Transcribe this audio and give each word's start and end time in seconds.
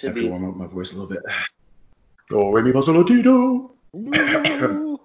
Should 0.00 0.08
have 0.08 0.16
to 0.16 0.22
be. 0.22 0.28
warm 0.28 0.48
up 0.48 0.56
my 0.56 0.66
voice 0.66 0.92
a 0.92 0.98
little 0.98 1.10
bit. 1.10 1.22
Do 2.30 2.50
re 2.50 2.62
mi 2.62 2.72
fa 2.72 2.82
sol 2.82 2.94
la 2.94 3.02
ti 3.02 3.20
do. 3.20 3.70
Ooh. 3.94 4.98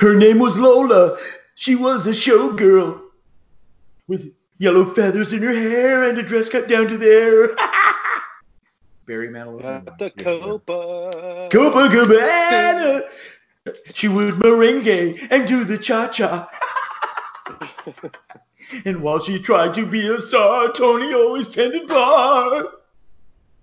Her 0.00 0.14
name 0.14 0.38
was 0.38 0.56
Lola. 0.56 1.18
She 1.56 1.74
was 1.74 2.06
a 2.06 2.10
showgirl 2.10 3.00
with 4.06 4.32
yellow 4.58 4.84
feathers 4.84 5.32
in 5.32 5.42
her 5.42 5.52
hair 5.52 6.04
and 6.04 6.18
a 6.18 6.22
dress 6.22 6.48
cut 6.48 6.68
down 6.68 6.86
to 6.86 6.96
there. 6.96 7.56
Barry 9.06 9.28
Manilow. 9.28 9.88
At 9.88 9.98
the 9.98 10.10
Copa. 10.10 11.48
Copacabana. 11.50 13.02
She 13.92 14.06
would 14.06 14.34
merengue 14.34 15.26
and 15.30 15.48
do 15.48 15.64
the 15.64 15.78
cha-cha. 15.78 16.48
and 18.84 19.02
while 19.02 19.18
she 19.18 19.40
tried 19.40 19.74
to 19.74 19.84
be 19.84 20.06
a 20.06 20.20
star, 20.20 20.70
Tony 20.72 21.12
always 21.12 21.48
tended 21.48 21.88
bar. 21.88 22.66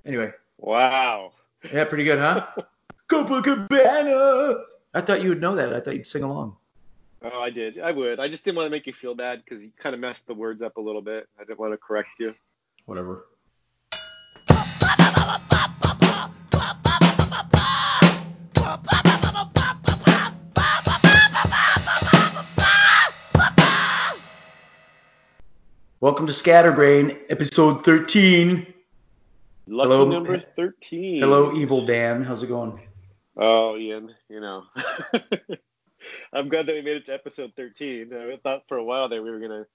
Anyway, 0.06 0.32
Wow. 0.58 1.32
yeah, 1.72 1.86
pretty 1.86 2.04
good, 2.04 2.20
huh? 2.20 2.46
Copacabana. 3.10 4.62
I 4.94 5.02
thought 5.02 5.22
you 5.24 5.30
would 5.30 5.42
know 5.42 5.56
that. 5.56 5.74
I 5.74 5.80
thought 5.80 5.96
you'd 5.96 6.06
sing 6.06 6.24
along. 6.24 6.56
Oh, 7.22 7.42
I 7.42 7.50
did. 7.50 7.80
I 7.80 7.92
would. 7.92 8.20
I 8.20 8.28
just 8.28 8.44
didn't 8.44 8.58
want 8.58 8.66
to 8.68 8.70
make 8.70 8.86
you 8.86 8.94
feel 8.94 9.16
bad 9.16 9.44
because 9.44 9.64
you 9.64 9.72
kind 9.78 9.94
of 9.94 10.02
messed 10.02 10.28
the 10.28 10.34
words 10.34 10.62
up 10.62 10.78
a 10.78 10.82
little 10.82 11.02
bit. 11.02 11.28
I 11.40 11.44
didn't 11.46 11.60
want 11.60 11.74
to 11.74 11.78
correct 11.78 12.10
you. 12.20 12.34
Whatever. 12.86 13.26
Welcome 26.02 26.28
to 26.28 26.34
Scatterbrain, 26.34 27.18
episode 27.30 27.86
13. 27.86 28.73
Lucky 29.68 29.90
Hello. 29.90 30.06
number 30.10 30.40
13. 30.40 31.22
Hello, 31.22 31.54
Evil 31.56 31.86
Dan. 31.86 32.24
How's 32.24 32.44
it 32.44 32.48
going? 32.48 32.80
Oh, 33.38 33.78
Ian, 33.78 34.14
you 34.30 34.40
know. 34.42 34.64
I'm 36.34 36.50
glad 36.50 36.66
that 36.66 36.76
we 36.76 36.82
made 36.82 36.98
it 36.98 37.06
to 37.06 37.14
episode 37.14 37.54
13. 37.56 38.12
I 38.14 38.38
thought 38.44 38.64
for 38.68 38.78
a 38.78 38.84
while 38.84 39.08
that 39.10 39.24
we 39.24 39.32
were 39.32 39.40
going 39.40 39.52
to 39.52 39.66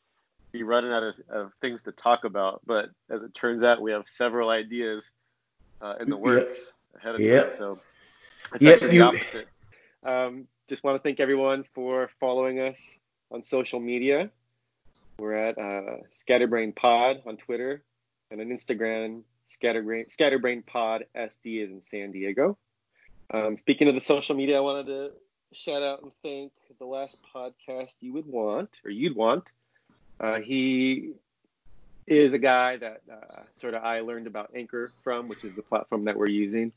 be 0.52 0.62
running 0.62 0.92
out 0.92 1.02
of, 1.02 1.14
of 1.30 1.52
things 1.60 1.82
to 1.84 1.92
talk 1.92 2.24
about, 2.24 2.60
but 2.66 2.90
as 3.10 3.22
it 3.22 3.32
turns 3.34 3.62
out, 3.62 3.80
we 3.80 3.92
have 3.92 4.06
several 4.06 4.50
ideas 4.50 5.10
uh, 5.80 5.94
in 6.00 6.08
the 6.10 6.16
Yep. 6.16 6.24
works 6.24 6.72
ahead 6.96 7.14
of 7.14 7.20
Yep. 7.22 7.46
time. 7.48 7.56
So 7.56 7.78
it's 8.54 8.62
Yep, 8.62 8.72
actually 8.74 8.94
you- 8.94 9.00
the 9.02 9.06
opposite. 9.06 9.48
Um, 10.04 10.46
just 10.68 10.84
want 10.84 10.96
to 10.96 11.02
thank 11.02 11.18
everyone 11.18 11.64
for 11.74 12.10
following 12.20 12.60
us 12.60 12.98
on 13.32 13.42
social 13.42 13.80
media. 13.80 14.30
We're 15.18 15.34
at 15.34 15.58
uh, 15.58 15.96
Scatterbrain 16.14 16.72
Pod 16.72 17.22
on 17.26 17.36
Twitter 17.38 17.82
and 18.30 18.41
on 18.41 18.48
Instagram, 18.48 19.22
Scatterbrain, 19.48 20.08
Scatterbrain 20.08 20.62
Pod 20.62 21.04
SD 21.16 21.64
is 21.64 21.70
in 21.70 21.80
San 21.80 22.12
Diego. 22.12 22.56
Um, 23.32 23.58
speaking 23.58 23.88
of 23.88 23.94
the 23.94 24.00
social 24.00 24.36
media, 24.36 24.58
I 24.58 24.60
wanted 24.60 24.86
to 24.86 25.10
shout 25.52 25.82
out 25.82 26.02
and 26.02 26.12
thank 26.22 26.52
the 26.78 26.84
last 26.84 27.16
podcast 27.34 27.94
you 28.00 28.12
would 28.12 28.26
want 28.26 28.80
or 28.84 28.91
you'd 28.91 29.16
want. 29.16 29.50
Uh, 30.20 30.41
he 30.41 31.12
is 32.06 32.32
a 32.32 32.38
guy 32.38 32.76
that 32.76 33.02
uh, 33.10 33.42
sort 33.54 33.74
of 33.74 33.82
I 33.82 34.00
learned 34.00 34.26
about 34.26 34.50
Anchor 34.54 34.92
from, 35.02 35.28
which 35.28 35.44
is 35.44 35.54
the 35.54 35.62
platform 35.62 36.04
that 36.04 36.16
we're 36.16 36.26
using. 36.28 36.72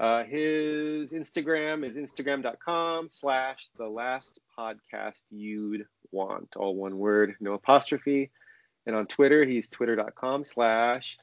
Uh, 0.00 0.24
his 0.24 1.12
Instagram 1.12 1.84
is 1.86 1.94
instagram.com 1.94 3.08
slash 3.10 3.68
the 3.76 3.86
last 3.86 4.40
podcast 4.58 5.22
you'd 5.30 5.86
want, 6.10 6.56
all 6.56 6.74
one 6.74 6.98
word, 6.98 7.36
no 7.40 7.54
apostrophe. 7.54 8.30
And 8.86 8.94
on 8.96 9.06
Twitter, 9.06 9.44
he's 9.44 9.68
twitter.com 9.68 10.44
slash 10.44 11.18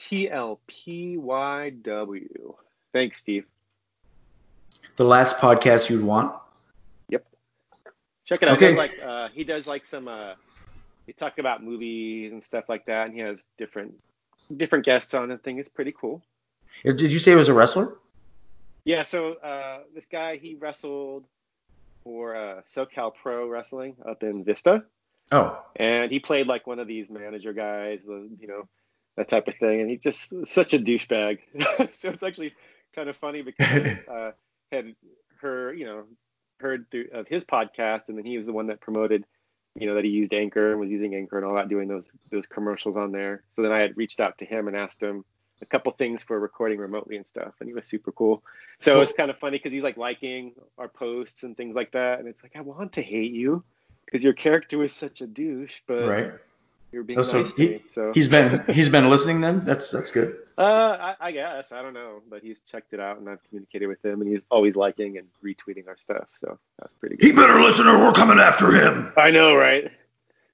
TLPYW. 0.00 2.54
Thanks, 2.92 3.18
Steve. 3.18 3.44
The 4.96 5.04
last 5.04 5.36
podcast 5.36 5.90
you'd 5.90 6.02
want. 6.02 6.34
Yep. 7.10 7.24
Check 8.24 8.42
it 8.42 8.48
out. 8.48 8.56
Okay. 8.56 8.70
He 8.70 8.72
does 8.72 8.76
like 8.76 9.02
uh, 9.02 9.28
he 9.28 9.44
does 9.44 9.66
like 9.66 9.84
some 9.84 10.08
uh, 10.08 10.32
he 11.06 11.12
talk 11.12 11.38
about 11.38 11.62
movies 11.62 12.32
and 12.32 12.42
stuff 12.42 12.68
like 12.68 12.86
that, 12.86 13.06
and 13.06 13.14
he 13.14 13.20
has 13.20 13.44
different 13.58 13.94
different 14.56 14.84
guests 14.84 15.14
on. 15.14 15.30
I 15.30 15.36
thing. 15.36 15.58
it's 15.58 15.68
pretty 15.68 15.92
cool. 15.92 16.22
Did 16.82 17.12
you 17.12 17.18
say 17.18 17.32
it 17.32 17.36
was 17.36 17.48
a 17.48 17.54
wrestler? 17.54 17.98
Yeah. 18.84 19.02
So 19.02 19.34
uh, 19.34 19.80
this 19.94 20.06
guy 20.06 20.38
he 20.38 20.54
wrestled 20.54 21.26
for 22.02 22.34
uh, 22.34 22.62
SoCal 22.62 23.12
Pro 23.14 23.48
Wrestling 23.48 23.96
up 24.08 24.22
in 24.22 24.44
Vista, 24.44 24.84
Oh, 25.30 25.62
and 25.76 26.10
he 26.10 26.18
played 26.18 26.46
like 26.46 26.66
one 26.66 26.78
of 26.78 26.88
these 26.88 27.10
manager 27.10 27.52
guys, 27.52 28.04
you 28.06 28.48
know 28.48 28.66
that 29.16 29.28
type 29.28 29.48
of 29.48 29.54
thing, 29.56 29.80
and 29.80 29.90
he 29.90 29.96
just 29.96 30.32
such 30.44 30.74
a 30.74 30.78
douchebag. 30.78 31.38
so 31.92 32.10
it's 32.10 32.22
actually 32.22 32.52
kind 32.94 33.08
of 33.08 33.16
funny 33.16 33.42
because 33.42 33.98
uh, 34.10 34.30
had 34.72 34.94
her, 35.40 35.72
you 35.72 35.84
know, 35.84 36.04
heard 36.60 36.86
through 36.90 37.08
of 37.12 37.26
his 37.28 37.44
podcast, 37.44 38.08
and 38.08 38.16
then 38.16 38.24
he 38.24 38.36
was 38.36 38.46
the 38.46 38.52
one 38.52 38.68
that 38.68 38.80
promoted, 38.80 39.24
you 39.74 39.86
know, 39.86 39.94
that 39.94 40.04
he 40.04 40.10
used 40.10 40.32
Anchor 40.34 40.72
and 40.72 40.80
was 40.80 40.90
using 40.90 41.14
Anchor 41.14 41.36
and 41.36 41.46
all 41.46 41.54
that, 41.54 41.68
doing 41.68 41.88
those 41.88 42.08
those 42.30 42.46
commercials 42.46 42.96
on 42.96 43.12
there. 43.12 43.42
So 43.56 43.62
then 43.62 43.72
I 43.72 43.80
had 43.80 43.96
reached 43.96 44.20
out 44.20 44.38
to 44.38 44.44
him 44.44 44.68
and 44.68 44.76
asked 44.76 45.00
him 45.02 45.24
a 45.62 45.66
couple 45.66 45.92
things 45.92 46.22
for 46.22 46.38
recording 46.40 46.78
remotely 46.78 47.16
and 47.16 47.26
stuff, 47.26 47.54
and 47.60 47.68
he 47.68 47.74
was 47.74 47.86
super 47.86 48.12
cool. 48.12 48.42
So 48.80 48.94
Cool. 48.94 49.02
it's 49.02 49.12
kind 49.12 49.30
of 49.30 49.38
funny 49.38 49.58
because 49.58 49.72
he's 49.72 49.82
like 49.82 49.96
liking 49.98 50.52
our 50.78 50.88
posts 50.88 51.42
and 51.42 51.56
things 51.56 51.74
like 51.74 51.92
that, 51.92 52.18
and 52.18 52.28
it's 52.28 52.42
like 52.42 52.52
I 52.56 52.62
want 52.62 52.94
to 52.94 53.02
hate 53.02 53.32
you 53.32 53.62
because 54.06 54.22
your 54.24 54.32
character 54.32 54.82
is 54.82 54.92
such 54.92 55.20
a 55.20 55.26
douche, 55.26 55.74
but 55.86 56.06
right. 56.06 56.32
You're 56.92 57.02
being 57.04 57.18
Oh, 57.18 57.22
so 57.22 57.42
nice 57.42 57.54
he- 57.54 57.68
me. 57.68 57.84
So 57.92 58.12
He's 58.14 58.28
been 58.28 58.64
he's 58.68 58.88
been 58.88 59.08
listening 59.10 59.40
then. 59.40 59.64
That's 59.64 59.90
that's 59.90 60.10
good. 60.10 60.36
uh, 60.58 60.96
I, 61.20 61.28
I 61.28 61.30
guess 61.32 61.72
I 61.72 61.82
don't 61.82 61.94
know, 61.94 62.22
but 62.28 62.42
he's 62.42 62.60
checked 62.60 62.92
it 62.92 63.00
out, 63.00 63.18
and 63.18 63.28
I've 63.28 63.42
communicated 63.48 63.86
with 63.86 64.04
him, 64.04 64.20
and 64.20 64.30
he's 64.30 64.42
always 64.50 64.76
liking 64.76 65.18
and 65.18 65.26
retweeting 65.44 65.88
our 65.88 65.96
stuff, 65.96 66.26
so 66.40 66.58
that's 66.78 66.92
pretty 67.00 67.16
good. 67.16 67.26
He 67.26 67.32
better 67.32 67.60
listen 67.60 67.86
or 67.86 67.98
we're 67.98 68.12
coming 68.12 68.38
after 68.38 68.70
him. 68.72 69.12
I 69.16 69.30
know, 69.30 69.54
right? 69.54 69.90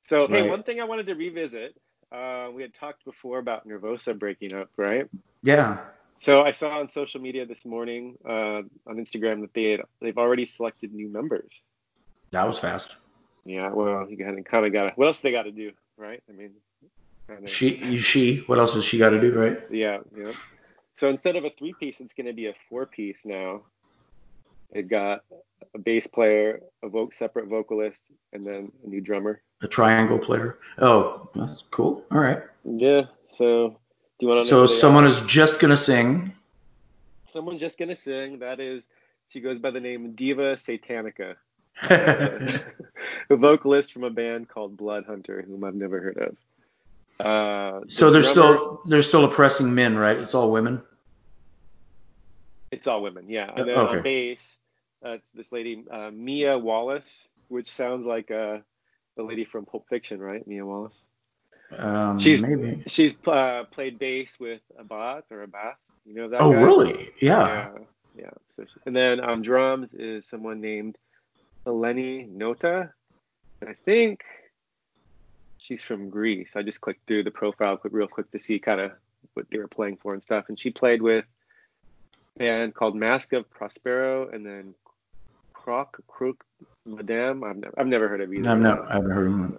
So, 0.03 0.29
hey, 0.29 0.49
one 0.49 0.63
thing 0.63 0.81
I 0.81 0.85
wanted 0.85 1.07
to 1.07 1.15
revisit. 1.15 1.77
Uh, 2.13 2.49
we 2.55 2.63
had 2.63 2.73
talked 2.75 3.05
before 3.05 3.41
about 3.41 3.67
Nervosa 3.67 4.17
breaking 4.17 4.55
up, 4.55 4.71
right? 4.77 5.09
Yeah. 5.43 5.79
So 6.21 6.43
I 6.43 6.53
saw 6.53 6.79
on 6.79 6.89
social 6.89 7.21
media 7.21 7.45
this 7.45 7.65
morning 7.65 8.17
uh, 8.25 8.63
on 8.87 8.97
Instagram 8.97 9.41
that 9.41 9.53
they 9.55 9.73
had, 9.73 9.81
they've 10.01 10.17
already 10.17 10.47
selected 10.47 10.95
new 10.95 11.09
members. 11.09 11.61
That 12.31 12.47
was 12.47 12.61
fast. 12.61 12.95
Yeah, 13.45 13.71
well, 13.71 14.07
you 14.09 14.17
kind 14.17 14.39
of 14.39 14.73
got 14.73 14.85
to. 14.85 14.93
What 14.95 15.09
else 15.09 15.19
they 15.21 15.33
got 15.33 15.43
to 15.43 15.51
do, 15.53 15.73
right? 15.97 16.23
I 16.29 16.33
mean, 16.33 16.53
kinda, 17.29 17.47
She 17.47 17.99
she. 17.99 18.39
What 18.47 18.59
else 18.59 18.75
has 18.75 18.85
she 18.85 18.99
got 18.99 19.11
to 19.11 19.21
do, 19.21 19.33
right? 19.33 19.59
Yeah, 19.71 19.99
yeah. 20.17 20.33
So 20.97 21.09
instead 21.11 21.37
of 21.37 21.45
a 21.45 21.51
three 21.51 21.75
piece, 21.79 22.01
it's 22.01 22.15
going 22.15 22.27
to 22.27 22.33
be 22.33 22.47
a 22.47 22.55
four 22.69 22.87
piece 22.87 23.25
now. 23.25 23.63
They've 24.73 24.89
got 24.89 25.25
a 25.75 25.79
bass 25.79 26.07
player, 26.07 26.61
a 26.83 26.89
vo- 26.89 27.11
separate 27.13 27.47
vocalist, 27.49 28.03
and 28.33 28.47
then 28.47 28.73
a 28.85 28.89
new 28.89 29.01
drummer. 29.01 29.41
A 29.63 29.69
triangle 29.69 30.19
player. 30.19 30.59
Oh, 30.79 31.29
that's 31.35 31.63
cool. 31.71 32.05
All 32.11 32.19
right. 32.19 32.43
Yeah. 32.65 33.03
So 33.31 33.77
do 34.19 34.27
you 34.27 34.29
want 34.29 34.43
to? 34.43 34.49
So 34.49 34.67
someone 34.67 35.07
is 35.07 35.21
just 35.21 35.61
gonna 35.61 35.77
sing. 35.77 36.33
someone's 37.27 37.61
just 37.61 37.79
going 37.79 37.89
to 37.91 37.97
sing. 37.97 38.39
That 38.39 38.61
is, 38.61 38.89
she 39.29 39.41
goes 39.41 39.59
by 39.59 39.71
the 39.71 39.81
name 39.81 40.13
Diva 40.13 40.55
Satanica, 40.55 41.37
uh, 41.83 42.59
a 43.31 43.37
vocalist 43.37 43.93
from 43.93 44.05
a 44.05 44.11
band 44.11 44.49
called 44.49 44.77
Blood 44.77 45.05
Hunter, 45.07 45.43
whom 45.47 45.65
I've 45.65 45.75
never 45.75 46.01
heard 46.01 46.17
of. 46.19 46.37
Uh, 47.19 47.81
the 47.81 47.91
so 47.91 48.11
there's 48.11 48.33
drummer- 48.33 48.57
still 48.57 48.83
there's 48.87 49.09
still 49.09 49.25
oppressing 49.25 49.75
men, 49.75 49.97
right? 49.97 50.17
It's 50.17 50.35
all 50.35 50.51
women. 50.51 50.83
It's 52.71 52.87
all 52.87 53.03
women, 53.03 53.29
yeah. 53.29 53.51
And 53.55 53.69
then 53.69 53.77
Okay. 53.79 53.97
on 53.99 54.03
bass, 54.03 54.59
uh, 55.05 55.11
it's 55.11 55.31
this 55.33 55.53
lady 55.53 55.85
uh, 55.91 56.11
Mia 56.13 56.59
Wallace, 56.59 57.29
which 57.49 57.71
sounds 57.71 58.05
like 58.07 58.31
uh, 58.31 58.59
the 59.17 59.23
lady 59.23 59.45
from 59.45 59.65
Pulp 59.65 59.89
Fiction, 59.89 60.21
right? 60.21 60.47
Mia 60.47 60.65
Wallace. 60.67 60.99
Um, 61.77 62.19
She's- 62.19 62.43
maybe. 62.43 62.83
She's 62.87 63.17
uh, 63.27 63.65
played 63.71 63.99
bass 63.99 64.39
with 64.39 64.61
Abbath 64.79 65.23
or 65.31 65.47
Abbath. 65.47 65.77
You 66.05 66.15
know 66.15 66.29
that 66.29 66.41
Oh, 66.41 66.53
guy? 66.53 66.61
really? 66.63 67.11
Yeah. 67.21 67.47
Yeah. 67.49 67.69
Yeah. 68.19 68.31
So 68.57 68.65
she- 68.65 68.81
and 68.85 68.95
then 68.95 69.21
on 69.21 69.43
drums 69.43 69.95
is 69.95 70.27
someone 70.27 70.61
named 70.61 70.99
Eleni 71.67 72.29
Nota, 72.29 72.93
and 73.61 73.71
I 73.71 73.75
think 73.85 74.23
she's 75.59 75.83
from 75.83 76.11
Greece. 76.11 76.57
I 76.57 76.63
just 76.63 76.81
clicked 76.81 77.07
through 77.07 77.25
the 77.25 77.31
profile 77.31 77.77
quick, 77.77 77.93
real 77.93 78.07
quick 78.07 78.31
to 78.33 78.39
see 78.39 78.59
kind 78.59 78.81
of 78.81 78.93
what 79.35 79.47
they 79.51 79.59
were 79.59 79.69
playing 79.69 79.97
for 79.97 80.15
and 80.15 80.23
stuff. 80.23 80.47
And 80.49 80.59
she 80.59 80.71
played 80.71 81.03
with 81.03 81.25
a 82.37 82.39
band 82.39 82.75
called 82.75 82.95
Mask 82.95 83.33
of 83.33 83.51
Prospero, 83.51 84.29
and 84.29 84.45
then 84.45 84.75
Croc 85.53 85.99
Crook 86.07 86.45
Madame. 86.85 87.43
I've 87.45 87.57
never, 87.57 87.81
I've 87.81 87.87
never 87.87 88.09
heard 88.09 88.21
of 88.21 88.33
either. 88.33 88.49
I'm 88.49 88.63
not. 88.63 88.79
them. 88.79 88.87
I 88.89 88.95
haven't 88.95 89.11
heard 89.11 89.27
of 89.27 89.33
them. 89.33 89.59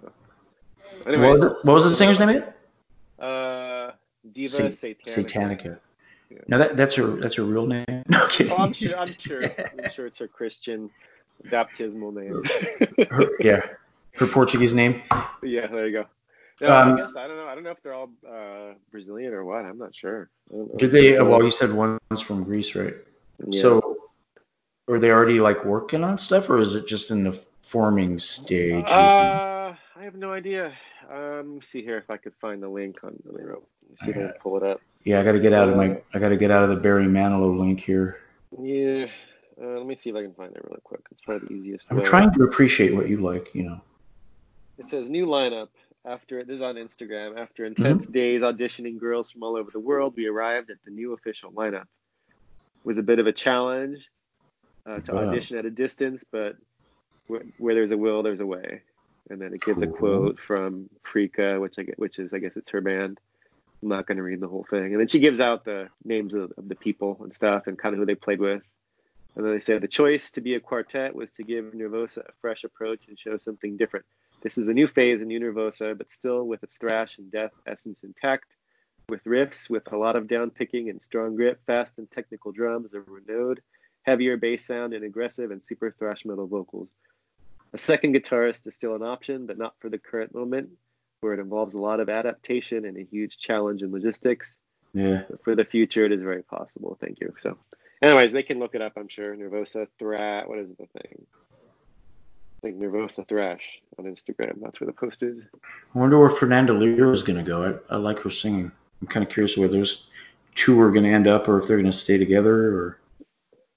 What 1.04 1.18
was, 1.18 1.42
it, 1.42 1.52
what 1.62 1.74
was 1.74 1.84
the 1.84 1.90
singer's 1.90 2.18
name 2.18 2.28
again? 2.30 2.52
uh, 3.18 3.92
Diva 4.32 4.72
Sa- 4.72 4.86
Satanica. 4.86 5.24
Satanica. 5.24 5.78
Yeah. 6.30 6.38
Now 6.48 6.58
that 6.58 6.76
that's 6.76 6.94
her 6.96 7.06
that's 7.06 7.36
her 7.36 7.44
real 7.44 7.66
name. 7.66 7.84
No 8.08 8.26
kidding. 8.28 8.52
Oh, 8.52 8.56
I'm 8.58 8.72
sure. 8.72 8.96
I'm 8.96 9.12
sure. 9.18 9.42
It's, 9.42 9.60
I'm 9.60 9.90
sure 9.90 10.06
it's 10.06 10.18
her 10.18 10.28
Christian 10.28 10.90
baptismal 11.44 12.12
name. 12.12 12.42
Her, 13.10 13.28
yeah. 13.40 13.60
Her 14.18 14.26
Portuguese 14.26 14.74
name. 14.74 15.02
yeah, 15.42 15.66
there 15.68 15.86
you 15.86 15.92
go. 15.92 16.04
No, 16.60 16.74
Um, 16.74 16.94
I 16.94 16.96
guess 17.00 17.14
I 17.14 17.28
don't 17.28 17.36
know. 17.36 17.46
I 17.46 17.54
don't 17.54 17.62
know 17.62 17.70
if 17.70 17.82
they're 17.82 17.94
all 17.94 18.10
uh, 18.28 18.74
Brazilian 18.90 19.32
or 19.32 19.44
what. 19.44 19.64
I'm 19.64 19.78
not 19.78 19.94
sure. 19.94 20.28
I. 20.52 20.76
Did 20.76 20.90
they? 20.90 21.20
Well, 21.22 21.42
you 21.44 21.50
said 21.52 21.72
one's 21.72 22.20
from 22.20 22.42
Greece, 22.42 22.74
right? 22.74 22.94
Yeah. 23.46 23.60
So, 23.62 23.96
are 24.88 24.98
they 24.98 25.10
already 25.12 25.40
like 25.40 25.64
working 25.64 26.02
on 26.02 26.18
stuff, 26.18 26.50
or 26.50 26.58
is 26.60 26.74
it 26.74 26.88
just 26.88 27.12
in 27.12 27.22
the 27.22 27.32
forming 27.62 28.18
stage? 28.18 28.88
Uh, 28.88 29.74
I 29.96 30.02
have 30.02 30.16
no 30.16 30.32
idea. 30.32 30.72
Um, 31.10 31.36
let 31.36 31.46
me 31.46 31.60
see 31.60 31.82
here 31.82 31.96
if 31.98 32.10
I 32.10 32.16
could 32.16 32.34
find 32.40 32.60
the 32.62 32.68
link 32.68 32.98
on 33.04 33.16
the 33.24 33.32
Let 33.32 33.46
me 33.46 33.54
see 33.96 34.10
if 34.10 34.16
I 34.16 34.20
can 34.20 34.32
pull 34.42 34.56
it 34.56 34.62
up. 34.64 34.80
yeah, 35.04 35.20
I 35.20 35.22
got 35.22 35.32
to 35.32 35.40
get 35.40 35.52
out 35.52 35.68
of 35.68 35.74
uh, 35.74 35.78
my. 35.78 36.00
I 36.12 36.18
got 36.18 36.30
to 36.30 36.36
get 36.36 36.50
out 36.50 36.64
of 36.64 36.70
the 36.70 36.76
Barry 36.76 37.06
Manilow 37.06 37.56
link 37.56 37.78
here. 37.80 38.18
Yeah. 38.60 39.06
Uh, 39.60 39.78
let 39.78 39.86
me 39.86 39.94
see 39.96 40.10
if 40.10 40.16
I 40.16 40.22
can 40.22 40.34
find 40.34 40.54
it 40.54 40.64
really 40.64 40.80
quick. 40.84 41.00
It's 41.12 41.20
probably 41.22 41.48
the 41.48 41.54
easiest 41.54 41.86
I'm 41.90 41.98
way. 41.98 42.04
trying 42.04 42.32
to 42.34 42.44
appreciate 42.44 42.94
what 42.94 43.08
you 43.08 43.18
like, 43.18 43.52
you 43.54 43.64
know. 43.64 43.80
It 44.78 44.88
says 44.88 45.10
new 45.10 45.26
lineup. 45.26 45.68
After 46.04 46.44
this 46.44 46.56
is 46.56 46.62
on 46.62 46.76
Instagram. 46.76 47.36
After 47.38 47.64
intense 47.64 48.06
days 48.06 48.42
auditioning 48.42 48.98
girls 48.98 49.30
from 49.30 49.42
all 49.42 49.56
over 49.56 49.70
the 49.70 49.80
world, 49.80 50.14
we 50.16 50.26
arrived 50.26 50.70
at 50.70 50.78
the 50.84 50.90
new 50.90 51.12
official 51.12 51.50
lineup. 51.52 51.82
It 51.82 52.84
was 52.84 52.98
a 52.98 53.02
bit 53.02 53.18
of 53.18 53.26
a 53.26 53.32
challenge 53.32 54.08
uh, 54.88 55.00
to 55.00 55.12
Wow. 55.14 55.28
audition 55.28 55.58
at 55.58 55.66
a 55.66 55.70
distance, 55.70 56.24
but 56.30 56.56
wh- 57.28 57.42
where 57.60 57.74
there's 57.74 57.92
a 57.92 57.96
will, 57.98 58.22
there's 58.22 58.40
a 58.40 58.46
way. 58.46 58.82
And 59.28 59.40
then 59.42 59.52
it 59.52 59.60
gives 59.62 59.82
a 59.82 59.86
quote 59.86 60.38
from 60.38 60.88
Prika, 61.04 61.60
which 61.60 61.74
I 61.78 61.82
get, 61.82 61.98
which 61.98 62.18
is 62.18 62.32
I 62.32 62.38
guess 62.38 62.56
it's 62.56 62.70
her 62.70 62.80
band. 62.80 63.18
I'm 63.82 63.88
not 63.88 64.06
going 64.06 64.16
to 64.16 64.22
read 64.22 64.40
the 64.40 64.48
whole 64.48 64.66
thing. 64.70 64.92
And 64.92 65.00
then 65.00 65.08
she 65.08 65.18
gives 65.18 65.40
out 65.40 65.64
the 65.64 65.88
names 66.04 66.34
of, 66.34 66.52
of 66.56 66.68
the 66.68 66.74
people 66.76 67.18
and 67.22 67.34
stuff 67.34 67.66
and 67.66 67.76
kind 67.78 67.94
of 67.94 67.98
who 67.98 68.06
they 68.06 68.14
played 68.14 68.40
with. 68.40 68.62
And 69.36 69.44
then 69.44 69.52
they 69.52 69.60
say 69.60 69.78
the 69.78 69.86
choice 69.88 70.30
to 70.32 70.40
be 70.40 70.54
a 70.54 70.60
quartet 70.60 71.14
was 71.14 71.30
to 71.32 71.44
give 71.44 71.66
Nervosa 71.66 72.18
a 72.18 72.32
fresh 72.40 72.64
approach 72.64 73.06
and 73.08 73.18
show 73.18 73.36
something 73.36 73.76
different. 73.76 74.06
This 74.40 74.56
is 74.56 74.68
a 74.68 74.74
new 74.74 74.86
phase 74.86 75.20
in 75.20 75.28
Nervosa, 75.28 75.98
but 75.98 76.10
still 76.10 76.44
with 76.44 76.62
its 76.62 76.78
thrash 76.78 77.18
and 77.18 77.30
death 77.30 77.52
essence 77.66 78.04
intact, 78.04 78.46
with 79.08 79.24
riffs 79.24 79.68
with 79.68 79.90
a 79.92 79.96
lot 79.96 80.16
of 80.16 80.28
down 80.28 80.50
picking 80.50 80.90
and 80.90 81.02
strong 81.02 81.34
grip, 81.34 81.60
fast 81.66 81.98
and 81.98 82.10
technical 82.10 82.52
drums, 82.52 82.94
a 82.94 83.00
renewed, 83.00 83.60
heavier 84.02 84.36
bass 84.36 84.64
sound, 84.64 84.94
and 84.94 85.04
aggressive 85.04 85.50
and 85.50 85.64
super 85.64 85.90
thrash 85.90 86.24
metal 86.24 86.46
vocals. 86.46 86.88
A 87.72 87.78
second 87.78 88.14
guitarist 88.14 88.66
is 88.66 88.74
still 88.74 88.94
an 88.94 89.02
option, 89.02 89.46
but 89.46 89.58
not 89.58 89.74
for 89.80 89.90
the 89.90 89.98
current 89.98 90.34
moment, 90.34 90.70
where 91.20 91.34
it 91.34 91.40
involves 91.40 91.74
a 91.74 91.80
lot 91.80 92.00
of 92.00 92.08
adaptation 92.08 92.84
and 92.84 92.96
a 92.96 93.04
huge 93.04 93.38
challenge 93.38 93.82
in 93.82 93.90
logistics. 93.90 94.56
Yeah. 94.94 95.22
But 95.28 95.44
for 95.44 95.54
the 95.54 95.64
future, 95.64 96.04
it 96.04 96.12
is 96.12 96.22
very 96.22 96.42
possible. 96.42 96.96
Thank 97.00 97.20
you. 97.20 97.34
So, 97.40 97.58
anyways, 98.02 98.32
they 98.32 98.42
can 98.42 98.58
look 98.58 98.74
it 98.74 98.82
up. 98.82 98.92
I'm 98.96 99.08
sure. 99.08 99.36
Nervosa 99.36 99.88
Thrash. 99.98 100.46
What 100.46 100.58
is 100.58 100.70
the 100.70 100.86
thing? 100.86 101.26
Think 102.68 102.82
Nervosa 102.82 103.26
Thrash 103.26 103.80
on 103.98 104.04
Instagram. 104.04 104.60
That's 104.60 104.78
where 104.78 104.86
the 104.86 104.92
post 104.92 105.22
is. 105.22 105.42
I 105.94 105.98
wonder 105.98 106.18
where 106.18 106.28
Fernanda 106.28 106.74
Lira 106.74 107.10
is 107.10 107.22
going 107.22 107.38
to 107.38 107.42
go. 107.42 107.80
I, 107.90 107.94
I 107.94 107.96
like 107.96 108.18
her 108.18 108.28
singing. 108.28 108.70
I'm 109.00 109.06
kind 109.08 109.24
of 109.24 109.32
curious 109.32 109.56
where 109.56 109.68
those 109.68 110.08
two 110.54 110.78
are 110.78 110.90
going 110.90 111.04
to 111.04 111.10
end 111.10 111.26
up, 111.26 111.48
or 111.48 111.58
if 111.58 111.66
they're 111.66 111.78
going 111.78 111.90
to 111.90 111.96
stay 111.96 112.18
together, 112.18 112.76
or 112.76 112.98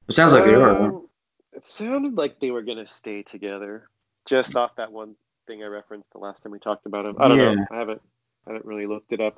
it 0.10 0.12
sounds 0.12 0.34
like 0.34 0.44
they 0.44 0.56
are. 0.56 0.88
Um, 0.88 1.08
It 1.54 1.66
sounded 1.66 2.18
like 2.18 2.42
they 2.42 2.52
were 2.52 2.64
gonna 2.64 2.86
stay 2.88 3.24
together, 3.24 3.88
just 4.26 4.58
off 4.58 4.76
that 4.76 4.92
one 4.92 5.16
thing 5.48 5.64
I 5.64 5.68
referenced 5.68 6.12
the 6.12 6.18
last 6.18 6.44
time 6.44 6.52
we 6.52 6.60
talked 6.60 6.86
about 6.86 7.06
them. 7.06 7.16
I 7.18 7.30
don't 7.30 7.38
Yeah. 7.38 7.54
know. 7.54 7.66
I 7.72 7.78
haven't. 7.78 8.02
I 8.46 8.50
haven't 8.50 8.66
really 8.66 8.88
looked 8.88 9.14
it 9.14 9.22
up 9.22 9.38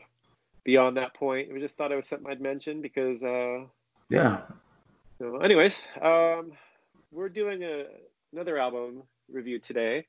beyond 0.64 0.98
that 0.98 1.14
point. 1.14 1.52
I 1.56 1.60
just 1.60 1.78
thought 1.78 1.92
it 1.92 1.96
was 1.96 2.08
something 2.08 2.32
I'd 2.32 2.42
mention 2.42 2.82
because. 2.82 3.24
Uh, 3.24 3.66
Yeah. 4.10 4.42
so 5.20 5.38
anyways, 5.38 5.80
um, 6.02 6.54
we're 7.12 7.30
doing 7.30 7.62
a, 7.64 7.86
another 8.32 8.58
album 8.58 9.04
review 9.32 9.60
today. 9.60 10.08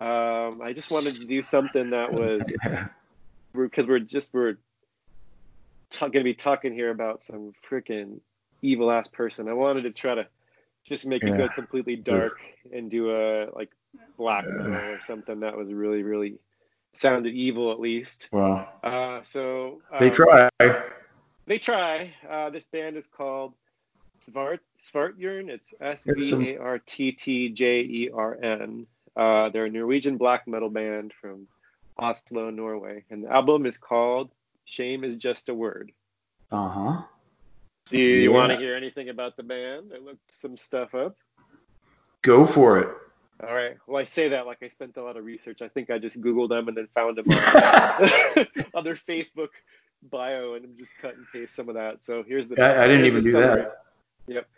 Um, 0.00 0.60
I 0.62 0.72
just 0.74 0.90
wanted 0.90 1.14
to 1.14 1.26
do 1.26 1.42
something 1.42 1.90
that 1.90 2.12
was 2.12 2.42
because 3.54 3.86
we're 3.86 3.98
just 3.98 4.32
we're 4.34 4.56
gonna 5.98 6.24
be 6.24 6.34
talking 6.34 6.72
here 6.72 6.90
about 6.90 7.22
some 7.22 7.52
freaking 7.68 8.20
evil 8.62 8.90
ass 8.90 9.08
person. 9.08 9.48
I 9.48 9.54
wanted 9.54 9.82
to 9.82 9.90
try 9.90 10.14
to 10.14 10.26
just 10.84 11.06
make 11.06 11.22
it 11.22 11.36
go 11.36 11.48
completely 11.48 11.96
dark 11.96 12.38
and 12.72 12.90
do 12.90 13.10
a 13.10 13.50
like 13.54 13.70
black 14.16 14.46
metal 14.46 14.74
or 14.74 15.00
something 15.00 15.40
that 15.40 15.56
was 15.56 15.72
really 15.72 16.02
really 16.02 16.38
sounded 16.92 17.34
evil 17.34 17.72
at 17.72 17.80
least. 17.80 18.28
Well, 18.32 18.68
Uh, 18.82 19.22
so 19.22 19.80
they 19.98 20.08
um, 20.08 20.12
try. 20.12 20.48
They 21.46 21.58
try. 21.58 22.12
Uh, 22.28 22.50
this 22.50 22.64
band 22.64 22.96
is 22.96 23.06
called 23.06 23.54
Svart 24.28 24.60
Svartjern. 24.80 25.48
It's 25.48 25.74
S 25.80 26.04
V 26.04 26.54
A 26.54 26.58
R 26.60 26.78
T 26.78 27.12
T 27.12 27.48
J 27.50 27.80
E 27.80 28.10
R 28.12 28.36
N. 28.42 28.86
Uh, 29.16 29.48
they're 29.50 29.66
a 29.66 29.70
Norwegian 29.70 30.16
black 30.16 30.46
metal 30.46 30.68
band 30.68 31.12
from 31.20 31.48
Oslo, 31.98 32.50
Norway, 32.50 33.04
and 33.10 33.24
the 33.24 33.32
album 33.32 33.66
is 33.66 33.78
called 33.78 34.30
"Shame 34.64 35.04
Is 35.04 35.16
Just 35.16 35.48
a 35.48 35.54
Word." 35.54 35.92
Uh 36.50 36.68
huh. 36.68 37.02
Do 37.86 37.98
you 37.98 38.32
want 38.32 38.50
to 38.50 38.58
hear 38.58 38.74
anything 38.74 39.08
about 39.08 39.36
the 39.36 39.44
band? 39.44 39.92
I 39.94 39.98
looked 39.98 40.32
some 40.32 40.56
stuff 40.56 40.94
up. 40.94 41.16
Go 42.22 42.44
for 42.44 42.80
it. 42.80 42.88
All 43.42 43.54
right. 43.54 43.76
Well, 43.86 44.00
I 44.00 44.04
say 44.04 44.30
that 44.30 44.46
like 44.46 44.62
I 44.62 44.68
spent 44.68 44.96
a 44.96 45.02
lot 45.02 45.16
of 45.16 45.24
research. 45.24 45.62
I 45.62 45.68
think 45.68 45.90
I 45.90 45.98
just 45.98 46.20
Googled 46.20 46.48
them 46.48 46.68
and 46.68 46.76
then 46.76 46.88
found 46.94 47.18
them 47.18 47.30
on, 47.30 48.46
on 48.74 48.84
their 48.84 48.96
Facebook 48.96 49.50
bio 50.10 50.54
and 50.54 50.64
I'm 50.64 50.76
just 50.76 50.92
cut 51.00 51.16
and 51.16 51.26
paste 51.32 51.54
some 51.54 51.68
of 51.68 51.74
that. 51.76 52.04
So 52.04 52.24
here's 52.26 52.48
the. 52.48 52.60
I, 52.60 52.84
I 52.84 52.88
didn't 52.88 53.06
even 53.06 53.22
do 53.22 53.32
summary. 53.32 53.62
that. 53.62 53.85
Yep. 54.28 54.48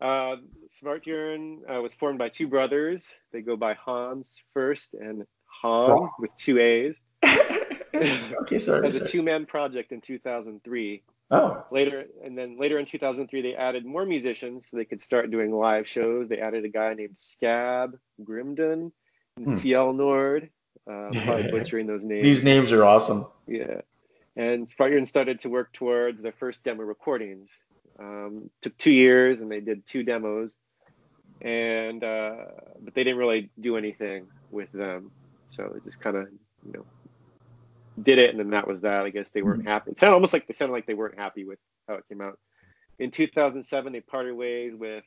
Uh, 0.00 0.36
Svartjern 0.82 1.58
uh, 1.68 1.80
was 1.82 1.92
formed 1.94 2.18
by 2.18 2.28
two 2.28 2.46
brothers. 2.46 3.10
They 3.32 3.40
go 3.40 3.56
by 3.56 3.74
Hans 3.74 4.40
first 4.54 4.94
and 4.94 5.26
Han 5.62 5.90
Oh. 5.90 6.10
with 6.20 6.30
two 6.36 6.58
A's 6.58 7.00
okay, 8.42 8.58
sorry. 8.58 8.86
as 8.86 8.96
a 8.96 9.04
two-man 9.06 9.46
project 9.46 9.92
in 9.92 10.00
2003. 10.00 11.02
Oh. 11.30 11.64
Later, 11.70 12.04
and 12.24 12.38
then 12.38 12.58
later 12.58 12.78
in 12.78 12.86
2003, 12.86 13.42
they 13.42 13.54
added 13.54 13.84
more 13.84 14.06
musicians 14.06 14.68
so 14.68 14.76
they 14.76 14.84
could 14.84 15.00
start 15.00 15.30
doing 15.30 15.50
live 15.52 15.86
shows. 15.88 16.28
They 16.28 16.38
added 16.38 16.64
a 16.64 16.68
guy 16.68 16.94
named 16.94 17.14
Scab 17.18 17.98
Grimden 18.22 18.92
and 19.36 19.44
Hmm. 19.46 19.56
Fjellnord. 19.56 20.48
Uh, 20.88 20.92
I'm 20.92 21.10
probably 21.24 21.50
butchering 21.50 21.86
those 21.86 22.02
names. 22.04 22.22
These 22.24 22.44
names 22.44 22.72
are 22.72 22.84
awesome. 22.84 23.26
Yeah. 23.46 23.80
And 24.36 24.68
Svartjern 24.68 25.06
started 25.06 25.40
to 25.40 25.50
work 25.50 25.72
towards 25.72 26.22
their 26.22 26.32
first 26.32 26.62
demo 26.62 26.84
recordings. 26.84 27.50
Um, 27.98 28.50
took 28.62 28.76
two 28.78 28.92
years 28.92 29.40
and 29.40 29.50
they 29.50 29.60
did 29.60 29.86
two 29.86 30.02
demos. 30.02 30.56
And 31.40 32.02
uh, 32.02 32.36
but 32.80 32.94
they 32.94 33.04
didn't 33.04 33.18
really 33.18 33.50
do 33.60 33.76
anything 33.76 34.26
with 34.50 34.70
them. 34.72 35.10
So 35.50 35.72
it 35.76 35.84
just 35.84 36.00
kind 36.00 36.16
of, 36.16 36.28
you 36.64 36.72
know, 36.72 36.84
did 38.02 38.18
it 38.18 38.30
and 38.30 38.38
then 38.38 38.50
that 38.50 38.66
was 38.66 38.80
that. 38.82 39.04
I 39.04 39.10
guess 39.10 39.30
they 39.30 39.42
weren't 39.42 39.66
happy. 39.66 39.92
It 39.92 39.98
sounded 39.98 40.14
almost 40.14 40.32
like 40.32 40.46
they 40.46 40.54
sounded 40.54 40.72
like 40.72 40.86
they 40.86 40.94
weren't 40.94 41.18
happy 41.18 41.44
with 41.44 41.58
how 41.86 41.94
it 41.94 42.04
came 42.08 42.20
out. 42.20 42.38
In 42.98 43.10
2007, 43.10 43.92
they 43.92 44.00
parted 44.00 44.34
ways 44.34 44.74
with 44.74 45.04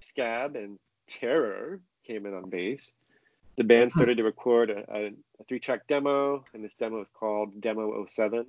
Scab 0.00 0.56
and 0.56 0.78
Terror 1.06 1.80
came 2.04 2.26
in 2.26 2.34
on 2.34 2.48
bass. 2.48 2.92
The 3.56 3.64
band 3.64 3.92
started 3.92 4.18
to 4.18 4.22
record 4.22 4.70
a, 4.70 4.84
a, 4.88 5.06
a 5.08 5.44
three-track 5.48 5.88
demo, 5.88 6.44
and 6.54 6.64
this 6.64 6.74
demo 6.74 7.00
is 7.00 7.08
called 7.12 7.60
Demo 7.60 8.06
07. 8.06 8.46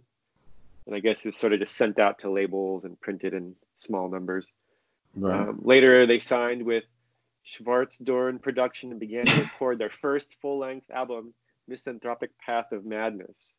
And 0.86 0.96
I 0.96 1.00
guess 1.00 1.26
it's 1.26 1.38
sort 1.38 1.54
of 1.54 1.60
just 1.60 1.76
sent 1.76 2.00
out 2.00 2.20
to 2.20 2.30
labels 2.30 2.84
and 2.84 3.00
printed 3.00 3.34
in 3.34 3.56
small 3.80 4.10
numbers. 4.10 4.48
Right. 5.16 5.50
Um, 5.50 5.60
later, 5.64 6.06
they 6.06 6.20
signed 6.20 6.64
with 6.64 6.84
Schwarzdorn 7.48 8.42
Production 8.42 8.92
and 8.92 9.00
began 9.00 9.26
to 9.26 9.42
record 9.42 9.80
their 9.80 9.90
first 9.90 10.36
full-length 10.42 10.90
album, 10.92 11.34
Misanthropic 11.68 12.38
Path 12.38 12.72
of 12.72 12.86
Madness. 12.86 13.56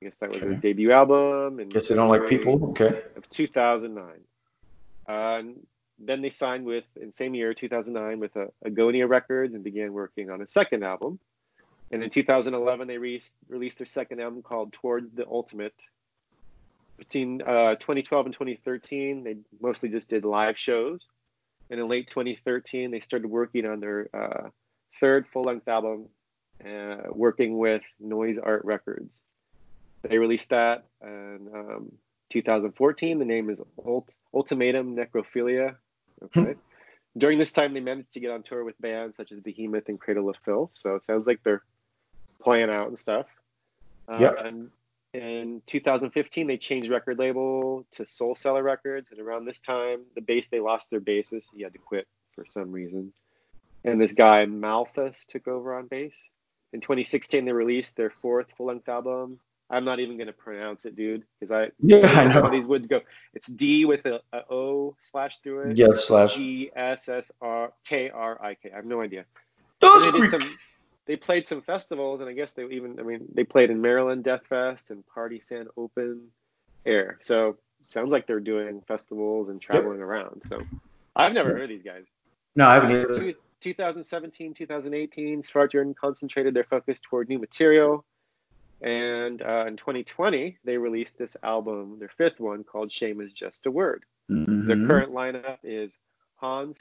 I 0.00 0.06
guess 0.06 0.16
that 0.16 0.30
was 0.30 0.40
their 0.40 0.54
debut 0.54 0.92
album. 0.92 1.58
And 1.58 1.70
Guess 1.70 1.88
they 1.88 1.94
don't 1.94 2.08
like 2.08 2.26
people. 2.26 2.70
Okay. 2.70 3.02
of 3.16 3.28
2009. 3.28 4.06
Uh, 5.06 5.42
then 5.98 6.22
they 6.22 6.30
signed 6.30 6.64
with, 6.64 6.84
in 6.96 7.12
same 7.12 7.34
year, 7.34 7.52
2009, 7.52 8.20
with 8.20 8.36
uh, 8.36 8.46
Agonia 8.64 9.08
Records 9.08 9.54
and 9.54 9.62
began 9.62 9.92
working 9.92 10.30
on 10.30 10.40
a 10.40 10.48
second 10.48 10.82
album. 10.82 11.18
And 11.90 12.02
in 12.02 12.08
2011, 12.08 12.88
they 12.88 12.98
re- 12.98 13.20
released 13.48 13.78
their 13.78 13.86
second 13.86 14.20
album 14.20 14.42
called 14.42 14.72
Towards 14.72 15.12
the 15.12 15.26
Ultimate. 15.26 15.74
Between 17.00 17.40
uh, 17.40 17.76
2012 17.76 18.26
and 18.26 18.34
2013, 18.34 19.24
they 19.24 19.36
mostly 19.58 19.88
just 19.88 20.10
did 20.10 20.26
live 20.26 20.58
shows. 20.58 21.08
And 21.70 21.80
in 21.80 21.88
late 21.88 22.08
2013, 22.08 22.90
they 22.90 23.00
started 23.00 23.26
working 23.30 23.64
on 23.64 23.80
their 23.80 24.10
uh, 24.12 24.50
third 25.00 25.26
full-length 25.32 25.66
album, 25.66 26.10
uh, 26.62 27.08
working 27.10 27.56
with 27.56 27.80
Noise 27.98 28.36
Art 28.36 28.66
Records. 28.66 29.22
They 30.02 30.18
released 30.18 30.50
that 30.50 30.84
in 31.02 31.48
um, 31.54 31.92
2014. 32.28 33.18
The 33.18 33.24
name 33.24 33.48
is 33.48 33.62
Ult- 33.86 34.14
Ultimatum 34.34 34.94
Necrophilia. 34.94 35.76
Okay. 36.24 36.56
During 37.16 37.38
this 37.38 37.52
time, 37.52 37.72
they 37.72 37.80
managed 37.80 38.12
to 38.12 38.20
get 38.20 38.30
on 38.30 38.42
tour 38.42 38.62
with 38.62 38.78
bands 38.78 39.16
such 39.16 39.32
as 39.32 39.40
Behemoth 39.40 39.88
and 39.88 39.98
Cradle 39.98 40.28
of 40.28 40.36
Filth. 40.44 40.72
So 40.74 40.96
it 40.96 41.02
sounds 41.02 41.26
like 41.26 41.42
they're 41.42 41.62
playing 42.42 42.68
out 42.68 42.88
and 42.88 42.98
stuff. 42.98 43.24
Uh, 44.06 44.18
Yep. 44.20 44.36
And 44.44 44.70
in 45.12 45.62
2015, 45.66 46.46
they 46.46 46.56
changed 46.56 46.90
record 46.90 47.18
label 47.18 47.84
to 47.92 48.06
Soul 48.06 48.34
Seller 48.34 48.62
Records. 48.62 49.10
And 49.10 49.20
around 49.20 49.44
this 49.44 49.58
time, 49.58 50.02
the 50.14 50.20
bass 50.20 50.48
they 50.48 50.60
lost 50.60 50.90
their 50.90 51.00
bassist. 51.00 51.46
He 51.54 51.62
had 51.62 51.72
to 51.72 51.78
quit 51.78 52.06
for 52.34 52.44
some 52.48 52.70
reason. 52.70 53.12
And 53.84 54.00
this 54.00 54.12
guy 54.12 54.44
Malthus 54.46 55.24
took 55.26 55.48
over 55.48 55.74
on 55.74 55.86
bass. 55.86 56.28
in 56.72 56.80
2016 56.80 57.44
they 57.44 57.52
released 57.52 57.96
their 57.96 58.10
fourth 58.22 58.46
full-length 58.56 58.88
album. 58.88 59.40
I'm 59.72 59.84
not 59.84 60.00
even 60.00 60.18
gonna 60.18 60.32
pronounce 60.32 60.84
it, 60.84 60.96
dude, 60.96 61.24
because 61.38 61.52
I 61.52 61.70
Yeah, 61.80 62.06
I 62.06 62.24
know 62.24 62.42
how 62.42 62.50
these 62.50 62.66
would 62.66 62.88
go. 62.88 63.00
It's 63.34 63.46
D 63.46 63.84
with 63.84 64.04
a, 64.04 64.20
a 64.32 64.42
O 64.50 64.96
slash 65.00 65.38
through 65.38 65.70
it. 65.70 65.76
Yeah, 65.78 65.88
slash. 65.94 66.34
G 66.34 66.70
S 66.74 67.08
S 67.08 67.30
R 67.40 67.72
K 67.84 68.10
R 68.10 68.42
I 68.42 68.54
K. 68.54 68.70
I 68.72 68.76
have 68.76 68.84
no 68.84 69.00
idea. 69.00 69.24
Those 69.80 70.06
Greek- 70.10 70.30
some. 70.30 70.58
They 71.06 71.16
played 71.16 71.46
some 71.46 71.62
festivals, 71.62 72.20
and 72.20 72.28
I 72.28 72.32
guess 72.34 72.52
they 72.52 72.64
even. 72.64 73.00
I 73.00 73.02
mean, 73.02 73.26
they 73.34 73.44
played 73.44 73.70
in 73.70 73.80
Maryland 73.80 74.24
Death 74.24 74.46
Fest 74.48 74.90
and 74.90 75.04
Party 75.06 75.40
San 75.40 75.66
Open 75.76 76.28
Air. 76.84 77.18
So 77.22 77.56
sounds 77.88 78.12
like 78.12 78.26
they're 78.26 78.40
doing 78.40 78.82
festivals 78.86 79.48
and 79.48 79.60
traveling 79.60 80.00
around. 80.00 80.42
So 80.46 80.66
I've 81.16 81.32
never 81.32 81.52
heard 81.52 81.62
of 81.64 81.68
these 81.68 81.82
guys. 81.82 82.06
No, 82.54 82.68
I 82.68 82.74
haven't 82.74 82.90
either. 82.92 83.14
Two- 83.14 83.34
2017, 83.60 84.54
2018, 84.54 85.42
Svartjern 85.42 85.94
concentrated 85.94 86.54
their 86.54 86.64
focus 86.64 87.00
toward 87.00 87.28
new 87.28 87.38
material. 87.38 88.04
And 88.80 89.42
uh, 89.42 89.66
in 89.66 89.76
2020, 89.76 90.56
they 90.64 90.78
released 90.78 91.18
this 91.18 91.36
album, 91.42 91.98
their 91.98 92.08
fifth 92.08 92.40
one, 92.40 92.64
called 92.64 92.90
Shame 92.90 93.20
is 93.20 93.32
Just 93.32 93.66
a 93.66 93.70
Word. 93.70 94.04
Their 94.28 94.76
Mhm. 94.76 94.86
current 94.86 95.12
lineup 95.12 95.58
is 95.62 95.98
Hans 96.36 96.78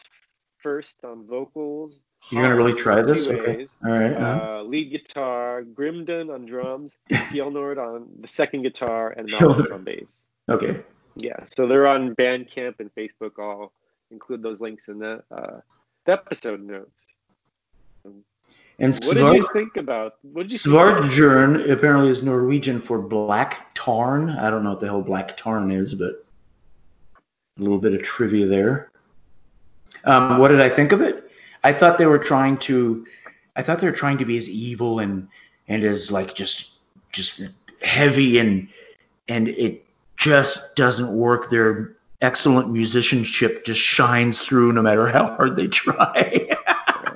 First 0.57 1.03
on 1.03 1.25
vocals. 1.25 1.99
You're 2.31 2.43
gonna 2.43 2.55
really 2.55 2.73
try 2.73 3.01
this? 3.01 3.27
Okay. 3.27 3.65
All 3.83 3.91
right. 3.91 4.13
uh-huh. 4.13 4.59
Uh, 4.59 4.63
lead 4.63 4.91
guitar, 4.91 5.63
Grimden 5.63 6.33
on 6.33 6.45
drums, 6.45 6.97
Fjellnord 7.09 7.77
on 7.77 8.07
the 8.19 8.27
second 8.27 8.61
guitar, 8.63 9.11
and 9.11 9.27
Fjellnord. 9.27 9.71
On 9.73 9.83
bass. 9.83 10.21
Okay. 10.47 10.81
Yeah, 11.15 11.43
so 11.45 11.67
they're 11.67 11.87
on 11.87 12.15
Bandcamp 12.15 12.75
and 12.79 12.93
Facebook. 12.95 13.31
I'll 13.39 13.71
include 14.11 14.41
those 14.43 14.61
links 14.61 14.87
in 14.89 14.99
the, 14.99 15.23
uh, 15.31 15.59
the 16.05 16.11
episode 16.13 16.61
notes. 16.61 17.07
And 18.81 18.93
What 19.05 19.15
did 19.17 19.35
you 19.35 19.47
think 19.51 19.75
about? 19.75 20.15
What 20.21 20.43
did 20.43 20.53
you 20.53 20.57
think 20.59 20.73
about- 20.75 21.01
Svartjern 21.03 21.69
apparently 21.69 22.09
is 22.09 22.23
Norwegian 22.23 22.79
for 22.79 22.99
black 22.99 23.67
tarn. 23.73 24.29
I 24.29 24.49
don't 24.49 24.63
know 24.63 24.69
what 24.69 24.79
the 24.79 24.85
hell 24.87 25.01
black 25.01 25.35
tarn 25.35 25.71
is, 25.71 25.95
but 25.95 26.25
a 27.57 27.61
little 27.61 27.79
bit 27.79 27.93
of 27.93 28.03
trivia 28.03 28.45
there. 28.45 28.91
Um, 30.05 30.37
what 30.37 30.47
did 30.49 30.61
I 30.61 30.69
think 30.69 30.93
of 30.93 31.01
it? 31.01 31.28
I 31.63 31.73
thought 31.73 31.97
they 31.97 32.05
were 32.05 32.19
trying 32.19 32.57
to, 32.59 33.05
I 33.55 33.61
thought 33.61 33.79
they 33.79 33.87
were 33.87 33.93
trying 33.93 34.17
to 34.19 34.25
be 34.25 34.37
as 34.37 34.49
evil 34.49 34.99
and 34.99 35.27
and 35.67 35.83
as 35.83 36.11
like 36.11 36.33
just 36.33 36.73
just 37.11 37.41
heavy 37.81 38.39
and 38.39 38.67
and 39.27 39.47
it 39.47 39.85
just 40.17 40.75
doesn't 40.75 41.15
work. 41.15 41.49
Their 41.49 41.95
excellent 42.21 42.71
musicianship 42.71 43.65
just 43.65 43.79
shines 43.79 44.41
through 44.41 44.73
no 44.73 44.81
matter 44.81 45.07
how 45.07 45.35
hard 45.35 45.55
they 45.55 45.67
try. 45.67 46.49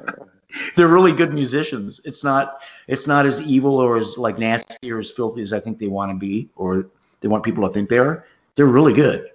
they're 0.76 0.88
really 0.88 1.12
good 1.12 1.34
musicians. 1.34 2.00
It's 2.06 2.24
not 2.24 2.62
it's 2.88 3.08
not 3.08 3.26
as 3.26 3.42
evil 3.42 3.78
or 3.78 3.98
as 3.98 4.18
like 4.18 4.38
nasty 4.38 4.92
or 4.92 5.00
as 5.00 5.12
filthy 5.12 5.42
as 5.42 5.54
I 5.54 5.60
think 5.60 5.80
they 5.80 5.88
want 5.88 6.12
to 6.12 6.18
be 6.18 6.50
or 6.56 6.88
they 7.22 7.28
want 7.28 7.44
people 7.44 7.68
to 7.68 7.74
think 7.74 7.90
they 7.90 8.00
are. 8.00 8.26
They're 8.56 8.66
really 8.66 8.94
good. 8.94 9.32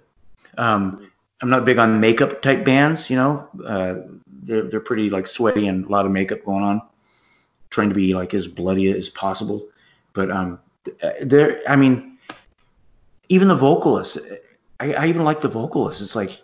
Um, 0.57 1.11
I'm 1.41 1.49
not 1.49 1.65
big 1.65 1.77
on 1.77 1.99
makeup 1.99 2.41
type 2.41 2.65
bands, 2.65 3.09
you 3.09 3.15
know. 3.15 3.47
Uh, 3.65 3.95
they're 4.43 4.63
they're 4.63 4.79
pretty 4.79 5.09
like 5.09 5.27
sweaty 5.27 5.67
and 5.67 5.85
a 5.85 5.89
lot 5.89 6.05
of 6.05 6.11
makeup 6.11 6.43
going 6.43 6.63
on, 6.63 6.81
trying 7.69 7.89
to 7.89 7.95
be 7.95 8.13
like 8.13 8.33
as 8.33 8.47
bloody 8.47 8.91
as 8.91 9.09
possible. 9.09 9.67
But 10.13 10.31
um, 10.31 10.59
they're 11.21 11.61
I 11.67 11.75
mean, 11.75 12.17
even 13.29 13.47
the 13.47 13.55
vocalist, 13.55 14.17
I, 14.79 14.93
I 14.93 15.07
even 15.07 15.23
like 15.23 15.41
the 15.41 15.47
vocalist. 15.47 16.01
It's 16.01 16.15
like 16.15 16.41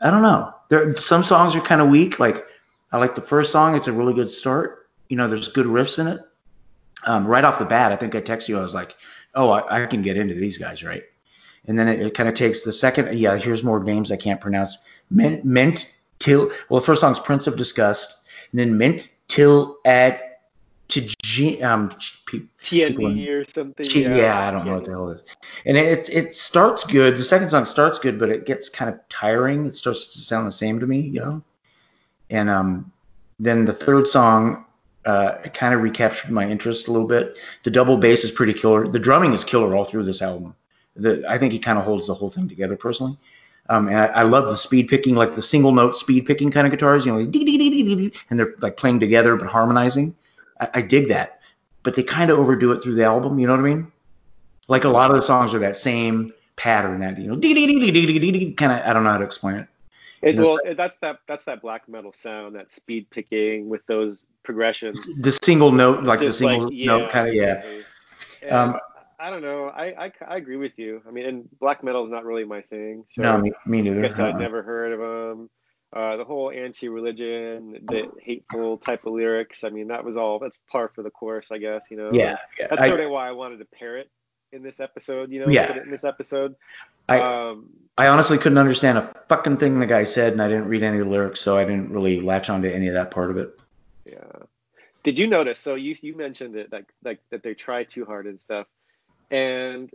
I 0.00 0.10
don't 0.10 0.22
know. 0.22 0.54
There 0.68 0.94
some 0.94 1.22
songs 1.22 1.56
are 1.56 1.60
kind 1.60 1.80
of 1.80 1.88
weak. 1.88 2.18
Like 2.18 2.44
I 2.92 2.98
like 2.98 3.14
the 3.14 3.22
first 3.22 3.52
song. 3.52 3.76
It's 3.76 3.88
a 3.88 3.92
really 3.92 4.14
good 4.14 4.28
start. 4.28 4.88
You 5.08 5.16
know, 5.16 5.28
there's 5.28 5.48
good 5.48 5.66
riffs 5.66 5.98
in 5.98 6.06
it. 6.06 6.20
Um, 7.04 7.26
right 7.26 7.44
off 7.44 7.58
the 7.58 7.64
bat, 7.64 7.92
I 7.92 7.96
think 7.96 8.14
I 8.14 8.20
texted 8.20 8.48
you. 8.48 8.58
I 8.58 8.62
was 8.62 8.74
like, 8.74 8.96
oh, 9.34 9.50
I, 9.50 9.84
I 9.84 9.86
can 9.86 10.02
get 10.02 10.16
into 10.16 10.34
these 10.34 10.58
guys, 10.58 10.82
right? 10.82 11.04
And 11.66 11.78
then 11.78 11.88
it, 11.88 12.00
it 12.00 12.14
kind 12.14 12.28
of 12.28 12.34
takes 12.34 12.62
the 12.62 12.72
second. 12.72 13.18
Yeah, 13.18 13.36
here's 13.36 13.62
more 13.62 13.82
names 13.82 14.10
I 14.10 14.16
can't 14.16 14.40
pronounce. 14.40 14.78
Mint, 15.10 15.44
ment 15.44 15.94
till. 16.18 16.50
Well, 16.68 16.80
the 16.80 16.86
first 16.86 17.00
song's 17.00 17.18
Prince 17.18 17.46
of 17.46 17.56
Disgust, 17.56 18.26
and 18.50 18.58
then 18.58 18.78
mint 18.78 19.10
till 19.28 19.78
at 19.84 20.40
to 20.88 21.02
G, 21.22 21.62
um 21.62 21.90
TNE 21.90 23.28
or 23.28 23.44
something? 23.44 23.84
Gee, 23.84 24.04
yeah, 24.04 24.48
I 24.48 24.50
don't 24.50 24.64
know 24.64 24.76
what 24.76 24.84
the 24.84 24.90
hell 24.90 25.10
it 25.10 25.16
is. 25.16 25.22
And 25.66 25.76
it 25.76 26.08
it 26.08 26.34
starts 26.34 26.84
good. 26.84 27.16
The 27.16 27.24
second 27.24 27.50
song 27.50 27.66
starts 27.66 27.98
good, 27.98 28.18
but 28.18 28.30
it 28.30 28.46
gets 28.46 28.70
kind 28.70 28.90
of 28.90 28.98
tiring. 29.08 29.66
It 29.66 29.76
starts 29.76 30.14
to 30.14 30.18
sound 30.18 30.46
the 30.46 30.52
same 30.52 30.80
to 30.80 30.86
me, 30.86 31.00
you 31.00 31.20
know. 31.20 31.42
And 32.30 32.48
um, 32.48 32.92
then 33.38 33.66
the 33.66 33.72
third 33.74 34.06
song 34.06 34.64
uh, 35.04 35.38
it 35.44 35.54
kind 35.54 35.74
of 35.74 35.80
recaptured 35.80 36.30
my 36.30 36.46
interest 36.46 36.86
a 36.86 36.92
little 36.92 37.08
bit. 37.08 37.38
The 37.62 37.70
double 37.70 37.96
bass 37.96 38.24
is 38.24 38.30
pretty 38.30 38.52
killer. 38.52 38.86
The 38.86 38.98
drumming 38.98 39.32
is 39.32 39.42
killer 39.42 39.74
all 39.74 39.84
through 39.84 40.04
this 40.04 40.20
album. 40.20 40.54
The, 40.98 41.24
I 41.28 41.38
think 41.38 41.52
he 41.52 41.58
kind 41.58 41.78
of 41.78 41.84
holds 41.84 42.06
the 42.06 42.14
whole 42.14 42.28
thing 42.28 42.48
together 42.48 42.76
personally. 42.76 43.16
Um, 43.70 43.88
and 43.88 43.96
I, 43.96 44.06
I 44.06 44.22
love 44.22 44.48
the 44.48 44.56
speed 44.56 44.88
picking, 44.88 45.14
like 45.14 45.34
the 45.34 45.42
single 45.42 45.72
note 45.72 45.94
speed 45.94 46.26
picking 46.26 46.50
kind 46.50 46.66
of 46.66 46.70
guitars, 46.70 47.04
you 47.04 47.12
know, 47.12 47.18
like 47.18 48.12
and 48.30 48.38
they're 48.38 48.54
like 48.60 48.76
playing 48.76 48.98
together 49.00 49.36
but 49.36 49.48
harmonizing. 49.48 50.16
I, 50.60 50.68
I 50.74 50.82
dig 50.82 51.08
that, 51.08 51.40
but 51.82 51.94
they 51.94 52.02
kind 52.02 52.30
of 52.30 52.38
overdo 52.38 52.72
it 52.72 52.82
through 52.82 52.94
the 52.94 53.04
album. 53.04 53.38
You 53.38 53.46
know 53.46 53.54
what 53.54 53.60
I 53.60 53.74
mean? 53.74 53.92
Like 54.68 54.84
a 54.84 54.88
lot 54.88 55.10
of 55.10 55.16
the 55.16 55.22
songs 55.22 55.54
are 55.54 55.58
that 55.60 55.76
same 55.76 56.32
pattern, 56.56 57.00
that 57.00 57.18
you 57.18 57.28
know, 57.28 57.36
kind 58.54 58.72
of. 58.72 58.86
I 58.86 58.92
don't 58.92 59.04
know 59.04 59.10
how 59.10 59.18
to 59.18 59.24
explain 59.24 59.56
it. 59.56 59.68
It, 60.20 60.34
You 60.34 60.40
know, 60.40 60.58
well, 60.64 60.74
that's 60.74 60.98
that 60.98 61.20
that's 61.26 61.44
that 61.44 61.62
black 61.62 61.88
metal 61.88 62.12
sound, 62.12 62.56
that 62.56 62.70
speed 62.70 63.08
picking 63.10 63.68
with 63.68 63.86
those 63.86 64.26
progressions. 64.42 65.06
The 65.20 65.38
single 65.42 65.72
note, 65.72 66.04
like 66.04 66.18
the 66.18 66.26
Just 66.26 66.38
single 66.38 66.72
yeah, 66.72 66.86
note, 66.86 67.10
kind 67.10 67.28
of, 67.28 67.34
yeah. 67.34 67.62
And 68.42 68.52
Um, 68.52 68.78
I 69.20 69.30
don't 69.30 69.42
know. 69.42 69.66
I, 69.66 70.06
I, 70.06 70.12
I 70.26 70.36
agree 70.36 70.56
with 70.56 70.78
you. 70.78 71.02
I 71.06 71.10
mean, 71.10 71.26
and 71.26 71.48
black 71.58 71.82
metal 71.82 72.04
is 72.04 72.10
not 72.10 72.24
really 72.24 72.44
my 72.44 72.60
thing. 72.62 73.04
So 73.08 73.22
no, 73.22 73.38
me, 73.38 73.52
me 73.66 73.78
I 73.78 73.82
neither. 73.82 74.02
guess 74.02 74.18
I'd 74.18 74.34
Uh-uh. 74.34 74.38
never 74.38 74.62
heard 74.62 74.92
of 74.92 75.00
them. 75.00 75.50
Uh, 75.92 76.16
the 76.18 76.24
whole 76.24 76.50
anti-religion, 76.50 77.80
the 77.88 78.10
hateful 78.22 78.76
type 78.76 79.06
of 79.06 79.14
lyrics. 79.14 79.64
I 79.64 79.70
mean, 79.70 79.88
that 79.88 80.04
was 80.04 80.16
all. 80.16 80.38
That's 80.38 80.58
par 80.70 80.90
for 80.94 81.02
the 81.02 81.10
course, 81.10 81.50
I 81.50 81.58
guess. 81.58 81.86
You 81.90 81.96
know. 81.96 82.10
Yeah, 82.12 82.36
yeah. 82.58 82.66
That's 82.68 82.82
I, 82.82 82.88
sort 82.88 83.00
of 83.00 83.10
why 83.10 83.26
I 83.26 83.32
wanted 83.32 83.58
to 83.58 83.64
pair 83.64 83.96
it 83.96 84.10
in 84.52 84.62
this 84.62 84.80
episode. 84.80 85.32
You 85.32 85.40
know, 85.40 85.48
Yeah. 85.50 85.82
in 85.82 85.90
this 85.90 86.04
episode. 86.04 86.54
I, 87.08 87.20
um, 87.20 87.70
I 87.96 88.08
honestly 88.08 88.36
couldn't 88.36 88.58
understand 88.58 88.98
a 88.98 89.14
fucking 89.30 89.56
thing 89.56 89.80
the 89.80 89.86
guy 89.86 90.04
said, 90.04 90.32
and 90.34 90.42
I 90.42 90.48
didn't 90.48 90.68
read 90.68 90.82
any 90.82 90.98
of 90.98 91.06
the 91.06 91.10
lyrics, 91.10 91.40
so 91.40 91.56
I 91.56 91.64
didn't 91.64 91.90
really 91.90 92.20
latch 92.20 92.50
onto 92.50 92.68
any 92.68 92.88
of 92.88 92.94
that 92.94 93.10
part 93.10 93.30
of 93.30 93.38
it. 93.38 93.58
Yeah. 94.04 94.24
Did 95.04 95.18
you 95.18 95.26
notice? 95.26 95.58
So 95.58 95.74
you 95.74 95.96
you 96.02 96.14
mentioned 96.14 96.54
it 96.54 96.70
like 96.70 96.92
like 97.02 97.18
that 97.30 97.42
they 97.42 97.54
try 97.54 97.84
too 97.84 98.04
hard 98.04 98.26
and 98.26 98.38
stuff. 98.40 98.66
And 99.30 99.90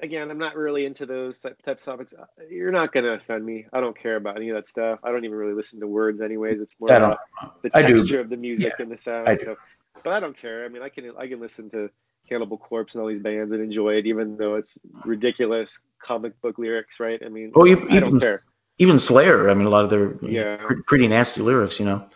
again, 0.00 0.30
I'm 0.30 0.38
not 0.38 0.56
really 0.56 0.84
into 0.86 1.06
those 1.06 1.40
type- 1.40 1.60
types 1.62 1.82
of 1.86 1.92
topics. 1.94 2.14
Uh, 2.14 2.26
you're 2.50 2.70
not 2.72 2.92
gonna 2.92 3.12
offend 3.12 3.44
me. 3.44 3.66
I 3.72 3.80
don't 3.80 3.98
care 3.98 4.16
about 4.16 4.36
any 4.36 4.48
of 4.50 4.56
that 4.56 4.68
stuff. 4.68 5.00
I 5.02 5.10
don't 5.10 5.24
even 5.24 5.36
really 5.36 5.54
listen 5.54 5.80
to 5.80 5.86
words 5.86 6.20
anyways. 6.20 6.60
It's 6.60 6.76
more 6.78 6.88
about 6.92 7.18
the 7.62 7.70
I 7.74 7.82
do, 7.82 7.96
texture 7.96 8.20
of 8.20 8.28
the 8.30 8.36
music 8.36 8.74
and 8.78 8.90
the 8.90 8.96
sound. 8.96 9.40
So, 9.42 9.56
but 10.04 10.12
I 10.12 10.20
don't 10.20 10.36
care. 10.36 10.64
I 10.64 10.68
mean, 10.68 10.82
I 10.82 10.88
can 10.88 11.12
I 11.18 11.26
can 11.26 11.40
listen 11.40 11.70
to 11.70 11.90
Cannibal 12.28 12.58
Corpse 12.58 12.94
and 12.94 13.02
all 13.02 13.08
these 13.08 13.22
bands 13.22 13.52
and 13.52 13.62
enjoy 13.62 13.94
it, 13.94 14.06
even 14.06 14.36
though 14.36 14.56
it's 14.56 14.78
ridiculous 15.04 15.80
comic 15.98 16.38
book 16.42 16.58
lyrics, 16.58 17.00
right? 17.00 17.20
I 17.24 17.28
mean, 17.28 17.52
Well, 17.54 17.66
you've- 17.66 17.84
I 17.84 18.00
don't 18.00 18.08
even- 18.08 18.20
care. 18.20 18.42
Even 18.80 18.98
Slayer, 19.00 19.50
I 19.50 19.54
mean, 19.54 19.66
a 19.66 19.70
lot 19.70 19.82
of 19.82 19.90
their 19.90 20.14
Yeah. 20.22 20.64
pretty 20.86 21.08
nasty 21.08 21.40
lyrics, 21.40 21.80
you 21.80 21.86
know. 21.86 22.06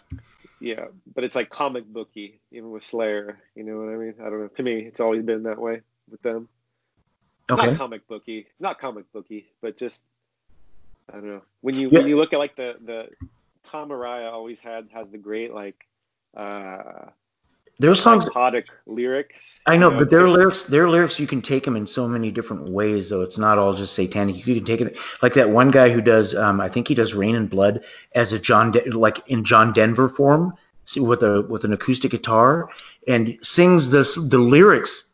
Yeah, 0.61 0.87
but 1.13 1.25
it's 1.25 1.35
like 1.35 1.51
comic 1.51 1.85
booky, 1.87 2.41
even 2.53 2.71
with 2.71 2.85
Slayer. 2.85 3.41
You 3.57 3.65
know 3.65 3.79
what 3.79 3.89
I 3.89 3.97
mean? 3.97 4.15
I 4.21 4.31
don't 4.31 4.41
know. 4.43 4.47
To 4.47 4.63
me, 4.63 4.83
it's 4.83 5.01
always 5.01 5.25
been 5.25 5.43
that 5.43 5.59
way 5.59 5.81
with 6.13 6.23
them. 6.23 6.49
Okay. 7.51 7.67
Not 7.67 7.77
comic 7.77 8.07
booky, 8.07 8.47
not 8.61 8.79
comic 8.79 9.11
booky, 9.13 9.47
but 9.61 9.77
just 9.77 10.03
I 11.11 11.15
don't 11.15 11.27
know. 11.27 11.43
When 11.63 11.75
you 11.77 11.89
Yeah. 11.91 11.99
when 12.01 12.09
you 12.09 12.17
look 12.17 12.33
at 12.33 12.39
like 12.39 12.55
the 12.55 12.77
the 12.85 13.09
Tom 13.65 13.89
Araya 13.89 14.31
always 14.31 14.61
had 14.61 14.89
has 14.93 15.11
the 15.11 15.19
great 15.19 15.53
like 15.53 15.87
uh 16.37 17.11
Their 17.79 17.95
songs, 17.95 18.27
psychotic 18.27 18.69
lyrics. 18.87 19.61
I 19.67 19.77
know, 19.77 19.91
you 19.91 19.99
but 19.99 20.11
their 20.11 20.29
lyrics, 20.29 20.63
their 20.65 20.89
lyrics, 20.89 21.19
you 21.19 21.27
can 21.27 21.43
take 21.43 21.65
them 21.65 21.75
in 21.75 21.87
so 21.87 22.07
many 22.07 22.31
different 22.31 22.69
ways, 22.69 23.09
though. 23.09 23.23
It's 23.23 23.39
not 23.39 23.59
all 23.59 23.75
just 23.75 23.95
satanic. 23.95 24.47
You 24.47 24.55
can 24.55 24.65
take 24.65 24.81
it 24.81 24.99
like 25.21 25.35
that 25.35 25.51
one 25.51 25.71
guy 25.71 25.91
who 25.91 26.01
does, 26.01 26.35
um, 26.35 26.61
I 26.61 26.69
think 26.69 26.87
he 26.87 26.95
does 26.95 27.15
Rain 27.15 27.35
and 27.35 27.51
Blood 27.51 27.83
as 28.15 28.33
a 28.33 28.39
John, 28.39 28.71
De- 28.71 28.89
like 28.91 29.19
in 29.27 29.43
John 29.43 29.73
Denver 29.73 30.09
form, 30.09 30.55
see, 30.85 31.01
with 31.01 31.23
a 31.23 31.43
with 31.43 31.65
an 31.65 31.73
acoustic 31.73 32.11
guitar, 32.13 32.69
and 33.09 33.39
sings 33.43 33.91
this 33.91 34.15
the 34.15 34.39
lyrics 34.39 35.09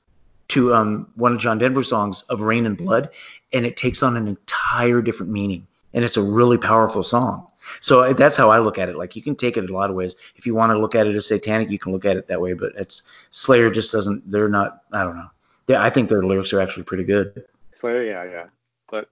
to 0.48 0.74
um, 0.74 1.10
one 1.14 1.32
of 1.32 1.38
John 1.38 1.58
Denver's 1.58 1.88
songs 1.88 2.22
of 2.22 2.40
Rain 2.40 2.66
and 2.66 2.76
Blood, 2.76 3.10
and 3.52 3.66
it 3.66 3.76
takes 3.76 4.02
on 4.02 4.16
an 4.16 4.28
entire 4.28 5.02
different 5.02 5.32
meaning, 5.32 5.66
and 5.92 6.04
it's 6.04 6.16
a 6.16 6.22
really 6.22 6.58
powerful 6.58 7.02
song. 7.02 7.46
So 7.80 8.12
that's 8.14 8.36
how 8.36 8.50
I 8.50 8.58
look 8.60 8.78
at 8.78 8.88
it. 8.88 8.96
Like 8.96 9.14
you 9.14 9.22
can 9.22 9.36
take 9.36 9.56
it 9.56 9.68
a 9.68 9.72
lot 9.72 9.90
of 9.90 9.96
ways. 9.96 10.16
If 10.36 10.46
you 10.46 10.54
want 10.54 10.70
to 10.70 10.78
look 10.78 10.94
at 10.94 11.06
it 11.06 11.14
as 11.14 11.26
satanic, 11.26 11.70
you 11.70 11.78
can 11.78 11.92
look 11.92 12.04
at 12.06 12.16
it 12.16 12.26
that 12.28 12.40
way. 12.40 12.54
But 12.54 12.72
it's 12.76 13.02
Slayer 13.30 13.70
just 13.70 13.92
doesn't. 13.92 14.30
They're 14.30 14.48
not. 14.48 14.84
I 14.92 15.04
don't 15.04 15.16
know. 15.16 15.28
They, 15.66 15.76
I 15.76 15.90
think 15.90 16.08
their 16.08 16.22
lyrics 16.22 16.52
are 16.52 16.60
actually 16.60 16.84
pretty 16.84 17.04
good. 17.04 17.44
Slayer, 17.74 18.02
yeah, 18.02 18.24
yeah. 18.24 18.46
But 18.90 19.10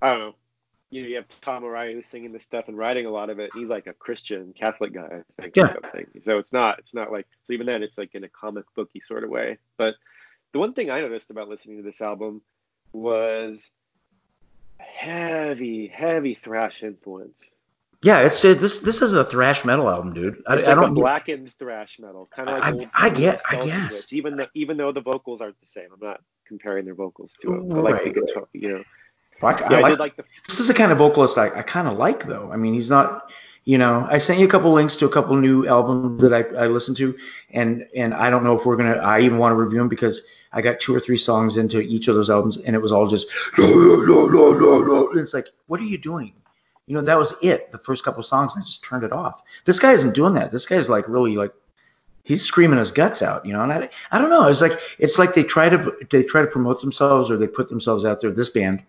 I 0.00 0.12
don't 0.12 0.20
know. 0.20 0.34
you 0.90 1.02
know, 1.02 1.08
you 1.08 1.16
have 1.16 1.28
Tom 1.40 1.62
Araya 1.62 1.94
who's 1.94 2.06
singing 2.06 2.32
this 2.32 2.42
stuff 2.42 2.68
and 2.68 2.76
writing 2.76 3.06
a 3.06 3.10
lot 3.10 3.30
of 3.30 3.38
it. 3.38 3.50
He's 3.54 3.68
like 3.68 3.86
a 3.86 3.92
Christian 3.92 4.52
Catholic 4.58 4.92
guy, 4.92 5.22
I 5.38 5.42
think. 5.42 5.56
Yeah. 5.56 5.74
So 6.22 6.38
it's 6.38 6.52
not 6.52 6.78
it's 6.78 6.94
not 6.94 7.12
like 7.12 7.26
so 7.46 7.52
even 7.52 7.66
then 7.66 7.82
it's 7.82 7.98
like 7.98 8.14
in 8.14 8.24
a 8.24 8.28
comic 8.28 8.64
booky 8.74 9.00
sort 9.00 9.24
of 9.24 9.30
way. 9.30 9.58
But 9.76 9.94
the 10.52 10.58
one 10.58 10.72
thing 10.74 10.90
I 10.90 11.00
noticed 11.00 11.30
about 11.30 11.48
listening 11.48 11.76
to 11.78 11.82
this 11.82 12.00
album 12.00 12.42
was 12.92 13.70
heavy, 14.78 15.86
heavy 15.86 16.34
thrash 16.34 16.82
influence. 16.82 17.52
Yeah, 18.02 18.20
it's 18.20 18.40
this. 18.40 18.78
This 18.78 19.02
is 19.02 19.12
a 19.12 19.24
thrash 19.24 19.64
metal 19.66 19.88
album, 19.90 20.14
dude. 20.14 20.42
I, 20.46 20.56
It's 20.56 20.68
I 20.68 20.72
like 20.72 20.80
don't. 20.86 20.92
a 20.92 20.94
blackened 20.94 21.52
thrash 21.58 21.98
metal, 21.98 22.26
kind 22.34 22.48
of 22.48 22.54
like 22.58 22.64
I- 22.64 22.72
old 22.72 22.88
I 22.96 23.10
get- 23.10 23.42
I 23.50 23.66
guess. 23.66 24.10
Even 24.12 24.36
though 24.38 24.46
even 24.54 24.78
though 24.78 24.90
the 24.90 25.02
vocals 25.02 25.42
aren't 25.42 25.60
the 25.60 25.66
same. 25.66 25.88
I'm 25.92 26.00
not 26.06 26.22
comparing 26.46 26.86
their 26.86 26.94
vocals 26.94 27.34
to 27.42 27.48
them. 27.48 27.68
But 27.68 27.84
like 27.84 28.02
the 28.04 28.10
Right. 28.10 28.26
guitar, 28.26 28.48
you 28.54 28.72
know. 28.78 28.84
I, 29.42 29.46
I 29.52 29.70
Yeah, 29.70 29.76
I, 29.76 29.80
like 29.80 29.92
did 29.92 29.98
like 30.00 30.16
the 30.16 30.24
this 30.48 30.60
is 30.60 30.68
the 30.68 30.74
kind 30.74 30.92
of 30.92 30.98
vocalist 30.98 31.36
I, 31.36 31.46
I 31.58 31.62
kind 31.62 31.88
of 31.88 31.98
like 31.98 32.24
though. 32.24 32.50
I 32.50 32.56
mean, 32.56 32.72
he's 32.72 32.88
not, 32.88 33.30
you 33.64 33.76
know, 33.76 34.06
I 34.08 34.16
sent 34.16 34.38
you 34.40 34.46
a 34.46 34.50
couple 34.50 34.72
links 34.72 34.96
to 34.98 35.04
a 35.06 35.10
couple 35.10 35.36
new 35.36 35.66
albums 35.66 36.22
that 36.22 36.32
I, 36.32 36.40
I 36.64 36.66
listened 36.68 36.96
to, 36.98 37.14
and 37.50 37.86
and 37.94 38.14
I 38.14 38.30
don't 38.30 38.44
know 38.44 38.56
if 38.58 38.64
we're 38.64 38.76
gonna. 38.76 38.96
I 38.96 39.20
even 39.20 39.36
want 39.36 39.52
to 39.52 39.56
review 39.56 39.78
them 39.78 39.88
because 39.88 40.26
I 40.52 40.62
got 40.62 40.80
two 40.80 40.94
or 40.94 41.00
three 41.00 41.16
songs 41.16 41.56
into 41.56 41.80
each 41.80 42.08
of 42.08 42.16
those 42.16 42.28
albums, 42.30 42.56
and 42.56 42.74
it 42.74 42.80
was 42.80 42.92
all 42.92 43.06
just. 43.06 43.28
It's 43.56 45.34
like, 45.34 45.48
what 45.66 45.80
are 45.80 45.84
you 45.84 45.98
doing? 45.98 46.32
You 46.86 46.94
know, 46.94 47.02
that 47.02 47.18
was 47.18 47.34
it. 47.40 47.70
The 47.70 47.78
first 47.78 48.04
couple 48.04 48.20
of 48.20 48.26
songs, 48.26 48.54
and 48.54 48.62
I 48.62 48.64
just 48.64 48.82
turned 48.82 49.04
it 49.04 49.12
off. 49.12 49.42
This 49.64 49.78
guy 49.78 49.92
isn't 49.92 50.14
doing 50.14 50.34
that. 50.34 50.50
This 50.50 50.66
guy's 50.66 50.88
like 50.88 51.08
really 51.08 51.36
like. 51.36 51.52
He's 52.24 52.42
screaming 52.42 52.78
his 52.78 52.90
guts 52.92 53.22
out, 53.22 53.46
you 53.46 53.52
know, 53.52 53.62
and 53.62 53.72
I, 53.72 53.88
I 54.10 54.18
don't 54.18 54.28
know. 54.28 54.48
It's 54.48 54.60
like 54.60 54.78
it's 54.98 55.18
like 55.18 55.34
they 55.34 55.42
try 55.44 55.68
to 55.68 55.92
they 56.10 56.22
try 56.24 56.42
to 56.42 56.48
promote 56.48 56.80
themselves 56.80 57.30
or 57.30 57.36
they 57.36 57.46
put 57.46 57.68
themselves 57.68 58.04
out 58.04 58.20
there. 58.20 58.30
This 58.30 58.48
band, 58.48 58.82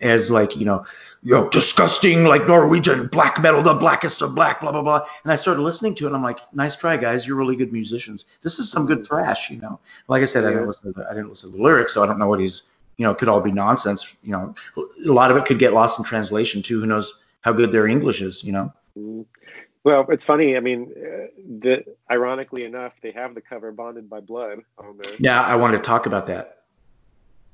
as 0.00 0.30
like 0.30 0.56
you 0.56 0.64
know 0.64 0.84
you 1.22 1.32
know 1.32 1.48
disgusting 1.48 2.24
like 2.24 2.46
Norwegian 2.46 3.08
black 3.08 3.40
metal, 3.40 3.62
the 3.62 3.74
blackest 3.74 4.22
of 4.22 4.34
black, 4.34 4.60
blah 4.60 4.72
blah 4.72 4.82
blah. 4.82 5.06
And 5.22 5.32
I 5.32 5.36
started 5.36 5.62
listening 5.62 5.94
to 5.96 6.04
it, 6.04 6.08
and 6.08 6.16
I'm 6.16 6.22
like, 6.22 6.38
nice 6.54 6.76
try, 6.76 6.96
guys. 6.96 7.26
You're 7.26 7.36
really 7.36 7.56
good 7.56 7.72
musicians. 7.72 8.26
This 8.42 8.58
is 8.58 8.70
some 8.70 8.86
good 8.86 9.06
thrash, 9.06 9.50
you 9.50 9.60
know. 9.60 9.80
Like 10.08 10.22
I 10.22 10.26
said, 10.26 10.44
I 10.44 10.50
didn't 10.50 10.66
listen 10.66 10.92
to 10.92 11.00
the, 11.00 11.06
I 11.06 11.14
didn't 11.14 11.28
listen 11.28 11.50
to 11.50 11.56
the 11.56 11.62
lyrics, 11.62 11.94
so 11.94 12.02
I 12.02 12.06
don't 12.06 12.18
know 12.18 12.28
what 12.28 12.40
he's 12.40 12.62
you 12.96 13.04
know. 13.04 13.12
It 13.12 13.18
could 13.18 13.28
all 13.28 13.40
be 13.40 13.52
nonsense, 13.52 14.14
you 14.22 14.32
know. 14.32 14.54
A 14.76 15.12
lot 15.12 15.30
of 15.30 15.36
it 15.36 15.46
could 15.46 15.58
get 15.58 15.72
lost 15.72 15.98
in 15.98 16.04
translation 16.04 16.62
too. 16.62 16.80
Who 16.80 16.86
knows 16.86 17.22
how 17.40 17.52
good 17.52 17.72
their 17.72 17.86
English 17.86 18.22
is, 18.22 18.44
you 18.44 18.52
know. 18.52 18.72
Mm. 18.98 19.26
Well, 19.86 20.04
it's 20.08 20.24
funny. 20.24 20.56
I 20.56 20.60
mean, 20.60 20.92
uh, 20.96 21.26
the 21.60 21.84
ironically 22.10 22.64
enough, 22.64 22.92
they 23.02 23.12
have 23.12 23.36
the 23.36 23.40
cover 23.40 23.70
"Bonded 23.70 24.10
by 24.10 24.18
Blood" 24.18 24.62
on 24.78 24.98
there. 24.98 25.12
Yeah, 25.20 25.40
I 25.40 25.54
wanted 25.54 25.76
to 25.76 25.82
talk 25.84 26.06
about 26.06 26.26
that. 26.26 26.64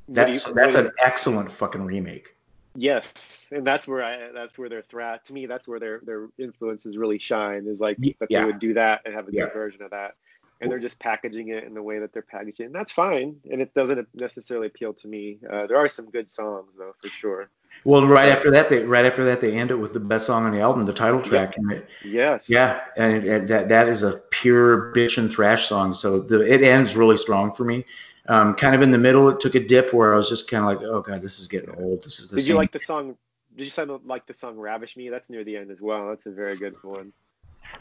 That's 0.08 0.46
you- 0.46 0.54
that's 0.54 0.74
an 0.74 0.90
excellent 1.04 1.50
fucking 1.50 1.82
remake. 1.84 2.34
yes, 2.74 3.48
and 3.52 3.66
that's 3.66 3.86
where 3.86 4.02
I 4.02 4.30
that's 4.32 4.56
where 4.58 4.68
their 4.68 4.82
threat 4.82 5.24
to 5.26 5.32
me 5.32 5.46
that's 5.46 5.68
where 5.68 5.78
their 5.78 6.00
their 6.04 6.28
influences 6.38 6.96
really 6.96 7.18
shine 7.18 7.66
is 7.66 7.80
like 7.80 7.98
that 8.18 8.30
yeah. 8.30 8.40
they 8.40 8.44
would 8.46 8.58
do 8.58 8.74
that 8.74 9.02
and 9.04 9.14
have 9.14 9.28
a 9.28 9.30
good 9.30 9.36
Yeah. 9.38 9.52
version 9.52 9.82
of 9.82 9.90
that, 9.90 10.14
and 10.60 10.70
they're 10.70 10.78
just 10.78 10.98
packaging 10.98 11.48
it 11.48 11.64
in 11.64 11.74
the 11.74 11.82
way 11.82 11.98
that 11.98 12.12
they're 12.12 12.22
packaging, 12.22 12.64
it. 12.64 12.66
and 12.66 12.74
that's 12.74 12.92
fine, 12.92 13.36
and 13.50 13.60
it 13.60 13.74
doesn't 13.74 14.08
necessarily 14.14 14.68
appeal 14.68 14.92
to 14.94 15.08
me. 15.08 15.38
Uh, 15.50 15.66
there 15.66 15.76
are 15.76 15.88
some 15.88 16.08
good 16.10 16.30
songs 16.30 16.72
though, 16.78 16.94
for 17.00 17.08
sure. 17.08 17.50
Well, 17.84 18.06
right 18.06 18.28
after 18.28 18.50
that, 18.50 18.68
they 18.68 18.84
right 18.84 19.04
after 19.04 19.24
that 19.26 19.40
they 19.40 19.52
end 19.52 19.70
it 19.70 19.76
with 19.76 19.92
the 19.92 20.00
best 20.00 20.26
song 20.26 20.44
on 20.44 20.52
the 20.52 20.60
album, 20.60 20.84
the 20.84 20.92
title 20.92 21.20
track, 21.22 21.54
it, 21.70 21.86
Yes. 22.04 22.48
Yeah, 22.50 22.80
and 22.96 23.12
it, 23.12 23.24
it- 23.26 23.46
that 23.48 23.68
that 23.68 23.88
is 23.88 24.02
a 24.02 24.22
pure 24.30 24.92
bitch 24.94 25.16
and 25.18 25.30
thrash 25.30 25.66
song. 25.68 25.94
So 25.94 26.20
the, 26.20 26.40
it 26.40 26.62
ends 26.62 26.96
really 26.96 27.16
strong 27.18 27.52
for 27.52 27.64
me. 27.64 27.84
Um, 28.28 28.54
kind 28.54 28.74
of 28.74 28.82
in 28.82 28.92
the 28.92 28.98
middle, 28.98 29.28
it 29.28 29.40
took 29.40 29.54
a 29.56 29.60
dip 29.60 29.92
where 29.92 30.14
I 30.14 30.16
was 30.16 30.28
just 30.28 30.48
kind 30.48 30.64
of 30.64 30.80
like, 30.80 30.88
oh 30.88 31.00
god, 31.00 31.20
this 31.20 31.40
is 31.40 31.48
getting 31.48 31.74
old. 31.76 32.04
This 32.04 32.20
is 32.20 32.30
the 32.30 32.36
Did 32.36 32.42
same. 32.44 32.52
you 32.52 32.56
like 32.56 32.72
the 32.72 32.78
song? 32.78 33.16
Did 33.56 33.64
you 33.64 33.70
sound 33.70 33.90
like 34.06 34.26
the 34.26 34.32
song 34.32 34.56
"Ravish 34.56 34.96
Me"? 34.96 35.08
That's 35.08 35.28
near 35.28 35.44
the 35.44 35.56
end 35.56 35.70
as 35.70 35.80
well. 35.80 36.08
That's 36.08 36.26
a 36.26 36.30
very 36.30 36.56
good 36.56 36.76
one. 36.82 37.12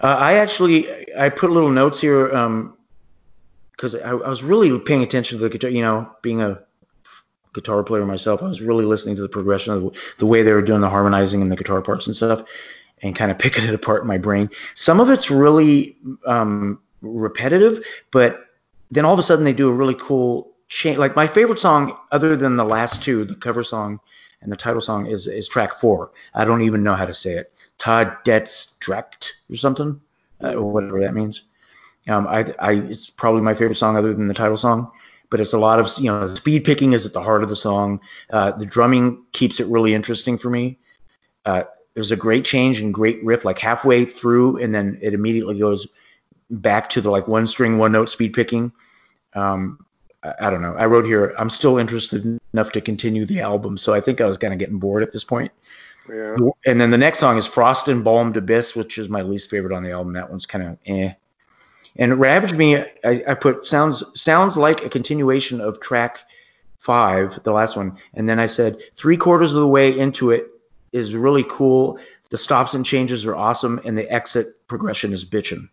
Uh, 0.02 0.08
I 0.08 0.34
actually 0.34 1.16
I 1.16 1.30
put 1.30 1.52
little 1.52 1.70
notes 1.70 2.02
here 2.02 2.28
because 3.72 3.96
I, 3.96 4.10
I 4.10 4.30
was 4.30 4.44
really 4.44 4.78
paying 4.80 5.04
attention 5.04 5.38
to 5.38 5.44
the 5.44 5.50
guitar. 5.50 5.70
You 5.70 5.82
know, 5.82 6.12
being 6.22 6.42
a 6.42 6.60
guitar 7.54 7.84
player 7.84 8.06
myself, 8.06 8.42
I 8.42 8.48
was 8.48 8.62
really 8.62 8.86
listening 8.86 9.16
to 9.18 9.22
the 9.22 9.30
progression 9.30 9.74
of 9.74 9.84
the, 9.84 9.92
the 10.20 10.26
way 10.26 10.44
they 10.44 10.54
were 10.54 10.62
doing 10.62 10.82
the 10.82 10.90
harmonizing 10.90 11.42
and 11.42 11.52
the 11.52 11.56
guitar 11.56 11.82
parts 11.82 12.08
and 12.08 12.16
stuff, 12.16 12.44
and 13.02 13.16
kind 13.16 13.32
of 13.32 13.38
picking 13.38 13.66
it 13.66 13.74
apart 13.74 14.02
in 14.02 14.08
my 14.08 14.18
brain. 14.18 14.50
Some 14.74 15.00
of 15.00 15.10
it's 15.10 15.30
really 15.30 15.98
um, 16.26 16.80
repetitive, 17.02 17.86
but 18.12 18.46
then 18.92 19.06
all 19.06 19.14
of 19.14 19.20
a 19.20 19.24
sudden 19.24 19.46
they 19.46 19.54
do 19.54 19.70
a 19.70 19.74
really 19.74 19.96
cool 19.96 20.52
change. 20.70 20.98
Like 20.98 21.16
my 21.16 21.28
favorite 21.28 21.60
song, 21.60 21.98
other 22.12 22.36
than 22.36 22.58
the 22.58 22.66
last 22.66 23.02
two, 23.02 23.26
the 23.26 23.36
cover 23.36 23.64
song 23.64 24.00
and 24.42 24.52
the 24.52 24.58
title 24.58 24.82
song, 24.82 25.08
is 25.08 25.28
is 25.28 25.48
track 25.48 25.74
four. 25.74 26.12
I 26.34 26.46
don't 26.46 26.62
even 26.62 26.84
know 26.84 26.96
how 26.96 27.06
to 27.06 27.14
say 27.14 27.34
it. 27.34 27.54
Todd 27.78 28.18
Detstrekt 28.26 29.32
or 29.50 29.56
something, 29.56 30.02
uh, 30.44 30.54
or 30.54 30.72
whatever 30.72 31.02
that 31.02 31.14
means. 31.16 31.44
Um, 32.08 32.28
I, 32.28 32.54
I, 32.60 32.72
it's 32.74 33.10
probably 33.10 33.42
my 33.42 33.54
favorite 33.54 33.78
song 33.78 33.96
other 33.96 34.14
than 34.14 34.28
the 34.28 34.34
title 34.34 34.58
song. 34.58 34.92
But 35.30 35.40
it's 35.40 35.54
a 35.54 35.58
lot 35.58 35.80
of, 35.80 35.90
you 35.98 36.12
know, 36.12 36.28
speed 36.36 36.66
picking 36.66 36.92
is 36.92 37.06
at 37.06 37.14
the 37.14 37.22
heart 37.22 37.42
of 37.42 37.48
the 37.48 37.56
song. 37.56 38.02
Uh, 38.30 38.52
the 38.52 38.66
drumming 38.66 39.24
keeps 39.32 39.62
it 39.62 39.68
really 39.68 39.94
interesting 39.94 40.38
for 40.38 40.50
me. 40.50 40.78
Uh, 41.46 41.64
there's 41.94 42.12
a 42.12 42.18
great 42.18 42.44
change 42.44 42.82
and 42.82 42.94
great 42.94 43.24
riff, 43.24 43.46
like 43.46 43.58
halfway 43.58 44.04
through, 44.04 44.58
and 44.58 44.76
then 44.76 45.00
it 45.02 45.14
immediately 45.14 45.58
goes 45.58 45.88
back 46.52 46.90
to 46.92 47.02
the 47.02 47.10
like 47.10 47.28
one 47.28 47.48
string, 47.48 47.78
one 47.78 47.92
note 47.92 48.10
speed 48.10 48.34
picking. 48.34 48.72
Um, 49.34 49.86
I, 50.24 50.34
I 50.42 50.50
don't 50.50 50.62
know. 50.62 50.76
I 50.76 50.86
wrote 50.86 51.06
here, 51.06 51.34
I'm 51.38 51.50
still 51.50 51.78
interested 51.78 52.40
enough 52.54 52.72
to 52.74 52.82
continue 52.82 53.26
the 53.26 53.42
album, 53.42 53.78
so 53.78 53.94
I 53.94 54.02
think 54.02 54.22
I 54.22 54.26
was 54.26 54.38
kind 54.38 54.54
of 54.54 54.60
getting 54.60 54.80
bored 54.80 55.04
at 55.04 55.12
this 55.12 55.24
point. 55.24 55.52
Yeah. 56.10 56.36
And 56.66 56.82
then 56.82 56.92
the 56.92 56.98
next 56.98 57.20
song 57.20 57.38
is 57.38 57.48
Frost 57.48 57.88
and 57.88 58.04
Balmed 58.04 58.36
Abyss, 58.36 58.76
which 58.76 58.98
is 58.98 59.08
my 59.08 59.22
least 59.22 59.50
favorite 59.50 59.76
on 59.76 59.84
the 59.84 59.92
album. 59.92 60.14
That 60.14 60.30
one's 60.30 60.46
kind 60.46 60.68
of 60.68 60.78
eh. 60.86 61.14
And 61.98 62.20
Ravage 62.20 62.54
Me, 62.54 62.78
I, 62.78 62.86
I 63.04 63.34
put 63.34 63.66
sounds 63.66 64.04
sounds 64.20 64.58
like 64.58 64.84
a 64.84 64.90
continuation 64.90 65.62
of 65.62 65.80
track 65.80 66.20
five, 66.78 67.42
the 67.44 67.52
last 67.52 67.78
one. 67.78 67.98
And 68.14 68.28
then 68.28 68.40
I 68.40 68.48
said 68.48 68.78
three 68.96 69.18
quarters 69.18 69.54
of 69.54 69.62
the 69.62 69.68
way 69.68 69.98
into 69.98 70.32
it 70.32 70.48
is 70.92 71.16
really 71.16 71.46
cool. 71.50 72.00
The 72.30 72.38
stops 72.38 72.74
and 72.74 72.86
changes 72.86 73.26
are 73.26 73.36
awesome, 73.36 73.80
and 73.86 73.98
the 73.98 74.10
exit 74.12 74.48
progression 74.68 75.14
is 75.14 75.26
bitchin'. 75.26 75.70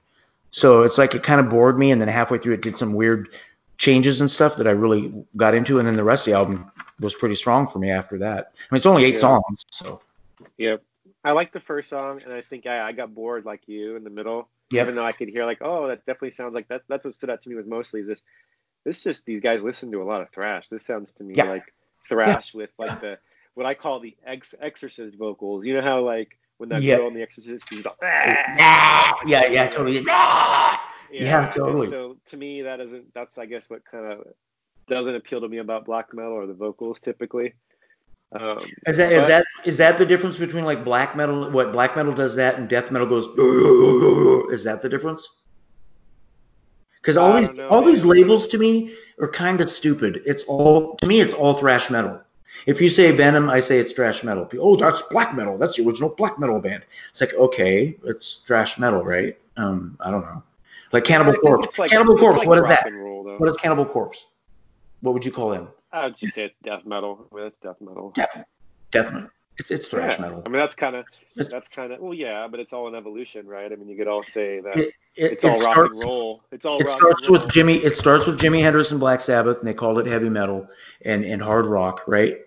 So 0.50 0.82
it's 0.82 0.98
like 0.98 1.14
it 1.14 1.22
kind 1.22 1.40
of 1.40 1.50
bored 1.50 1.78
me, 1.78 1.90
and 1.90 2.00
then 2.00 2.08
halfway 2.08 2.38
through 2.38 2.54
it 2.54 2.62
did 2.62 2.76
some 2.78 2.94
weird 2.94 3.28
changes 3.76 4.20
and 4.20 4.30
stuff 4.30 4.56
that 4.56 4.66
I 4.66 4.72
really 4.72 5.12
got 5.36 5.54
into, 5.54 5.78
and 5.78 5.86
then 5.86 5.96
the 5.96 6.04
rest 6.04 6.26
of 6.26 6.32
the 6.32 6.38
album 6.38 6.70
was 7.00 7.14
pretty 7.14 7.34
strong 7.34 7.66
for 7.66 7.78
me 7.78 7.90
after 7.90 8.18
that. 8.18 8.52
I 8.56 8.74
mean, 8.74 8.76
it's 8.76 8.86
only 8.86 9.04
eight 9.04 9.14
Yeah. 9.14 9.20
songs, 9.20 9.64
so 9.70 10.00
Yep. 10.56 10.82
I 11.24 11.32
like 11.32 11.52
the 11.52 11.60
first 11.60 11.90
song, 11.90 12.22
and 12.24 12.32
I 12.32 12.40
think 12.40 12.66
I, 12.66 12.88
I 12.88 12.92
got 12.92 13.14
bored 13.14 13.44
like 13.44 13.66
you 13.66 13.96
in 13.96 14.04
the 14.04 14.10
middle. 14.10 14.48
Yep. 14.70 14.84
Even 14.84 14.94
though 14.96 15.04
I 15.04 15.12
could 15.12 15.28
hear 15.28 15.44
like, 15.46 15.58
oh, 15.62 15.88
that 15.88 16.04
definitely 16.06 16.32
sounds 16.32 16.54
like 16.54 16.68
that. 16.68 16.82
That's 16.88 17.04
what 17.04 17.14
stood 17.14 17.30
out 17.30 17.42
to 17.42 17.48
me 17.48 17.54
was 17.54 17.66
mostly 17.66 18.02
this. 18.02 18.22
This 18.84 19.02
just 19.02 19.24
these 19.26 19.40
guys 19.40 19.62
listen 19.62 19.90
to 19.92 20.02
a 20.02 20.04
lot 20.04 20.20
of 20.20 20.30
thrash. 20.30 20.68
This 20.68 20.84
sounds 20.84 21.12
to 21.12 21.24
me 21.24 21.34
Yeah. 21.36 21.44
like 21.44 21.72
thrash 22.08 22.54
with 22.54 22.70
like 22.78 23.00
the 23.00 23.18
what 23.54 23.66
I 23.66 23.74
call 23.74 24.00
the 24.00 24.16
ex 24.26 24.54
exorcist 24.60 25.16
vocals. 25.16 25.64
You 25.64 25.74
know 25.74 25.82
how 25.82 26.00
like 26.00 26.38
when 26.58 26.68
that 26.68 26.82
Yeah. 26.82 26.96
girl 26.96 27.08
in 27.08 27.14
the 27.14 27.22
Exorcist 27.22 27.66
she's 27.68 27.84
like, 27.86 27.96
yeah, 28.02 29.14
yeah, 29.26 29.66
totally. 29.68 30.00
Yeah, 31.10 31.44
and 31.44 31.52
totally. 31.52 31.88
So 31.88 32.18
to 32.26 32.36
me, 32.36 32.62
that 32.62 32.80
isn't. 32.80 33.14
That's 33.14 33.38
I 33.38 33.46
guess 33.46 33.70
what 33.70 33.82
kind 33.90 34.12
of 34.12 34.26
doesn't 34.88 35.14
appeal 35.14 35.40
to 35.40 35.48
me 35.48 35.58
about 35.58 35.86
black 35.86 36.12
metal 36.12 36.32
or 36.32 36.46
the 36.46 36.52
vocals 36.54 37.00
typically. 37.00 37.54
Um, 38.32 38.58
Is 38.86 38.98
that 38.98 39.10
is 39.10 39.22
but- 39.22 39.28
that 39.28 39.44
is 39.64 39.76
that 39.78 39.96
the 39.96 40.04
difference 40.04 40.36
between 40.36 40.64
like 40.66 40.84
black 40.84 41.16
metal? 41.16 41.50
What 41.50 41.72
black 41.72 41.96
metal 41.96 42.12
does 42.12 42.34
that 42.36 42.56
and 42.56 42.68
death 42.68 42.90
metal 42.90 43.06
goes? 43.06 43.26
Is 44.52 44.64
that 44.64 44.82
the 44.82 44.88
difference? 44.90 45.26
Because 47.00 47.16
all 47.16 47.32
I 47.32 47.40
these 47.40 47.54
know, 47.54 47.68
all 47.68 47.80
these 47.82 48.04
labels 48.04 48.48
to 48.48 48.58
me 48.58 48.94
are 49.20 49.28
kind 49.28 49.62
of 49.62 49.70
stupid. 49.70 50.20
It's 50.26 50.42
all 50.44 50.96
to 50.96 51.06
me 51.06 51.20
it's 51.22 51.32
all 51.32 51.54
thrash 51.54 51.88
metal. 51.90 52.20
If 52.66 52.80
you 52.80 52.88
say 52.88 53.10
Venom, 53.12 53.48
I 53.50 53.60
say 53.60 53.78
it's 53.78 53.92
thrash 53.92 54.22
metal. 54.24 54.44
People, 54.44 54.68
Oh, 54.68 54.76
that's 54.76 55.02
black 55.02 55.34
metal. 55.34 55.56
That's 55.58 55.76
the 55.76 55.86
original 55.86 56.10
black 56.14 56.38
metal 56.38 56.60
band. 56.60 56.82
It's 57.10 57.20
like 57.20 57.34
okay, 57.34 57.96
it's 58.04 58.38
thrash 58.38 58.78
metal, 58.78 59.02
right? 59.04 59.36
Um, 59.56 59.96
I 60.00 60.10
don't 60.10 60.22
know. 60.22 60.42
Like 60.92 61.04
Cannibal 61.04 61.34
Corpse. 61.34 61.78
like- 61.78 61.90
Cannibal 61.90 62.16
Corpse. 62.16 62.38
like 62.38 62.48
what 62.48 62.58
is 62.58 62.68
that? 62.68 62.92
roll. 62.92 63.24
What 63.38 63.48
is 63.48 63.56
Cannibal 63.56 63.84
Corpse? 63.84 64.26
What 65.00 65.14
would 65.14 65.24
you 65.24 65.32
call 65.32 65.50
them? 65.50 65.68
I 65.92 66.04
would 66.04 66.16
just 66.16 66.34
say 66.34 66.44
it's 66.44 66.56
death 66.62 66.84
metal. 66.84 67.28
Mean, 67.32 67.44
it's 67.46 67.58
death 67.58 67.80
metal. 67.80 68.10
Death. 68.14 68.44
Death 68.90 69.12
metal. 69.12 69.30
It's 69.58 69.70
it's 69.72 69.88
thrash 69.88 70.16
Yeah. 70.18 70.22
metal. 70.26 70.42
I 70.46 70.48
mean, 70.48 70.60
that's 70.60 70.74
kind 70.76 70.94
of 70.96 71.04
that's 71.36 71.68
kind 71.68 71.92
of 71.92 72.00
well, 72.00 72.14
yeah, 72.14 72.46
but 72.48 72.60
it's 72.60 72.72
all 72.72 72.86
an 72.88 72.94
evolution, 72.94 73.46
right? 73.46 73.70
I 73.72 73.74
mean, 73.76 73.88
you 73.88 73.96
could 73.96 74.06
all 74.06 74.22
say 74.22 74.60
that 74.60 74.76
It, 74.76 74.94
it, 75.16 75.32
it's 75.32 75.44
all 75.44 75.50
it 75.60 75.64
rock 75.64 75.72
starts, 75.72 75.96
and 76.00 76.04
roll. 76.08 76.42
It's 76.52 76.64
all 76.64 76.78
It 76.78 76.86
rock 76.86 76.96
starts 76.98 77.26
and 77.26 77.36
roll. 77.36 77.44
with 77.44 77.52
Jimi. 77.52 77.82
It 77.84 77.96
starts 77.96 78.26
with 78.26 78.38
Jimi 78.38 78.62
Hendrix 78.62 78.92
and 78.92 79.00
Black 79.00 79.20
Sabbath, 79.20 79.58
and 79.58 79.66
they 79.66 79.74
called 79.74 79.98
it 79.98 80.06
heavy 80.06 80.28
metal 80.28 80.68
and, 81.04 81.24
and 81.24 81.42
hard 81.42 81.66
rock, 81.66 82.02
right? 82.06 82.38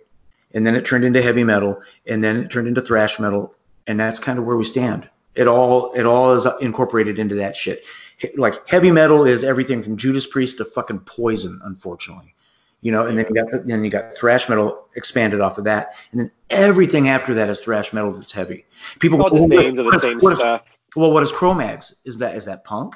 And 0.53 0.65
then 0.67 0.75
it 0.75 0.85
turned 0.85 1.05
into 1.05 1.21
heavy 1.21 1.43
metal, 1.43 1.81
and 2.05 2.23
then 2.23 2.37
it 2.37 2.51
turned 2.51 2.67
into 2.67 2.81
thrash 2.81 3.19
metal, 3.19 3.53
and 3.87 3.99
that's 3.99 4.19
kind 4.19 4.37
of 4.37 4.45
where 4.45 4.57
we 4.57 4.65
stand. 4.65 5.09
It 5.35 5.47
all 5.47 5.93
it 5.93 6.05
all 6.05 6.33
is 6.33 6.45
incorporated 6.59 7.17
into 7.19 7.35
that 7.35 7.55
shit. 7.55 7.85
Like 8.35 8.67
heavy 8.67 8.91
metal 8.91 9.25
is 9.25 9.43
everything 9.43 9.81
from 9.81 9.95
Judas 9.97 10.27
Priest 10.27 10.57
to 10.57 10.65
fucking 10.65 10.99
Poison, 10.99 11.59
unfortunately. 11.63 12.35
You 12.81 12.91
know, 12.91 13.05
and 13.07 13.17
then 13.17 13.27
you 13.29 13.35
got 13.35 13.65
then 13.65 13.83
you 13.85 13.89
got 13.91 14.13
thrash 14.15 14.49
metal 14.49 14.87
expanded 14.95 15.39
off 15.39 15.57
of 15.57 15.63
that, 15.65 15.93
and 16.11 16.19
then 16.19 16.31
everything 16.49 17.07
after 17.09 17.33
that 17.35 17.47
is 17.49 17.61
thrash 17.61 17.93
metal 17.93 18.11
that's 18.11 18.31
heavy. 18.33 18.65
People 18.99 19.21
All 19.23 19.29
just 19.29 19.39
well, 19.39 19.47
names 19.47 19.79
of 19.79 19.85
the 19.85 19.89
what 19.89 19.95
is- 19.95 20.01
same 20.01 20.17
what 20.19 20.33
is- 20.33 20.39
stuff. 20.39 20.63
well, 20.95 21.11
what 21.11 21.23
is 21.23 21.31
Cro-Mags? 21.31 21.95
Is 22.05 22.17
that 22.17 22.35
is 22.35 22.45
that 22.45 22.63
punk? 22.65 22.95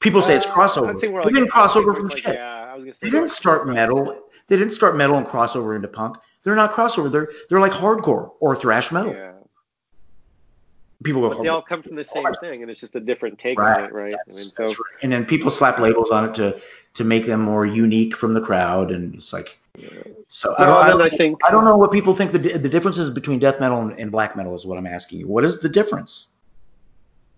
People 0.00 0.22
say 0.22 0.36
it's 0.36 0.46
Uh, 0.46 0.52
crossover. 0.54 0.90
I'd 0.90 1.00
say 1.00 1.08
more 1.08 1.20
they 1.22 1.26
like- 1.26 1.34
didn't 1.34 1.50
cross 1.50 1.76
I'd 1.76 1.80
say 1.80 1.84
from 1.94 2.06
like, 2.06 2.16
shit. 2.18 2.34
Yeah, 2.34 2.54
I 2.54 2.57
was 2.78 2.84
gonna 2.84 2.94
say 2.94 3.06
They 3.06 3.10
didn't 3.10 3.30
start 3.30 3.68
metal. 3.68 4.22
They 4.48 4.56
didn't 4.56 4.72
start 4.72 4.96
metal 4.96 5.16
and 5.16 5.26
crossover 5.26 5.76
into 5.76 5.88
punk. 5.88 6.16
They're 6.42 6.56
not 6.56 6.72
crossover. 6.72 7.10
They're 7.10 7.30
they're 7.48 7.60
like 7.60 7.72
hardcore 7.72 8.32
or 8.40 8.56
thrash 8.56 8.90
metal. 8.90 9.12
Yeah, 9.12 9.32
People 11.04 11.22
go 11.22 11.28
but 11.28 11.42
they 11.42 11.48
all 11.48 11.62
come 11.62 11.82
from 11.82 11.94
the 11.94 12.04
same 12.04 12.26
thing, 12.40 12.62
and 12.62 12.70
it's 12.70 12.80
just 12.80 12.96
a 12.96 13.00
different 13.00 13.38
take 13.38 13.58
Right. 13.58 13.78
on 13.78 13.84
it, 13.84 13.92
right? 13.92 14.12
I 14.14 14.30
mean, 14.32 14.36
so 14.36 14.64
right. 14.64 14.74
And 15.02 15.12
then 15.12 15.24
people 15.24 15.50
slap 15.50 15.78
labels 15.78 16.10
on 16.10 16.28
it 16.28 16.34
to 16.34 16.60
to 16.94 17.04
make 17.04 17.24
them 17.26 17.40
more 17.40 17.64
unique 17.64 18.16
from 18.16 18.34
the 18.34 18.40
crowd, 18.40 18.90
and 18.90 19.14
it's 19.14 19.32
like 19.32 19.58
so. 20.26 20.54
I 20.58 20.66
don't, 20.66 20.82
I, 20.82 20.88
don't, 20.88 21.02
I 21.02 21.08
think 21.10 21.38
I 21.46 21.52
don't 21.52 21.64
know 21.64 21.76
what 21.76 21.92
people 21.92 22.14
think 22.14 22.32
the 22.32 22.38
the 22.38 22.68
differences 22.68 23.10
between 23.10 23.38
death 23.38 23.60
metal 23.60 23.80
and, 23.80 23.92
and 24.00 24.10
black 24.10 24.36
metal 24.36 24.56
is 24.56 24.66
what 24.66 24.76
I'm 24.76 24.88
asking 24.88 25.20
you. 25.20 25.28
What 25.28 25.44
is 25.44 25.60
the 25.60 25.68
difference? 25.68 26.26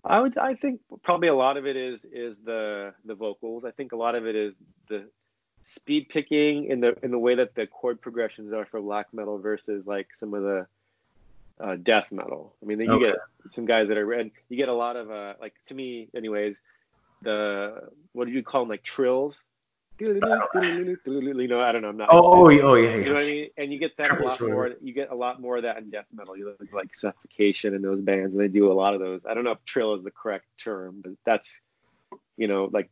I 0.05 0.21
would 0.21 0.39
I 0.39 0.55
think 0.55 0.81
probably 1.03 1.29
a 1.29 1.35
lot 1.35 1.59
of 1.59 1.67
it 1.67 1.77
is 1.77 2.07
is 2.07 2.39
the 2.39 2.95
the 3.05 3.15
vocals. 3.15 3.67
I 3.67 3.73
think 3.73 3.93
a 3.93 3.97
lot 3.97 4.15
of 4.15 4.27
it 4.27 4.37
is 4.37 4.57
the 4.89 5.05
speed 5.63 6.09
picking 6.09 6.65
in 6.67 6.81
the 6.81 6.97
in 7.03 7.11
the 7.11 7.19
way 7.19 7.35
that 7.35 7.55
the 7.55 7.67
chord 7.67 8.01
progressions 8.01 8.53
are 8.53 8.67
for 8.67 8.81
black 8.81 9.07
metal 9.13 9.39
versus 9.39 9.87
like 9.87 10.15
some 10.15 10.35
of 10.35 10.43
the 10.43 10.67
uh, 11.61 11.77
death 11.77 12.07
metal. 12.11 12.55
I 12.63 12.67
mean, 12.67 12.81
you 12.81 12.91
Okay. 12.93 13.07
get 13.07 13.17
some 13.51 13.67
guys 13.67 13.89
that 13.89 13.99
are 13.99 14.13
and 14.13 14.31
you 14.49 14.57
get 14.57 14.69
a 14.69 14.75
lot 14.75 14.97
of 14.97 15.11
uh 15.11 15.35
like 15.41 15.55
to 15.67 15.75
me 15.75 16.09
anyways 16.15 16.61
the 17.23 17.89
what 18.13 18.27
do 18.27 18.33
you 18.33 18.43
call 18.43 18.63
them 18.63 18.69
like 18.69 18.83
trills. 18.83 19.43
You 19.99 20.15
know, 20.15 21.61
I 21.61 21.73
don't 21.73 21.83
know. 21.83 21.91
I'm 21.91 21.97
not. 21.99 22.09
Oh, 22.11 22.47
oh, 22.47 22.49
yeah, 22.49 22.63
oh 22.63 22.75
yeah, 22.75 22.89
yeah. 22.89 22.97
You 22.97 23.05
know 23.05 23.15
what 23.15 23.23
I 23.23 23.27
mean? 23.27 23.49
And 23.59 23.71
you 23.71 23.79
get 23.79 23.99
that 23.99 24.19
a 24.19 24.23
lot 24.23 24.41
more. 24.41 24.73
You 24.81 24.95
get 24.95 25.11
a 25.11 25.15
lot 25.15 25.43
more 25.43 25.59
of 25.59 25.65
that 25.65 25.77
in 25.77 25.91
death 25.91 26.07
metal. 26.11 26.39
You 26.39 26.47
look 26.59 26.73
like 26.73 26.95
Suffocation 26.95 27.75
and 27.75 27.85
those 27.85 28.01
bands, 28.01 28.35
and 28.35 28.43
they 28.43 28.49
do 28.49 28.73
a 28.73 28.75
lot 28.75 28.95
of 28.95 29.01
those. 29.01 29.21
I 29.29 29.35
don't 29.35 29.45
know 29.45 29.51
if 29.51 29.63
trill 29.67 29.95
is 29.95 30.03
the 30.03 30.11
correct 30.11 30.47
term, 30.57 31.03
but 31.03 31.13
that's 31.27 31.61
you 32.39 32.49
know 32.49 32.71
like 32.73 32.91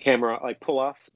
hammer 0.00 0.38
like 0.42 0.60
pull 0.60 0.78
offs. 0.78 1.10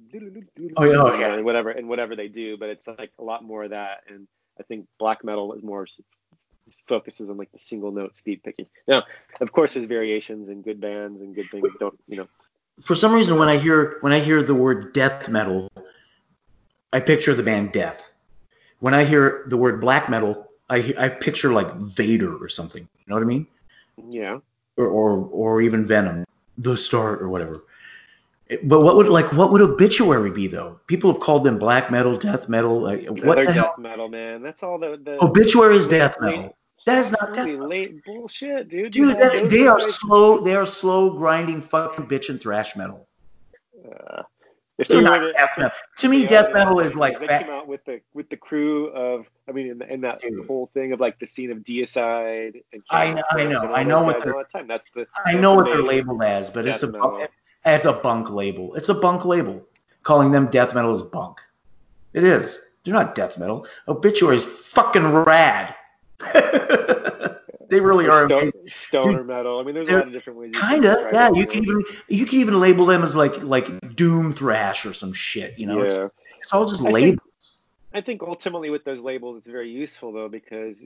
Oh, 0.76 0.84
yeah, 0.84 0.96
oh, 0.96 1.18
yeah. 1.18 1.34
And 1.34 1.44
whatever 1.44 1.70
and 1.70 1.88
whatever 1.88 2.16
they 2.16 2.28
do, 2.28 2.56
but 2.56 2.68
it's 2.68 2.86
like 2.86 3.12
a 3.18 3.24
lot 3.24 3.44
more 3.44 3.64
of 3.64 3.70
that. 3.70 4.04
And 4.08 4.26
I 4.58 4.62
think 4.64 4.86
black 4.98 5.24
metal 5.24 5.52
is 5.54 5.62
more 5.62 5.86
focuses 6.86 7.30
on 7.30 7.36
like 7.36 7.50
the 7.52 7.58
single 7.58 7.92
note 7.92 8.16
speed 8.16 8.42
picking. 8.42 8.66
Now, 8.86 9.04
of 9.40 9.52
course, 9.52 9.74
there's 9.74 9.86
variations 9.86 10.48
and 10.48 10.64
good 10.64 10.80
bands 10.80 11.20
and 11.22 11.34
good 11.34 11.50
things. 11.50 11.68
Don't 11.78 11.98
you 12.08 12.18
know? 12.18 12.28
For 12.80 12.94
some 12.94 13.12
reason, 13.12 13.38
when 13.38 13.48
I 13.48 13.58
hear 13.58 13.98
when 14.00 14.12
I 14.12 14.20
hear 14.20 14.42
the 14.42 14.54
word 14.54 14.92
death 14.92 15.28
metal, 15.28 15.70
I 16.92 17.00
picture 17.00 17.34
the 17.34 17.42
band 17.42 17.72
Death. 17.72 18.12
When 18.80 18.94
I 18.94 19.04
hear 19.04 19.44
the 19.48 19.56
word 19.56 19.80
black 19.80 20.08
metal, 20.08 20.48
I 20.68 20.94
I 20.98 21.08
picture 21.08 21.52
like 21.52 21.72
Vader 21.76 22.36
or 22.36 22.48
something. 22.48 22.82
You 22.82 23.04
know 23.06 23.14
what 23.14 23.22
I 23.22 23.26
mean? 23.26 23.46
Yeah. 24.10 24.38
or 24.76 24.86
or, 24.86 25.28
or 25.30 25.60
even 25.60 25.86
Venom, 25.86 26.24
the 26.58 26.76
start 26.76 27.22
or 27.22 27.28
whatever. 27.28 27.64
But 28.62 28.80
what 28.80 28.96
would 28.96 29.08
like 29.08 29.32
what 29.32 29.50
would 29.52 29.62
obituary 29.62 30.30
be 30.30 30.46
though? 30.46 30.80
People 30.86 31.12
have 31.12 31.20
called 31.20 31.44
them 31.44 31.58
black 31.58 31.90
metal, 31.90 32.16
death 32.16 32.48
metal. 32.48 32.80
Like, 32.80 33.06
what 33.08 33.36
They're 33.36 33.46
the 33.46 33.52
death 33.54 33.78
metal, 33.78 34.08
man. 34.08 34.42
That's 34.42 34.62
all 34.62 34.78
the 34.78 35.00
the. 35.02 35.22
Obituary 35.24 35.76
is 35.76 35.88
death 35.88 36.16
late- 36.20 36.36
metal. 36.36 36.56
That 36.84 36.98
is 36.98 37.12
not 37.12 37.32
death 37.32 37.46
metal. 37.46 37.68
late 37.68 38.04
bullshit, 38.04 38.68
dude. 38.68 38.90
Dude, 38.92 39.16
that, 39.18 39.48
they 39.48 39.66
are 39.68 39.78
guys- 39.78 39.94
slow. 39.94 40.38
They 40.40 40.56
are 40.56 40.66
slow 40.66 41.10
grinding 41.10 41.60
fucking 41.62 42.06
bitch 42.06 42.28
and 42.28 42.40
thrash 42.40 42.74
metal. 42.74 43.06
Uh, 43.84 44.22
if 44.78 44.88
They're 44.88 45.00
not 45.02 45.18
to- 45.18 45.32
death 45.32 45.50
metal. 45.56 45.70
To 45.98 46.08
me, 46.08 46.26
death 46.26 46.52
metal 46.52 46.80
is 46.80 46.94
like 46.94 47.20
they 47.20 47.26
fat. 47.26 47.44
came 47.44 47.54
out 47.54 47.68
with 47.68 47.84
the 47.84 48.00
with 48.14 48.28
the 48.30 48.36
crew 48.36 48.88
of 48.88 49.26
I 49.48 49.52
mean 49.52 49.70
in, 49.70 49.78
the, 49.78 50.08
that 50.08 50.22
Dude. 50.22 50.46
whole 50.46 50.70
thing 50.74 50.92
of 50.92 50.98
like 50.98 51.18
the 51.20 51.26
scene 51.26 51.52
of 51.52 51.58
Deicide 51.58 52.62
and 52.72 52.82
I 52.90 53.12
know- 53.12 53.22
I 53.30 53.44
know- 53.44 53.60
and 53.60 53.72
I 53.72 53.82
know 53.84 54.02
what 54.02 54.22
they're-. 54.22 54.34
That's 54.66 54.90
the 54.90 55.06
I 55.24 55.34
know 55.34 55.50
the 55.52 55.56
what 55.56 55.66
they're 55.66 55.82
labeled 55.82 56.22
as, 56.24 56.50
but 56.50 56.66
it's 56.66 56.82
a 56.82 56.90
metal. 56.90 57.24
It's 57.64 57.86
a 57.86 57.92
bunk 57.92 58.30
label. 58.30 58.74
It's 58.74 58.88
a 58.88 58.94
bunk 58.94 59.24
label. 59.24 59.62
Calling 60.02 60.32
them 60.32 60.50
death 60.50 60.74
metal 60.74 60.92
is 60.94 61.02
bunk. 61.02 61.38
It 62.12 62.24
is. 62.24 62.60
They're 62.84 62.94
not 62.94 63.14
death 63.14 63.38
metal. 63.38 63.66
Obituary 63.86 64.36
is 64.36 64.44
fucking 64.44 65.06
rad. 65.06 65.74
they 67.68 67.80
really 67.80 68.06
Or 68.06 68.12
are. 68.12 68.26
sto- 68.26 68.38
amazing. 68.40 68.68
stoner 68.68 69.24
metal. 69.24 69.58
I 69.60 69.62
mean, 69.62 69.74
there's 69.74 69.88
a 69.88 69.92
they're 69.92 69.98
lot 70.00 70.06
of 70.08 70.12
different 70.12 70.38
ways. 70.38 70.50
you 70.54 70.60
Kinda, 70.60 70.94
describe 70.94 71.12
yeah. 71.34 71.40
You 71.40 71.46
can 71.46 71.64
even 71.64 71.84
you 72.08 72.26
can 72.26 72.38
even 72.38 72.60
label 72.60 72.84
them 72.86 73.02
as 73.02 73.14
like 73.14 73.42
like 73.42 73.94
doom 73.96 74.32
thrash 74.32 74.84
or 74.84 74.92
some 74.92 75.12
shit. 75.12 75.58
You 75.58 75.66
know, 75.66 75.78
yeah. 75.78 75.84
it's, 76.04 76.14
it's 76.40 76.52
all 76.52 76.66
just 76.66 76.82
I 76.82 76.86
think- 76.86 76.94
labels. 76.94 77.18
I 77.94 78.00
think 78.00 78.22
ultimately 78.22 78.70
with 78.70 78.84
those 78.84 79.00
labels, 79.00 79.36
it's 79.36 79.46
very 79.46 79.70
useful 79.70 80.12
though 80.12 80.28
because 80.28 80.82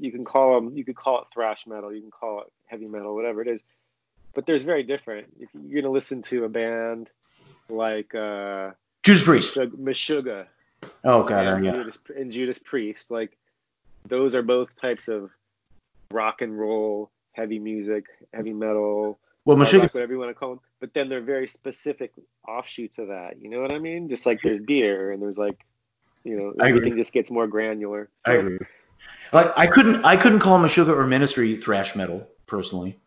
you 0.00 0.10
can 0.10 0.24
call 0.24 0.54
them, 0.54 0.74
you 0.74 0.84
could 0.86 0.96
call 0.96 1.20
it 1.20 1.26
thrash 1.32 1.66
metal, 1.66 1.92
you 1.94 2.00
can 2.00 2.10
call 2.10 2.40
it 2.40 2.46
heavy 2.64 2.86
metal, 2.86 3.14
whatever 3.14 3.42
it 3.42 3.48
is. 3.48 3.62
But 4.36 4.46
there's 4.46 4.62
very 4.62 4.84
different. 4.84 5.28
If 5.40 5.48
you're 5.54 5.82
gonna 5.82 5.92
listen 5.92 6.22
to 6.22 6.44
a 6.44 6.48
band 6.48 7.08
like 7.68 8.14
uh, 8.14 8.72
Judas 9.02 9.22
Priest. 9.24 9.56
Meshuggah- 9.56 9.78
Meshuggah 9.78 10.46
Oh 11.04 11.24
god, 11.24 11.46
and, 11.46 11.64
yeah. 11.64 11.72
Judas, 11.72 11.98
and 12.14 12.30
Judas 12.30 12.58
Priest, 12.58 13.10
like 13.10 13.36
those 14.06 14.34
are 14.34 14.42
both 14.42 14.78
types 14.80 15.08
of 15.08 15.30
rock 16.10 16.42
and 16.42 16.56
roll, 16.58 17.10
heavy 17.32 17.58
music, 17.58 18.04
heavy 18.32 18.52
metal, 18.52 19.18
Well, 19.46 19.56
hard 19.56 19.72
rock, 19.72 19.94
whatever 19.94 20.12
you 20.12 20.18
want 20.18 20.30
to 20.30 20.34
call 20.34 20.50
them. 20.50 20.60
But 20.80 20.92
then 20.92 21.08
they're 21.08 21.22
very 21.22 21.48
specific 21.48 22.12
offshoots 22.46 22.98
of 22.98 23.08
that. 23.08 23.40
You 23.40 23.48
know 23.48 23.62
what 23.62 23.70
I 23.70 23.78
mean? 23.78 24.10
Just 24.10 24.26
like 24.26 24.42
there's 24.42 24.60
beer 24.60 25.12
and 25.12 25.22
there's 25.22 25.38
like, 25.38 25.64
you 26.24 26.36
know, 26.36 26.52
everything 26.62 26.96
just 26.96 27.12
gets 27.12 27.30
more 27.30 27.46
granular. 27.46 28.10
I 28.26 28.34
agree. 28.34 28.58
Like 29.32 29.56
I 29.56 29.66
couldn't 29.66 30.04
I 30.04 30.16
couldn't 30.16 30.40
call 30.40 30.58
Meshuggah 30.58 30.94
or 30.94 31.06
Ministry 31.06 31.56
thrash 31.56 31.96
metal 31.96 32.28
personally. 32.46 32.98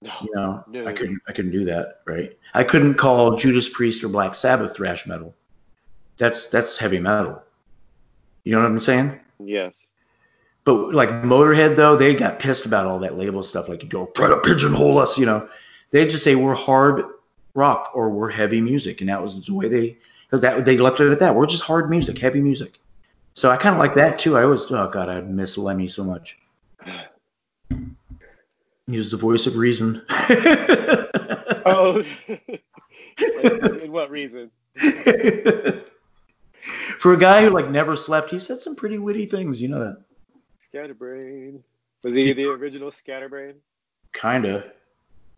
No. 0.00 0.12
You 0.22 0.34
know, 0.34 0.64
No. 0.68 0.86
I 0.86 0.92
couldn't 0.92 1.20
I 1.28 1.32
couldn't 1.32 1.50
do 1.50 1.64
that, 1.64 2.00
right? 2.06 2.36
I 2.54 2.64
couldn't 2.64 2.94
call 2.94 3.36
Judas 3.36 3.68
Priest 3.68 4.04
or 4.04 4.08
Black 4.08 4.34
Sabbath 4.34 4.76
thrash 4.76 5.06
metal. 5.06 5.34
That's 6.16 6.46
that's 6.46 6.78
heavy 6.78 7.00
metal. 7.00 7.42
You 8.44 8.52
know 8.52 8.62
what 8.62 8.70
I'm 8.70 8.80
saying? 8.80 9.18
Yes. 9.40 9.88
But 10.64 10.94
like 10.94 11.08
Motorhead 11.08 11.76
though, 11.76 11.96
they 11.96 12.14
got 12.14 12.38
pissed 12.38 12.66
about 12.66 12.86
all 12.86 12.98
that 13.00 13.16
label 13.16 13.42
stuff. 13.42 13.68
Like 13.68 13.82
you 13.82 13.88
don't 13.88 14.14
try 14.14 14.28
to 14.28 14.36
pigeonhole 14.38 14.98
us, 14.98 15.18
you 15.18 15.26
know. 15.26 15.48
They 15.90 16.06
just 16.06 16.22
say 16.22 16.34
we're 16.34 16.54
hard 16.54 17.04
rock 17.54 17.90
or 17.94 18.10
we're 18.10 18.30
heavy 18.30 18.60
music, 18.60 19.00
and 19.00 19.08
that 19.08 19.20
was 19.20 19.44
the 19.44 19.54
way 19.54 19.68
they 19.68 19.98
that 20.30 20.64
they 20.64 20.76
left 20.76 21.00
it 21.00 21.10
at 21.10 21.18
that. 21.20 21.34
We're 21.34 21.46
just 21.46 21.62
hard 21.62 21.90
music, 21.90 22.18
heavy 22.18 22.40
music. 22.40 22.78
So 23.34 23.50
I 23.50 23.56
kind 23.56 23.74
of 23.74 23.78
like 23.78 23.94
that 23.94 24.18
too. 24.18 24.36
I 24.36 24.42
always 24.42 24.70
oh 24.70 24.88
god, 24.88 25.08
I 25.08 25.20
miss 25.22 25.56
Lemmy 25.58 25.88
so 25.88 26.04
much. 26.04 26.38
He 28.88 28.96
was 28.96 29.10
the 29.10 29.16
voice 29.16 29.46
of 29.46 29.56
reason. 29.56 30.02
Oh. 31.66 32.02
Like, 32.28 32.62
in 33.82 33.92
what 33.92 34.10
reason? 34.10 34.50
For 36.98 37.12
a 37.12 37.18
guy 37.18 37.42
who 37.44 37.50
like 37.50 37.68
never 37.68 37.94
slept, 37.94 38.30
he 38.30 38.38
said 38.38 38.58
some 38.60 38.74
pretty 38.74 38.96
witty 38.96 39.26
things. 39.26 39.60
You 39.60 39.68
know 39.68 39.80
that. 39.80 40.02
Scatterbrain. 40.60 41.62
Was 42.02 42.14
he 42.14 42.32
the 42.32 42.46
original 42.46 42.90
Scatterbrain? 42.90 43.56
Kinda. 44.14 44.72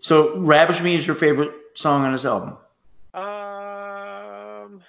So 0.01 0.37
Ravish 0.39 0.83
Me 0.83 0.95
is 0.95 1.07
your 1.07 1.17
favorite 1.17 1.53
song 1.75 2.05
on 2.05 2.13
this 2.13 2.25
album. 2.25 2.57
Um, 3.13 4.83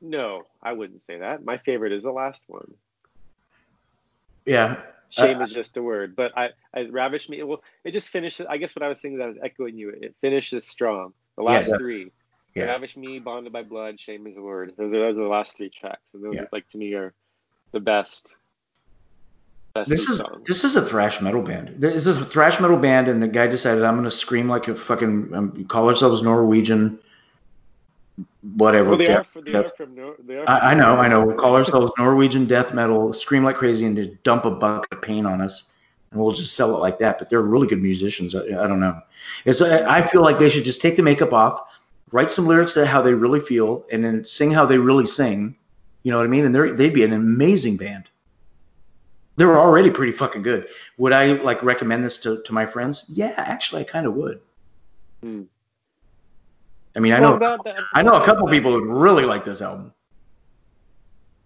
no, 0.00 0.46
I 0.62 0.72
wouldn't 0.72 1.02
say 1.02 1.18
that. 1.18 1.44
My 1.44 1.58
favorite 1.58 1.92
is 1.92 2.04
the 2.04 2.12
last 2.12 2.42
one. 2.46 2.72
Yeah. 4.46 4.76
Shame 5.10 5.40
is 5.42 5.52
just 5.52 5.76
a 5.76 5.82
word, 5.82 6.16
but 6.16 6.36
I, 6.36 6.50
I 6.74 6.82
ravish 6.90 7.28
me. 7.28 7.42
Well, 7.42 7.62
it 7.84 7.92
just 7.92 8.08
finishes. 8.08 8.46
I 8.46 8.56
guess 8.56 8.74
what 8.74 8.82
I 8.82 8.88
was 8.88 9.00
thinking, 9.00 9.20
I 9.22 9.26
was 9.28 9.36
echoing 9.42 9.76
you. 9.76 9.90
It 9.90 10.14
finishes 10.20 10.66
strong. 10.66 11.12
The 11.36 11.42
last 11.42 11.70
that- 11.70 11.78
three. 11.78 12.10
Yeah. 12.54 12.64
Ravish 12.64 12.96
me, 12.96 13.18
bonded 13.18 13.52
by 13.52 13.62
blood, 13.62 14.00
shame 14.00 14.26
is 14.26 14.36
a 14.36 14.40
word. 14.40 14.72
Those 14.78 14.90
are 14.92 14.98
those 14.98 15.18
are 15.18 15.22
the 15.22 15.28
last 15.28 15.58
three 15.58 15.68
tracks, 15.68 16.00
and 16.14 16.24
those 16.24 16.34
Yeah. 16.34 16.44
like 16.52 16.66
to 16.70 16.78
me 16.78 16.94
are 16.94 17.12
the 17.72 17.80
best. 17.80 18.34
Best 19.74 19.90
This 19.90 20.08
is 20.08 20.16
songs. 20.18 20.46
this 20.46 20.64
is 20.64 20.74
a 20.74 20.80
thrash 20.80 21.20
metal 21.20 21.42
band. 21.42 21.74
This 21.78 22.06
is 22.06 22.16
a 22.16 22.24
thrash 22.24 22.58
metal 22.58 22.78
band, 22.78 23.08
and 23.08 23.22
the 23.22 23.28
guy 23.28 23.46
decided 23.46 23.84
I'm 23.84 23.96
gonna 23.96 24.10
scream 24.10 24.48
like 24.48 24.68
a 24.68 24.74
fucking 24.74 25.34
um, 25.34 25.64
call 25.66 25.86
ourselves 25.88 26.22
Norwegian, 26.22 26.98
whatever. 28.56 28.90
well, 28.90 28.98
they 28.98 29.06
death- 29.06 29.20
are 29.20 29.24
from 29.24 29.44
they 29.44 29.54
are 29.54 29.64
from 29.64 29.94
Nor- 29.94 30.16
they 30.26 30.36
are. 30.38 30.48
I, 30.48 30.70
I 30.70 30.74
know, 30.74 30.96
I 30.96 31.08
know. 31.08 31.24
We'll 31.24 31.36
call 31.36 31.56
ourselves 31.56 31.92
Norwegian 31.98 32.46
death 32.46 32.72
metal, 32.74 33.12
scream 33.12 33.44
like 33.44 33.56
crazy, 33.56 33.86
and 33.86 33.96
just 33.96 34.22
dump 34.22 34.44
a 34.44 34.50
bucket 34.50 34.92
of 34.92 35.02
paint 35.02 35.26
on 35.26 35.40
us, 35.40 35.70
and 36.10 36.20
we'll 36.20 36.32
just 36.32 36.54
sell 36.54 36.74
it 36.76 36.78
like 36.80 36.98
that. 37.00 37.18
But 37.18 37.28
they're 37.28 37.42
really 37.42 37.66
good 37.66 37.82
musicians. 37.82 38.34
I, 38.34 38.40
I 38.42 38.66
don't 38.66 38.80
know. 38.80 39.00
It's 39.44 39.60
I 39.60 39.98
I 39.98 40.02
feel 40.02 40.22
like 40.22 40.38
they 40.38 40.48
should 40.48 40.64
just 40.64 40.80
take 40.80 40.96
the 40.96 41.02
makeup 41.02 41.32
off, 41.32 41.60
write 42.12 42.30
some 42.30 42.46
lyrics 42.46 42.74
to 42.74 42.86
how 42.86 43.02
they 43.02 43.14
really 43.14 43.40
feel, 43.40 43.84
and 43.90 44.04
then 44.04 44.24
sing 44.24 44.50
how 44.50 44.66
they 44.66 44.78
really 44.78 45.06
sing. 45.06 45.56
You 46.02 46.12
know 46.12 46.18
what 46.18 46.24
I 46.24 46.28
mean? 46.28 46.44
And 46.44 46.54
they're, 46.54 46.72
they'd 46.72 46.94
be 46.94 47.02
an 47.02 47.12
amazing 47.12 47.78
band. 47.78 48.04
They're 49.34 49.58
already 49.58 49.90
pretty 49.90 50.12
fucking 50.12 50.42
good. 50.42 50.68
Would 50.98 51.12
I 51.12 51.32
like 51.32 51.62
recommend 51.64 52.04
this 52.04 52.18
to, 52.18 52.42
to 52.44 52.52
my 52.54 52.64
friends? 52.64 53.04
Yeah, 53.08 53.34
actually, 53.36 53.82
I 53.82 53.84
kind 53.84 54.06
of 54.06 54.14
would. 54.14 54.40
Hmm. 55.20 55.42
I 56.96 57.00
mean, 57.00 57.12
I 57.12 57.18
know 57.20 57.38
that- 57.38 57.62
that- 57.64 57.84
I 57.94 58.02
know 58.02 58.14
a 58.14 58.24
couple 58.24 58.48
people 58.48 58.72
who 58.72 58.88
would 58.88 58.96
really 58.96 59.24
like 59.24 59.44
this 59.44 59.60
album. 59.60 59.92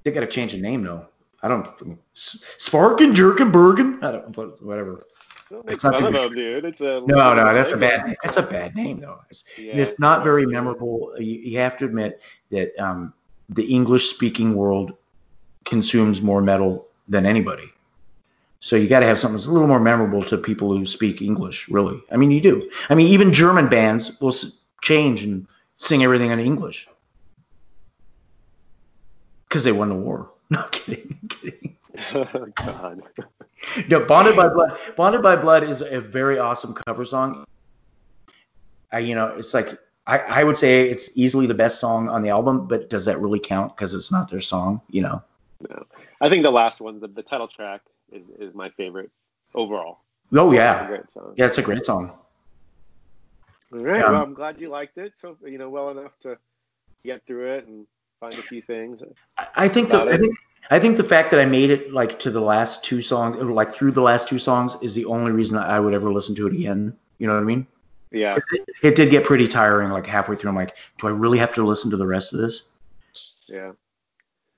They 0.05 0.13
got 0.13 0.21
to 0.21 0.27
change 0.27 0.53
the 0.53 0.61
name 0.61 0.83
though. 0.83 1.07
I 1.43 1.49
don't. 1.49 1.67
Spark 2.15 3.01
and 3.01 3.15
Jerk 3.15 3.41
and 3.41 3.53
Bergen. 3.53 3.99
I 4.03 4.13
don't. 4.13 4.63
Whatever. 4.63 5.03
Don't 5.51 5.81
fun 5.81 6.13
them, 6.13 6.35
dude. 6.35 6.65
It's 6.65 6.81
a 6.81 7.01
no, 7.07 7.35
no. 7.35 7.53
That's 7.53 7.73
a 7.73 7.77
bad. 7.77 8.15
That's 8.23 8.37
a 8.37 8.43
bad 8.43 8.77
name 8.77 9.01
though. 9.01 9.19
It's, 9.31 9.45
Yeah, 9.59 9.75
it's 9.77 9.99
not 9.99 10.23
very 10.23 10.47
memorable. 10.47 11.13
You, 11.19 11.39
you 11.41 11.59
have 11.59 11.77
to 11.79 11.87
admit 11.87 12.23
that 12.51 12.79
um, 12.79 13.13
the 13.49 13.65
English-speaking 13.65 14.55
world 14.55 14.93
consumes 15.65 16.23
more 16.23 16.41
metal 16.41 16.87
than 17.09 17.27
anybody. 17.27 17.69
So 18.61 18.77
you 18.77 18.89
got 18.89 19.01
to 19.01 19.07
have 19.07 19.19
something 19.19 19.37
that's 19.37 19.47
a 19.47 19.51
little 19.51 19.67
more 19.67 19.81
memorable 19.81 20.23
to 20.25 20.37
people 20.39 20.77
who 20.77 20.87
speak 20.87 21.21
English. 21.21 21.69
Really, 21.69 22.01
I 22.13 22.17
mean, 22.17 22.31
you 22.31 22.41
do. 22.41 22.71
I 22.89 22.95
mean, 22.95 23.09
even 23.09 23.33
German 23.33 23.69
bands 23.69 24.21
will 24.21 24.35
change 24.83 25.23
and 25.23 25.47
sing 25.77 26.03
everything 26.03 26.31
in 26.31 26.39
English 26.41 26.89
because 29.49 29.65
they 29.65 29.73
won 29.73 29.89
the 29.89 29.95
war. 29.95 30.31
No 30.53 30.65
kidding, 30.73 31.17
kidding. 31.29 31.77
God. 32.57 33.03
No, 33.89 34.05
Bonded 34.05 34.35
by 34.35 34.49
Blood. 34.49 34.77
Bonded 34.97 35.23
by 35.23 35.37
Blood 35.37 35.63
is 35.63 35.81
a 35.81 36.01
very 36.01 36.41
awesome 36.41 36.75
cover 36.75 37.05
song. 37.05 37.45
I, 38.91 38.99
you 38.99 39.15
know, 39.15 39.29
it's 39.37 39.55
like 39.55 39.79
I, 40.09 40.19
I 40.19 40.45
would 40.45 40.59
say 40.59 40.91
it's 40.91 41.17
easily 41.17 41.47
the 41.47 41.55
best 41.55 41.79
song 41.79 42.09
on 42.09 42.23
the 42.23 42.31
album, 42.31 42.67
but 42.67 42.91
does 42.91 43.05
that 43.05 43.21
really 43.21 43.39
count? 43.39 43.77
Because 43.77 43.95
it's 43.95 44.11
not 44.11 44.29
their 44.29 44.41
song, 44.41 44.81
you 44.91 45.03
know. 45.03 45.23
No. 45.69 45.87
I 46.21 46.29
think 46.29 46.43
the 46.43 46.51
last 46.51 46.81
one, 46.81 46.99
the, 46.99 47.07
the 47.07 47.23
title 47.23 47.47
track, 47.47 47.83
is, 48.11 48.29
is 48.29 48.53
my 48.55 48.71
favorite 48.71 49.11
overall. 49.55 49.99
Oh 50.33 50.51
It's 50.51 50.57
yeah, 50.57 50.89
song. 51.13 51.35
yeah, 51.37 51.47
it's 51.47 51.59
a 51.59 51.63
great 51.63 51.87
song. 51.87 52.13
All 53.73 53.81
right. 53.81 54.03
Um, 54.03 54.13
well, 54.13 54.23
I'm 54.23 54.35
glad 54.35 54.61
you 54.61 54.69
liked 54.69 54.99
it. 54.99 55.13
So 55.17 55.37
you 55.45 55.59
know, 55.59 55.69
well 55.69 55.91
enough 55.91 56.19
to 56.21 56.39
get 57.05 57.25
through 57.27 57.55
it 57.55 57.67
and 57.67 57.87
find 58.19 58.35
a 58.35 58.43
few 58.43 58.63
things. 58.63 59.03
I, 59.57 59.69
think 59.69 59.89
the, 59.89 60.03
I 60.03 60.17
think 60.17 60.37
I 60.71 60.79
think 60.79 60.97
the 60.97 61.05
fact 61.05 61.31
that 61.31 61.41
I 61.41 61.47
made 61.47 61.71
it 61.71 61.93
like 61.93 62.19
to 62.21 62.31
the 62.31 62.41
last 62.41 62.85
two 62.85 63.01
songs, 63.01 63.37
like 63.43 63.73
through 63.73 63.93
the 63.93 64.03
last 64.03 64.29
two 64.29 64.39
songs, 64.39 64.77
is 64.83 64.95
the 64.95 65.07
only 65.07 65.33
reason 65.33 65.59
I 65.59 65.81
would 65.81 65.95
ever 65.95 66.13
listen 66.13 66.35
to 66.37 66.47
it 66.47 66.53
again. 66.53 66.97
You 67.19 67.27
know 67.27 67.35
what 67.35 67.41
I 67.41 67.45
mean? 67.45 67.67
Yeah. 68.11 68.37
It, 68.53 68.69
it 68.83 68.97
did 68.97 69.11
get 69.11 69.25
pretty 69.25 69.49
tiring. 69.49 69.91
Like 69.91 70.07
halfway 70.07 70.37
through, 70.37 70.51
I'm 70.51 70.57
like, 70.57 70.77
do 70.99 71.07
I 71.07 71.11
really 71.11 71.39
have 71.39 71.55
to 71.55 71.67
listen 71.67 71.91
to 71.91 71.97
the 71.97 72.07
rest 72.07 72.33
of 72.33 72.41
this? 72.41 72.69
Yeah. 73.47 73.73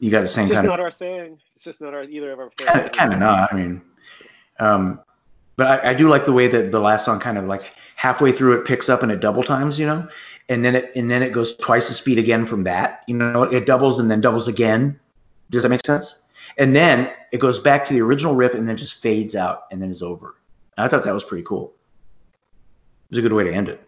You 0.00 0.10
got 0.10 0.22
the 0.22 0.28
same 0.28 0.44
It's 0.44 0.52
just 0.52 0.62
kind 0.62 0.66
of 0.66 0.78
not 0.78 0.80
our 0.80 0.90
thing. 0.90 1.38
It's 1.54 1.64
just 1.64 1.80
not 1.80 1.94
our 1.94 2.02
either 2.02 2.32
of 2.32 2.40
our 2.40 2.50
kind 2.50 2.86
of, 2.86 2.92
kind 2.92 3.12
of 3.12 3.20
not. 3.20 3.52
I 3.52 3.56
mean, 3.56 3.82
um, 4.58 5.00
but 5.56 5.84
I, 5.84 5.90
I 5.90 5.94
do 5.94 6.08
like 6.08 6.24
the 6.24 6.32
way 6.32 6.48
that 6.48 6.72
the 6.72 6.80
last 6.80 7.04
song 7.04 7.20
kind 7.20 7.38
of 7.38 7.44
like 7.44 7.72
halfway 7.96 8.32
through 8.32 8.58
it 8.60 8.64
picks 8.64 8.88
up 8.88 9.02
and 9.02 9.12
it 9.12 9.20
double 9.20 9.42
times, 9.42 9.78
you 9.78 9.86
know, 9.86 10.08
and 10.48 10.64
then 10.64 10.74
it 10.74 10.92
and 10.96 11.10
then 11.10 11.22
it 11.22 11.32
goes 11.32 11.56
twice 11.56 11.88
the 11.88 11.94
speed 11.94 12.18
again 12.18 12.46
from 12.46 12.64
that. 12.64 13.02
You 13.06 13.16
know, 13.16 13.44
it 13.44 13.66
doubles 13.66 13.98
and 13.98 14.10
then 14.10 14.20
doubles 14.20 14.48
again. 14.48 14.98
Does 15.50 15.62
that 15.62 15.68
make 15.68 15.84
sense? 15.84 16.22
And 16.58 16.74
then 16.74 17.12
it 17.30 17.38
goes 17.38 17.58
back 17.58 17.84
to 17.86 17.94
the 17.94 18.00
original 18.00 18.34
riff 18.34 18.54
and 18.54 18.68
then 18.68 18.76
just 18.76 19.00
fades 19.02 19.36
out 19.36 19.64
and 19.70 19.80
then 19.80 19.90
is 19.90 20.02
over. 20.02 20.34
I 20.76 20.88
thought 20.88 21.04
that 21.04 21.14
was 21.14 21.24
pretty 21.24 21.44
cool. 21.44 21.72
It 23.10 23.16
was 23.16 23.18
a 23.18 23.22
good 23.22 23.32
way 23.32 23.44
to 23.44 23.52
end 23.52 23.68
it. 23.68 23.80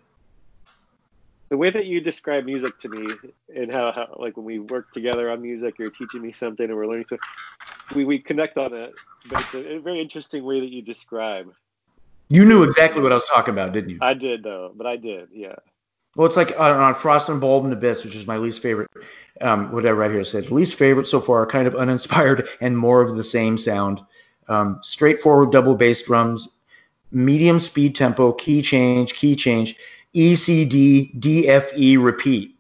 The 1.49 1.57
way 1.57 1.71
that 1.71 1.87
you 1.87 2.01
describe 2.01 2.45
music 2.45 2.79
to 2.81 2.89
me 2.89 3.15
and 3.55 3.71
how, 3.71 3.93
how 3.93 4.17
like 4.19 4.37
when 4.37 4.45
we 4.45 4.59
work 4.59 4.93
together 4.93 5.31
on 5.31 5.41
music, 5.43 5.79
you're 5.79 5.91
teaching 5.91 6.23
me 6.23 6.33
something 6.33 6.67
and 6.67 6.75
we're 6.75 6.87
learning 6.87 7.07
stuff. 7.07 7.21
We 7.95 8.05
we 8.05 8.19
connect 8.19 8.57
on 8.57 8.73
it, 8.75 8.95
but 9.29 9.41
it's 9.41 9.55
a, 9.55 9.77
a 9.77 9.79
very 9.79 10.01
interesting 10.01 10.45
way 10.45 10.61
that 10.61 10.71
you 10.71 10.83
describe. 10.83 11.53
You 12.29 12.45
knew 12.45 12.63
exactly 12.63 13.03
what 13.03 13.13
I 13.13 13.17
was 13.17 13.27
talking 13.27 13.53
about, 13.53 13.73
didn't 13.73 13.91
you? 13.91 13.99
I 14.01 14.15
did 14.15 14.43
though, 14.43 14.73
but 14.75 14.87
I 14.87 14.97
did, 14.97 15.29
yeah. 15.33 15.57
Well, 16.17 16.27
it's 16.27 16.37
like 16.37 16.59
on, 16.59 16.71
on 16.73 16.95
Frost 16.95 17.29
and 17.29 17.41
Bulb 17.41 17.65
and 17.65 17.73
Abyss, 17.73 18.05
which 18.05 18.15
is 18.15 18.27
my 18.27 18.37
least 18.37 18.63
favorite. 18.63 18.91
Um, 19.41 19.73
what 19.73 19.83
did 19.83 19.89
I 19.89 19.93
write 19.93 20.13
here? 20.13 20.25
Said 20.25 20.51
least 20.51 20.77
favorite 20.77 21.09
so 21.09 21.21
far, 21.21 21.45
kind 21.47 21.67
of 21.67 21.75
uninspired 21.75 22.49
and 22.61 22.79
more 22.79 23.03
of 23.03 23.17
the 23.17 23.25
same 23.25 23.59
sound. 23.59 24.01
Um, 24.49 24.79
straightforward 24.83 25.53
double 25.53 25.75
bass 25.75 26.03
drums, 26.03 26.49
medium 27.11 27.59
speed 27.59 27.97
tempo, 27.97 28.33
key 28.33 28.63
change, 28.63 29.15
key 29.15 29.37
change, 29.37 29.77
E 30.13 30.35
C 30.35 30.65
D 30.65 31.11
D 31.19 31.49
F 31.49 31.73
E 31.77 31.97
repeat. 31.97 32.57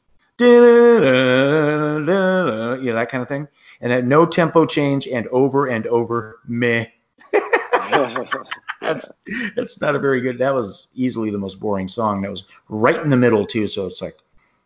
Da-da-da-da-da, 2.04 2.82
Yeah, 2.82 2.92
that 2.94 3.08
kind 3.08 3.22
of 3.22 3.28
thing. 3.28 3.48
And 3.80 3.90
then 3.90 4.08
no 4.08 4.26
tempo 4.26 4.66
change 4.66 5.06
and 5.06 5.26
over 5.28 5.66
and 5.66 5.86
over 5.86 6.40
meh. 6.46 6.86
That's 8.80 9.10
that's 9.56 9.80
not 9.80 9.96
a 9.96 9.98
very 9.98 10.20
good. 10.20 10.36
That 10.38 10.54
was 10.54 10.88
easily 10.94 11.30
the 11.30 11.38
most 11.38 11.58
boring 11.58 11.88
song. 11.88 12.20
That 12.20 12.30
was 12.30 12.44
right 12.68 13.00
in 13.00 13.08
the 13.08 13.16
middle 13.16 13.46
too. 13.46 13.66
So 13.66 13.86
it's 13.86 14.02
like, 14.02 14.14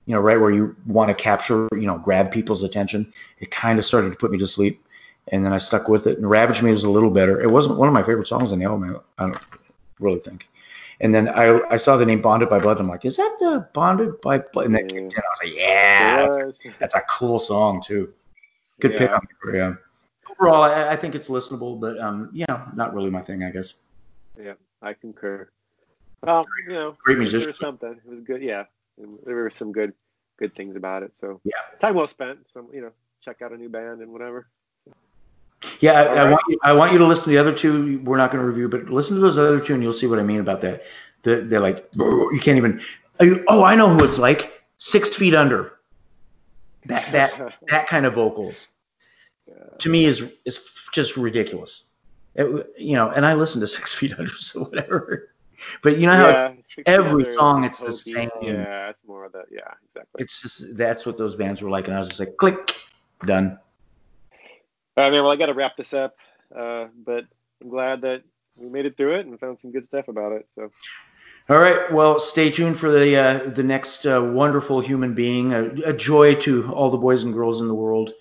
you 0.07 0.15
know, 0.15 0.21
right 0.21 0.41
where 0.41 0.51
you 0.51 0.75
want 0.87 1.09
to 1.09 1.15
capture, 1.15 1.69
you 1.73 1.87
know, 1.87 1.99
grab 1.99 2.33
people's 2.33 2.65
attention. 2.65 3.13
It 3.39 3.53
kind 3.53 3.79
of 3.79 3.85
started 3.85 4.11
to 4.11 4.17
put 4.17 4.33
me 4.33 4.39
to 4.39 4.47
sleep, 4.49 4.85
and 5.29 5.45
then 5.45 5.53
I 5.53 5.59
stuck 5.59 5.89
with 5.89 6.09
it. 6.09 6.19
And 6.19 6.29
Ravage 6.29 6.63
Me 6.63 6.73
was 6.73 6.83
a 6.83 6.91
little 6.91 7.11
better. 7.11 7.41
It 7.41 7.51
wasn't 7.51 7.79
one 7.79 7.87
of 7.87 7.95
my 7.95 8.03
favorite 8.03 8.27
songs 8.27 8.51
on 8.51 8.59
the 8.59 8.65
album. 8.65 9.01
I 9.19 9.23
don't 9.23 9.39
really 10.01 10.21
think. 10.21 10.49
And 11.01 11.15
then 11.15 11.29
I 11.29 11.61
I 11.71 11.77
saw 11.77 11.97
the 11.97 12.07
name 12.07 12.21
Bonded 12.21 12.51
by 12.51 12.59
Blood. 12.59 12.81
I'm 12.81 12.89
like, 12.89 13.05
is 13.05 13.17
that 13.17 13.37
the 13.39 13.69
Bonded 13.73 14.21
by 14.21 14.39
Blood? 14.39 14.67
And 14.67 14.75
that 14.75 14.83
Yeah. 14.93 15.01
kicked 15.01 15.15
in. 15.15 15.21
I 15.21 15.31
was 15.31 15.41
like, 15.43 15.55
yeah, 15.55 16.03
It 16.03 16.17
that's, 16.17 16.65
was. 16.65 16.75
that's 16.81 16.95
a 16.95 17.03
cool 17.09 17.39
song 17.39 17.81
too. 17.81 18.13
Good 18.81 18.93
pick 18.97 19.11
Yeah. 19.11 19.17
on 19.17 19.27
the 19.45 19.57
yeah. 19.57 19.75
Overall, 20.31 20.63
I, 20.63 20.91
I 20.91 20.97
think 20.97 21.15
it's 21.15 21.29
listenable, 21.29 21.79
but 21.81 21.99
um, 22.01 22.31
yeah, 22.33 22.67
not 22.75 22.95
really 22.95 23.11
my 23.11 23.21
thing, 23.21 23.43
I 23.45 23.51
guess. 23.51 23.75
Yeah, 24.41 24.55
I 24.83 24.93
concur. 24.95 25.49
Well, 26.23 26.45
you 26.67 26.75
know, 26.75 26.97
Great 27.03 27.15
there 27.15 27.19
musician. 27.19 27.49
was 27.49 27.59
something. 27.59 27.91
It 27.93 28.09
was 28.09 28.21
good. 28.21 28.43
Yeah, 28.43 28.65
there 29.25 29.37
were 29.37 29.51
some 29.51 29.73
good, 29.73 29.95
good 30.37 30.55
things 30.55 30.77
about 30.77 31.03
it. 31.03 31.13
So 31.21 31.41
Yeah. 31.45 31.55
time 31.81 31.95
well 31.95 32.07
spent. 32.07 32.41
Some, 32.53 32.69
you 32.73 32.81
know, 32.81 32.93
check 33.25 33.43
out 33.43 33.53
a 33.53 33.57
new 33.57 33.69
band 33.69 34.01
and 34.01 34.13
whatever. 34.13 34.49
Yeah, 35.81 35.93
I, 35.93 36.07
All 36.07 36.19
I 36.19 36.31
want 36.31 36.43
you. 36.49 36.59
I 36.63 36.73
want 36.73 36.93
you 36.93 36.99
to 36.99 37.07
listen 37.07 37.25
to 37.25 37.31
the 37.31 37.39
other 37.39 37.53
two. 37.53 38.01
We're 38.05 38.17
not 38.17 38.31
going 38.31 38.43
to 38.43 38.49
review, 38.49 38.69
but 38.69 38.91
listen 38.91 39.17
to 39.17 39.21
those 39.21 39.39
other 39.39 39.61
two, 39.61 39.75
and 39.75 39.83
you'll 39.83 39.93
see 39.93 40.07
what 40.07 40.19
I 40.19 40.23
mean 40.23 40.41
about 40.41 40.61
that. 40.61 40.83
The, 41.23 41.37
they're 41.37 41.61
like, 41.61 41.89
you 41.97 42.39
can't 42.41 42.59
even. 42.59 42.81
Oh, 43.49 43.65
I 43.65 43.75
know 43.75 43.89
who 43.89 44.05
it's 44.05 44.19
like. 44.19 44.53
Six 44.79 45.17
Feet 45.17 45.35
Under. 45.35 45.73
That 46.87 47.11
that 47.13 47.55
that 47.69 47.87
kind 47.89 48.07
of 48.07 48.15
vocals 48.15 48.69
to 49.79 49.89
me 49.89 50.05
is 50.05 50.33
is 50.45 50.87
just 50.93 51.17
ridiculous. 51.17 51.85
It, 52.35 52.67
you 52.77 52.95
know, 52.95 53.11
and 53.11 53.25
I 53.27 53.35
listen 53.35 53.61
to 53.61 53.67
Six 53.79 53.95
Feet 53.95 54.19
Under, 54.19 54.33
so 54.35 54.65
whatever. 54.65 55.31
But 55.83 55.99
you 55.99 56.07
know 56.07 56.17
how 56.17 56.29
yeah, 56.29 56.55
every 56.87 57.25
song 57.25 57.65
it's 57.65 57.81
the 57.81 57.93
same. 57.93 58.31
Yeah, 58.41 58.91
it's 58.91 59.05
more 59.05 59.25
of 59.25 59.33
that. 59.33 59.47
Yeah, 59.51 59.61
exactly. 59.89 60.23
it's 60.23 60.41
just 60.41 60.77
that's 60.77 61.05
what 61.05 61.19
those 61.19 61.35
bands 61.35 61.61
were 61.63 61.71
like, 61.71 61.89
and 61.89 61.97
I 61.97 61.99
was 61.99 62.09
just 62.09 62.21
like, 62.21 62.37
click, 62.37 62.77
done. 63.27 63.59
All 64.99 65.05
right, 65.05 65.13
man. 65.13 65.23
Well, 65.23 65.31
I 65.31 65.37
got 65.37 65.47
to 65.47 65.55
wrap 65.55 65.77
this 65.77 65.95
up, 65.95 66.17
uh, 66.53 66.87
but 67.07 67.25
I'm 67.63 67.69
glad 67.69 68.01
that 68.01 68.25
we 68.59 68.69
made 68.69 68.85
it 68.85 68.97
through 68.97 69.21
it 69.21 69.27
and 69.27 69.39
found 69.39 69.61
some 69.61 69.71
good 69.71 69.85
stuff 69.85 70.09
about 70.09 70.33
it. 70.33 70.49
So 70.57 70.73
All 71.49 71.61
right. 71.61 71.93
Well, 71.93 72.19
stay 72.19 72.51
tuned 72.51 72.77
for 72.77 72.91
the 72.91 73.17
uh, 73.17 73.51
the 73.51 73.63
next 73.63 74.07
uh, 74.07 74.21
wonderful 74.21 74.81
human 74.81 75.15
being, 75.15 75.53
a, 75.53 75.67
a 75.85 75.93
joy 75.93 76.35
to 76.41 76.73
all 76.73 76.91
the 76.91 76.99
boys 76.99 77.23
and 77.23 77.33
girls 77.33 77.61
in 77.61 77.69
the 77.69 77.77
world. 77.77 78.13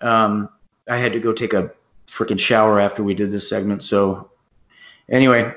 Um, 0.00 0.48
I 0.88 0.96
had 0.96 1.12
to 1.12 1.20
go 1.20 1.34
take 1.34 1.52
a 1.52 1.70
freaking 2.06 2.40
shower 2.40 2.80
after 2.80 3.04
we 3.04 3.12
did 3.12 3.30
this 3.30 3.46
segment, 3.46 3.82
so 3.82 4.30
anyway, 5.10 5.52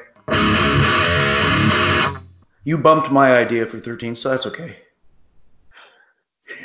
you 2.66 2.78
bumped 2.78 3.10
my 3.10 3.38
idea 3.38 3.66
for 3.66 3.80
13, 3.80 4.18
so 4.18 4.32
that's 4.32 4.46
okay. 4.46 4.76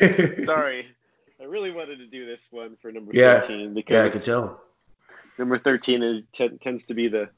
sorry. 0.45 0.89
I 1.43 1.47
really 1.47 1.73
wanted 1.73 1.99
to 1.99 2.07
do 2.07 2.25
this 2.25 2.47
one 2.51 2.77
for 2.81 2.93
number 2.93 3.11
Yeah. 3.15 3.41
13 3.41 3.75
because 3.75 3.93
Yeah, 3.95 4.05
I 4.05 4.09
could 4.11 4.23
tell. 4.25 4.61
number 5.39 5.59
13 5.59 6.03
is 6.03 6.23
t- 6.33 6.49
tends 6.63 6.85
to 6.87 6.95
be 6.95 7.09
the 7.09 7.29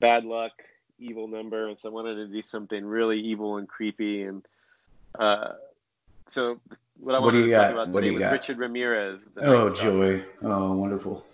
bad 0.00 0.24
luck 0.24 0.52
evil 0.98 1.28
number 1.28 1.68
and 1.68 1.78
so 1.78 1.88
i 1.88 1.92
wanted 1.92 2.14
to 2.14 2.26
do 2.26 2.40
something 2.42 2.82
really 2.84 3.20
evil 3.20 3.58
and 3.58 3.68
creepy 3.68 4.22
and 4.22 4.42
uh 5.18 5.52
so 6.26 6.58
what 6.98 7.14
i 7.14 7.18
What 7.20 7.34
wanted 7.34 7.44
to 7.46 7.50
talk 7.52 7.60
got? 7.60 7.72
about 7.72 7.88
What 7.88 8.00
today 8.00 8.10
was 8.14 8.20
got? 8.22 8.32
richard 8.32 8.58
ramirez 8.58 9.28
Oh, 9.36 9.72
joy. 9.74 10.22
Oh, 10.42 10.72
wonderful. 10.74 11.24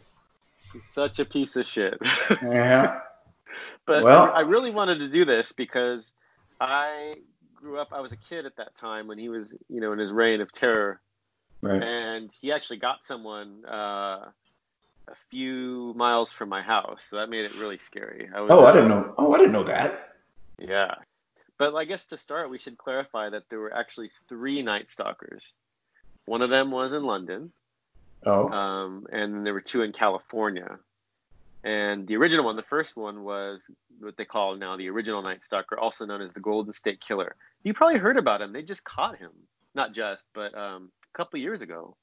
such 0.59 1.19
a 1.21 1.25
piece 1.25 1.55
of 1.57 1.67
shit 1.67 1.97
Yeah. 2.43 3.01
but 3.87 4.03
Well- 4.05 4.25
I, 4.33 4.39
I 4.39 4.41
really 4.41 4.71
wanted 4.73 4.99
to 4.99 5.09
do 5.09 5.25
this 5.25 5.53
because 5.53 6.13
i 6.61 7.15
grew 7.55 7.79
up 7.79 7.93
i 7.93 8.01
was 8.01 8.11
a 8.13 8.17
kid 8.17 8.45
at 8.47 8.57
that 8.57 8.77
time 8.77 9.07
when 9.07 9.19
he 9.19 9.29
was 9.29 9.55
you 9.69 9.81
know 9.81 9.93
in 9.93 9.99
his 10.01 10.11
reign 10.11 10.41
of 10.41 10.51
terror 10.53 11.01
Right. 11.62 11.83
and 11.83 12.31
he 12.40 12.51
actually 12.53 12.79
got 12.79 13.05
someone 13.05 13.64
uh 13.66 14.27
a 15.09 15.14
few 15.31 15.94
miles 15.96 16.33
from 16.33 16.48
my 16.48 16.61
house 16.62 17.03
so 17.09 17.16
that 17.16 17.29
made 17.31 17.44
it 17.44 17.55
really 17.59 17.79
scary 17.79 18.29
I 18.35 18.40
was, 18.40 18.51
Oh, 18.51 18.64
I 18.64 18.72
didn't 18.72 18.88
know. 18.88 19.14
Oh, 19.18 19.33
I 19.33 19.38
didn't 19.38 19.53
know 19.53 19.64
that. 19.64 20.14
Yeah. 20.59 20.94
But 21.59 21.75
I 21.75 21.85
guess 21.85 22.07
to 22.07 22.16
start, 22.16 22.51
we 22.51 22.59
should 22.59 22.79
clarify 22.79 23.29
that 23.31 23.44
there 23.51 23.59
were 23.61 23.72
actually 23.75 24.11
three 24.29 24.62
Night 24.62 24.90
Stalkers. 24.90 25.53
One 26.25 26.40
of 26.42 26.51
them 26.51 26.70
was 26.70 26.92
in 26.92 27.03
London, 27.05 27.53
Oh. 28.25 28.48
um, 28.48 29.07
and 29.12 29.44
there 29.44 29.53
were 29.53 29.61
two 29.61 29.83
in 29.83 29.92
California. 29.92 30.79
And 31.64 32.07
the 32.09 32.16
original 32.16 32.44
one, 32.44 32.57
the 32.57 32.62
first 32.62 32.96
one, 32.96 33.22
was 33.25 33.68
what 34.01 34.16
they 34.16 34.25
call 34.25 34.57
now 34.57 34.77
the 34.77 34.88
original 34.88 35.22
Night 35.22 35.42
Stalker, 35.44 35.79
also 35.79 36.07
known 36.07 36.22
as 36.22 36.33
the 36.33 36.40
Golden 36.40 36.72
State 36.75 37.01
Killer. 37.01 37.35
You 37.64 37.75
probably 37.75 37.98
heard 37.98 38.16
about 38.16 38.40
him. 38.40 38.53
They 38.53 38.62
just 38.62 38.83
caught 38.85 39.16
him. 39.18 39.31
Not 39.75 39.92
just, 39.94 40.25
but 40.35 40.57
um, 40.57 40.90
a 41.12 41.16
couple 41.16 41.38
years 41.38 41.62
ago. 41.62 41.96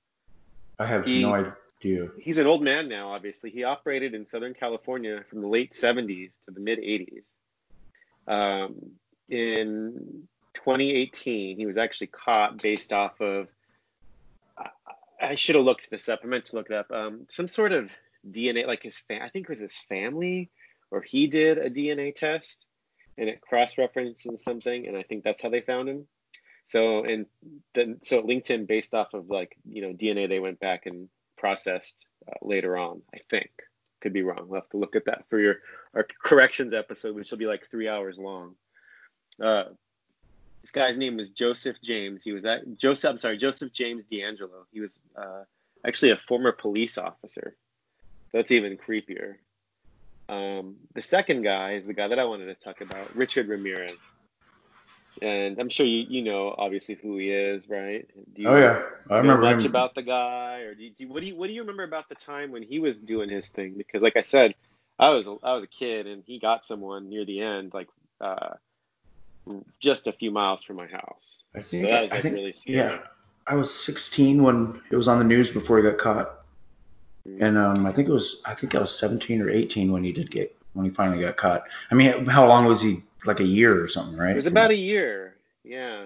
I 0.77 0.85
have 0.85 1.05
he- 1.05 1.21
no 1.21 1.33
idea. 1.33 2.09
He's 2.19 2.37
an 2.37 2.47
old 2.47 2.61
man 2.61 2.89
now, 2.89 3.13
obviously. 3.13 3.51
He 3.51 3.63
operated 3.63 4.13
in 4.13 4.27
Southern 4.27 4.53
California 4.53 5.23
from 5.29 5.41
the 5.41 5.47
late 5.47 5.71
70s 5.73 6.33
to 6.45 6.51
the 6.51 6.59
mid 6.59 6.79
80s. 6.79 7.23
Um, 8.27 8.91
in 9.29 10.27
2018, 10.55 11.57
he 11.57 11.65
was 11.65 11.77
actually 11.77 12.07
caught 12.07 12.61
based 12.61 12.91
off 12.93 13.19
of. 13.21 13.47
I, 14.57 14.69
I 15.21 15.35
should 15.35 15.55
have 15.55 15.65
looked 15.65 15.89
this 15.89 16.09
up. 16.09 16.19
I 16.23 16.27
meant 16.27 16.45
to 16.45 16.55
look 16.55 16.69
it 16.69 16.75
up. 16.75 16.91
Um, 16.91 17.25
some 17.29 17.47
sort 17.47 17.71
of 17.71 17.89
DNA, 18.29 18.67
like 18.67 18.83
his 18.83 18.97
fa- 19.07 19.23
I 19.23 19.29
think 19.29 19.45
it 19.45 19.49
was 19.49 19.59
his 19.59 19.75
family, 19.87 20.49
or 20.91 21.01
he 21.01 21.27
did 21.27 21.57
a 21.57 21.69
DNA 21.69 22.13
test, 22.13 22.65
and 23.17 23.29
it 23.29 23.41
cross-references 23.41 24.43
something, 24.43 24.87
and 24.87 24.97
I 24.97 25.03
think 25.03 25.23
that's 25.23 25.41
how 25.41 25.49
they 25.49 25.61
found 25.61 25.87
him. 25.87 26.07
So 26.69 27.03
and 27.03 27.25
then 27.73 27.99
so 28.03 28.19
it 28.19 28.25
linked 28.25 28.47
him 28.47 28.65
based 28.65 28.93
off 28.93 29.13
of 29.13 29.29
like 29.29 29.58
you 29.67 29.82
know 29.82 29.93
DNA 29.93 30.29
they 30.29 30.39
went 30.39 30.60
back 30.60 30.86
and 30.86 31.10
processed 31.38 31.95
uh, 32.27 32.36
later 32.41 32.77
on. 32.77 33.01
I 33.13 33.19
think 33.29 33.49
could 34.01 34.13
be 34.13 34.21
wrong. 34.21 34.45
We'll 34.47 34.62
have 34.62 34.69
to 34.69 34.77
look 34.77 34.95
at 34.95 35.05
that 35.05 35.25
for 35.29 35.39
your 35.39 35.58
our 35.93 36.05
corrections 36.23 36.73
episode, 36.73 37.15
which 37.15 37.32
will 37.32 37.39
be 37.39 37.47
like 37.47 37.69
three 37.69 37.89
hours 37.89 38.17
long. 38.17 38.55
Uh, 39.41 39.65
this 40.62 40.71
guy's 40.71 40.97
name 40.97 41.17
was 41.17 41.32
Joseph 41.32 41.77
James. 41.84 42.23
He 42.23 42.34
was 42.34 42.45
at 42.45 42.77
Joseph. 42.77 43.10
I'm 43.10 43.17
sorry, 43.17 43.38
Joseph 43.38 43.73
James 43.73 44.03
DeAngelo. 44.05 44.65
He 44.71 44.79
was 44.79 44.97
uh, 45.15 45.43
actually 45.86 46.12
a 46.12 46.19
former 46.27 46.51
police 46.51 46.99
officer. 46.99 47.55
That's 48.32 48.51
even 48.51 48.77
creepier. 48.77 49.36
Um, 50.27 50.75
the 50.93 51.01
second 51.01 51.41
guy 51.41 51.73
is 51.73 51.88
the 51.88 51.93
guy 51.93 52.10
that 52.10 52.19
I 52.19 52.25
wanted 52.25 52.45
to 52.45 52.53
talk 52.53 52.82
about, 52.82 53.15
Richard 53.15 53.47
Ramirez. 53.47 53.97
And 55.21 55.59
I'm 55.59 55.69
sure 55.69 55.85
you 55.85 56.05
you 56.07 56.21
know 56.21 56.53
obviously 56.57 56.95
who 56.95 57.17
he 57.17 57.31
is, 57.31 57.67
right? 57.67 58.07
Do 58.35 58.41
you 58.41 58.49
oh 58.49 58.55
yeah, 58.55 58.83
I 59.09 59.17
remember 59.17 59.43
much 59.43 59.63
him. 59.63 59.71
about 59.71 59.95
the 59.95 60.03
guy, 60.03 60.59
or 60.59 60.75
do 60.75 60.83
you, 60.83 60.91
do 60.91 61.03
you, 61.03 61.09
what 61.09 61.21
do 61.21 61.27
you 61.27 61.35
what 61.35 61.47
do 61.47 61.53
you 61.53 61.61
remember 61.61 61.83
about 61.83 62.09
the 62.09 62.15
time 62.15 62.51
when 62.51 62.63
he 62.63 62.79
was 62.79 62.99
doing 62.99 63.29
his 63.29 63.47
thing? 63.47 63.73
Because 63.75 64.01
like 64.01 64.15
I 64.15 64.21
said, 64.21 64.55
I 64.99 65.09
was 65.09 65.27
I 65.27 65.53
was 65.53 65.63
a 65.63 65.67
kid 65.67 66.07
and 66.07 66.23
he 66.25 66.39
got 66.39 66.63
someone 66.63 67.09
near 67.09 67.25
the 67.25 67.41
end, 67.41 67.73
like 67.73 67.87
uh, 68.21 68.55
just 69.79 70.07
a 70.07 70.11
few 70.11 70.31
miles 70.31 70.63
from 70.63 70.75
my 70.75 70.87
house. 70.87 71.39
I 71.55 71.61
think 71.61 71.85
so 71.85 71.91
that 71.91 72.01
was 72.03 72.11
like 72.11 72.19
I 72.19 72.21
think, 72.21 72.35
really 72.35 72.53
scary. 72.53 72.77
Yeah, 72.77 72.99
I 73.47 73.55
was 73.55 73.73
16 73.73 74.43
when 74.43 74.81
it 74.91 74.95
was 74.95 75.07
on 75.07 75.17
the 75.17 75.23
news 75.23 75.49
before 75.49 75.77
he 75.77 75.83
got 75.83 75.97
caught, 75.97 76.45
mm-hmm. 77.27 77.43
and 77.43 77.57
um, 77.57 77.85
I 77.85 77.91
think 77.91 78.07
it 78.07 78.13
was 78.13 78.41
I 78.45 78.53
think 78.53 78.75
I 78.75 78.79
was 78.79 78.97
17 78.97 79.41
or 79.41 79.49
18 79.49 79.91
when 79.91 80.03
he 80.03 80.11
did 80.11 80.29
get 80.29 80.55
when 80.73 80.86
he 80.86 80.91
finally 80.91 81.21
got 81.21 81.38
caught. 81.38 81.63
I 81.91 81.95
mean, 81.95 82.25
how 82.25 82.47
long 82.47 82.65
was 82.65 82.82
he? 82.82 82.97
Like 83.25 83.41
a 83.41 83.45
year 83.45 83.84
or 83.84 83.89
something, 83.89 84.17
right? 84.17 84.32
It 84.32 84.38
was 84.38 84.47
about 84.47 84.71
a 84.71 84.77
year. 84.77 85.36
Yeah. 85.65 86.05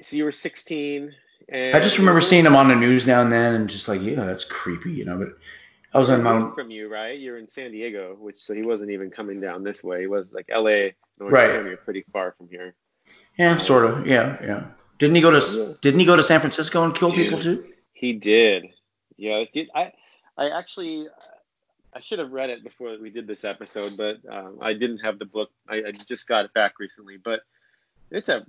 So 0.00 0.16
you 0.16 0.24
were 0.24 0.32
16. 0.32 1.14
And 1.50 1.76
I 1.76 1.80
just 1.80 1.98
remember 1.98 2.22
seeing 2.22 2.46
him 2.46 2.56
on 2.56 2.68
the 2.68 2.74
news 2.74 3.06
now 3.06 3.20
and 3.20 3.30
then, 3.30 3.52
and 3.54 3.68
just 3.68 3.88
like, 3.88 4.00
yeah, 4.00 4.24
that's 4.24 4.44
creepy, 4.44 4.90
you 4.90 5.04
know. 5.04 5.18
But 5.18 5.36
I 5.92 5.98
was 5.98 6.08
on 6.08 6.22
my 6.22 6.32
Mount. 6.32 6.54
From 6.54 6.70
you, 6.70 6.88
right? 6.88 7.18
You're 7.20 7.36
in 7.36 7.46
San 7.46 7.72
Diego, 7.72 8.16
which 8.18 8.38
so 8.38 8.54
he 8.54 8.62
wasn't 8.62 8.90
even 8.90 9.10
coming 9.10 9.38
down 9.38 9.64
this 9.64 9.84
way. 9.84 10.00
He 10.00 10.06
was 10.06 10.24
like 10.32 10.46
L.A. 10.48 10.94
North 11.20 11.32
right. 11.32 11.48
California, 11.48 11.76
pretty 11.76 12.04
far 12.10 12.34
from 12.38 12.48
here. 12.48 12.74
Yeah, 13.38 13.58
sort 13.58 13.84
of. 13.84 14.06
Yeah, 14.06 14.38
yeah. 14.42 14.64
Didn't 14.98 15.16
he 15.16 15.20
go 15.20 15.38
to. 15.38 15.76
Didn't 15.82 16.00
he 16.00 16.06
go 16.06 16.16
to 16.16 16.22
San 16.22 16.40
Francisco 16.40 16.84
and 16.84 16.94
kill 16.94 17.10
Dude, 17.10 17.18
people 17.18 17.38
too? 17.38 17.66
He 17.92 18.14
did. 18.14 18.68
Yeah, 19.18 19.44
did 19.52 19.68
I? 19.74 19.92
I 20.38 20.48
actually 20.48 21.06
I 21.94 22.00
should 22.00 22.18
have 22.18 22.32
read 22.32 22.50
it 22.50 22.64
before 22.64 22.96
we 23.00 23.10
did 23.10 23.26
this 23.26 23.44
episode, 23.44 23.96
but 23.96 24.18
um, 24.30 24.58
I 24.60 24.72
didn't 24.72 24.98
have 24.98 25.18
the 25.18 25.26
book. 25.26 25.50
I, 25.68 25.76
I, 25.76 25.92
just 25.92 26.26
got 26.26 26.46
it 26.46 26.54
back 26.54 26.78
recently, 26.78 27.18
but 27.18 27.40
it's 28.10 28.30
a 28.30 28.46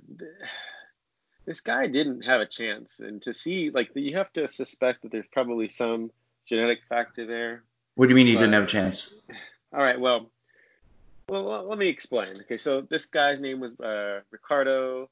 this 1.45 1.59
guy 1.59 1.87
didn't 1.87 2.21
have 2.21 2.39
a 2.39 2.45
chance, 2.45 2.99
and 2.99 3.21
to 3.23 3.33
see 3.33 3.69
like 3.69 3.89
you 3.95 4.15
have 4.15 4.31
to 4.33 4.47
suspect 4.47 5.01
that 5.01 5.11
there's 5.11 5.27
probably 5.27 5.67
some 5.67 6.09
genetic 6.47 6.79
factor 6.87 7.25
there. 7.25 7.63
What 7.95 8.05
do 8.05 8.11
you 8.11 8.15
mean 8.15 8.27
he 8.27 8.33
didn't 8.33 8.53
have 8.53 8.63
a 8.63 8.67
chance? 8.67 9.13
All 9.73 9.79
right, 9.79 9.99
well, 9.99 10.31
well, 11.27 11.67
let 11.67 11.77
me 11.77 11.87
explain. 11.87 12.29
Okay, 12.41 12.57
so 12.57 12.81
this 12.81 13.05
guy's 13.05 13.39
name 13.39 13.59
was 13.59 13.77
uh, 13.79 14.21
Ricardo 14.31 15.09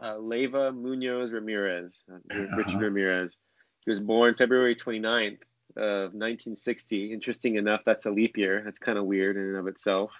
uh, 0.00 0.14
Leyva 0.14 0.74
Munoz 0.74 1.30
Ramirez, 1.30 2.02
uh, 2.10 2.16
Richard 2.56 2.76
uh-huh. 2.76 2.78
Ramirez. 2.78 3.36
He 3.84 3.90
was 3.90 4.00
born 4.00 4.34
February 4.36 4.74
29th 4.74 5.38
of 5.76 6.12
1960. 6.14 7.12
Interesting 7.12 7.56
enough, 7.56 7.82
that's 7.84 8.06
a 8.06 8.10
leap 8.10 8.36
year. 8.36 8.62
That's 8.64 8.78
kind 8.78 8.98
of 8.98 9.04
weird 9.04 9.36
in 9.36 9.42
and 9.42 9.56
of 9.56 9.66
itself. 9.66 10.10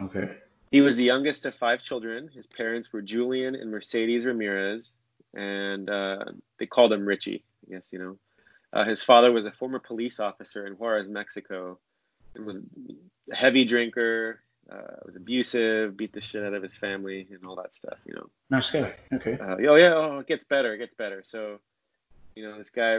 Okay. 0.00 0.36
He 0.70 0.80
was 0.80 0.96
the 0.96 1.04
youngest 1.04 1.46
of 1.46 1.54
five 1.54 1.82
children. 1.82 2.28
His 2.34 2.46
parents 2.46 2.92
were 2.92 3.00
Julian 3.00 3.54
and 3.54 3.70
Mercedes 3.70 4.24
Ramirez, 4.24 4.90
and 5.32 5.88
uh, 5.88 6.24
they 6.58 6.66
called 6.66 6.92
him 6.92 7.06
Richie. 7.06 7.44
I 7.66 7.74
guess 7.74 7.92
you 7.92 7.98
know. 7.98 8.18
Uh, 8.72 8.84
his 8.84 9.02
father 9.02 9.30
was 9.30 9.44
a 9.44 9.52
former 9.52 9.78
police 9.78 10.18
officer 10.18 10.66
in 10.66 10.72
Juarez, 10.72 11.06
Mexico, 11.08 11.78
and 12.34 12.44
was 12.44 12.60
a 13.30 13.36
heavy 13.36 13.64
drinker, 13.64 14.40
uh, 14.68 14.96
was 15.06 15.14
abusive, 15.14 15.96
beat 15.96 16.12
the 16.12 16.20
shit 16.20 16.42
out 16.42 16.54
of 16.54 16.62
his 16.62 16.76
family, 16.76 17.28
and 17.30 17.46
all 17.46 17.54
that 17.54 17.74
stuff. 17.74 17.98
You 18.04 18.14
know. 18.14 18.28
Nice 18.50 18.70
guy. 18.70 18.94
Okay. 19.12 19.38
Uh, 19.38 19.56
oh 19.68 19.76
yeah. 19.76 19.94
Oh, 19.94 20.18
it 20.18 20.26
gets 20.26 20.44
better. 20.44 20.74
It 20.74 20.78
gets 20.78 20.94
better. 20.94 21.22
So, 21.24 21.60
you 22.34 22.42
know, 22.42 22.58
this 22.58 22.70
guy 22.70 22.98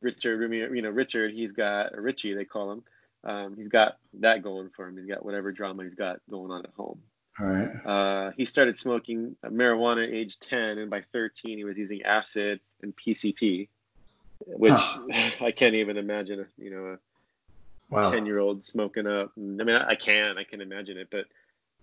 Richard, 0.00 0.52
you 0.52 0.82
know, 0.82 0.90
Richard, 0.90 1.32
he's 1.32 1.52
got 1.52 1.96
Richie, 1.96 2.34
they 2.34 2.44
call 2.44 2.72
him. 2.72 2.82
Um, 3.24 3.56
he's 3.56 3.68
got 3.68 3.98
that 4.20 4.42
going 4.42 4.70
for 4.70 4.86
him. 4.86 4.96
He's 4.96 5.06
got 5.06 5.24
whatever 5.24 5.50
drama 5.50 5.84
he's 5.84 5.94
got 5.94 6.20
going 6.30 6.50
on 6.50 6.64
at 6.64 6.70
home. 6.76 7.00
All 7.40 7.46
right. 7.46 7.86
Uh, 7.86 8.30
he 8.36 8.44
started 8.44 8.78
smoking 8.78 9.36
marijuana 9.44 10.04
at 10.06 10.12
age 10.12 10.38
10, 10.40 10.78
and 10.78 10.90
by 10.90 11.02
13, 11.12 11.58
he 11.58 11.64
was 11.64 11.76
using 11.76 12.02
acid 12.02 12.60
and 12.82 12.94
PCP, 12.96 13.68
which 14.46 14.72
huh. 14.72 15.30
I 15.40 15.52
can't 15.52 15.74
even 15.74 15.96
imagine. 15.96 16.40
A, 16.40 16.62
you 16.62 16.70
know, 16.70 16.86
a 16.86 16.98
wow. 17.90 18.10
10 18.10 18.26
year 18.26 18.38
old 18.38 18.64
smoking 18.64 19.06
up. 19.06 19.32
I 19.36 19.40
mean, 19.40 19.70
I 19.70 19.94
can, 19.94 20.38
I 20.38 20.44
can 20.44 20.60
imagine 20.60 20.98
it, 20.98 21.08
but 21.10 21.26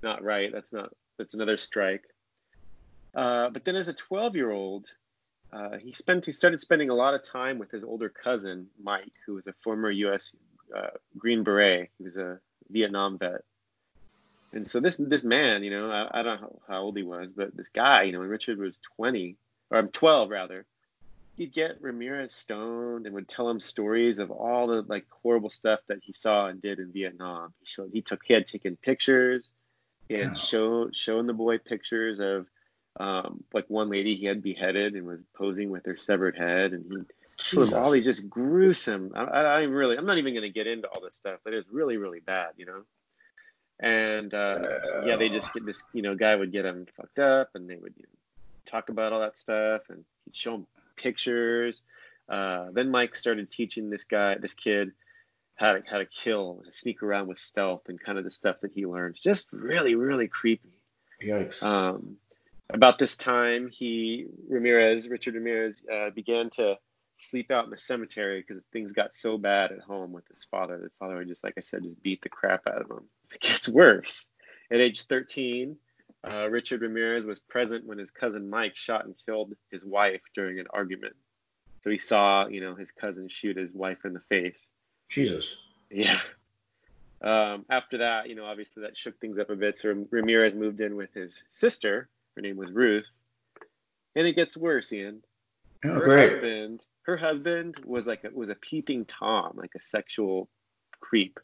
not 0.01 0.23
right. 0.23 0.51
That's 0.51 0.73
not. 0.73 0.93
That's 1.17 1.33
another 1.33 1.57
strike. 1.57 2.03
Uh, 3.13 3.49
but 3.49 3.63
then 3.63 3.77
as 3.77 3.87
a 3.87 3.93
12 3.93 4.35
year 4.35 4.51
old, 4.51 4.89
uh, 5.55 5.77
he 5.77 5.93
spent 5.93 6.25
he 6.25 6.33
started 6.33 6.59
spending 6.59 6.89
a 6.89 6.93
lot 6.93 7.13
of 7.13 7.23
time 7.23 7.57
with 7.57 7.71
his 7.71 7.83
older 7.83 8.09
cousin 8.09 8.67
Mike, 8.81 9.13
who 9.25 9.35
was 9.35 9.47
a 9.47 9.53
former 9.63 9.89
U.S. 9.89 10.33
Uh, 10.75 10.87
Green 11.17 11.43
Beret. 11.43 11.89
He 11.97 12.03
was 12.03 12.17
a 12.17 12.39
Vietnam 12.69 13.17
vet. 13.17 13.41
And 14.51 14.67
so 14.67 14.81
this 14.81 14.97
this 14.97 15.23
man, 15.23 15.63
you 15.63 15.71
know, 15.71 15.89
I, 15.89 16.19
I 16.19 16.23
don't 16.23 16.41
know 16.41 16.61
how, 16.67 16.81
old 16.81 16.97
he 16.97 17.03
was, 17.03 17.29
but 17.33 17.55
this 17.55 17.69
guy, 17.73 18.03
you 18.03 18.11
know, 18.11 18.19
when 18.19 18.27
Richard 18.27 18.57
was 18.57 18.79
20 18.97 19.37
or 19.71 19.83
12 19.83 20.29
rather, 20.29 20.65
he'd 21.37 21.53
get 21.53 21.81
Ramirez 21.81 22.33
stoned 22.33 23.05
and 23.05 23.15
would 23.15 23.29
tell 23.29 23.49
him 23.49 23.61
stories 23.61 24.19
of 24.19 24.31
all 24.31 24.67
the 24.67 24.81
like 24.81 25.05
horrible 25.23 25.49
stuff 25.49 25.79
that 25.87 25.99
he 26.03 26.11
saw 26.11 26.47
and 26.47 26.61
did 26.61 26.79
in 26.79 26.91
Vietnam. 26.91 27.53
He 27.61 27.65
showed 27.65 27.91
he 27.93 28.01
took 28.01 28.25
he 28.25 28.33
had 28.33 28.45
taken 28.45 28.75
pictures. 28.75 29.49
He 30.09 30.15
had 30.15 30.23
yeah. 30.23 30.33
shown 30.33 30.91
shown 30.91 31.27
the 31.27 31.33
boy 31.33 31.59
pictures 31.59 32.19
of 32.19 32.47
um, 32.97 33.43
like 33.53 33.65
one 33.67 33.89
lady 33.89 34.15
he 34.15 34.25
had 34.25 34.41
beheaded 34.41 34.93
and 34.95 35.05
was 35.05 35.19
posing 35.35 35.69
with 35.69 35.85
her 35.85 35.97
severed 35.97 36.37
head, 36.37 36.73
and 36.73 36.85
he 36.89 36.97
Jesus. 37.37 37.73
all 37.73 37.91
these 37.91 38.05
just 38.05 38.29
gruesome. 38.29 39.11
I, 39.15 39.23
I, 39.23 39.61
am 39.61 39.71
really, 39.71 39.97
I'm 39.97 40.05
not 40.05 40.17
even 40.17 40.33
going 40.33 40.43
to 40.43 40.49
get 40.49 40.67
into 40.67 40.87
all 40.87 41.01
this 41.01 41.15
stuff, 41.15 41.39
but 41.43 41.53
it's 41.53 41.69
really, 41.69 41.97
really 41.97 42.21
bad, 42.21 42.51
you 42.57 42.65
know. 42.65 42.83
And 43.79 44.33
uh, 44.33 44.59
yeah, 45.05 45.17
they 45.17 45.27
just 45.27 45.53
get 45.53 45.65
this, 45.65 45.83
you 45.93 46.01
know, 46.01 46.15
guy 46.15 46.33
would 46.33 46.53
get 46.53 46.65
him 46.65 46.87
fucked 46.95 47.19
up, 47.19 47.49
and 47.55 47.69
they 47.69 47.75
would 47.75 47.93
you 47.97 48.03
know, 48.03 48.19
talk 48.65 48.89
about 48.89 49.11
all 49.11 49.19
that 49.19 49.37
stuff, 49.37 49.81
and 49.89 50.05
he'd 50.23 50.35
show 50.35 50.55
him 50.55 50.67
pictures. 50.95 51.81
Uh, 52.29 52.67
then 52.71 52.89
Mike 52.89 53.17
started 53.17 53.51
teaching 53.51 53.89
this 53.89 54.05
guy, 54.05 54.35
this 54.35 54.53
kid, 54.53 54.91
how 55.55 55.73
to 55.73 55.83
how 55.89 55.97
to 55.97 56.05
kill, 56.05 56.63
sneak 56.71 57.03
around 57.03 57.27
with 57.27 57.37
stealth, 57.37 57.83
and 57.89 57.99
kind 57.99 58.17
of 58.17 58.23
the 58.23 58.31
stuff 58.31 58.61
that 58.61 58.71
he 58.71 58.85
learned. 58.85 59.17
Just 59.21 59.47
really, 59.51 59.95
really 59.95 60.29
creepy. 60.29 60.69
Yikes. 61.21 61.61
Um, 61.61 62.17
about 62.69 62.97
this 62.97 63.15
time, 63.15 63.69
he 63.71 64.25
Ramirez, 64.49 65.07
Richard 65.07 65.35
Ramirez, 65.35 65.81
uh, 65.91 66.09
began 66.09 66.49
to 66.51 66.77
sleep 67.17 67.51
out 67.51 67.65
in 67.65 67.71
the 67.71 67.77
cemetery 67.77 68.43
because 68.45 68.63
things 68.73 68.91
got 68.91 69.15
so 69.15 69.37
bad 69.37 69.71
at 69.71 69.79
home 69.79 70.11
with 70.11 70.27
his 70.27 70.45
father. 70.49 70.77
The 70.77 70.89
father 70.99 71.17
would 71.17 71.27
just, 71.27 71.43
like 71.43 71.55
I 71.57 71.61
said, 71.61 71.83
just 71.83 72.01
beat 72.01 72.21
the 72.21 72.29
crap 72.29 72.67
out 72.67 72.81
of 72.81 72.91
him. 72.91 73.05
It 73.33 73.41
gets 73.41 73.69
worse. 73.69 74.25
At 74.71 74.81
age 74.81 75.05
13, 75.07 75.77
uh, 76.27 76.49
Richard 76.49 76.81
Ramirez 76.81 77.25
was 77.25 77.39
present 77.39 77.85
when 77.85 77.97
his 77.97 78.11
cousin 78.11 78.49
Mike 78.49 78.75
shot 78.75 79.05
and 79.05 79.15
killed 79.25 79.53
his 79.71 79.85
wife 79.85 80.21
during 80.33 80.59
an 80.59 80.65
argument. 80.71 81.15
So 81.83 81.91
he 81.91 81.99
saw, 81.99 82.47
you 82.47 82.61
know, 82.61 82.73
his 82.75 82.91
cousin 82.91 83.29
shoot 83.29 83.57
his 83.57 83.71
wife 83.71 84.05
in 84.05 84.13
the 84.13 84.21
face. 84.21 84.65
Jesus. 85.07 85.55
Yeah. 85.91 86.19
Um, 87.21 87.65
after 87.69 87.99
that, 87.99 88.27
you 88.27 88.35
know, 88.35 88.45
obviously 88.45 88.83
that 88.83 88.97
shook 88.97 89.19
things 89.19 89.37
up 89.37 89.51
a 89.51 89.55
bit. 89.55 89.77
So 89.77 90.05
Ramirez 90.09 90.55
moved 90.55 90.81
in 90.81 90.95
with 90.95 91.13
his 91.13 91.41
sister, 91.51 92.09
her 92.35 92.41
name 92.41 92.57
was 92.57 92.71
Ruth. 92.71 93.05
And 94.15 94.27
it 94.27 94.33
gets 94.35 94.55
worse, 94.55 94.91
Ian. 94.93 95.21
Oh, 95.83 95.89
her 95.89 95.99
great. 96.01 96.31
husband, 96.31 96.81
her 97.03 97.17
husband 97.17 97.75
was 97.83 98.07
like 98.07 98.23
a, 98.23 98.29
was 98.33 98.49
a 98.49 98.55
peeping 98.55 99.05
tom, 99.05 99.53
like 99.55 99.71
a 99.75 99.81
sexual 99.81 100.49
creep. 100.99 101.39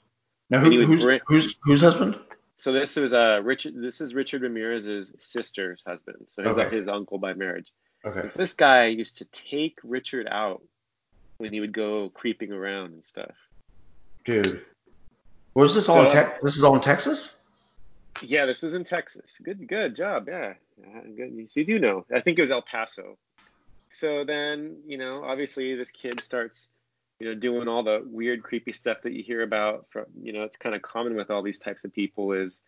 Now, 0.49 0.59
who, 0.59 0.85
who's, 0.85 1.03
who's 1.27 1.55
whose 1.63 1.81
husband? 1.81 2.19
So 2.57 2.71
this 2.71 2.95
was 2.95 3.13
uh 3.13 3.41
Richard. 3.43 3.73
This 3.75 4.01
is 4.01 4.13
Richard 4.13 4.41
Ramirez's 4.43 5.13
sister's 5.17 5.81
husband. 5.85 6.27
So 6.29 6.43
he's 6.43 6.57
okay. 6.57 6.75
his 6.75 6.87
uncle 6.87 7.17
by 7.17 7.33
marriage. 7.33 7.71
Okay. 8.05 8.29
this 8.35 8.53
guy 8.53 8.87
used 8.87 9.17
to 9.17 9.25
take 9.25 9.77
Richard 9.83 10.27
out 10.29 10.61
when 11.37 11.53
he 11.53 11.59
would 11.59 11.71
go 11.73 12.09
creeping 12.09 12.51
around 12.51 12.93
and 12.93 13.05
stuff. 13.05 13.31
Dude, 14.25 14.63
was 15.53 15.73
this 15.73 15.89
all 15.89 16.03
in 16.05 16.09
So- 16.11 16.33
This 16.43 16.57
is 16.57 16.63
all 16.63 16.75
in 16.75 16.81
Texas? 16.81 17.35
Yeah, 18.21 18.45
this 18.45 18.61
was 18.61 18.73
in 18.73 18.83
Texas. 18.83 19.39
Good, 19.41 19.67
good 19.67 19.95
job. 19.95 20.27
Yeah, 20.27 20.53
good. 21.15 21.49
So 21.49 21.59
you 21.59 21.65
do 21.65 21.79
know. 21.79 22.05
I 22.13 22.19
think 22.19 22.37
it 22.37 22.41
was 22.41 22.51
El 22.51 22.61
Paso. 22.61 23.17
So 23.91 24.23
then, 24.23 24.77
you 24.85 24.97
know, 24.97 25.23
obviously 25.23 25.75
this 25.75 25.91
kid 25.91 26.19
starts, 26.21 26.67
you 27.19 27.27
know, 27.27 27.35
doing 27.35 27.67
all 27.67 27.83
the 27.83 28.01
weird, 28.05 28.43
creepy 28.43 28.71
stuff 28.73 29.01
that 29.03 29.13
you 29.13 29.23
hear 29.23 29.41
about. 29.41 29.87
From 29.89 30.05
you 30.21 30.33
know, 30.33 30.43
it's 30.43 30.57
kind 30.57 30.75
of 30.75 30.81
common 30.81 31.15
with 31.15 31.29
all 31.29 31.41
these 31.41 31.59
types 31.59 31.83
of 31.83 31.93
people 31.93 32.31
is 32.33 32.59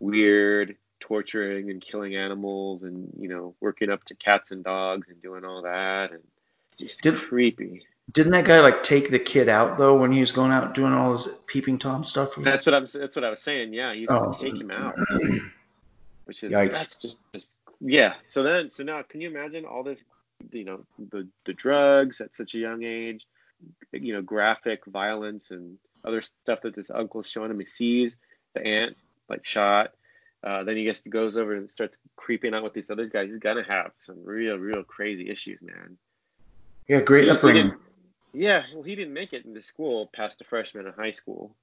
weird 0.00 0.76
torturing 1.00 1.70
and 1.70 1.80
killing 1.80 2.16
animals 2.16 2.82
and 2.82 3.12
you 3.18 3.28
know 3.28 3.54
working 3.60 3.88
up 3.88 4.02
to 4.04 4.14
cats 4.16 4.50
and 4.50 4.64
dogs 4.64 5.08
and 5.08 5.22
doing 5.22 5.44
all 5.44 5.62
that 5.62 6.10
and 6.12 6.22
just 6.76 7.02
Did- 7.02 7.16
creepy. 7.16 7.86
Didn't 8.12 8.32
that 8.32 8.44
guy 8.46 8.60
like 8.60 8.82
take 8.82 9.10
the 9.10 9.18
kid 9.18 9.48
out 9.48 9.76
though 9.76 9.96
when 9.96 10.10
he 10.12 10.20
was 10.20 10.32
going 10.32 10.50
out 10.50 10.74
doing 10.74 10.92
all 10.94 11.12
his 11.12 11.28
peeping 11.46 11.78
tom 11.78 12.02
stuff? 12.04 12.34
That's 12.36 12.64
what 12.64 12.74
I'm. 12.74 12.86
That's 12.86 13.14
what 13.14 13.24
I 13.24 13.30
was 13.30 13.40
saying. 13.42 13.72
Yeah, 13.74 13.92
he 13.94 14.06
Oh. 14.08 14.32
take 14.40 14.54
him 14.58 14.70
out, 14.70 14.96
which 16.24 16.42
is 16.42 16.52
Yikes. 16.52 16.72
that's 16.72 16.96
just, 16.96 17.16
just 17.34 17.52
yeah. 17.80 18.14
So 18.28 18.42
then, 18.42 18.70
so 18.70 18.82
now, 18.82 19.02
can 19.02 19.20
you 19.20 19.28
imagine 19.28 19.64
all 19.66 19.82
this? 19.82 20.02
You 20.52 20.64
know, 20.64 20.84
the 21.10 21.28
the 21.44 21.52
drugs 21.52 22.20
at 22.20 22.34
such 22.34 22.54
a 22.54 22.58
young 22.58 22.82
age, 22.82 23.26
you 23.92 24.14
know, 24.14 24.22
graphic 24.22 24.86
violence 24.86 25.50
and 25.50 25.76
other 26.04 26.22
stuff 26.22 26.62
that 26.62 26.74
this 26.74 26.90
uncle's 26.90 27.26
showing 27.28 27.50
him. 27.50 27.60
He 27.60 27.66
sees 27.66 28.16
the 28.54 28.66
aunt 28.66 28.96
like 29.28 29.44
shot. 29.44 29.92
Uh, 30.42 30.62
then 30.64 30.76
he 30.76 30.84
gets 30.84 31.00
goes 31.00 31.36
over 31.36 31.56
and 31.56 31.68
starts 31.68 31.98
creeping 32.16 32.54
out 32.54 32.62
with 32.62 32.72
these 32.72 32.88
other 32.90 33.06
guys. 33.06 33.30
He's 33.30 33.38
gonna 33.38 33.64
have 33.68 33.90
some 33.98 34.16
real, 34.24 34.56
real 34.56 34.82
crazy 34.84 35.28
issues, 35.28 35.60
man. 35.60 35.98
yeah, 36.86 37.00
great 37.00 37.28
upbringing. 37.28 37.74
Yeah, 38.38 38.62
well, 38.72 38.84
he 38.84 38.94
didn't 38.94 39.14
make 39.14 39.32
it 39.32 39.44
into 39.44 39.62
school 39.62 40.08
past 40.14 40.40
a 40.40 40.44
freshman 40.44 40.86
in 40.86 40.92
high 40.92 41.10
school. 41.10 41.54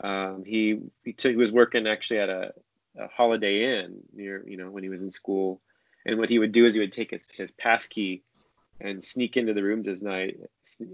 Um, 0.00 0.44
he 0.44 0.80
he, 1.04 1.12
took, 1.12 1.32
he 1.32 1.36
was 1.36 1.50
working 1.50 1.86
actually 1.86 2.20
at 2.20 2.28
a, 2.28 2.52
a 2.98 3.08
Holiday 3.08 3.80
Inn 3.80 4.00
near, 4.14 4.44
you 4.46 4.56
know, 4.56 4.70
when 4.70 4.84
he 4.84 4.88
was 4.88 5.02
in 5.02 5.10
school. 5.10 5.60
And 6.06 6.18
what 6.18 6.28
he 6.28 6.38
would 6.38 6.52
do 6.52 6.66
is 6.66 6.74
he 6.74 6.80
would 6.80 6.92
take 6.92 7.10
his, 7.10 7.26
his 7.34 7.50
pass 7.50 7.86
key 7.86 8.22
and 8.80 9.02
sneak 9.02 9.36
into 9.36 9.54
the 9.54 9.62
rooms 9.62 9.88
at 9.88 10.02
night 10.02 10.38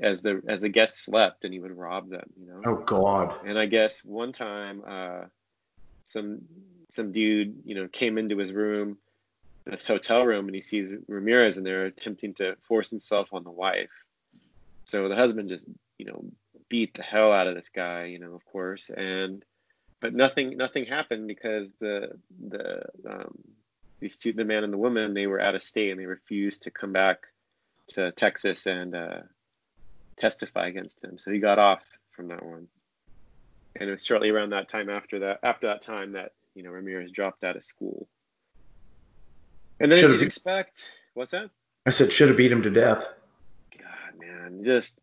as 0.01 0.23
the 0.23 0.43
as 0.47 0.63
the 0.63 0.69
guests 0.69 1.05
slept, 1.05 1.45
and 1.45 1.53
he 1.53 1.61
would 1.61 1.77
rob 1.77 2.09
them, 2.09 2.29
you 2.39 2.47
know. 2.47 2.63
Oh 2.65 2.77
God. 2.77 3.35
And 3.45 3.59
I 3.59 3.67
guess 3.67 4.03
one 4.05 4.33
time, 4.33 4.83
uh, 4.87 5.25
some 6.05 6.41
some 6.89 7.13
dude, 7.13 7.63
you 7.65 7.75
know, 7.75 7.89
came 7.89 8.17
into 8.17 8.39
his 8.39 8.53
room, 8.53 8.97
this 9.65 9.87
hotel 9.87 10.25
room, 10.25 10.47
and 10.47 10.55
he 10.55 10.61
sees 10.61 10.91
Ramirez 11.09 11.59
in 11.59 11.65
there 11.65 11.87
attempting 11.87 12.35
to 12.35 12.57
force 12.63 12.89
himself 12.89 13.29
on 13.33 13.45
the 13.45 13.51
wife. 13.51 13.91
So 14.91 15.09
the 15.09 15.15
husband 15.15 15.49
just, 15.49 15.65
you 15.99 16.07
know, 16.07 16.25
beat 16.69 16.95
the 16.95 17.03
hell 17.03 17.33
out 17.33 17.47
of 17.47 17.55
this 17.55 17.69
guy, 17.69 18.07
you 18.07 18.19
know, 18.19 18.35
of 18.35 18.45
course, 18.45 18.91
and 18.91 19.45
but 20.01 20.15
nothing 20.15 20.57
nothing 20.57 20.85
happened 20.85 21.29
because 21.29 21.71
the 21.79 22.19
the 22.49 22.83
um, 23.09 23.39
these 24.01 24.17
two, 24.17 24.33
the 24.33 24.45
man 24.45 24.65
and 24.65 24.73
the 24.73 24.79
woman, 24.79 25.15
they 25.15 25.27
were 25.27 25.41
out 25.41 25.55
of 25.55 25.63
state 25.63 25.91
and 25.91 26.01
they 26.01 26.07
refused 26.07 26.63
to 26.63 26.71
come 26.71 26.93
back 26.93 27.19
to 27.89 28.11
Texas 28.13 28.67
and 28.67 28.97
uh, 28.97 29.21
testify 30.17 30.67
against 30.67 31.05
him. 31.05 31.19
So 31.19 31.31
he 31.31 31.39
got 31.39 31.59
off 31.59 31.83
from 32.11 32.29
that 32.29 32.45
one. 32.45 32.67
And 33.77 33.89
it 33.89 33.93
was 33.93 34.05
shortly 34.05 34.31
around 34.31 34.51
that 34.51 34.69
time 34.69 34.91
after 34.91 35.21
that 35.21 35.39
after 35.45 35.69
that 35.69 35.83
time 35.83 36.13
that 36.13 36.33
you 36.55 36.65
know 36.65 36.71
Ramirez 36.71 37.13
dropped 37.13 37.45
out 37.45 37.57
of 37.57 37.65
school. 37.65 38.09
And 39.79 39.93
then 39.93 40.05
as 40.05 40.11
you'd 40.11 40.23
expect, 40.23 40.91
what's 41.15 41.31
that? 41.31 41.51
I 41.87 41.91
said 41.91 42.11
should 42.11 42.29
have 42.29 42.37
beat 42.37 42.51
him 42.51 42.63
to 42.63 42.71
death. 42.71 43.07
Man, 44.21 44.63
just 44.65 44.99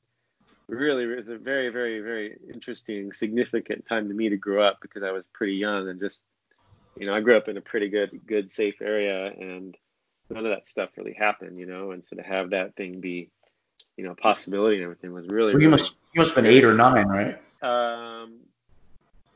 really 0.68 1.04
it 1.04 1.16
was 1.18 1.30
a 1.30 1.38
very, 1.38 1.70
very, 1.70 2.00
very 2.02 2.38
interesting, 2.54 3.14
significant 3.14 3.86
time 3.86 4.08
to 4.10 4.14
me 4.14 4.30
to 4.30 4.38
grow 4.38 4.64
up 4.64 4.80
because 4.82 5.04
I 5.04 5.12
was 5.12 5.24
pretty 5.34 5.54
young 5.54 5.90
and 5.90 6.00
just, 6.00 6.22
you 6.96 7.06
know, 7.06 7.14
I 7.14 7.22
grew 7.22 7.38
up 7.38 7.48
in 7.48 7.58
a 7.58 7.62
pretty 7.62 7.90
good, 7.90 8.20
good, 8.26 8.52
safe 8.52 8.82
area 8.82 9.28
and 9.28 9.76
none 10.30 10.46
of 10.46 10.52
that 10.52 10.68
stuff 10.68 10.90
really 10.98 11.14
happened, 11.14 11.58
you 11.58 11.66
know, 11.66 11.92
and 11.92 12.04
so 12.04 12.16
to 12.18 12.22
have 12.24 12.50
that 12.52 12.76
thing 12.76 13.00
be, 13.00 13.30
you 13.96 14.04
know, 14.04 14.12
a 14.12 14.16
possibility 14.16 14.76
and 14.76 14.84
everything 14.84 15.14
was 15.14 15.28
really, 15.28 15.54
Well, 15.54 15.62
you 15.62 15.70
really. 15.70 15.82
must 15.82 15.96
you 16.14 16.22
must 16.22 16.36
have 16.36 16.44
been 16.44 16.52
eight 16.52 16.66
or 16.66 16.74
nine, 16.74 17.08
right? 17.08 17.38
Um, 17.62 18.40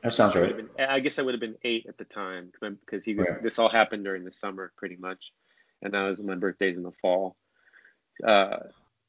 That 0.02 0.12
sounds 0.14 0.34
right. 0.34 0.56
been- 0.56 0.68
I 0.78 1.00
guess 1.00 1.18
I 1.18 1.22
would 1.22 1.34
have 1.34 1.40
been 1.40 1.56
eight 1.62 1.86
at 1.86 1.96
the 1.96 2.04
time 2.04 2.52
because 2.84 3.04
he 3.04 3.14
was. 3.14 3.28
Right. 3.28 3.42
This 3.42 3.58
all 3.58 3.68
happened 3.68 4.04
during 4.04 4.24
the 4.24 4.32
summer, 4.32 4.72
pretty 4.76 4.96
much, 4.96 5.32
and 5.80 5.94
that 5.94 6.02
was 6.02 6.20
my 6.20 6.34
birthday's 6.34 6.76
in 6.76 6.82
the 6.82 6.92
fall. 7.00 7.36
Uh, 8.22 8.58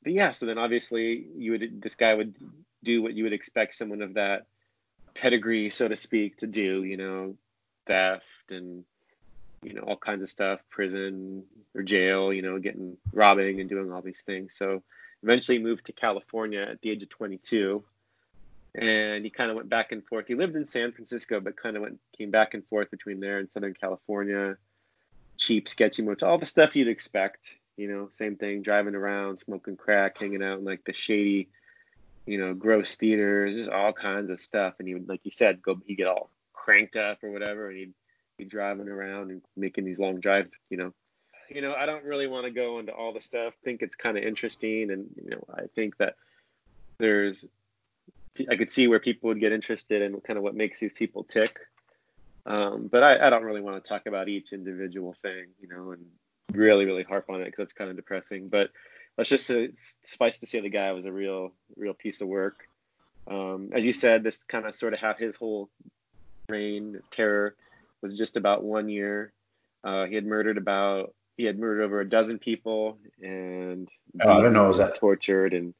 but 0.03 0.13
yeah, 0.13 0.31
so 0.31 0.45
then 0.45 0.57
obviously 0.57 1.27
you 1.37 1.51
would. 1.51 1.81
This 1.81 1.95
guy 1.95 2.13
would 2.13 2.35
do 2.83 3.01
what 3.01 3.13
you 3.13 3.23
would 3.23 3.33
expect 3.33 3.75
someone 3.75 4.01
of 4.01 4.15
that 4.15 4.45
pedigree, 5.13 5.69
so 5.69 5.87
to 5.87 5.95
speak, 5.95 6.37
to 6.37 6.47
do. 6.47 6.83
You 6.83 6.97
know, 6.97 7.35
theft 7.87 8.25
and 8.49 8.83
you 9.63 9.73
know 9.73 9.81
all 9.81 9.97
kinds 9.97 10.21
of 10.21 10.29
stuff, 10.29 10.59
prison 10.69 11.43
or 11.75 11.83
jail. 11.83 12.33
You 12.33 12.41
know, 12.41 12.59
getting 12.59 12.97
robbing 13.11 13.59
and 13.59 13.69
doing 13.69 13.91
all 13.91 14.01
these 14.01 14.21
things. 14.21 14.55
So 14.55 14.83
eventually 15.23 15.59
moved 15.59 15.85
to 15.85 15.93
California 15.93 16.61
at 16.61 16.81
the 16.81 16.89
age 16.89 17.01
of 17.01 17.09
22 17.09 17.83
and 18.75 19.23
he 19.23 19.29
kind 19.29 19.49
of 19.49 19.55
went 19.55 19.69
back 19.69 19.91
and 19.91 20.05
forth. 20.05 20.25
He 20.27 20.35
lived 20.35 20.55
in 20.55 20.65
San 20.65 20.91
Francisco, 20.91 21.39
but 21.39 21.55
kind 21.55 21.75
of 21.75 21.83
went 21.83 21.99
came 22.17 22.31
back 22.31 22.53
and 22.53 22.65
forth 22.67 22.89
between 22.89 23.19
there 23.19 23.37
and 23.37 23.49
Southern 23.51 23.73
California. 23.73 24.57
Cheap, 25.37 25.67
sketchy 25.67 26.01
motel, 26.01 26.29
all 26.29 26.37
the 26.37 26.45
stuff 26.45 26.75
you'd 26.75 26.87
expect. 26.87 27.55
You 27.77 27.87
know, 27.87 28.09
same 28.11 28.35
thing, 28.35 28.61
driving 28.61 28.95
around, 28.95 29.37
smoking 29.37 29.77
crack, 29.77 30.17
hanging 30.17 30.43
out 30.43 30.59
in 30.59 30.65
like 30.65 30.83
the 30.85 30.93
shady, 30.93 31.49
you 32.25 32.37
know, 32.37 32.53
gross 32.53 32.95
theaters, 32.95 33.55
just 33.55 33.69
all 33.69 33.93
kinds 33.93 34.29
of 34.29 34.39
stuff. 34.39 34.75
And 34.79 34.87
he 34.87 34.93
would, 34.93 35.09
like 35.09 35.21
you 35.23 35.31
said, 35.31 35.61
go 35.61 35.79
he'd 35.85 35.95
get 35.95 36.07
all 36.07 36.29
cranked 36.53 36.95
up 36.95 37.23
or 37.23 37.31
whatever, 37.31 37.69
and 37.69 37.77
he'd 37.77 37.93
be 38.37 38.45
driving 38.45 38.87
around 38.87 39.31
and 39.31 39.41
making 39.57 39.85
these 39.85 39.99
long 39.99 40.19
drives. 40.19 40.51
You 40.69 40.77
know, 40.77 40.93
you 41.49 41.61
know, 41.61 41.73
I 41.73 41.85
don't 41.85 42.03
really 42.03 42.27
want 42.27 42.45
to 42.45 42.51
go 42.51 42.79
into 42.79 42.93
all 42.93 43.13
the 43.13 43.21
stuff. 43.21 43.53
I 43.61 43.63
think 43.63 43.81
it's 43.81 43.95
kind 43.95 44.17
of 44.17 44.23
interesting, 44.23 44.91
and 44.91 45.07
you 45.21 45.31
know, 45.31 45.43
I 45.53 45.63
think 45.75 45.97
that 45.97 46.15
there's 46.99 47.45
I 48.49 48.55
could 48.55 48.71
see 48.71 48.87
where 48.87 48.99
people 48.99 49.27
would 49.27 49.39
get 49.39 49.51
interested 49.51 50.01
in 50.01 50.19
kind 50.21 50.37
of 50.37 50.43
what 50.43 50.55
makes 50.55 50.79
these 50.79 50.93
people 50.93 51.23
tick. 51.23 51.59
Um, 52.45 52.87
but 52.91 53.03
I, 53.03 53.27
I 53.27 53.29
don't 53.29 53.43
really 53.43 53.61
want 53.61 53.81
to 53.81 53.87
talk 53.87 54.05
about 54.05 54.27
each 54.27 54.53
individual 54.53 55.13
thing, 55.13 55.47
you 55.61 55.67
know, 55.67 55.91
and 55.91 56.05
really, 56.53 56.85
really 56.85 57.03
harp 57.03 57.29
on 57.29 57.41
it 57.41 57.45
because 57.45 57.63
it's 57.63 57.73
kind 57.73 57.89
of 57.89 57.95
depressing. 57.95 58.47
But 58.47 58.69
let's 59.17 59.29
just 59.29 59.49
uh, 59.51 59.67
suffice 60.05 60.39
to 60.39 60.47
say 60.47 60.59
the 60.61 60.69
guy 60.69 60.91
was 60.91 61.05
a 61.05 61.11
real, 61.11 61.51
real 61.75 61.93
piece 61.93 62.21
of 62.21 62.27
work. 62.27 62.67
Um, 63.29 63.69
as 63.73 63.85
you 63.85 63.93
said, 63.93 64.23
this 64.23 64.43
kind 64.43 64.65
of 64.65 64.75
sort 64.75 64.93
of 64.93 64.99
how 64.99 65.13
his 65.13 65.35
whole 65.35 65.69
reign 66.49 66.95
of 66.97 67.09
terror 67.11 67.55
was 68.01 68.13
just 68.13 68.35
about 68.37 68.63
one 68.63 68.89
year. 68.89 69.31
Uh, 69.83 70.05
he 70.05 70.15
had 70.15 70.25
murdered 70.25 70.57
about 70.57 71.13
he 71.35 71.45
had 71.45 71.57
murdered 71.57 71.83
over 71.83 71.99
a 71.99 72.07
dozen 72.09 72.37
people 72.37 72.97
and 73.21 73.89
Oh, 74.23 74.29
I 74.39 74.41
don't 74.41 74.53
know 74.53 74.67
was 74.67 74.77
that- 74.77 74.95
tortured 74.95 75.53
and 75.53 75.73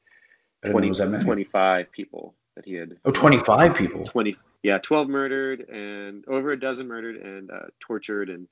I 0.64 0.68
didn't 0.68 0.72
know 0.72 0.72
20, 0.72 0.88
was 0.88 0.98
that 0.98 1.20
25 1.22 1.92
people 1.92 2.34
that 2.56 2.64
he 2.64 2.74
had 2.74 2.96
Oh, 3.04 3.10
25 3.12 3.74
people. 3.76 4.04
20 4.04 4.36
yeah 4.62 4.78
12 4.78 5.08
murdered 5.08 5.60
and 5.68 6.24
over 6.26 6.50
a 6.52 6.58
dozen 6.58 6.88
murdered 6.88 7.16
and 7.16 7.50
uh, 7.50 7.66
tortured 7.80 8.30
and 8.30 8.48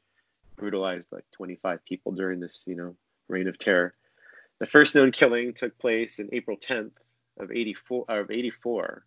brutalized 0.56 1.08
like 1.10 1.24
25 1.32 1.84
people 1.84 2.12
during 2.12 2.40
this 2.40 2.62
you 2.66 2.74
know 2.74 2.94
reign 3.28 3.48
of 3.48 3.58
terror. 3.58 3.94
The 4.58 4.66
first 4.66 4.94
known 4.94 5.10
killing 5.12 5.54
took 5.54 5.78
place 5.78 6.18
in 6.18 6.28
april 6.32 6.56
10th 6.56 6.92
of 7.38 7.50
84 7.50 8.04
of 8.08 8.30
84 8.30 9.04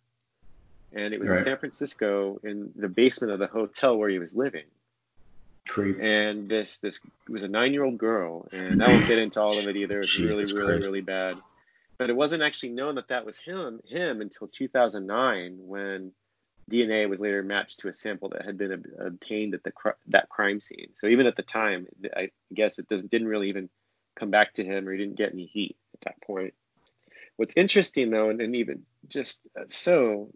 and 0.92 1.14
it 1.14 1.20
was 1.20 1.30
in 1.30 1.38
san 1.38 1.56
francisco 1.58 2.38
in 2.42 2.72
the 2.76 2.88
basement 2.88 3.32
of 3.32 3.38
the 3.38 3.46
hotel 3.46 3.96
where 3.96 4.08
he 4.08 4.18
was 4.18 4.34
living. 4.34 4.64
Creep. 5.68 5.98
and 6.00 6.48
this 6.48 6.78
this 6.78 7.00
was 7.28 7.42
a 7.42 7.48
nine 7.48 7.72
year 7.72 7.84
old 7.84 7.98
girl. 7.98 8.46
And 8.52 8.82
i 8.82 8.88
won't 8.88 9.08
get 9.08 9.18
into 9.18 9.40
all 9.40 9.58
of 9.58 9.66
it 9.66 9.76
either. 9.76 10.00
It's 10.00 10.18
really 10.18 10.44
really 10.44 10.66
Christ. 10.66 10.84
really 10.84 11.00
bad. 11.00 11.36
But 11.98 12.10
it 12.10 12.16
wasn't 12.16 12.42
actually 12.42 12.70
known 12.70 12.96
that 12.96 13.08
that 13.08 13.26
was 13.26 13.38
him 13.38 13.80
him 13.86 14.20
until 14.20 14.48
2009 14.48 15.58
when 15.58 16.12
dna 16.70 17.08
was 17.08 17.20
later 17.20 17.42
matched 17.42 17.80
to 17.80 17.88
a 17.88 17.94
sample 17.94 18.28
that 18.28 18.44
had 18.44 18.58
been 18.58 18.72
ob- 18.72 19.06
obtained 19.06 19.54
at 19.54 19.62
the 19.62 19.72
cr- 19.72 19.90
that 20.06 20.28
crime 20.28 20.60
scene 20.60 20.88
so 20.96 21.06
even 21.06 21.26
at 21.26 21.36
the 21.36 21.42
time 21.42 21.86
i 22.16 22.30
guess 22.54 22.78
it 22.78 22.88
doesn't 22.88 23.10
didn't 23.10 23.28
really 23.28 23.48
even 23.48 23.68
come 24.18 24.30
back 24.30 24.52
to 24.54 24.64
him 24.64 24.88
or 24.88 24.92
he 24.92 24.98
didn't 24.98 25.16
get 25.16 25.32
any 25.32 25.46
heat 25.46 25.76
at 25.94 26.00
that 26.02 26.22
point 26.22 26.54
what's 27.36 27.56
interesting 27.56 28.10
though 28.10 28.30
and, 28.30 28.40
and 28.40 28.56
even 28.56 28.82
just 29.08 29.40
uh, 29.58 29.64
so 29.68 30.28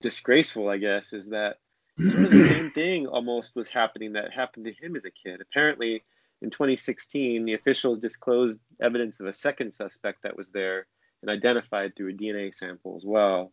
disgraceful 0.00 0.68
i 0.68 0.76
guess 0.76 1.12
is 1.12 1.28
that 1.28 1.58
the 1.98 2.46
same 2.48 2.70
thing 2.70 3.08
almost 3.08 3.56
was 3.56 3.68
happening 3.68 4.12
that 4.12 4.32
happened 4.32 4.66
to 4.66 4.72
him 4.72 4.94
as 4.94 5.04
a 5.04 5.10
kid. 5.10 5.40
Apparently, 5.40 6.04
in 6.40 6.48
2016, 6.48 7.44
the 7.44 7.54
officials 7.54 7.98
disclosed 7.98 8.60
evidence 8.80 9.18
of 9.18 9.26
a 9.26 9.32
second 9.32 9.74
suspect 9.74 10.22
that 10.22 10.36
was 10.36 10.46
there 10.50 10.86
and 11.22 11.30
identified 11.30 11.96
through 11.96 12.10
a 12.10 12.12
DNA 12.12 12.54
sample 12.54 12.94
as 12.96 13.04
well. 13.04 13.52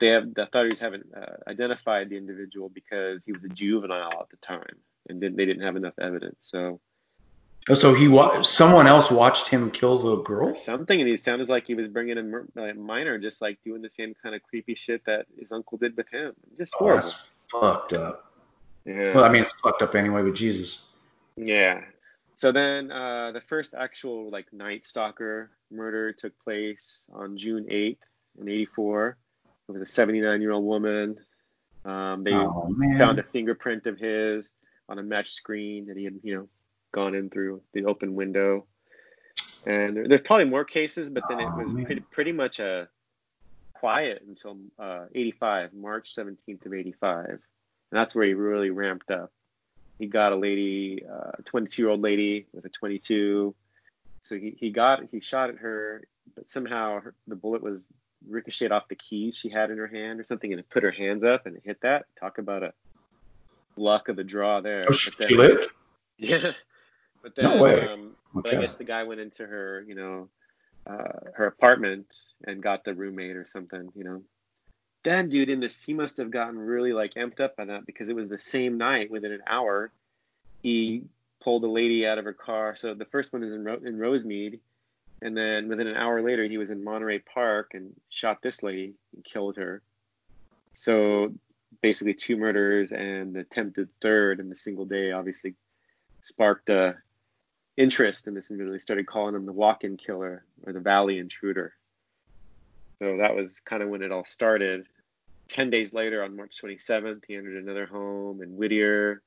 They 0.00 0.08
have 0.08 0.34
the 0.34 0.42
authorities 0.44 0.80
haven't 0.80 1.06
uh, 1.16 1.36
identified 1.46 2.08
the 2.10 2.16
individual 2.16 2.68
because 2.68 3.24
he 3.24 3.32
was 3.32 3.44
a 3.44 3.48
juvenile 3.48 4.20
at 4.20 4.30
the 4.30 4.36
time 4.38 4.76
and 5.08 5.20
didn't, 5.20 5.36
they 5.36 5.44
didn't 5.46 5.62
have 5.62 5.76
enough 5.76 5.98
evidence. 5.98 6.36
So 6.40 6.80
Oh, 7.68 7.74
so 7.74 7.92
he 7.94 8.08
wa- 8.08 8.40
someone 8.40 8.86
else 8.86 9.10
watched 9.10 9.48
him 9.48 9.70
kill 9.70 9.98
the 9.98 10.22
girl? 10.22 10.56
something, 10.56 10.98
and 10.98 11.08
he 11.08 11.16
sounded 11.18 11.50
like 11.50 11.66
he 11.66 11.74
was 11.74 11.88
bringing 11.88 12.16
a, 12.16 12.22
mur- 12.22 12.48
uh, 12.58 12.72
minor, 12.72 13.18
just 13.18 13.42
like 13.42 13.58
doing 13.62 13.82
the 13.82 13.90
same 13.90 14.14
kind 14.22 14.34
of 14.34 14.42
creepy 14.42 14.74
shit 14.74 15.04
that 15.04 15.26
his 15.38 15.52
uncle 15.52 15.76
did 15.76 15.94
with 15.94 16.08
him. 16.08 16.32
Just 16.56 16.72
Oh, 16.76 16.84
horrible. 16.84 17.02
that's 17.02 17.30
fucked 17.50 17.92
up. 17.92 18.32
yeah. 18.86 19.14
Well, 19.14 19.24
I 19.24 19.28
mean, 19.28 19.42
it's 19.42 19.52
fucked 19.62 19.82
up 19.82 19.94
anyway, 19.94 20.22
but 20.22 20.34
Jesus. 20.34 20.88
Yeah. 21.36 21.82
So 22.36 22.50
then 22.50 22.90
uh, 22.90 23.32
the 23.32 23.42
first 23.42 23.74
actual 23.74 24.30
like 24.30 24.50
Night 24.54 24.86
Stalker 24.86 25.50
murder 25.70 26.14
took 26.14 26.32
place 26.42 27.06
on 27.12 27.36
June 27.36 27.66
8th 27.70 27.98
in 28.40 28.48
84. 28.48 29.18
It 29.70 29.78
was 29.78 29.88
a 29.88 29.92
79 29.92 30.40
year 30.40 30.50
old 30.52 30.64
woman. 30.64 31.18
Um, 31.84 32.24
they 32.24 32.34
oh 32.34 32.74
found 32.98 33.18
a 33.18 33.22
fingerprint 33.22 33.86
of 33.86 33.98
his 33.98 34.52
on 34.88 34.98
a 34.98 35.02
match 35.02 35.30
screen 35.32 35.86
that 35.86 35.96
he 35.96 36.04
had, 36.04 36.18
you 36.22 36.34
know, 36.34 36.48
gone 36.92 37.14
in 37.14 37.30
through 37.30 37.62
the 37.72 37.84
open 37.84 38.14
window. 38.14 38.66
And 39.66 39.96
there, 39.96 40.08
there's 40.08 40.22
probably 40.22 40.46
more 40.46 40.64
cases, 40.64 41.08
but 41.08 41.22
then 41.28 41.40
it 41.40 41.48
Oh, 41.48 41.62
was 41.62 41.84
pretty, 41.84 42.00
pretty 42.00 42.32
much 42.32 42.58
a 42.58 42.88
quiet 43.74 44.22
until 44.26 44.58
uh, 44.78 45.06
85, 45.14 45.72
March 45.72 46.14
17th 46.14 46.66
of 46.66 46.74
85. 46.74 47.28
And 47.28 47.38
that's 47.92 48.14
where 48.14 48.26
he 48.26 48.34
really 48.34 48.70
ramped 48.70 49.10
up. 49.10 49.32
He 49.98 50.06
got 50.06 50.32
a 50.32 50.36
lady, 50.36 51.04
uh, 51.08 51.32
a 51.38 51.42
22 51.42 51.82
year 51.82 51.90
old 51.90 52.00
lady 52.00 52.46
with 52.52 52.64
a 52.64 52.70
22. 52.70 53.54
So 54.24 54.36
he, 54.36 54.56
he 54.58 54.70
got, 54.70 55.04
he 55.10 55.20
shot 55.20 55.50
at 55.50 55.58
her, 55.58 56.04
but 56.34 56.50
somehow 56.50 57.00
her, 57.00 57.14
the 57.26 57.36
bullet 57.36 57.62
was 57.62 57.84
ricocheted 58.28 58.72
off 58.72 58.88
the 58.88 58.94
keys 58.96 59.36
she 59.36 59.48
had 59.48 59.70
in 59.70 59.78
her 59.78 59.86
hand 59.86 60.20
or 60.20 60.24
something, 60.24 60.52
and 60.52 60.60
it 60.60 60.68
put 60.70 60.82
her 60.82 60.90
hands 60.90 61.24
up 61.24 61.46
and 61.46 61.56
it 61.56 61.62
hit 61.64 61.80
that. 61.82 62.06
Talk 62.18 62.38
about 62.38 62.62
a 62.62 62.72
luck 63.76 64.08
of 64.08 64.16
the 64.16 64.24
draw 64.24 64.60
there. 64.60 64.84
Oh, 64.88 64.92
she 64.92 65.10
But 65.18 65.28
then- 65.28 65.38
lived? 65.38 65.68
yeah. 66.18 66.52
But 67.22 67.36
No 67.36 67.50
then, 67.50 67.60
way. 67.60 67.88
um, 67.88 68.16
but 68.34 68.54
I 68.54 68.60
guess 68.60 68.74
the 68.76 68.84
guy 68.84 69.02
went 69.02 69.20
into 69.20 69.46
her, 69.46 69.84
you 69.86 69.94
know, 69.94 70.28
uh, 70.86 71.30
her 71.34 71.46
apartment 71.46 72.06
and 72.46 72.62
got 72.62 72.84
the 72.84 72.94
roommate 72.94 73.36
or 73.36 73.44
something, 73.44 73.92
you 73.94 74.04
know. 74.04 74.22
Damn, 75.02 75.28
dude, 75.28 75.48
in 75.50 75.60
this, 75.60 75.82
he 75.82 75.92
must 75.94 76.16
have 76.18 76.30
gotten 76.30 76.58
really 76.58 76.92
like 76.92 77.14
amped 77.14 77.40
up 77.40 77.56
by 77.56 77.64
that 77.66 77.84
because 77.86 78.08
it 78.08 78.16
was 78.16 78.28
the 78.28 78.38
same 78.38 78.76
night 78.78 79.10
within 79.10 79.32
an 79.32 79.42
hour. 79.46 79.92
He 80.62 81.02
pulled 81.42 81.64
a 81.64 81.68
lady 81.68 82.06
out 82.06 82.18
of 82.18 82.24
her 82.24 82.32
car. 82.34 82.76
So 82.76 82.92
the 82.94 83.06
first 83.06 83.32
one 83.32 83.42
is 83.42 83.52
in, 83.52 83.64
Ro- 83.64 83.80
in 83.84 83.98
Rosemead. 83.98 84.58
And 85.22 85.36
then 85.36 85.68
within 85.68 85.86
an 85.86 85.96
hour 85.96 86.22
later, 86.22 86.44
he 86.44 86.58
was 86.58 86.70
in 86.70 86.82
Monterey 86.82 87.18
Park 87.18 87.72
and 87.74 87.92
shot 88.08 88.40
this 88.42 88.62
lady 88.62 88.94
and 89.14 89.24
killed 89.24 89.56
her. 89.56 89.82
So 90.74 91.34
basically, 91.82 92.14
two 92.14 92.36
murders 92.36 92.92
and 92.92 93.34
the 93.34 93.40
attempted 93.40 93.88
third 94.00 94.40
in 94.40 94.50
a 94.50 94.56
single 94.56 94.86
day 94.86 95.12
obviously 95.12 95.54
sparked 96.22 96.70
uh, 96.70 96.92
interest 97.76 98.26
in 98.26 98.34
this 98.34 98.50
individual. 98.50 98.74
They 98.74 98.80
started 98.80 99.06
calling 99.06 99.34
him 99.34 99.46
the 99.46 99.52
walk-in 99.52 99.96
killer 99.96 100.44
or 100.66 100.72
the 100.72 100.80
valley 100.80 101.18
intruder. 101.18 101.74
So 102.98 103.18
that 103.18 103.34
was 103.34 103.60
kind 103.60 103.82
of 103.82 103.88
when 103.88 104.02
it 104.02 104.12
all 104.12 104.24
started. 104.24 104.86
Ten 105.48 105.70
days 105.70 105.92
later, 105.92 106.22
on 106.22 106.36
March 106.36 106.56
27th, 106.62 107.24
he 107.26 107.34
entered 107.34 107.62
another 107.62 107.86
home 107.86 108.42
in 108.42 108.56
Whittier 108.56 109.22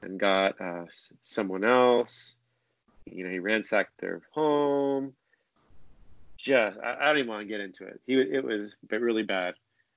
and 0.00 0.18
got 0.18 0.60
uh, 0.60 0.84
someone 1.22 1.64
else. 1.64 2.36
You 3.04 3.24
know, 3.24 3.30
he 3.30 3.38
ransacked 3.38 4.00
their 4.00 4.22
home. 4.32 5.14
Just, 6.38 6.78
I, 6.78 6.96
I 7.00 7.06
don't 7.06 7.18
even 7.18 7.28
want 7.28 7.42
to 7.42 7.48
get 7.48 7.60
into 7.60 7.84
it. 7.84 8.00
He, 8.06 8.14
it 8.14 8.44
was 8.44 8.74
really 8.90 9.24
bad. 9.24 9.54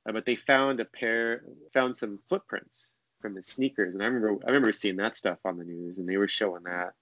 Uh, 0.08 0.12
but 0.12 0.26
they 0.26 0.36
found 0.36 0.80
a 0.80 0.86
pair, 0.86 1.44
found 1.74 1.96
some 1.96 2.20
footprints 2.28 2.92
from 3.22 3.36
his 3.36 3.48
sneakers, 3.48 3.94
and 3.94 4.02
I 4.02 4.08
remember, 4.08 4.44
I 4.44 4.48
remember 4.48 4.74
seeing 4.74 4.98
that 4.98 5.16
stuff 5.16 5.38
on 5.46 5.58
the 5.58 5.64
news, 5.64 5.98
and 5.98 6.10
they 6.10 6.18
were 6.18 6.28
showing 6.28 6.64
that. 6.64 6.94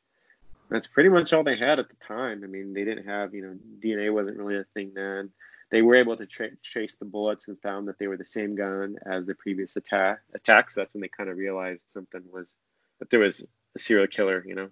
That's 0.70 0.88
pretty 0.88 1.10
much 1.10 1.34
all 1.34 1.44
they 1.44 1.58
had 1.58 1.80
at 1.80 1.90
the 1.90 1.96
time. 1.96 2.44
I 2.44 2.48
mean, 2.48 2.74
they 2.74 2.84
didn't 2.84 3.08
have, 3.08 3.34
you 3.34 3.42
know, 3.42 3.56
DNA 3.80 4.14
wasn't 4.14 4.38
really 4.38 4.58
a 4.58 4.66
thing 4.76 4.92
then. 4.94 5.32
They 5.72 5.82
were 5.82 5.96
able 5.96 6.18
to 6.18 6.26
tra- 6.26 6.56
trace 6.64 6.96
the 6.96 7.06
bullets 7.06 7.48
and 7.48 7.60
found 7.62 7.88
that 7.88 7.98
they 7.98 8.08
were 8.08 8.18
the 8.18 8.26
same 8.26 8.56
gun 8.56 8.98
as 9.06 9.26
the 9.26 9.36
previous 9.36 9.76
attack. 9.76 10.20
Attacks. 10.34 10.76
That's 10.76 10.94
when 10.94 11.02
they 11.02 11.08
kind 11.08 11.30
of 11.30 11.38
realized 11.38 11.86
something 11.90 12.22
was 12.32 12.56
that 13.00 13.10
there 13.10 13.20
was 13.20 13.44
a 13.76 13.80
serial 13.80 14.08
killer. 14.08 14.44
You 14.46 14.56
know. 14.56 14.70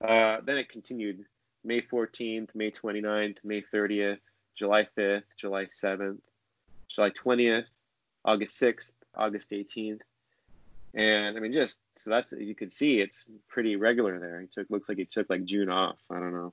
Uh, 0.00 0.40
then 0.44 0.58
it 0.58 0.68
continued. 0.68 1.24
May 1.64 1.80
14th, 1.80 2.50
May 2.54 2.70
29th, 2.70 3.38
May 3.42 3.62
30th, 3.72 4.18
July 4.56 4.86
5th, 4.96 5.22
July 5.36 5.66
7th, 5.66 6.20
July 6.88 7.10
20th, 7.10 7.64
August 8.24 8.60
6th, 8.60 8.92
August 9.16 9.50
18th. 9.50 10.00
And 10.94 11.36
I 11.36 11.40
mean, 11.40 11.52
just 11.52 11.78
so 11.96 12.10
that's 12.10 12.32
you 12.32 12.54
can 12.54 12.70
see 12.70 13.00
it's 13.00 13.24
pretty 13.48 13.76
regular 13.76 14.20
there. 14.20 14.40
He 14.40 14.46
took 14.46 14.70
looks 14.70 14.88
like 14.88 14.98
he 14.98 15.04
took 15.04 15.28
like 15.28 15.44
June 15.44 15.68
off. 15.68 15.96
I 16.08 16.20
don't 16.20 16.32
know, 16.32 16.52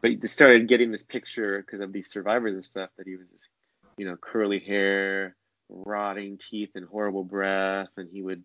but 0.00 0.10
he 0.10 0.26
started 0.26 0.66
getting 0.66 0.90
this 0.90 1.04
picture 1.04 1.62
because 1.62 1.80
of 1.80 1.92
these 1.92 2.10
survivors 2.10 2.54
and 2.54 2.64
stuff 2.64 2.90
that 2.98 3.06
he 3.06 3.16
was, 3.16 3.26
this, 3.28 3.48
you 3.96 4.04
know, 4.04 4.16
curly 4.16 4.58
hair, 4.58 5.36
rotting 5.68 6.38
teeth, 6.38 6.70
and 6.74 6.86
horrible 6.86 7.22
breath, 7.22 7.90
and 7.96 8.08
he 8.12 8.20
would, 8.20 8.42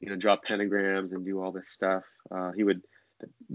you 0.00 0.10
know, 0.10 0.16
draw 0.16 0.36
pentagrams 0.36 1.12
and 1.12 1.24
do 1.24 1.42
all 1.42 1.50
this 1.50 1.70
stuff. 1.70 2.04
Uh, 2.30 2.52
he 2.52 2.62
would 2.62 2.82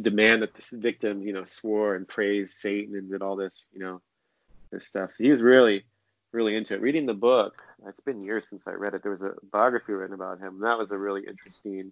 demand 0.02 0.42
that 0.42 0.54
the 0.54 0.78
victims, 0.78 1.26
you 1.26 1.34
know, 1.34 1.46
swore 1.46 1.96
and 1.96 2.08
praised 2.08 2.56
Satan 2.56 2.96
and 2.96 3.10
did 3.10 3.22
all 3.22 3.36
this, 3.36 3.68
you 3.74 3.80
know, 3.80 4.02
this 4.72 4.88
stuff. 4.88 5.14
So 5.14 5.24
he 5.24 5.30
was 5.30 5.42
really, 5.42 5.86
really 6.32 6.56
into 6.56 6.74
it. 6.74 6.82
Reading 6.82 7.06
the 7.06 7.14
book, 7.14 7.62
it's 7.88 8.00
been 8.00 8.22
years 8.22 8.48
since 8.50 8.64
I 8.68 8.72
read 8.72 8.94
it. 8.94 9.04
There 9.04 9.12
was 9.12 9.22
a 9.22 9.34
biography 9.52 9.94
written 9.94 10.14
about 10.14 10.40
him. 10.40 10.56
And 10.56 10.64
that 10.64 10.78
was 10.78 10.92
a 10.92 10.98
really 10.98 11.22
interesting, 11.28 11.92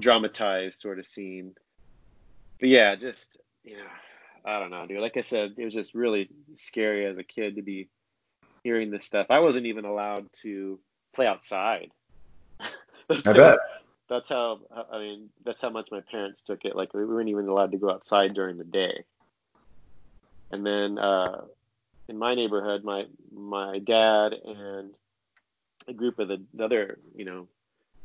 dramatized 0.00 0.80
sort 0.80 0.98
of 0.98 1.06
scene. 1.06 1.54
But 2.60 2.68
yeah, 2.68 2.94
just, 2.94 3.38
you 3.64 3.76
know, 3.76 3.90
I 4.44 4.58
don't 4.58 4.70
know, 4.70 4.86
dude. 4.86 5.00
Like 5.00 5.16
I 5.16 5.20
said, 5.20 5.54
it 5.56 5.64
was 5.64 5.74
just 5.74 5.94
really 5.94 6.28
scary 6.54 7.06
as 7.06 7.18
a 7.18 7.24
kid 7.24 7.56
to 7.56 7.62
be 7.62 7.88
hearing 8.64 8.90
this 8.90 9.04
stuff. 9.04 9.26
I 9.30 9.40
wasn't 9.40 9.66
even 9.66 9.84
allowed 9.84 10.32
to 10.42 10.78
play 11.12 11.26
outside. 11.26 11.90
I 12.60 13.32
bet. 13.32 13.58
That's 14.12 14.28
how 14.28 14.60
I 14.92 14.98
mean. 14.98 15.30
That's 15.42 15.62
how 15.62 15.70
much 15.70 15.88
my 15.90 16.02
parents 16.02 16.42
took 16.42 16.66
it. 16.66 16.76
Like 16.76 16.92
we 16.92 17.06
weren't 17.06 17.30
even 17.30 17.48
allowed 17.48 17.72
to 17.72 17.78
go 17.78 17.88
outside 17.88 18.34
during 18.34 18.58
the 18.58 18.64
day. 18.64 19.04
And 20.50 20.66
then 20.66 20.98
uh, 20.98 21.46
in 22.10 22.18
my 22.18 22.34
neighborhood, 22.34 22.84
my 22.84 23.06
my 23.34 23.78
dad 23.78 24.34
and 24.34 24.90
a 25.88 25.94
group 25.94 26.18
of 26.18 26.28
the, 26.28 26.42
the 26.52 26.64
other, 26.64 26.98
you 27.16 27.24
know, 27.24 27.48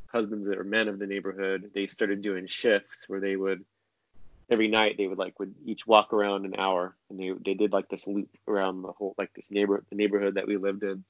husbands 0.07 0.47
that 0.47 0.57
were 0.57 0.63
men 0.63 0.87
of 0.87 0.97
the 0.97 1.07
neighborhood, 1.07 1.71
they 1.75 1.87
started 1.87 2.21
doing 2.21 2.47
shifts 2.47 3.09
where 3.09 3.19
they 3.19 3.35
would 3.35 3.65
every 4.49 4.69
night 4.69 4.95
they 4.97 5.07
would 5.07 5.17
like 5.17 5.37
would 5.41 5.55
each 5.65 5.85
walk 5.85 6.13
around 6.13 6.45
an 6.45 6.55
hour, 6.57 6.95
and 7.09 7.19
they 7.19 7.33
they 7.43 7.53
did 7.53 7.73
like 7.73 7.89
this 7.89 8.07
loop 8.07 8.29
around 8.47 8.81
the 8.81 8.93
whole 8.93 9.13
like 9.17 9.33
this 9.33 9.51
neighbor 9.51 9.83
the 9.89 9.97
neighborhood 9.97 10.35
that 10.35 10.47
we 10.47 10.55
lived 10.55 10.83
in. 10.83 11.03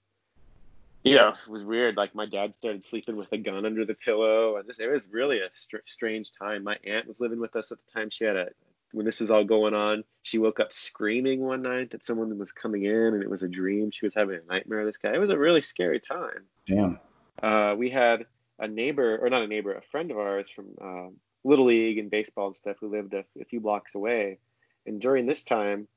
Yeah, 1.10 1.30
it 1.30 1.50
was 1.50 1.64
weird. 1.64 1.98
Like 1.98 2.16
my 2.16 2.26
dad 2.26 2.54
started 2.54 2.84
sleeping 2.84 3.16
with 3.16 3.32
a 3.32 3.38
gun 3.38 3.66
under 3.66 3.86
the 3.86 3.94
pillow, 3.94 4.58
and 4.58 4.68
just 4.68 4.80
it 4.80 4.90
was 4.90 5.08
really 5.12 5.40
a 5.40 5.50
str- 5.54 5.78
strange 5.86 6.32
time. 6.34 6.64
My 6.64 6.78
aunt 6.86 7.08
was 7.08 7.20
living 7.20 7.40
with 7.40 7.56
us 7.56 7.72
at 7.72 7.78
the 7.78 8.00
time. 8.00 8.10
She 8.10 8.26
had 8.26 8.36
a 8.36 8.48
when 8.92 9.06
this 9.06 9.20
was 9.20 9.32
all 9.32 9.44
going 9.44 9.74
on, 9.74 10.04
she 10.24 10.38
woke 10.38 10.60
up 10.60 10.74
screaming 10.74 11.42
one 11.42 11.62
night 11.62 11.92
that 11.92 12.06
someone 12.06 12.38
was 12.38 12.52
coming 12.52 12.86
in, 12.86 13.14
and 13.14 13.22
it 13.22 13.30
was 13.30 13.44
a 13.44 13.48
dream. 13.48 13.92
She 13.92 14.06
was 14.06 14.14
having 14.14 14.40
a 14.40 14.52
nightmare 14.52 14.82
of 14.82 14.86
this 14.88 14.98
guy. 14.98 15.14
It 15.14 15.20
was 15.20 15.30
a 15.30 15.38
really 15.38 15.62
scary 15.62 16.00
time. 16.00 16.46
Damn. 16.66 17.00
Uh, 17.42 17.76
we 17.78 17.90
had 17.90 18.26
a 18.60 18.68
neighbor, 18.68 19.18
or 19.22 19.30
not 19.30 19.44
a 19.44 19.48
neighbor, 19.48 19.74
a 19.74 19.82
friend 19.92 20.10
of 20.10 20.18
ours 20.18 20.50
from 20.50 20.66
uh, 20.82 21.10
Little 21.44 21.66
League 21.66 21.98
and 21.98 22.10
baseball 22.10 22.48
and 22.48 22.56
stuff 22.56 22.78
who 22.80 22.90
lived 22.90 23.14
a, 23.14 23.24
a 23.40 23.46
few 23.46 23.60
blocks 23.60 23.94
away. 23.94 24.40
And 24.86 25.02
during 25.02 25.26
this 25.26 25.44
time, 25.44 25.88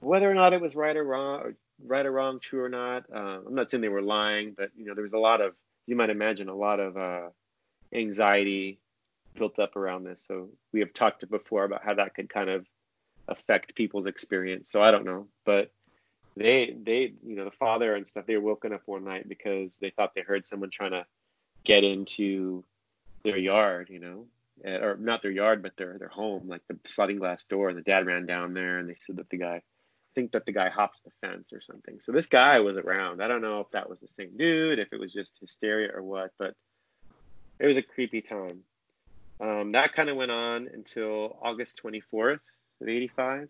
whether 0.00 0.30
or 0.30 0.34
not 0.34 0.52
it 0.52 0.60
was 0.60 0.76
right 0.76 0.96
or 0.96 1.04
wrong, 1.04 1.40
or 1.40 1.56
right 1.84 2.06
or 2.06 2.12
wrong, 2.12 2.40
true 2.40 2.62
or 2.62 2.68
not, 2.68 3.04
uh, 3.14 3.40
I'm 3.46 3.54
not 3.54 3.70
saying 3.70 3.80
they 3.80 3.88
were 3.88 4.02
lying, 4.02 4.54
but 4.56 4.70
you 4.76 4.86
know, 4.86 4.94
there 4.94 5.04
was 5.04 5.12
a 5.12 5.18
lot 5.18 5.40
of, 5.40 5.48
as 5.48 5.88
you 5.88 5.96
might 5.96 6.10
imagine, 6.10 6.48
a 6.48 6.54
lot 6.54 6.80
of 6.80 6.96
uh, 6.96 7.28
anxiety 7.92 8.78
built 9.34 9.58
up 9.58 9.76
around 9.76 10.04
this. 10.04 10.22
So 10.26 10.48
we 10.72 10.80
have 10.80 10.92
talked 10.92 11.28
before 11.30 11.64
about 11.64 11.84
how 11.84 11.94
that 11.94 12.14
could 12.14 12.28
kind 12.28 12.50
of 12.50 12.66
affect 13.28 13.74
people's 13.74 14.06
experience. 14.06 14.70
So 14.70 14.80
I 14.82 14.90
don't 14.90 15.04
know, 15.04 15.26
but 15.44 15.70
they 16.36 16.76
they 16.82 17.14
you 17.26 17.34
know 17.34 17.44
the 17.44 17.50
father 17.50 17.94
and 17.94 18.06
stuff 18.06 18.26
they 18.26 18.36
were 18.36 18.42
woken 18.42 18.72
up 18.72 18.82
one 18.84 19.04
night 19.04 19.28
because 19.28 19.78
they 19.78 19.90
thought 19.90 20.14
they 20.14 20.20
heard 20.20 20.44
someone 20.44 20.70
trying 20.70 20.90
to 20.90 21.06
get 21.64 21.82
into 21.82 22.64
their 23.22 23.38
yard, 23.38 23.88
you 23.90 23.98
know, 23.98 24.26
eh, 24.64 24.76
or 24.76 24.96
not 24.96 25.22
their 25.22 25.30
yard, 25.30 25.62
but 25.62 25.76
their 25.76 25.98
their 25.98 26.08
home, 26.08 26.48
like 26.48 26.62
the 26.68 26.78
sliding 26.84 27.18
glass 27.18 27.44
door. 27.44 27.68
And 27.68 27.78
the 27.78 27.82
dad 27.82 28.06
ran 28.06 28.26
down 28.26 28.54
there, 28.54 28.78
and 28.78 28.88
they 28.88 28.96
said 28.98 29.16
that 29.16 29.30
the 29.30 29.38
guy, 29.38 29.62
think 30.16 30.32
that 30.32 30.46
the 30.46 30.52
guy 30.52 30.68
hopped 30.68 30.98
the 31.04 31.12
fence 31.20 31.52
or 31.52 31.60
something. 31.60 32.00
So 32.00 32.10
this 32.10 32.26
guy 32.26 32.58
was 32.58 32.76
around. 32.76 33.22
I 33.22 33.28
don't 33.28 33.42
know 33.42 33.60
if 33.60 33.70
that 33.70 33.88
was 33.88 34.00
the 34.00 34.08
same 34.08 34.36
dude, 34.36 34.80
if 34.80 34.92
it 34.92 34.98
was 34.98 35.12
just 35.12 35.34
hysteria 35.40 35.90
or 35.94 36.02
what, 36.02 36.32
but 36.38 36.54
it 37.60 37.66
was 37.66 37.76
a 37.76 37.82
creepy 37.82 38.22
time. 38.22 38.62
Um, 39.38 39.72
that 39.72 39.92
kind 39.92 40.08
of 40.08 40.16
went 40.16 40.30
on 40.30 40.68
until 40.72 41.38
August 41.42 41.80
24th 41.84 42.40
of 42.80 42.88
85. 42.88 43.48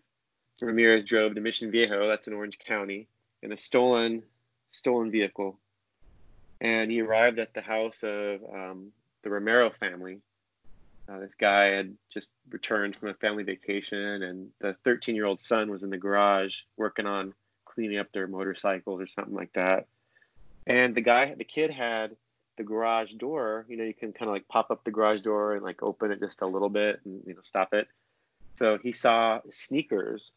Ramirez 0.61 1.03
drove 1.03 1.35
to 1.35 1.41
Mission 1.41 1.71
Viejo, 1.71 2.07
that's 2.07 2.27
in 2.27 2.33
Orange 2.33 2.59
County, 2.59 3.07
in 3.41 3.51
a 3.51 3.57
stolen 3.57 4.23
stolen 4.71 5.09
vehicle, 5.09 5.57
and 6.59 6.91
he 6.91 7.01
arrived 7.01 7.39
at 7.39 7.53
the 7.53 7.61
house 7.61 8.03
of 8.03 8.41
um, 8.53 8.91
the 9.23 9.29
Romero 9.29 9.71
family, 9.79 10.19
Uh, 11.09 11.19
this 11.19 11.35
guy 11.35 11.67
had 11.67 11.95
just 12.09 12.31
returned 12.49 12.95
from 12.95 13.09
a 13.09 13.13
family 13.13 13.43
vacation, 13.43 14.23
and 14.23 14.49
the 14.59 14.75
13 14.83 15.15
year 15.15 15.25
old 15.25 15.39
son 15.39 15.71
was 15.71 15.83
in 15.83 15.89
the 15.89 15.97
garage 15.97 16.59
working 16.75 17.05
on 17.05 17.33
cleaning 17.65 17.99
up 17.99 18.11
their 18.11 18.27
motorcycles 18.27 18.99
or 18.99 19.07
something 19.07 19.35
like 19.35 19.53
that. 19.53 19.85
And 20.65 20.93
the 20.95 21.01
guy, 21.01 21.33
the 21.33 21.45
kid 21.45 21.71
had 21.71 22.15
the 22.57 22.63
garage 22.63 23.13
door. 23.13 23.65
You 23.69 23.77
know, 23.77 23.85
you 23.85 23.93
can 23.93 24.11
kind 24.11 24.27
of 24.29 24.33
like 24.33 24.47
pop 24.47 24.69
up 24.69 24.83
the 24.83 24.91
garage 24.91 25.21
door 25.21 25.53
and 25.53 25.63
like 25.63 25.81
open 25.81 26.11
it 26.11 26.19
just 26.19 26.41
a 26.41 26.47
little 26.47 26.69
bit 26.69 26.99
and 27.05 27.21
you 27.25 27.33
know 27.33 27.41
stop 27.43 27.73
it. 27.73 27.87
So 28.53 28.77
he 28.77 28.91
saw 28.91 29.39
sneakers 29.51 30.31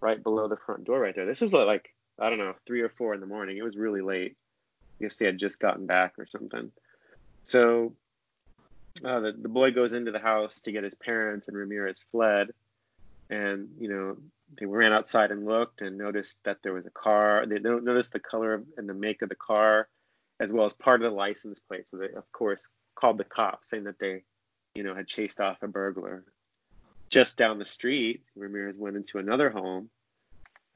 right 0.00 0.22
below 0.22 0.48
the 0.48 0.56
front 0.56 0.84
door 0.84 1.00
right 1.00 1.14
there. 1.14 1.26
This 1.26 1.40
was 1.40 1.52
like 1.52 1.94
I 2.18 2.28
don't 2.28 2.38
know 2.38 2.54
three 2.66 2.82
or 2.82 2.90
four 2.90 3.14
in 3.14 3.20
the 3.20 3.26
morning. 3.26 3.56
It 3.56 3.64
was 3.64 3.76
really 3.76 4.02
late. 4.02 4.36
I 5.00 5.04
guess 5.04 5.16
they 5.16 5.26
had 5.26 5.38
just 5.38 5.58
gotten 5.58 5.86
back 5.86 6.14
or 6.18 6.26
something. 6.26 6.70
So 7.42 7.94
uh, 9.04 9.20
the, 9.20 9.32
the 9.32 9.48
boy 9.48 9.70
goes 9.70 9.92
into 9.92 10.10
the 10.10 10.18
house 10.18 10.60
to 10.62 10.72
get 10.72 10.84
his 10.84 10.94
parents, 10.94 11.48
and 11.48 11.56
Ramirez 11.56 12.04
fled. 12.10 12.50
And 13.28 13.68
you 13.78 13.88
know 13.88 14.16
they 14.58 14.66
ran 14.66 14.92
outside 14.92 15.30
and 15.30 15.46
looked 15.46 15.80
and 15.80 15.96
noticed 15.96 16.38
that 16.44 16.58
there 16.62 16.72
was 16.72 16.86
a 16.86 16.90
car. 16.90 17.46
They 17.46 17.58
noticed 17.58 18.12
the 18.12 18.20
color 18.20 18.62
and 18.76 18.88
the 18.88 18.94
make 18.94 19.22
of 19.22 19.28
the 19.28 19.36
car, 19.36 19.88
as 20.40 20.52
well 20.52 20.66
as 20.66 20.72
part 20.72 21.02
of 21.02 21.10
the 21.10 21.16
license 21.16 21.60
plate. 21.60 21.88
So 21.88 21.98
they, 21.98 22.10
of 22.10 22.30
course, 22.32 22.68
called 22.94 23.18
the 23.18 23.24
cops, 23.24 23.70
saying 23.70 23.84
that 23.84 23.98
they, 23.98 24.22
you 24.74 24.82
know, 24.82 24.94
had 24.94 25.06
chased 25.06 25.40
off 25.40 25.62
a 25.62 25.68
burglar. 25.68 26.24
Just 27.08 27.36
down 27.36 27.58
the 27.58 27.64
street, 27.64 28.22
Ramirez 28.36 28.76
went 28.76 28.96
into 28.96 29.18
another 29.18 29.50
home. 29.50 29.90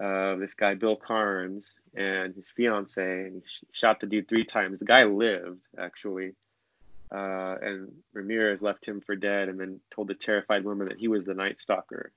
Uh, 0.03 0.35
this 0.37 0.55
guy 0.55 0.75
Bill 0.75 0.97
Carns 0.97 1.75
and 1.95 2.35
his 2.35 2.51
fiance, 2.51 3.27
and 3.27 3.35
he 3.37 3.43
sh- 3.47 3.63
shot 3.73 4.01
the 4.01 4.07
dude 4.07 4.29
three 4.29 4.45
times. 4.45 4.81
The 4.81 4.85
guy 4.85 5.05
lived 5.05 5.61
actually, 5.79 6.33
uh, 7.15 7.57
and 7.63 7.93
Ramirez 8.13 8.61
left 8.61 8.85
him 8.85 9.01
for 9.01 9.15
dead, 9.15 9.49
and 9.49 9.61
then 9.61 9.81
told 9.95 10.09
the 10.09 10.15
terrified 10.15 10.65
woman 10.65 10.89
that 10.89 10.99
he 10.99 11.07
was 11.07 11.25
the 11.25 11.35
Night 11.35 11.61
Stalker. 11.61 12.13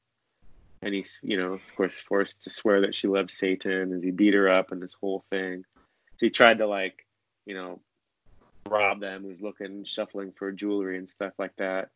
And 0.82 0.94
he's, 0.94 1.20
you 1.22 1.38
know, 1.38 1.54
of 1.54 1.62
course, 1.76 2.00
forced 2.00 2.44
to 2.44 2.50
swear 2.50 2.82
that 2.82 2.96
she 2.96 3.08
loved 3.08 3.30
Satan, 3.30 3.94
and 3.94 4.04
he 4.04 4.12
beat 4.12 4.34
her 4.34 4.50
up, 4.50 4.72
and 4.72 4.82
this 4.82 4.96
whole 5.00 5.24
thing. 5.30 5.66
So 5.76 6.26
he 6.26 6.30
tried 6.32 6.60
to 6.60 6.68
like, 6.68 7.06
you 7.46 7.54
know, 7.54 7.80
rob 8.68 9.00
them. 9.00 9.24
He 9.24 9.30
was 9.30 9.42
looking, 9.42 9.84
shuffling 9.84 10.32
for 10.32 10.52
jewelry 10.52 10.98
and 10.98 11.08
stuff 11.08 11.34
like 11.38 11.56
that. 11.58 11.90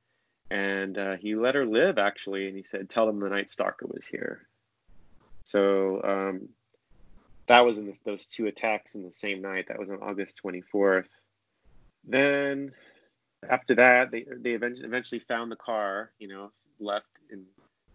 And 0.52 0.98
uh, 0.98 1.16
he 1.18 1.36
let 1.36 1.56
her 1.56 1.66
live 1.66 1.98
actually, 1.98 2.48
and 2.48 2.56
he 2.56 2.64
said, 2.64 2.90
"Tell 2.90 3.08
them 3.08 3.20
the 3.20 3.30
Night 3.30 3.50
Stalker 3.50 3.88
was 3.88 4.06
here." 4.06 4.48
So 5.44 6.02
um, 6.04 6.50
that 7.48 7.66
was 7.66 7.78
in 7.78 7.88
the, 7.88 7.96
those 8.04 8.26
two 8.26 8.48
attacks 8.48 8.94
in 8.94 9.04
the 9.04 9.14
same 9.14 9.42
night. 9.42 9.70
That 9.70 9.80
was 9.80 9.90
on 9.90 10.02
August 10.02 10.40
24th. 10.44 11.08
Then 12.04 12.74
after 13.50 13.76
that, 13.76 14.12
they 14.12 14.26
they 14.38 14.52
eventually 14.52 15.20
found 15.28 15.52
the 15.52 15.56
car, 15.56 16.12
you 16.20 16.28
know, 16.28 16.52
left 16.80 17.08
in 17.30 17.46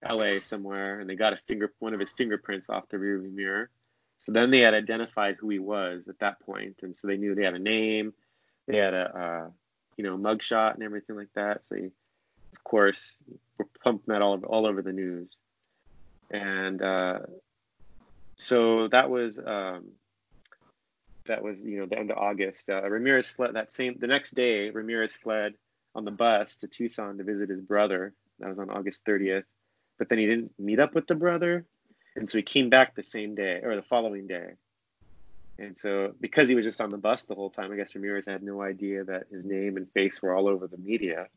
L.A. 0.03 0.41
somewhere, 0.41 1.01
and 1.01 1.09
they 1.09 1.15
got 1.15 1.33
a 1.33 1.39
finger 1.47 1.73
one 1.79 1.95
of 1.95 2.01
his 2.01 2.13
fingerprints 2.13 2.69
off 2.69 2.89
the 2.89 2.97
rearview 2.97 3.33
mirror. 3.33 3.71
So 4.19 4.33
then 4.33 4.51
they 4.51 4.61
had 4.61 4.75
identified 4.75 5.37
who 5.37 5.49
he 5.51 5.59
was 5.59 6.09
at 6.09 6.19
that 6.19 6.41
point, 6.41 6.81
and 6.83 6.95
so 6.95 7.07
they 7.07 7.17
knew 7.17 7.35
they 7.35 7.45
had 7.45 7.55
a 7.55 7.61
name, 7.61 8.13
they 8.67 8.77
had 8.77 8.95
a 8.95 9.19
uh, 9.19 9.51
you 9.97 10.05
know 10.05 10.17
mugshot 10.17 10.75
and 10.75 10.83
everything 10.83 11.17
like 11.17 11.33
that. 11.35 11.65
So 11.65 11.77
they, 11.77 11.85
of 11.85 12.65
course, 12.65 13.19
we're 13.59 13.67
pumping 13.83 14.13
that 14.13 14.23
all 14.23 14.33
over, 14.35 14.47
all 14.47 14.67
over 14.67 14.83
the 14.83 14.93
news, 14.93 15.37
and 16.31 16.83
uh, 16.83 17.21
so 18.37 18.89
that 18.89 19.11
was 19.11 19.39
um, 19.39 19.93
that 21.27 21.43
was 21.43 21.64
you 21.64 21.81
know 21.81 21.87
the 21.87 21.99
end 21.99 22.11
of 22.11 22.18
August. 22.18 22.68
Uh, 22.68 22.89
Ramirez 22.89 23.29
fled 23.29 23.55
that 23.55 23.72
same 23.72 23.97
the 23.99 24.07
next 24.07 24.35
day. 24.35 24.70
Ramirez 24.70 25.14
fled 25.14 25.55
on 25.95 26.05
the 26.05 26.11
bus 26.11 26.57
to 26.59 26.68
Tucson 26.68 27.18
to 27.18 27.24
visit 27.24 27.49
his 27.49 27.61
brother. 27.61 28.14
That 28.39 28.51
was 28.51 28.59
on 28.59 28.70
August 28.70 29.05
30th. 29.07 29.45
But 29.99 30.09
then 30.09 30.18
he 30.18 30.27
didn't 30.27 30.53
meet 30.59 30.79
up 30.79 30.95
with 30.95 31.07
the 31.07 31.14
brother, 31.14 31.64
and 32.16 32.31
so 32.31 32.39
he 32.39 32.43
came 32.43 32.68
back 32.68 32.95
the 32.95 33.03
same 33.03 33.35
day 33.35 33.61
or 33.62 33.77
the 33.77 33.83
following 33.83 34.27
day. 34.27 34.53
And 35.59 35.77
so 35.77 36.12
because 36.20 36.49
he 36.49 36.55
was 36.55 36.66
just 36.66 36.83
on 36.83 36.91
the 36.91 36.99
bus 36.99 37.22
the 37.22 37.35
whole 37.35 37.51
time, 37.51 37.72
I 37.72 37.77
guess 37.77 37.95
Ramirez 37.95 38.27
had 38.27 38.43
no 38.43 38.61
idea 38.61 39.05
that 39.05 39.24
his 39.31 39.45
name 39.45 39.77
and 39.79 39.91
face 39.93 40.20
were 40.20 40.35
all 40.35 40.49
over 40.49 40.66
the 40.66 40.77
media. 40.77 41.29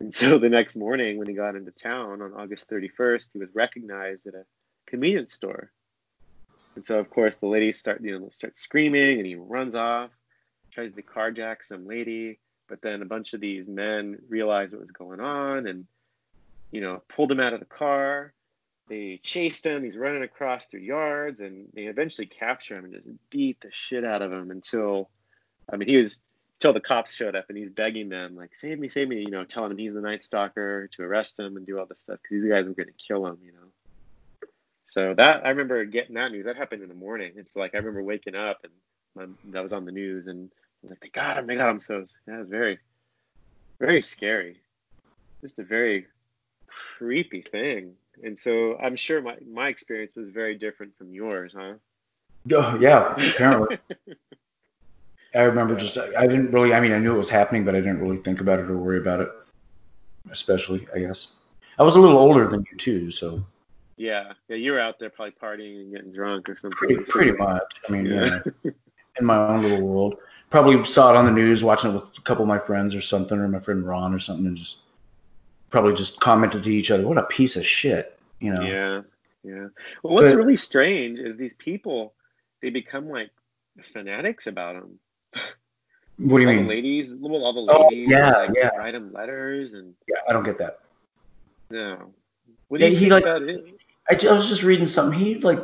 And 0.00 0.14
so 0.14 0.38
the 0.38 0.50
next 0.50 0.76
morning 0.76 1.16
when 1.16 1.28
he 1.28 1.34
got 1.34 1.56
into 1.56 1.70
town 1.70 2.20
on 2.20 2.34
August 2.34 2.68
31st, 2.68 3.28
he 3.32 3.38
was 3.38 3.48
recognized 3.54 4.26
at 4.26 4.34
a 4.34 4.44
convenience 4.86 5.32
store 5.32 5.72
and 6.76 6.86
so 6.86 6.98
of 6.98 7.10
course 7.10 7.36
the 7.36 7.46
lady 7.46 7.72
start 7.72 8.00
you 8.02 8.18
know 8.18 8.28
starts 8.30 8.60
screaming 8.60 9.18
and 9.18 9.26
he 9.26 9.34
runs 9.34 9.74
off, 9.74 10.10
tries 10.70 10.94
to 10.94 11.02
carjack 11.02 11.62
some 11.62 11.86
lady, 11.86 12.38
but 12.68 12.82
then 12.82 13.02
a 13.02 13.06
bunch 13.06 13.34
of 13.34 13.40
these 13.40 13.68
men 13.68 14.18
realize 14.28 14.72
what 14.72 14.80
was 14.80 14.92
going 14.92 15.20
on 15.20 15.66
and 15.66 15.86
you 16.70 16.80
know 16.80 17.02
pulled 17.08 17.30
him 17.30 17.40
out 17.40 17.52
of 17.52 17.60
the 17.60 17.66
car. 17.66 18.32
They 18.88 19.20
chased 19.22 19.64
him. 19.64 19.84
He's 19.84 19.96
running 19.96 20.22
across 20.22 20.66
their 20.66 20.80
yards, 20.80 21.40
and 21.40 21.68
they 21.72 21.84
eventually 21.84 22.26
capture 22.26 22.76
him 22.76 22.84
and 22.84 22.94
just 22.94 23.06
beat 23.30 23.60
the 23.60 23.70
shit 23.70 24.04
out 24.04 24.22
of 24.22 24.32
him 24.32 24.50
until, 24.50 25.08
I 25.72 25.76
mean, 25.76 25.88
he 25.88 25.96
was 25.96 26.18
until 26.62 26.72
the 26.72 26.80
cops 26.80 27.12
showed 27.12 27.34
up 27.34 27.46
and 27.48 27.58
he's 27.58 27.70
begging 27.70 28.08
them 28.08 28.36
like, 28.36 28.54
"Save 28.54 28.78
me, 28.78 28.88
save 28.88 29.08
me," 29.08 29.20
you 29.20 29.30
know, 29.30 29.44
telling 29.44 29.72
him 29.72 29.78
he's 29.78 29.94
the 29.94 30.00
Night 30.00 30.22
Stalker 30.22 30.88
to 30.92 31.02
arrest 31.02 31.38
him 31.38 31.56
and 31.56 31.66
do 31.66 31.78
all 31.78 31.86
this 31.86 32.00
stuff 32.00 32.20
because 32.22 32.42
these 32.42 32.50
guys 32.50 32.66
were 32.66 32.74
going 32.74 32.86
to 32.86 32.92
kill 32.92 33.26
him, 33.26 33.38
you 33.44 33.52
know. 33.52 33.68
So 34.92 35.14
that 35.14 35.46
I 35.46 35.48
remember 35.48 35.82
getting 35.86 36.16
that 36.16 36.32
news. 36.32 36.44
That 36.44 36.56
happened 36.56 36.82
in 36.82 36.88
the 36.90 36.94
morning. 36.94 37.32
It's 37.36 37.56
like 37.56 37.74
I 37.74 37.78
remember 37.78 38.02
waking 38.02 38.34
up 38.34 38.62
and 38.62 38.72
my, 39.14 39.50
that 39.52 39.62
was 39.62 39.72
on 39.72 39.86
the 39.86 39.90
news 39.90 40.26
and 40.26 40.50
like 40.86 41.00
they 41.00 41.08
got 41.08 41.38
him, 41.38 41.46
they 41.46 41.56
got 41.56 41.70
him. 41.70 41.80
So 41.80 42.04
that 42.26 42.40
was 42.40 42.48
very, 42.50 42.78
very 43.80 44.02
scary. 44.02 44.60
Just 45.40 45.58
a 45.58 45.62
very 45.62 46.08
creepy 46.98 47.40
thing. 47.40 47.94
And 48.22 48.38
so 48.38 48.76
I'm 48.76 48.94
sure 48.94 49.22
my 49.22 49.36
my 49.50 49.68
experience 49.68 50.14
was 50.14 50.28
very 50.28 50.56
different 50.56 50.94
from 50.98 51.14
yours, 51.14 51.54
huh? 51.56 51.74
Oh, 52.52 52.78
yeah, 52.78 53.14
apparently. 53.30 53.78
I 55.34 55.40
remember 55.40 55.74
just 55.74 55.96
I 55.96 56.26
didn't 56.26 56.50
really 56.50 56.74
I 56.74 56.80
mean 56.80 56.92
I 56.92 56.98
knew 56.98 57.14
it 57.14 57.18
was 57.18 57.30
happening, 57.30 57.64
but 57.64 57.74
I 57.74 57.78
didn't 57.78 58.02
really 58.02 58.18
think 58.18 58.42
about 58.42 58.58
it 58.58 58.68
or 58.68 58.76
worry 58.76 58.98
about 58.98 59.20
it. 59.20 59.30
Especially, 60.30 60.86
I 60.94 60.98
guess. 60.98 61.36
I 61.78 61.82
was 61.82 61.96
a 61.96 62.00
little 62.00 62.18
older 62.18 62.46
than 62.46 62.66
you 62.70 62.76
too, 62.76 63.10
so 63.10 63.42
yeah, 63.96 64.32
yeah, 64.48 64.56
you 64.56 64.72
were 64.72 64.80
out 64.80 64.98
there 64.98 65.10
probably 65.10 65.34
partying 65.40 65.80
and 65.80 65.92
getting 65.92 66.12
drunk 66.12 66.48
or 66.48 66.56
something. 66.56 66.76
Pretty, 66.76 66.96
pretty 67.04 67.32
much. 67.32 67.80
I 67.88 67.92
mean, 67.92 68.06
yeah. 68.06 68.40
in 68.64 69.24
my 69.24 69.36
own 69.36 69.62
little 69.62 69.80
world. 69.80 70.16
Probably 70.50 70.84
saw 70.84 71.10
it 71.10 71.16
on 71.16 71.24
the 71.24 71.30
news, 71.30 71.64
watching 71.64 71.90
it 71.90 71.94
with 71.94 72.18
a 72.18 72.20
couple 72.22 72.42
of 72.42 72.48
my 72.48 72.58
friends 72.58 72.94
or 72.94 73.00
something, 73.00 73.38
or 73.38 73.48
my 73.48 73.60
friend 73.60 73.86
Ron 73.86 74.12
or 74.12 74.18
something, 74.18 74.46
and 74.46 74.56
just 74.56 74.80
probably 75.70 75.94
just 75.94 76.20
commented 76.20 76.62
to 76.64 76.70
each 76.70 76.90
other, 76.90 77.06
"What 77.08 77.16
a 77.16 77.22
piece 77.22 77.56
of 77.56 77.64
shit," 77.64 78.18
you 78.38 78.52
know. 78.52 78.62
Yeah, 78.62 79.00
yeah. 79.44 79.68
Well, 80.02 80.14
what's 80.14 80.32
but, 80.32 80.36
really 80.36 80.56
strange 80.56 81.18
is 81.18 81.36
these 81.36 81.54
people, 81.54 82.12
they 82.60 82.68
become 82.68 83.08
like 83.08 83.30
fanatics 83.92 84.46
about 84.46 84.74
them. 84.74 84.98
What 86.18 86.38
do 86.38 86.42
you 86.42 86.48
all 86.48 86.54
mean? 86.54 86.64
The 86.64 86.68
ladies, 86.68 87.10
all 87.10 87.52
the 87.54 87.72
oh, 87.72 87.88
ladies, 87.88 88.08
oh, 88.08 88.12
yeah, 88.12 88.30
like, 88.30 88.50
yeah. 88.54 88.68
write 88.76 88.92
them 88.92 89.12
letters 89.12 89.72
and. 89.72 89.94
Yeah, 90.06 90.18
I 90.28 90.34
don't 90.34 90.44
get 90.44 90.58
that. 90.58 90.80
No. 91.70 92.12
What 92.68 92.78
do 92.78 92.84
yeah, 92.84 92.90
you 92.90 92.98
think 92.98 93.12
like, 93.12 93.22
about 93.24 93.42
it? 93.42 93.80
I, 94.08 94.18
I 94.28 94.32
was 94.32 94.48
just 94.48 94.62
reading 94.62 94.86
something. 94.86 95.18
He 95.18 95.36
like 95.36 95.60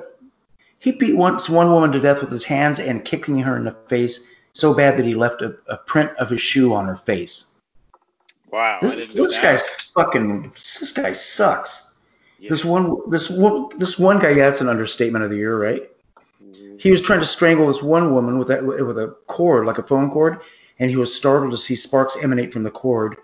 he 0.79 0.93
beat 0.93 1.17
once 1.17 1.49
one 1.49 1.71
woman 1.71 1.93
to 1.93 2.01
death 2.01 2.21
with 2.21 2.31
his 2.31 2.45
hands 2.45 2.81
and 2.81 3.05
kicking 3.05 3.39
her 3.39 3.57
in 3.57 3.65
the 3.65 3.73
face 3.89 4.35
so 4.53 4.75
bad 4.75 4.97
that 4.99 5.07
he 5.07 5.15
left 5.15 5.43
a, 5.43 5.57
a 5.69 5.77
print 5.77 6.11
of 6.19 6.31
his 6.31 6.41
shoe 6.41 6.73
on 6.75 6.87
her 6.87 6.97
face. 6.97 7.47
Wow, 8.51 8.79
this, 8.81 9.13
this 9.13 9.39
guy's 9.39 9.63
fucking. 9.95 10.51
This 10.51 10.93
guy 10.93 11.13
sucks. 11.13 11.97
Yeah. 12.39 12.51
This 12.51 12.65
one, 12.65 13.11
this 13.11 13.29
one, 13.29 13.69
this 13.79 13.99
one 13.99 14.19
guy. 14.19 14.31
Yeah, 14.31 14.47
that's 14.47 14.61
an 14.61 14.69
understatement 14.69 15.25
of 15.25 15.31
the 15.31 15.37
year, 15.37 15.61
right? 15.61 15.91
Mm-hmm. 16.43 16.77
He 16.79 16.91
was 16.91 17.03
trying 17.03 17.21
to 17.21 17.27
strangle 17.27 17.67
this 17.67 17.83
one 17.83 18.15
woman 18.15 18.39
with 18.39 18.49
that 18.49 18.65
with 18.65 18.99
a 18.99 19.15
cord, 19.27 19.67
like 19.67 19.79
a 19.79 19.83
phone 19.83 20.11
cord, 20.11 20.41
and 20.79 20.89
he 20.89 20.97
was 20.97 21.15
startled 21.15 21.51
to 21.51 21.59
see 21.59 21.75
sparks 21.75 22.17
emanate 22.23 22.53
from 22.53 22.63
the 22.63 22.71
cord. 22.71 23.17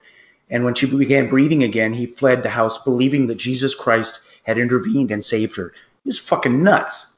And 0.50 0.64
when 0.64 0.74
she 0.74 0.86
began 0.86 1.28
breathing 1.28 1.62
again, 1.62 1.92
he 1.92 2.06
fled 2.06 2.42
the 2.42 2.50
house, 2.50 2.82
believing 2.82 3.26
that 3.28 3.36
Jesus 3.36 3.74
Christ 3.74 4.20
had 4.44 4.58
intervened 4.58 5.10
and 5.10 5.24
saved 5.24 5.56
her. 5.56 5.72
He 6.02 6.08
was 6.08 6.20
fucking 6.20 6.62
nuts. 6.62 7.16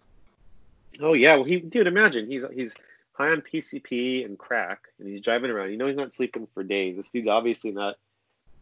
Oh 1.00 1.12
yeah, 1.12 1.34
well 1.34 1.44
he 1.44 1.60
dude, 1.60 1.86
imagine 1.86 2.26
he's 2.26 2.44
he's 2.54 2.72
high 3.12 3.30
on 3.30 3.42
PCP 3.42 4.24
and 4.24 4.38
crack, 4.38 4.88
and 4.98 5.08
he's 5.08 5.20
driving 5.20 5.50
around. 5.50 5.70
You 5.70 5.76
know 5.76 5.88
he's 5.88 5.96
not 5.96 6.14
sleeping 6.14 6.46
for 6.54 6.62
days. 6.62 6.96
This 6.96 7.10
dude's 7.10 7.28
obviously 7.28 7.72
not 7.72 7.96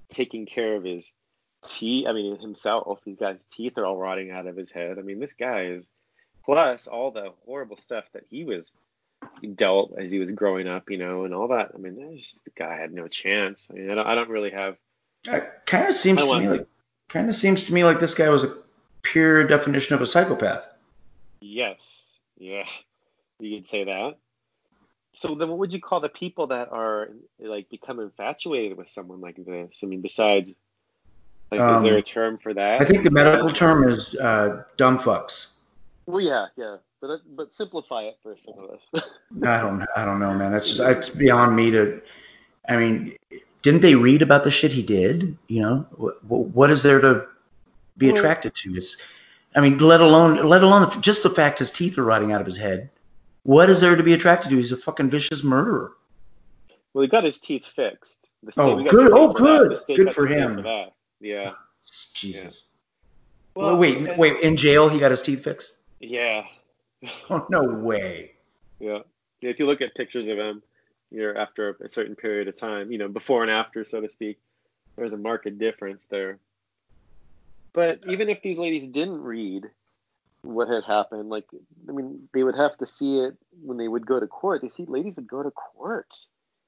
taking 0.08 0.46
care 0.46 0.74
of 0.74 0.84
his 0.84 1.12
teeth. 1.64 2.06
I 2.08 2.12
mean 2.12 2.38
himself. 2.38 3.00
He's 3.04 3.18
got 3.18 3.34
his 3.34 3.44
teeth 3.50 3.78
are 3.78 3.84
all 3.84 3.96
rotting 3.96 4.30
out 4.30 4.46
of 4.46 4.56
his 4.56 4.70
head. 4.70 4.98
I 4.98 5.02
mean 5.02 5.20
this 5.20 5.34
guy 5.34 5.66
is 5.66 5.86
plus 6.44 6.86
all 6.86 7.10
the 7.10 7.32
horrible 7.44 7.76
stuff 7.76 8.04
that 8.12 8.24
he 8.30 8.44
was 8.44 8.72
dealt 9.54 9.94
as 9.98 10.10
he 10.10 10.18
was 10.18 10.30
growing 10.30 10.68
up, 10.68 10.90
you 10.90 10.98
know, 10.98 11.24
and 11.24 11.34
all 11.34 11.48
that. 11.48 11.72
I 11.74 11.78
mean, 11.78 12.18
just, 12.18 12.44
the 12.44 12.50
guy 12.56 12.76
had 12.76 12.92
no 12.92 13.08
chance. 13.08 13.68
I 13.70 13.74
mean, 13.74 13.90
I 13.90 13.94
don't, 13.94 14.06
I 14.06 14.14
don't 14.14 14.30
really 14.30 14.50
have. 14.50 14.76
It 15.26 15.44
kind 15.66 15.88
of 15.88 15.94
seems 15.94 16.24
to 16.24 16.38
me 16.38 16.48
like 16.48 16.66
kind 17.08 17.28
of 17.28 17.34
seems 17.34 17.64
to 17.64 17.74
me 17.74 17.84
like 17.84 18.00
this 18.00 18.14
guy 18.14 18.28
was 18.28 18.44
a 18.44 18.54
pure 19.02 19.44
definition 19.44 19.94
of 19.94 20.02
a 20.02 20.06
psychopath. 20.06 20.68
Yes. 21.40 22.18
Yeah. 22.38 22.64
You 23.38 23.56
could 23.56 23.66
say 23.66 23.84
that. 23.84 24.18
So 25.12 25.34
then, 25.34 25.48
what 25.48 25.58
would 25.58 25.72
you 25.72 25.80
call 25.80 26.00
the 26.00 26.08
people 26.08 26.48
that 26.48 26.72
are 26.72 27.10
like 27.38 27.70
become 27.70 28.00
infatuated 28.00 28.76
with 28.76 28.88
someone 28.88 29.20
like 29.20 29.36
this? 29.36 29.80
I 29.82 29.86
mean, 29.86 30.00
besides, 30.00 30.54
like, 31.52 31.60
is 31.60 31.82
there 31.84 31.92
Um, 31.92 31.98
a 31.98 32.02
term 32.02 32.38
for 32.38 32.52
that? 32.52 32.80
I 32.80 32.84
think 32.84 33.04
the 33.04 33.10
medical 33.10 33.50
term 33.50 33.88
is 33.88 34.16
uh, 34.16 34.64
dumb 34.76 34.98
fucks. 34.98 35.52
Well, 36.06 36.20
yeah, 36.20 36.46
yeah, 36.56 36.76
but 37.04 37.12
uh, 37.12 37.18
but 37.36 37.52
simplify 37.52 38.02
it 38.02 38.18
for 38.22 38.36
some 38.36 38.54
of 38.58 38.70
us. 38.70 39.10
I 39.44 39.60
don't 39.60 39.86
I 39.94 40.04
don't 40.04 40.20
know, 40.20 40.32
man. 40.34 40.52
That's 40.52 40.78
it's 40.78 41.10
beyond 41.10 41.54
me 41.54 41.70
to. 41.70 42.00
I 42.66 42.76
mean, 42.76 43.16
didn't 43.60 43.82
they 43.82 43.94
read 43.94 44.22
about 44.22 44.44
the 44.44 44.50
shit 44.50 44.72
he 44.72 44.82
did? 44.82 45.36
You 45.48 45.62
know, 45.62 45.86
what, 45.96 46.24
what 46.24 46.70
is 46.70 46.82
there 46.82 47.00
to 47.00 47.26
be 47.98 48.08
attracted 48.08 48.54
to? 48.54 48.74
It's, 48.76 48.96
I 49.54 49.60
mean, 49.60 49.76
let 49.78 50.00
alone 50.00 50.48
let 50.48 50.62
alone 50.62 50.90
just 51.02 51.22
the 51.22 51.30
fact 51.30 51.58
his 51.58 51.70
teeth 51.70 51.98
are 51.98 52.04
rotting 52.04 52.32
out 52.32 52.40
of 52.40 52.46
his 52.46 52.56
head. 52.56 52.88
What 53.42 53.68
is 53.68 53.80
there 53.80 53.96
to 53.96 54.02
be 54.02 54.14
attracted 54.14 54.48
to? 54.50 54.56
He's 54.56 54.72
a 54.72 54.76
fucking 54.76 55.10
vicious 55.10 55.44
murderer. 55.44 55.92
well, 56.94 57.02
he 57.02 57.08
got 57.08 57.24
his 57.24 57.38
teeth 57.38 57.66
fixed. 57.66 58.30
The 58.42 58.52
Oh, 58.56 58.82
good. 58.82 59.12
Oh, 59.12 59.32
good. 59.32 59.78
Good 59.86 60.14
for 60.14 60.26
him. 60.26 60.62
For. 60.62 60.88
Yeah. 61.20 61.52
Jesus. 62.14 62.64
Well, 63.54 63.76
wait, 63.76 64.16
wait. 64.16 64.40
In 64.40 64.56
jail, 64.56 64.88
he 64.88 64.98
got 64.98 65.10
his 65.10 65.20
teeth 65.20 65.44
fixed? 65.44 65.76
Yeah. 66.00 66.44
Oh 67.30 67.46
no 67.50 67.62
way. 67.62 68.32
Yeah. 68.80 69.00
If 69.40 69.58
you 69.58 69.66
look 69.66 69.80
at 69.80 69.94
pictures 69.94 70.28
of 70.28 70.38
him, 70.38 70.62
you're 71.10 71.36
after 71.36 71.76
a 71.84 71.88
certain 71.88 72.16
period 72.16 72.48
of 72.48 72.56
time, 72.56 72.90
you 72.90 72.98
know, 72.98 73.08
before 73.08 73.42
and 73.42 73.50
after, 73.50 73.84
so 73.84 74.00
to 74.00 74.08
speak, 74.08 74.38
there's 74.96 75.12
a 75.12 75.16
marked 75.16 75.58
difference 75.58 76.06
there. 76.06 76.38
But 77.72 78.00
even 78.08 78.28
if 78.28 78.40
these 78.42 78.58
ladies 78.58 78.86
didn't 78.86 79.20
read 79.20 79.64
what 80.42 80.68
had 80.68 80.84
happened, 80.84 81.28
like, 81.28 81.46
I 81.88 81.92
mean, 81.92 82.28
they 82.32 82.42
would 82.44 82.54
have 82.54 82.76
to 82.78 82.86
see 82.86 83.18
it 83.18 83.36
when 83.62 83.76
they 83.76 83.88
would 83.88 84.06
go 84.06 84.20
to 84.20 84.26
court. 84.26 84.62
These 84.62 84.78
ladies 84.78 85.16
would 85.16 85.26
go 85.26 85.42
to 85.42 85.50
court 85.50 86.14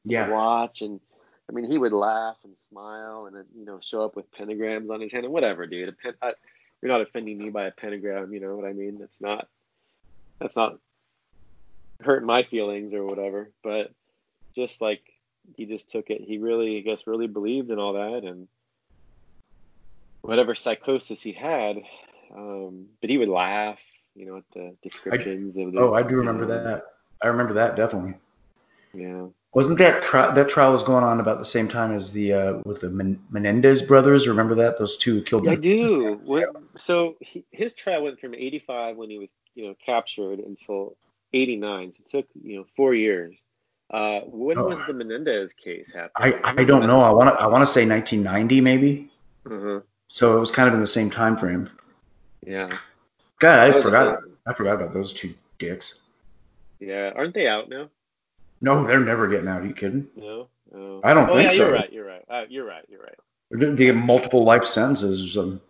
Yeah. 0.05 0.28
watch, 0.30 0.82
and 0.82 1.01
I 1.49 1.53
mean, 1.53 1.70
he 1.70 1.78
would 1.78 1.93
laugh 1.93 2.37
and 2.45 2.57
smile, 2.59 3.26
and 3.26 3.37
uh, 3.37 3.43
you 3.57 3.64
know, 3.64 3.78
show 3.80 4.05
up 4.05 4.16
with 4.16 4.30
pentagrams 4.32 4.91
on 4.91 5.01
his 5.01 5.12
hand 5.12 5.24
and 5.24 5.32
whatever, 5.32 5.66
dude. 5.66 5.91
A 5.91 5.93
pen, 5.93 6.14
I, 6.20 6.32
you're 6.82 6.91
not 6.91 7.01
offending 7.01 7.39
me 7.39 7.51
by 7.51 7.66
a 7.66 7.70
pentagram, 7.70 8.32
you 8.32 8.41
know 8.41 8.57
what 8.57 8.66
I 8.66 8.72
mean? 8.72 8.99
That's 8.99 9.20
not, 9.20 9.49
that's 10.41 10.57
not 10.57 10.78
hurting 12.03 12.26
my 12.26 12.43
feelings 12.43 12.95
or 12.95 13.05
whatever. 13.05 13.51
But 13.62 13.93
just 14.55 14.80
like 14.80 15.03
he 15.55 15.66
just 15.66 15.89
took 15.89 16.11
it, 16.11 16.20
he 16.20 16.39
really, 16.39 16.78
I 16.78 16.80
guess, 16.80 17.07
really 17.07 17.26
believed 17.26 17.70
in 17.70 17.78
all 17.78 17.95
that 17.95 18.24
and 18.24 18.49
whatever 20.22 20.55
psychosis 20.55 21.22
he 21.22 21.32
had. 21.32 21.78
Um, 22.37 22.87
but 23.01 23.11
he 23.11 23.18
would 23.18 23.28
laugh, 23.28 23.78
you 24.14 24.26
know, 24.26 24.39
at 24.39 24.45
the 24.55 24.76
descriptions 24.82 25.57
of 25.57 25.72
the. 25.72 25.80
Oh, 25.80 25.95
I 25.95 26.03
do 26.03 26.16
remember 26.16 26.47
know, 26.47 26.62
that. 26.64 26.84
I 27.22 27.28
remember 27.28 27.55
that 27.55 27.76
definitely. 27.76 28.14
Yeah. 28.93 29.26
Wasn't 29.57 29.78
that 29.78 30.02
tri- 30.02 30.34
that 30.34 30.50
trial 30.50 30.70
was 30.72 30.82
going 30.82 31.02
on 31.02 31.18
about 31.18 31.38
the 31.38 31.46
same 31.46 31.66
time 31.66 31.90
as 31.94 32.12
the 32.12 32.34
uh, 32.34 32.52
with 32.66 32.82
the 32.82 32.90
Men- 32.90 33.22
Menendez 33.30 33.80
brothers? 33.80 34.28
Remember 34.28 34.54
that 34.57 34.78
those 34.78 34.98
two 34.98 35.22
killed. 35.22 35.46
Yeah, 35.46 35.52
I 35.52 35.54
do. 35.54 36.20
What, 36.24 36.44
so 36.76 37.16
he, 37.20 37.42
his 37.52 37.72
trial 37.72 38.04
went 38.04 38.20
from 38.20 38.34
85 38.34 38.96
when 38.98 39.09
he 39.09 39.18
was, 39.18 39.30
you 39.54 39.66
know, 39.66 39.74
captured 39.82 40.40
until 40.40 40.94
89. 41.32 41.94
So 41.94 41.98
it 42.04 42.11
took, 42.11 42.26
you 42.44 42.59
know, 42.59 42.66
four 42.76 42.92
years. 42.92 43.42
Uh, 43.90 44.20
when 44.26 44.59
Oh. 44.59 44.68
was 44.68 44.78
the 44.86 44.92
Menendez 44.92 45.54
case 45.54 45.92
I 45.96 46.00
happening? 46.02 46.40
I 46.44 46.61
I 46.61 46.64
don't 46.64 46.86
know. 46.86 47.00
I 47.00 47.11
want 47.12 47.30
to 47.34 47.42
I 47.42 47.46
want 47.46 47.62
to 47.62 47.66
say 47.66 47.86
1990 47.88 48.61
maybe. 48.61 49.11
Uh-huh. 49.50 49.80
So 50.09 50.36
it 50.36 50.40
was 50.40 50.50
kind 50.50 50.68
of 50.68 50.74
in 50.74 50.80
the 50.80 50.86
same 50.86 51.09
time 51.09 51.34
frame. 51.38 51.70
Yeah. 52.46 52.68
God, 53.38 53.74
I 53.74 53.80
forgot. 53.80 54.07
a- 54.07 54.18
I 54.46 54.52
forgot 54.52 54.74
about 54.74 54.92
those 54.92 55.14
two 55.14 55.32
dicks. 55.59 56.02
Yeah. 56.78 57.12
Aren't 57.16 57.32
they 57.34 57.48
out 57.48 57.70
now? 57.70 57.88
No, 58.61 58.86
they're 58.86 59.00
never 59.00 59.28
getting 59.28 59.48
out. 59.48 59.62
Are 59.62 59.66
you 59.66 59.74
kidding? 59.74 60.09
No. 60.16 60.48
Oh. 60.74 61.00
I 61.04 61.14
don't 61.14 61.30
oh, 61.30 61.34
think 61.34 61.50
yeah, 61.50 61.57
so. 61.57 61.64
You're 61.64 61.74
right. 61.74 61.92
You're 61.92 62.07
right. 62.07 62.24
Uh, 62.28 62.44
you're 62.48 62.66
right. 62.66 62.84
You're 62.88 63.02
right. 63.02 63.18
They 63.50 63.66
they 63.66 63.84
get 63.86 63.96
multiple 63.96 64.44
life 64.44 64.64
sentences 64.64 65.24
or 65.24 65.28
something. 65.28 65.61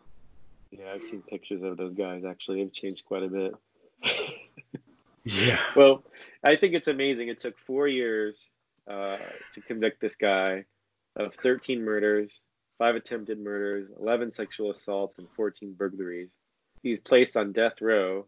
Yeah, 0.70 0.93
I've 0.95 1.03
seen 1.03 1.22
pictures 1.22 1.62
of 1.62 1.76
those 1.76 1.95
guys. 1.95 2.24
Actually, 2.24 2.62
they've 2.62 2.72
changed 2.72 3.05
quite 3.07 3.22
a 3.22 3.28
bit. 3.28 3.55
Yeah. 5.26 5.59
well, 5.74 6.05
I 6.45 6.55
think 6.55 6.74
it's 6.74 6.87
amazing. 6.87 7.28
It 7.28 7.41
took 7.41 7.59
four 7.59 7.89
years 7.89 8.47
uh, 8.89 9.18
to 9.53 9.61
convict 9.61 10.01
this 10.01 10.14
guy 10.14 10.64
of 11.16 11.34
13 11.43 11.84
murders, 11.84 12.41
five 12.78 12.95
attempted 12.95 13.41
murders, 13.41 13.91
11 14.01 14.32
sexual 14.32 14.70
assaults, 14.70 15.16
and 15.18 15.26
14 15.34 15.72
burglaries. 15.72 16.28
He's 16.82 17.01
placed 17.01 17.37
on 17.37 17.53
death 17.53 17.80
row, 17.80 18.26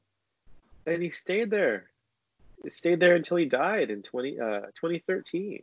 and 0.87 1.01
he 1.01 1.11
stayed 1.11 1.51
there. 1.51 1.91
Stayed 2.69 3.01
there 3.01 3.15
until 3.15 3.37
he 3.37 3.45
died 3.45 3.91
in 3.91 4.03
20, 4.03 4.41
uh, 4.41 4.61
2013. 4.75 5.63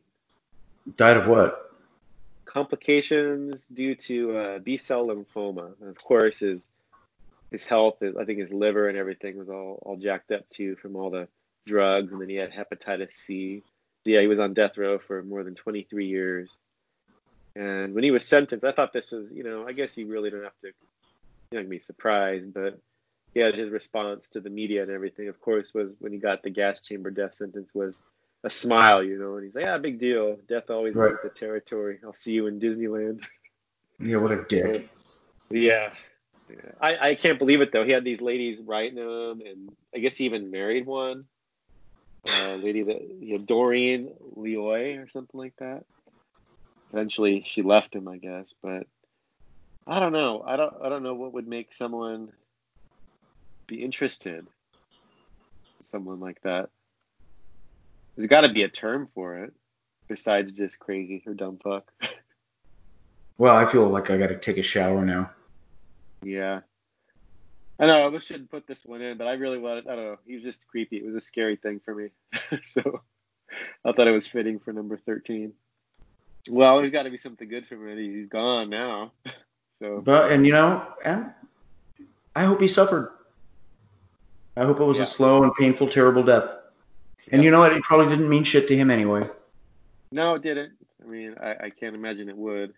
Died 0.95 1.17
of 1.17 1.27
what? 1.27 1.71
Complications 2.45 3.65
due 3.73 3.95
to 3.95 4.37
uh, 4.37 4.59
B 4.59 4.77
cell 4.77 5.07
lymphoma. 5.07 5.73
And 5.81 5.89
of 5.89 6.01
course, 6.01 6.39
his 6.39 6.65
his 7.51 7.65
health, 7.65 7.97
I 8.01 8.25
think 8.25 8.39
his 8.39 8.51
liver 8.51 8.89
and 8.89 8.97
everything 8.97 9.37
was 9.37 9.49
all, 9.49 9.79
all 9.83 9.97
jacked 9.97 10.31
up 10.31 10.49
too 10.49 10.75
from 10.75 10.95
all 10.95 11.09
the 11.09 11.27
drugs, 11.65 12.11
and 12.11 12.21
then 12.21 12.29
he 12.29 12.35
had 12.35 12.51
hepatitis 12.51 13.13
C. 13.13 13.63
Yeah, 14.03 14.21
he 14.21 14.27
was 14.27 14.39
on 14.39 14.53
death 14.53 14.77
row 14.77 14.99
for 14.99 15.23
more 15.23 15.43
than 15.43 15.55
23 15.55 16.05
years. 16.05 16.49
And 17.55 17.93
when 17.93 18.03
he 18.03 18.11
was 18.11 18.27
sentenced, 18.27 18.65
I 18.65 18.71
thought 18.71 18.93
this 18.93 19.11
was, 19.11 19.31
you 19.31 19.43
know, 19.43 19.65
I 19.67 19.71
guess 19.71 19.97
you 19.97 20.07
really 20.07 20.29
don't 20.29 20.43
have 20.43 20.59
to, 20.61 20.71
you're 21.51 21.61
not 21.61 21.69
be 21.69 21.79
surprised, 21.79 22.53
but 22.53 22.79
yeah, 23.35 23.51
his 23.51 23.69
response 23.69 24.29
to 24.29 24.39
the 24.39 24.49
media 24.49 24.81
and 24.81 24.89
everything, 24.89 25.27
of 25.27 25.39
course, 25.41 25.73
was 25.73 25.91
when 25.99 26.13
he 26.13 26.17
got 26.17 26.41
the 26.41 26.49
gas 26.49 26.79
chamber 26.79 27.11
death 27.11 27.35
sentence 27.35 27.69
was 27.73 27.93
a 28.45 28.49
smile, 28.49 29.03
you 29.03 29.19
know, 29.19 29.35
and 29.35 29.43
he's 29.43 29.53
like, 29.53 29.65
yeah, 29.65 29.77
big 29.77 29.99
deal. 29.99 30.37
Death 30.47 30.69
always 30.69 30.95
Right. 30.95 31.21
the 31.21 31.29
territory. 31.29 31.99
I'll 32.03 32.13
see 32.13 32.31
you 32.31 32.47
in 32.47 32.61
Disneyland. 32.61 33.23
Yeah, 33.99 34.17
what 34.17 34.31
a 34.31 34.43
dick. 34.43 34.89
Yeah. 35.49 35.93
yeah. 36.49 36.71
I, 36.79 37.09
I 37.09 37.15
can't 37.15 37.37
believe 37.37 37.59
it 37.59 37.73
though. 37.73 37.83
He 37.83 37.91
had 37.91 38.05
these 38.05 38.21
ladies 38.21 38.59
writing 38.61 38.97
him, 38.97 39.41
and 39.41 39.75
I 39.93 39.99
guess 39.99 40.15
he 40.15 40.25
even 40.25 40.49
married 40.49 40.85
one. 40.85 41.25
Uh, 42.27 42.55
lady 42.55 42.83
that 42.83 43.01
you 43.19 43.37
know, 43.37 43.43
Doreen 43.43 44.11
Lioy 44.35 44.97
or 45.03 45.07
something 45.09 45.39
like 45.39 45.55
that. 45.57 45.83
Eventually, 46.91 47.43
she 47.45 47.61
left 47.61 47.93
him, 47.93 48.07
I 48.07 48.17
guess. 48.17 48.55
But 48.63 48.87
I 49.85 49.99
don't 49.99 50.13
know. 50.13 50.41
I 50.45 50.55
don't. 50.55 50.73
I 50.81 50.89
don't 50.89 51.03
know 51.03 51.13
what 51.13 51.33
would 51.33 51.47
make 51.47 51.71
someone 51.73 52.31
be 53.67 53.83
interested. 53.83 54.39
in 54.39 54.47
Someone 55.81 56.19
like 56.19 56.41
that. 56.41 56.69
There's 58.15 58.27
got 58.27 58.41
to 58.41 58.49
be 58.49 58.63
a 58.63 58.69
term 58.69 59.07
for 59.07 59.43
it, 59.43 59.53
besides 60.07 60.51
just 60.51 60.79
crazy 60.79 61.23
or 61.25 61.33
dumb 61.33 61.59
fuck. 61.63 61.91
Well, 63.37 63.55
I 63.55 63.65
feel 63.65 63.87
like 63.89 64.09
I 64.09 64.17
got 64.17 64.27
to 64.27 64.37
take 64.37 64.57
a 64.57 64.61
shower 64.61 65.03
now. 65.03 65.29
Yeah. 66.23 66.61
I 67.77 67.87
know, 67.87 68.13
I 68.13 68.17
shouldn't 68.19 68.49
put 68.49 68.65
this 68.65 68.85
one 68.85 69.01
in, 69.01 69.17
but 69.17 69.27
I 69.27 69.33
really 69.33 69.57
wanted, 69.57 69.87
I 69.87 69.95
don't 69.95 70.05
know, 70.05 70.17
he 70.25 70.35
was 70.35 70.43
just 70.43 70.65
creepy. 70.67 70.97
It 70.97 71.05
was 71.05 71.15
a 71.15 71.21
scary 71.21 71.57
thing 71.57 71.81
for 71.83 71.93
me. 71.93 72.09
so 72.63 73.01
I 73.83 73.91
thought 73.91 74.07
it 74.07 74.11
was 74.11 74.27
fitting 74.27 74.59
for 74.59 74.71
number 74.71 74.97
13. 74.97 75.51
Well, 76.49 76.77
there's 76.77 76.91
got 76.91 77.03
to 77.03 77.09
be 77.09 77.17
something 77.17 77.49
good 77.49 77.67
for 77.67 77.75
him. 77.75 77.97
He's 77.97 78.27
gone 78.27 78.69
now. 78.69 79.11
so, 79.81 80.01
But 80.01 80.31
and 80.31 80.45
you 80.45 80.53
know, 80.53 80.87
and 81.03 81.31
I 82.35 82.45
hope 82.45 82.61
he 82.61 82.67
suffered. 82.67 83.11
I 84.57 84.65
hope 84.65 84.79
it 84.79 84.83
was 84.83 84.97
Yeah. 84.97 85.03
a 85.03 85.07
slow 85.07 85.43
and 85.43 85.53
painful, 85.53 85.87
terrible 85.89 86.23
death. 86.23 86.57
And 87.31 87.41
Yeah. 87.41 87.45
you 87.45 87.51
know 87.51 87.59
what? 87.59 87.73
It 87.73 87.83
probably 87.83 88.07
didn't 88.07 88.29
mean 88.29 88.43
shit 88.43 88.67
to 88.69 88.75
him 88.75 88.89
anyway. 88.91 89.29
no, 90.11 90.35
it 90.35 90.43
didn't. 90.43 90.73
I 91.03 91.07
mean, 91.07 91.35
I, 91.41 91.65
I 91.65 91.69
can't 91.69 91.93
imagine 91.95 92.29
it 92.29 92.37
would. 92.37 92.73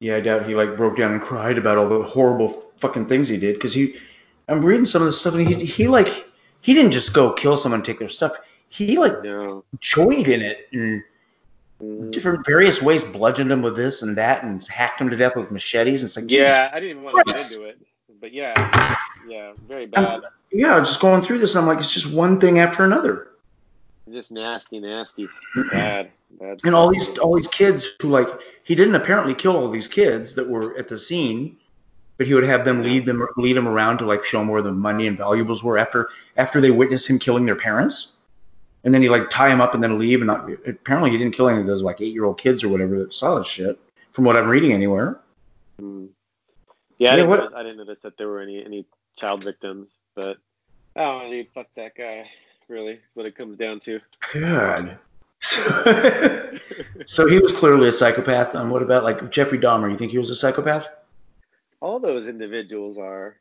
Yeah, 0.00 0.16
I 0.16 0.20
doubt 0.20 0.46
he 0.46 0.54
like 0.56 0.76
broke 0.76 0.96
down 0.96 1.12
and 1.12 1.22
cried 1.22 1.56
about 1.56 1.78
all 1.78 1.86
the 1.88 2.02
horrible 2.02 2.48
fucking 2.78 3.06
things 3.06 3.28
he 3.28 3.36
did. 3.36 3.60
Cause 3.60 3.72
he, 3.72 3.94
I'm 4.48 4.64
reading 4.64 4.84
some 4.86 5.00
of 5.02 5.06
the 5.06 5.12
stuff 5.12 5.34
and 5.34 5.46
he, 5.46 5.64
he 5.64 5.86
like, 5.86 6.26
he 6.62 6.74
didn't 6.74 6.90
just 6.90 7.14
go 7.14 7.32
kill 7.32 7.56
someone 7.56 7.78
and 7.80 7.84
take 7.84 7.98
their 8.00 8.08
stuff. 8.08 8.36
He 8.68 8.96
like 8.98 9.22
No. 9.22 9.64
joyed 9.80 10.28
in 10.28 10.42
it 10.42 10.68
and 10.72 11.02
Mm. 11.82 12.12
different 12.12 12.46
various 12.46 12.80
ways 12.80 13.02
bludgeoned 13.04 13.50
him 13.50 13.60
with 13.60 13.74
this 13.76 14.02
and 14.02 14.16
that 14.16 14.42
and 14.44 14.64
hacked 14.68 15.00
him 15.00 15.10
to 15.10 15.16
death 15.16 15.34
with 15.36 15.50
machetes. 15.50 16.02
It's 16.04 16.16
like 16.16 16.26
Jesus 16.26 16.46
Yeah, 16.46 16.70
I 16.72 16.78
didn't 16.80 16.90
even 16.90 17.02
want 17.02 17.26
to 17.26 17.32
get 17.32 17.40
into 17.52 17.64
it. 17.64 17.78
But 18.20 18.32
yeah, 18.32 18.54
yeah, 19.28 19.52
very 19.68 19.86
bad. 19.86 20.22
yeah, 20.52 20.74
I 20.74 20.78
was 20.78 20.88
just 20.88 21.00
going 21.00 21.22
through 21.22 21.38
this, 21.38 21.54
and 21.54 21.62
I'm 21.62 21.68
like, 21.68 21.78
it's 21.78 21.92
just 21.92 22.12
one 22.12 22.40
thing 22.40 22.58
after 22.58 22.84
another. 22.84 23.28
Just 24.12 24.32
nasty, 24.32 24.80
nasty. 24.80 25.28
Bad. 25.70 26.10
Bad. 26.38 26.60
And 26.64 26.74
all 26.74 26.90
these 26.90 27.16
all 27.18 27.34
these 27.36 27.48
kids 27.48 27.88
who 28.02 28.08
like 28.08 28.28
he 28.64 28.74
didn't 28.74 28.94
apparently 28.96 29.34
kill 29.34 29.56
all 29.56 29.70
these 29.70 29.88
kids 29.88 30.34
that 30.34 30.46
were 30.48 30.76
at 30.76 30.88
the 30.88 30.98
scene, 30.98 31.56
but 32.18 32.26
he 32.26 32.34
would 32.34 32.44
have 32.44 32.64
them 32.64 32.82
lead 32.82 33.06
them 33.06 33.26
lead 33.36 33.56
them 33.56 33.66
around 33.68 33.98
to 33.98 34.04
like 34.04 34.22
show 34.22 34.38
them 34.40 34.48
where 34.48 34.60
the 34.60 34.72
money 34.72 35.06
and 35.06 35.16
valuables 35.16 35.64
were 35.64 35.78
after 35.78 36.10
after 36.36 36.60
they 36.60 36.70
witnessed 36.70 37.08
him 37.08 37.18
killing 37.18 37.46
their 37.46 37.56
parents. 37.56 38.18
And 38.84 38.92
then 38.92 39.00
he 39.00 39.08
like 39.08 39.30
tie 39.30 39.48
him 39.48 39.62
up 39.62 39.72
and 39.72 39.82
then 39.82 39.96
leave. 39.98 40.20
And 40.20 40.26
not, 40.26 40.50
apparently 40.66 41.10
he 41.10 41.16
didn't 41.16 41.34
kill 41.34 41.48
any 41.48 41.60
of 41.60 41.66
those 41.66 41.82
like 41.82 42.02
eight 42.02 42.12
year 42.12 42.26
old 42.26 42.36
kids 42.36 42.62
or 42.62 42.68
whatever 42.68 42.98
that 42.98 43.14
saw 43.14 43.38
this 43.38 43.46
shit. 43.46 43.78
From 44.10 44.24
what 44.24 44.36
I'm 44.36 44.46
reading 44.48 44.72
anywhere. 44.74 45.18
Mm. 45.80 46.08
Yeah, 46.98 47.08
I, 47.08 47.12
Yeah, 47.12 47.16
didn't 47.16 47.30
what- 47.30 47.38
notice, 47.40 47.54
I 47.56 47.62
didn't 47.62 47.78
notice 47.78 48.00
that 48.00 48.18
there 48.18 48.28
were 48.28 48.40
any 48.40 48.62
any 48.62 48.84
child 49.16 49.44
victims, 49.44 49.90
but 50.14 50.38
I 50.96 51.02
don't 51.04 51.24
know, 51.24 51.30
dude, 51.30 51.48
fuck 51.54 51.66
that 51.76 51.94
guy. 51.96 52.28
Really, 52.68 52.92
is 52.94 53.00
what 53.14 53.26
it 53.26 53.36
comes 53.36 53.58
down 53.58 53.80
to. 53.80 54.00
God. 54.32 54.98
So, 55.40 56.52
so 57.06 57.28
he 57.28 57.38
was 57.38 57.52
clearly 57.52 57.88
a 57.88 57.92
psychopath. 57.92 58.54
And 58.54 58.70
what 58.70 58.82
about 58.82 59.04
like 59.04 59.30
Jeffrey 59.30 59.58
Dahmer? 59.58 59.90
You 59.90 59.98
think 59.98 60.12
he 60.12 60.18
was 60.18 60.30
a 60.30 60.34
psychopath? 60.34 60.88
All 61.80 61.98
those 61.98 62.26
individuals 62.26 62.96
are. 62.96 63.36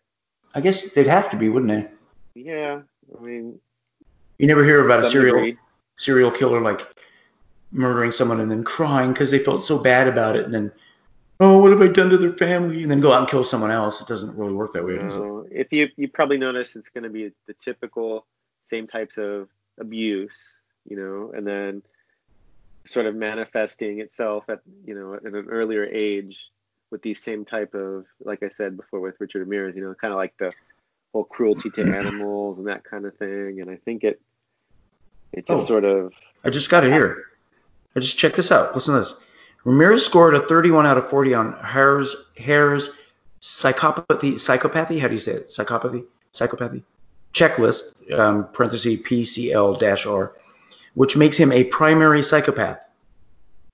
I 0.53 0.61
guess 0.61 0.93
they'd 0.93 1.07
have 1.07 1.29
to 1.29 1.37
be, 1.37 1.47
wouldn't 1.47 1.71
they? 1.71 2.41
Yeah, 2.41 2.81
I 3.17 3.23
mean. 3.23 3.59
You 4.37 4.47
never 4.47 4.65
hear 4.65 4.83
about 4.83 5.03
a 5.03 5.07
serial 5.07 5.35
degree. 5.35 5.57
serial 5.95 6.31
killer 6.31 6.59
like 6.59 6.81
murdering 7.71 8.11
someone 8.11 8.39
and 8.39 8.51
then 8.51 8.63
crying 8.63 9.13
because 9.13 9.31
they 9.31 9.39
felt 9.39 9.63
so 9.63 9.77
bad 9.77 10.07
about 10.07 10.35
it, 10.35 10.43
and 10.43 10.53
then, 10.53 10.71
oh, 11.39 11.59
what 11.59 11.71
have 11.71 11.81
I 11.81 11.87
done 11.87 12.09
to 12.09 12.17
their 12.17 12.31
family? 12.33 12.83
And 12.83 12.91
then 12.91 13.01
go 13.01 13.11
out 13.11 13.19
and 13.21 13.29
kill 13.29 13.43
someone 13.43 13.71
else. 13.71 14.01
It 14.01 14.07
doesn't 14.07 14.37
really 14.37 14.53
work 14.53 14.73
that 14.73 14.85
way, 14.85 14.97
does 14.97 15.15
it? 15.15 15.19
No, 15.19 15.47
if 15.51 15.71
you 15.71 15.89
you 15.97 16.07
probably 16.07 16.37
notice, 16.37 16.75
it's 16.75 16.89
going 16.89 17.03
to 17.03 17.09
be 17.09 17.31
the 17.47 17.53
typical 17.53 18.25
same 18.69 18.87
types 18.87 19.17
of 19.17 19.49
abuse, 19.79 20.57
you 20.87 20.95
know, 20.97 21.31
and 21.35 21.45
then 21.45 21.81
sort 22.85 23.05
of 23.05 23.15
manifesting 23.15 23.99
itself 24.01 24.43
at 24.49 24.59
you 24.85 24.93
know 24.93 25.13
at 25.13 25.23
an 25.23 25.47
earlier 25.49 25.85
age 25.85 26.37
with 26.91 27.01
these 27.01 27.23
same 27.23 27.45
type 27.45 27.73
of 27.73 28.05
like 28.23 28.43
I 28.43 28.49
said 28.49 28.77
before 28.77 28.99
with 28.99 29.15
Richard 29.19 29.39
Ramirez, 29.39 29.75
you 29.75 29.81
know, 29.83 29.93
kind 29.95 30.13
of 30.13 30.17
like 30.17 30.35
the 30.37 30.51
whole 31.13 31.23
cruelty 31.23 31.69
to 31.71 31.81
animals 31.95 32.57
and 32.57 32.67
that 32.67 32.83
kind 32.83 33.05
of 33.05 33.15
thing. 33.17 33.61
And 33.61 33.69
I 33.69 33.77
think 33.77 34.03
it 34.03 34.21
it 35.31 35.47
just 35.47 35.63
Oh. 35.63 35.65
sort 35.67 35.85
of 35.85 36.13
I 36.43 36.49
just 36.49 36.69
got 36.69 36.83
it 36.83 36.91
here. 36.91 37.25
I 37.95 37.99
just 37.99 38.17
check 38.17 38.33
this 38.33 38.51
out. 38.51 38.73
Listen 38.75 38.95
to 38.95 38.99
this. 39.01 39.15
Ramirez 39.63 40.05
scored 40.05 40.35
a 40.35 40.41
31 40.41 40.85
out 40.85 40.97
of 40.97 41.09
40 41.09 41.33
on 41.33 41.53
Hare's 41.63 42.15
Hare's 42.35 42.97
psychopathy 43.41 44.33
psychopathy. 44.33 44.99
How 44.99 45.07
do 45.07 45.13
you 45.13 45.19
say 45.19 45.33
it? 45.33 45.47
Psychopathy 45.47 46.05
psychopathy 46.33 46.83
checklist 47.33 48.11
um, 48.17 48.47
parenthesis 48.49 49.01
PCL-R, 49.01 50.33
which 50.93 51.17
makes 51.17 51.37
him 51.37 51.51
a 51.51 51.63
primary 51.63 52.21
psychopath. 52.21 52.89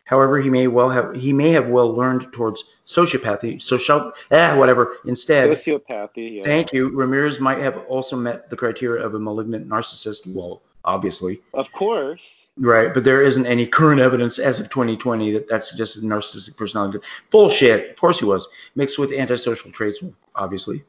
However, 0.05 0.39
he 0.39 0.49
may 0.49 0.65
well 0.65 0.89
have 0.89 1.15
he 1.15 1.33
may 1.33 1.51
have 1.51 1.69
well 1.69 1.93
learned 1.93 2.33
towards 2.33 2.63
sociopathy, 2.85 3.61
social 3.61 4.11
ah 4.31 4.55
whatever. 4.55 4.97
Instead, 5.05 5.51
sociopathy. 5.51 6.37
Yeah. 6.37 6.43
thank 6.43 6.73
you. 6.73 6.89
Ramirez 6.89 7.39
might 7.39 7.59
have 7.59 7.77
also 7.87 8.15
met 8.15 8.49
the 8.49 8.55
criteria 8.55 9.05
of 9.05 9.13
a 9.13 9.19
malignant 9.19 9.69
narcissist. 9.69 10.33
Well, 10.35 10.63
obviously. 10.83 11.41
Of 11.53 11.71
course. 11.71 12.47
Right, 12.61 12.93
but 12.93 13.05
there 13.05 13.21
isn't 13.21 13.45
any 13.45 13.65
current 13.65 14.01
evidence 14.01 14.37
as 14.37 14.59
of 14.59 14.69
2020 14.69 15.31
that 15.31 15.47
that 15.47 15.63
suggested 15.63 16.03
narcissistic 16.03 16.57
personality. 16.57 16.99
Bullshit. 17.31 17.91
Of 17.91 17.95
course 17.95 18.19
he 18.19 18.25
was. 18.25 18.49
Mixed 18.75 18.99
with 18.99 19.13
antisocial 19.13 19.71
traits, 19.71 20.03
obviously. 20.35 20.83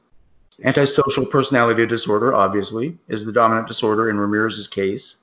Antisocial 0.64 1.26
personality 1.26 1.86
disorder, 1.86 2.34
obviously, 2.34 2.98
is 3.06 3.24
the 3.24 3.32
dominant 3.32 3.68
disorder 3.68 4.10
in 4.10 4.18
Ramirez's 4.18 4.66
case. 4.66 5.18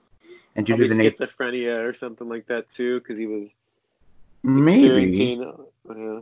And 0.55 0.65
due 0.65 0.73
Probably 0.73 0.87
to 0.87 0.93
the 0.93 1.03
nature, 1.03 1.27
schizophrenia 1.27 1.87
or 1.87 1.93
something 1.93 2.29
like 2.29 2.47
that 2.47 2.71
too, 2.71 2.99
because 2.99 3.17
he 3.17 3.27
was 3.27 3.49
maybe. 4.41 5.41
Uh, 5.89 6.21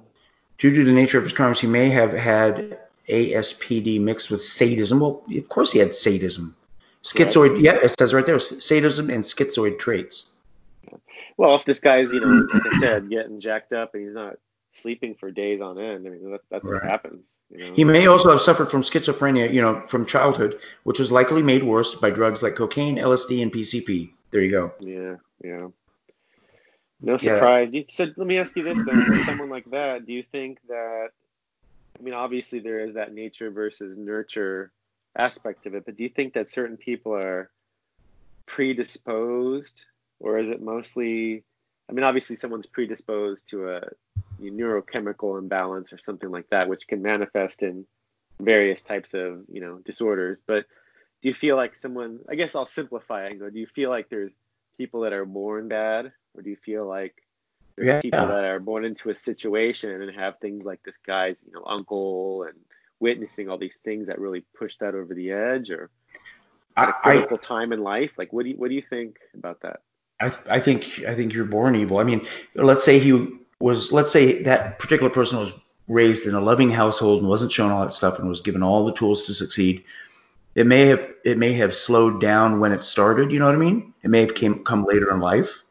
due 0.57 0.73
to 0.73 0.84
the 0.84 0.91
nature 0.91 1.19
of 1.19 1.23
his 1.23 1.34
crimes, 1.34 1.59
he 1.59 1.67
may 1.67 1.89
have 1.89 2.11
had 2.11 2.80
ASPD 3.07 4.01
mixed 4.01 4.32
with 4.32 4.43
sadism. 4.43 4.99
Well, 4.99 5.23
of 5.38 5.49
course 5.49 5.71
he 5.71 5.80
had 5.80 5.93
sadism. 5.93 6.55
Schizoid, 7.06 7.62
yeah, 7.62 7.74
it 7.76 7.93
says 7.99 8.14
right 8.16 8.26
there, 8.26 8.39
sadism 8.39 9.12
and 9.12 9.24
schizoid 9.24 9.78
traits. 9.78 10.38
well, 11.38 11.56
if 11.56 11.64
this 11.64 11.80
guy's, 11.80 12.12
you 12.12 12.20
know, 12.20 12.47
like 12.51 12.74
I 12.74 12.80
said, 12.80 13.10
getting 13.10 13.39
jacked 13.39 13.74
up 13.74 13.93
and 13.93 14.03
he's 14.03 14.16
not 14.16 14.38
sleeping 14.72 15.14
for 15.14 15.30
days 15.30 15.62
on 15.62 15.80
end, 15.80 16.08
I 16.08 16.10
mean, 16.10 16.32
that, 16.32 16.41
that's 16.49 16.66
what 16.66 16.82
happens. 16.84 17.36
You 17.51 17.60
know? 17.60 17.74
He 17.76 17.84
may 17.84 18.08
also 18.08 18.32
have 18.32 18.41
suffered 18.41 18.72
from 18.72 18.82
schizophrenia, 18.82 19.53
you 19.53 19.62
know, 19.62 19.84
from 19.88 20.08
childhood, 20.08 20.60
which 20.84 20.97
was 20.97 21.12
likely 21.12 21.43
made 21.43 21.62
worse 21.64 21.93
by 21.93 22.10
drugs 22.10 22.41
like 22.41 22.56
cocaine, 22.56 22.97
LSD, 22.97 23.41
and 23.43 23.53
PCP. 23.53 24.10
There 24.32 24.41
you 24.41 24.51
go. 24.51 24.74
Yeah, 24.80 25.16
yeah. 25.43 25.68
No 27.01 27.18
surprise. 27.18 27.72
You- 27.74 27.86
So 27.88 28.06
let 28.18 28.26
me 28.26 28.38
ask 28.39 28.56
you 28.56 28.64
this 28.64 28.84
then: 28.84 29.06
for 29.06 29.14
someone 29.26 29.49
like 29.49 29.70
that, 29.72 30.08
do 30.08 30.14
you 30.14 30.24
think 30.32 30.58
that? 30.70 31.10
I 31.99 32.03
mean, 32.03 32.14
obviously 32.16 32.60
there 32.60 32.80
is 32.80 32.95
that 32.95 33.14
nature 33.14 33.51
versus 33.51 33.95
nurture 33.97 34.72
aspect 35.18 35.66
of 35.66 35.76
it, 35.76 35.86
but 35.86 35.95
do 35.97 36.03
you 36.03 36.09
think 36.09 36.34
that 36.34 36.49
certain 36.49 36.78
people 36.78 37.13
are 37.16 37.51
predisposed, 38.47 39.86
or 40.20 40.38
is 40.39 40.49
it 40.49 40.61
mostly? 40.61 41.43
I 41.89 41.93
mean, 41.93 42.03
obviously 42.03 42.36
someone's 42.36 42.66
predisposed 42.66 43.49
to 43.49 43.70
a 43.70 43.82
neurochemical 44.41 45.38
imbalance 45.39 45.93
or 45.93 45.97
something 45.97 46.30
like 46.30 46.49
that, 46.49 46.68
which 46.68 46.88
can 46.88 47.01
manifest 47.01 47.63
in 47.63 47.86
various 48.41 48.82
types 48.82 49.13
of 49.13 49.43
you 49.51 49.61
know 49.61 49.80
disorders. 49.86 50.41
But 50.45 50.66
do 51.22 51.30
you 51.30 51.34
feel 51.34 51.55
like 51.55 51.76
someone? 51.76 52.20
I 52.30 52.36
guess 52.36 52.55
I'll 52.55 52.66
simplify 52.66 53.26
it 53.26 53.32
and 53.32 53.39
go: 53.39 53.49
Do 53.49 53.59
you 53.59 53.68
feel 53.68 53.89
like 53.89 54.09
there's 54.09 54.34
people 54.78 55.01
that 55.01 55.13
are 55.13 55.26
born 55.26 55.68
bad, 55.68 56.11
or 56.34 56.41
do 56.41 56.49
you 56.49 56.57
feel 56.57 56.86
like 56.88 57.16
there's 57.78 57.88
Yeah. 57.88 58.01
people 58.01 58.28
that 58.28 58.45
are 58.45 58.59
born 58.59 58.86
into 58.86 59.09
a 59.09 59.16
situation 59.16 60.01
and 60.01 60.16
have 60.16 60.39
things 60.39 60.66
like 60.66 60.82
this 60.84 60.97
guy's, 60.97 61.38
you 61.45 61.51
know, 61.53 61.63
uncle 61.66 62.43
and 62.43 62.57
witnessing 63.00 63.50
all 63.50 63.58
these 63.58 63.78
things 63.84 64.08
that 64.08 64.20
really 64.20 64.43
push 64.58 64.78
that 64.78 64.96
over 64.96 65.14
the 65.14 65.32
edge, 65.32 65.70
or 65.70 65.89
at 66.78 66.89
a 66.89 66.91
I, 66.91 66.98
I, 66.98 67.12
critical 67.14 67.38
time 67.38 67.74
in 67.74 67.82
life? 67.82 68.12
Like, 68.18 68.34
what 68.34 68.43
do 68.43 68.50
you 68.50 68.56
what 68.56 68.70
do 68.70 68.76
you 68.76 68.84
think 68.89 69.18
about 69.34 69.62
that? 69.62 69.82
I, 70.20 70.32
I 70.50 70.60
think 70.60 71.04
I 71.08 71.14
think 71.14 71.34
you're 71.34 71.46
born 71.46 71.76
evil. 71.76 71.98
I 71.98 72.04
mean, 72.04 72.26
let's 72.56 72.84
say 72.84 73.00
he 73.00 73.28
was, 73.60 73.91
let's 73.91 74.12
say 74.12 74.43
that 74.43 74.80
particular 74.80 75.10
person 75.10 75.39
was 75.39 75.52
raised 75.88 76.26
in 76.26 76.34
a 76.34 76.41
loving 76.41 76.70
household 76.70 77.20
and 77.20 77.30
wasn't 77.30 77.52
shown 77.52 77.72
all 77.72 77.84
that 77.84 77.93
stuff 77.93 78.20
and 78.20 78.28
was 78.28 78.41
given 78.41 78.64
all 78.64 78.86
the 78.86 78.93
tools 78.93 79.26
to 79.26 79.34
succeed. 79.34 79.84
It 80.56 80.66
may 80.66 80.86
have 80.86 81.12
it 81.26 81.38
may 81.38 81.54
have 81.54 81.76
slowed 81.76 82.22
down 82.22 82.60
when 82.60 82.72
it 82.72 82.84
started. 82.84 83.32
You 83.32 83.39
know 83.39 83.46
what 83.46 83.56
I 83.56 83.60
mean? 83.60 83.93
It 84.04 84.10
may 84.10 84.22
have 84.22 84.36
came 84.36 84.64
come 84.64 84.86
later 84.86 85.12
in 85.12 85.20
life, 85.20 85.64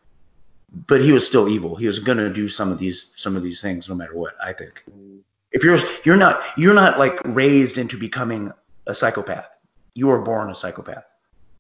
but 0.87 1.01
he 1.01 1.11
was 1.11 1.27
still 1.27 1.49
evil. 1.49 1.75
He 1.75 1.87
was 1.87 1.99
gonna 1.99 2.31
do 2.31 2.49
some 2.49 2.71
of 2.71 2.79
these 2.79 3.15
some 3.17 3.35
of 3.35 3.43
these 3.43 3.63
things 3.63 3.89
no 3.89 3.95
matter 3.95 4.15
what. 4.15 4.35
I 4.43 4.53
think. 4.53 4.85
Mm-hmm. 4.91 5.19
If 5.55 5.63
you're 5.63 5.79
you're 6.03 6.17
not 6.17 6.45
you're 6.57 6.75
not 6.75 6.99
like 6.99 7.19
raised 7.25 7.79
into 7.79 7.97
becoming 7.97 8.53
a 8.87 8.95
psychopath. 8.95 9.57
You 9.95 10.11
are 10.11 10.21
born 10.21 10.51
a 10.51 10.55
psychopath. 10.55 11.05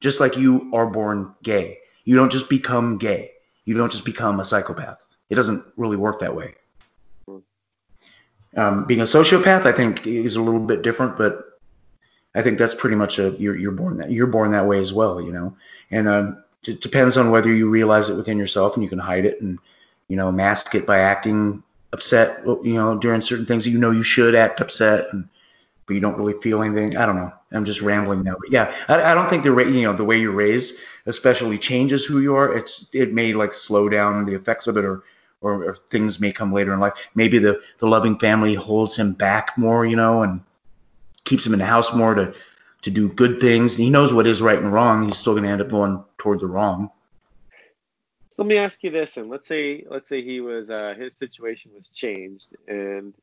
Just 0.01 0.21
like 0.21 0.37
you 0.37 0.71
are 0.75 0.87
born 0.87 1.33
gay. 1.43 1.79
You 2.05 2.17
don't 2.17 2.33
just 2.33 2.51
become 2.51 2.99
gay. 2.99 3.31
You 3.65 3.75
don't 3.75 3.93
just 3.93 4.05
become 4.05 4.41
a 4.41 4.45
psychopath. 4.45 5.05
It 5.31 5.37
doesn't 5.37 5.65
really 5.77 5.97
work 5.97 6.19
that 6.19 6.35
way. 6.35 6.57
Um, 8.57 8.85
being 8.85 9.01
a 9.01 9.05
sociopath, 9.05 9.65
I 9.65 9.73
think, 9.73 10.07
is 10.07 10.37
a 10.37 10.43
little 10.43 10.61
bit 10.61 10.83
different, 10.83 11.17
but 11.17 11.45
I 12.35 12.43
think 12.43 12.59
that's 12.59 12.75
pretty 12.75 12.97
much 12.97 13.19
a 13.21 13.31
you're 13.31 13.57
you're 13.57 13.73
born 13.73 13.99
that 13.99 14.11
you're 14.11 14.27
born 14.27 14.51
that 14.51 14.67
way 14.67 14.81
as 14.81 14.93
well, 14.93 15.21
you 15.21 15.33
know. 15.33 15.57
And 15.93 16.09
um, 16.09 16.45
it 16.65 16.81
depends 16.81 17.17
on 17.17 17.31
whether 17.31 17.53
you 17.53 17.71
realize 17.71 18.11
it 18.11 18.17
within 18.17 18.39
yourself 18.39 18.75
and 18.75 18.83
you 18.83 18.89
can 18.89 18.99
hide 18.99 19.25
it 19.25 19.41
and 19.41 19.61
you 20.09 20.17
know 20.17 20.33
mask 20.33 20.75
it 20.75 20.85
by 20.85 20.99
acting 20.99 21.63
upset, 21.95 22.45
you 22.45 22.75
know, 22.75 22.99
during 22.99 23.23
certain 23.23 23.47
things 23.47 23.65
that 23.65 23.71
you 23.71 23.79
know 23.79 23.91
you 23.91 24.03
should 24.03 24.35
act 24.35 24.61
upset, 24.61 25.07
and, 25.13 25.29
but 25.87 25.95
you 25.95 26.01
don't 26.01 26.19
really 26.19 26.35
feel 26.35 26.63
anything. 26.63 26.97
I 26.97 27.07
don't 27.07 27.17
know. 27.17 27.33
I'm 27.53 27.65
just 27.65 27.81
rambling 27.81 28.23
now, 28.23 28.35
but 28.39 28.51
yeah, 28.51 28.75
I, 28.89 29.13
I 29.13 29.15
don't 29.15 29.31
think 29.31 29.45
the 29.45 29.57
you 29.57 29.83
know 29.85 29.95
the 29.95 30.05
way 30.05 30.19
you're 30.19 30.33
raised 30.33 30.77
especially 31.07 31.59
changes 31.59 32.05
who 32.05 32.21
you 32.21 32.35
are. 32.35 32.57
It's 32.57 32.89
it 32.95 33.13
may 33.13 33.33
like 33.35 33.53
slow 33.53 33.89
down 33.89 34.25
the 34.25 34.35
effects 34.35 34.67
of 34.67 34.77
it, 34.77 34.85
or 34.85 35.05
or, 35.41 35.65
or 35.65 35.77
things 35.91 36.21
may 36.21 36.33
come 36.33 36.53
later 36.53 36.73
in 36.73 36.81
life. 36.81 37.09
Maybe 37.15 37.39
the 37.39 37.61
the 37.79 37.87
loving 37.87 38.19
family 38.19 38.55
holds 38.55 38.97
him 38.97 39.13
back 39.13 39.57
more, 39.57 39.85
you 39.85 39.97
know, 39.97 40.23
and 40.23 40.41
keeps 41.25 41.47
him 41.47 41.53
in 41.53 41.59
the 41.59 41.67
house 41.67 41.95
more 41.95 42.15
to 42.15 42.35
to 42.83 42.91
do 42.91 43.09
good 43.09 43.41
things. 43.41 43.77
He 43.77 43.91
knows 43.91 44.13
what 44.13 44.27
is 44.27 44.43
right 44.43 44.59
and 44.59 44.73
wrong. 44.73 45.07
He's 45.07 45.19
still 45.19 45.35
going 45.35 45.45
to 45.45 45.51
end 45.51 45.61
up 45.61 45.71
going 45.71 46.05
toward 46.19 46.41
the 46.41 46.47
wrong. 46.47 46.91
So 48.35 48.43
let 48.43 48.49
me 48.49 48.57
ask 48.57 48.83
you 48.83 48.91
this, 48.91 49.17
and 49.17 49.31
let's 49.31 49.47
say 49.47 49.85
let's 49.89 50.09
say 50.09 50.21
he 50.21 50.41
was 50.41 50.69
uh, 50.69 50.95
his 50.99 51.15
situation 51.15 51.71
was 51.73 51.89
changed, 51.89 52.49
and 52.67 53.15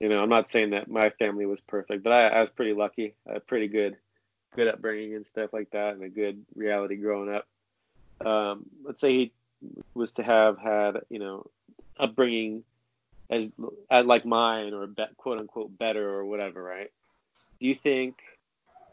you 0.00 0.08
know 0.08 0.22
I'm 0.22 0.30
not 0.30 0.48
saying 0.48 0.70
that 0.70 0.88
my 0.88 1.10
family 1.10 1.44
was 1.44 1.60
perfect, 1.60 2.02
but 2.02 2.14
I, 2.14 2.28
I 2.28 2.40
was 2.40 2.48
pretty 2.48 2.72
lucky, 2.72 3.12
a 3.26 3.40
pretty 3.40 3.68
good 3.68 3.98
good 4.56 4.66
upbringing 4.66 5.16
and 5.16 5.26
stuff 5.26 5.52
like 5.52 5.70
that, 5.72 5.92
and 5.92 6.02
a 6.02 6.08
good 6.08 6.46
reality 6.54 6.96
growing 6.96 7.28
up. 7.30 7.46
Um, 8.26 8.64
let's 8.84 9.02
say 9.02 9.12
he 9.12 9.32
was 9.92 10.12
to 10.12 10.22
have 10.22 10.56
had 10.56 11.02
you 11.10 11.18
know 11.18 11.50
upbringing 12.00 12.64
as 13.28 13.52
like 13.90 14.24
mine 14.24 14.72
or 14.72 14.86
be, 14.86 15.04
quote 15.18 15.40
unquote 15.40 15.76
better 15.78 16.08
or 16.08 16.24
whatever, 16.24 16.62
right? 16.62 16.90
Do 17.60 17.66
you 17.66 17.74
think 17.74 18.16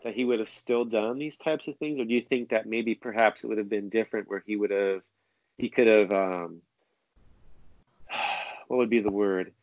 that 0.03 0.15
he 0.15 0.25
would 0.25 0.39
have 0.39 0.49
still 0.49 0.83
done 0.83 1.17
these 1.17 1.37
types 1.37 1.69
of 1.69 1.77
things, 1.77 1.97
or 1.97 2.03
do 2.03 2.13
you 2.13 2.23
think 2.23 2.49
that 2.49 2.65
maybe 2.65 2.93
perhaps 2.93 3.45
it 3.45 3.47
would 3.47 3.57
have 3.57 3.69
been 3.69 3.87
different, 3.87 4.29
where 4.29 4.43
he 4.45 4.57
would 4.57 4.71
have 4.71 5.01
he 5.57 5.69
could 5.69 5.87
have 5.87 6.11
um, 6.11 6.61
what 8.67 8.77
would 8.77 8.89
be 8.89 9.01
the 9.01 9.11
word? 9.11 9.53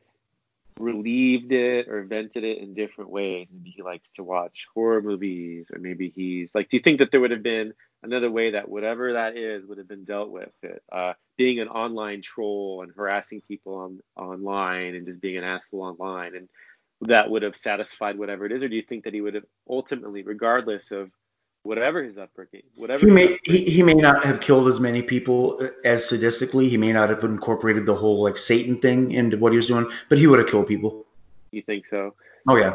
Relieved 0.78 1.52
it 1.52 1.88
or 1.88 2.02
vented 2.04 2.44
it 2.44 2.58
in 2.58 2.74
different 2.74 3.10
ways. 3.10 3.46
Maybe 3.52 3.70
he 3.70 3.82
likes 3.82 4.08
to 4.16 4.24
watch 4.24 4.66
horror 4.74 5.02
movies 5.02 5.70
or 5.72 5.78
maybe 5.78 6.08
he's 6.08 6.54
like 6.54 6.70
do 6.70 6.76
you 6.76 6.82
think 6.82 6.98
that 6.98 7.10
there 7.10 7.20
would 7.20 7.30
have 7.30 7.42
been 7.42 7.74
another 8.02 8.30
way 8.30 8.50
that 8.52 8.68
whatever 8.68 9.12
that 9.12 9.36
is 9.36 9.64
would 9.66 9.78
have 9.78 9.88
been 9.88 10.04
dealt 10.04 10.30
with 10.30 10.52
it? 10.62 10.82
Uh, 10.90 11.12
being 11.36 11.60
an 11.60 11.68
online 11.68 12.22
troll 12.22 12.82
and 12.82 12.92
harassing 12.96 13.42
people 13.42 13.74
on 13.74 14.00
online 14.16 14.94
and 14.94 15.06
just 15.06 15.20
being 15.20 15.36
an 15.36 15.44
asshole 15.44 15.82
online 15.82 16.34
and 16.34 16.48
that 17.02 17.30
would 17.30 17.42
have 17.42 17.56
satisfied 17.56 18.16
whatever 18.16 18.46
it 18.46 18.52
is? 18.52 18.62
Or 18.62 18.68
do 18.68 18.76
you 18.76 18.82
think 18.82 19.04
that 19.04 19.14
he 19.14 19.20
would 19.20 19.34
have 19.34 19.44
ultimately 19.68 20.22
regardless 20.22 20.90
of 20.90 21.10
whatever 21.62 22.02
his 22.02 22.18
upbringing, 22.18 22.62
whatever. 22.76 23.06
He 23.06 23.12
may 23.12 23.38
he, 23.44 23.64
he 23.64 23.82
may 23.82 23.94
not 23.94 24.24
have 24.24 24.40
killed 24.40 24.68
as 24.68 24.80
many 24.80 25.02
people 25.02 25.58
uh, 25.60 25.68
as 25.84 26.02
sadistically. 26.02 26.68
He 26.68 26.76
may 26.76 26.92
not 26.92 27.10
have 27.10 27.24
incorporated 27.24 27.86
the 27.86 27.94
whole 27.94 28.22
like 28.22 28.36
Satan 28.36 28.76
thing 28.76 29.12
into 29.12 29.38
what 29.38 29.52
he 29.52 29.56
was 29.56 29.66
doing, 29.66 29.86
but 30.08 30.18
he 30.18 30.26
would 30.26 30.38
have 30.38 30.48
killed 30.48 30.66
people. 30.66 31.06
You 31.50 31.62
think 31.62 31.86
so? 31.86 32.14
Oh 32.48 32.56
yeah. 32.56 32.74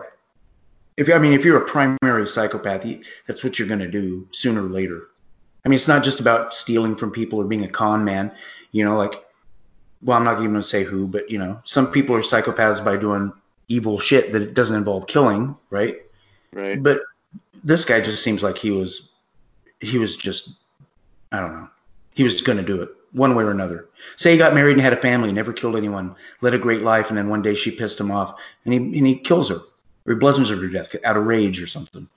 If 0.95 1.11
I 1.11 1.17
mean, 1.17 1.33
if 1.33 1.45
you're 1.45 1.61
a 1.61 1.65
primary 1.65 2.25
psychopath, 2.27 2.85
you, 2.85 3.01
that's 3.27 3.43
what 3.43 3.59
you're 3.59 3.67
gonna 3.67 3.87
do 3.87 4.27
sooner 4.31 4.63
or 4.63 4.69
later. 4.69 5.09
I 5.65 5.69
mean, 5.69 5.75
it's 5.75 5.87
not 5.87 6.03
just 6.03 6.19
about 6.19 6.53
stealing 6.53 6.95
from 6.95 7.11
people 7.11 7.39
or 7.39 7.45
being 7.45 7.65
a 7.65 7.69
con 7.69 8.03
man. 8.05 8.31
You 8.71 8.85
know, 8.85 8.95
like, 8.95 9.13
well, 10.01 10.17
I'm 10.17 10.23
not 10.23 10.39
even 10.39 10.53
gonna 10.53 10.63
say 10.63 10.83
who, 10.83 11.07
but 11.07 11.29
you 11.29 11.37
know, 11.37 11.59
some 11.63 11.91
people 11.91 12.15
are 12.15 12.21
psychopaths 12.21 12.83
by 12.83 12.97
doing 12.97 13.31
evil 13.67 13.99
shit 13.99 14.31
that 14.31 14.53
doesn't 14.53 14.77
involve 14.77 15.07
killing, 15.07 15.55
right? 15.69 15.97
Right. 16.53 16.81
But 16.81 17.01
this 17.63 17.85
guy 17.85 18.01
just 18.01 18.23
seems 18.23 18.43
like 18.43 18.57
he 18.57 18.71
was, 18.71 19.13
he 19.79 19.97
was 19.97 20.15
just, 20.15 20.57
I 21.31 21.39
don't 21.39 21.53
know, 21.53 21.69
he 22.15 22.23
was 22.23 22.41
gonna 22.41 22.63
do 22.63 22.81
it 22.81 22.89
one 23.13 23.35
way 23.35 23.43
or 23.43 23.51
another. 23.51 23.87
Say 24.15 24.31
he 24.31 24.37
got 24.37 24.53
married 24.53 24.73
and 24.73 24.81
had 24.81 24.93
a 24.93 24.97
family, 24.97 25.31
never 25.31 25.53
killed 25.53 25.75
anyone, 25.75 26.15
led 26.41 26.53
a 26.53 26.57
great 26.57 26.81
life, 26.81 27.09
and 27.09 27.17
then 27.17 27.29
one 27.29 27.41
day 27.41 27.55
she 27.55 27.71
pissed 27.71 27.99
him 27.99 28.11
off, 28.11 28.39
and 28.65 28.73
he 28.73 28.79
and 28.79 29.07
he 29.07 29.15
kills 29.15 29.49
her 29.49 29.59
or 30.05 30.13
he 30.13 30.15
bludgeons 30.15 30.49
her 30.49 30.55
to 30.55 30.69
death 30.69 30.95
out 31.03 31.17
of 31.17 31.25
rage 31.25 31.61
or 31.61 31.67
something. 31.67 32.07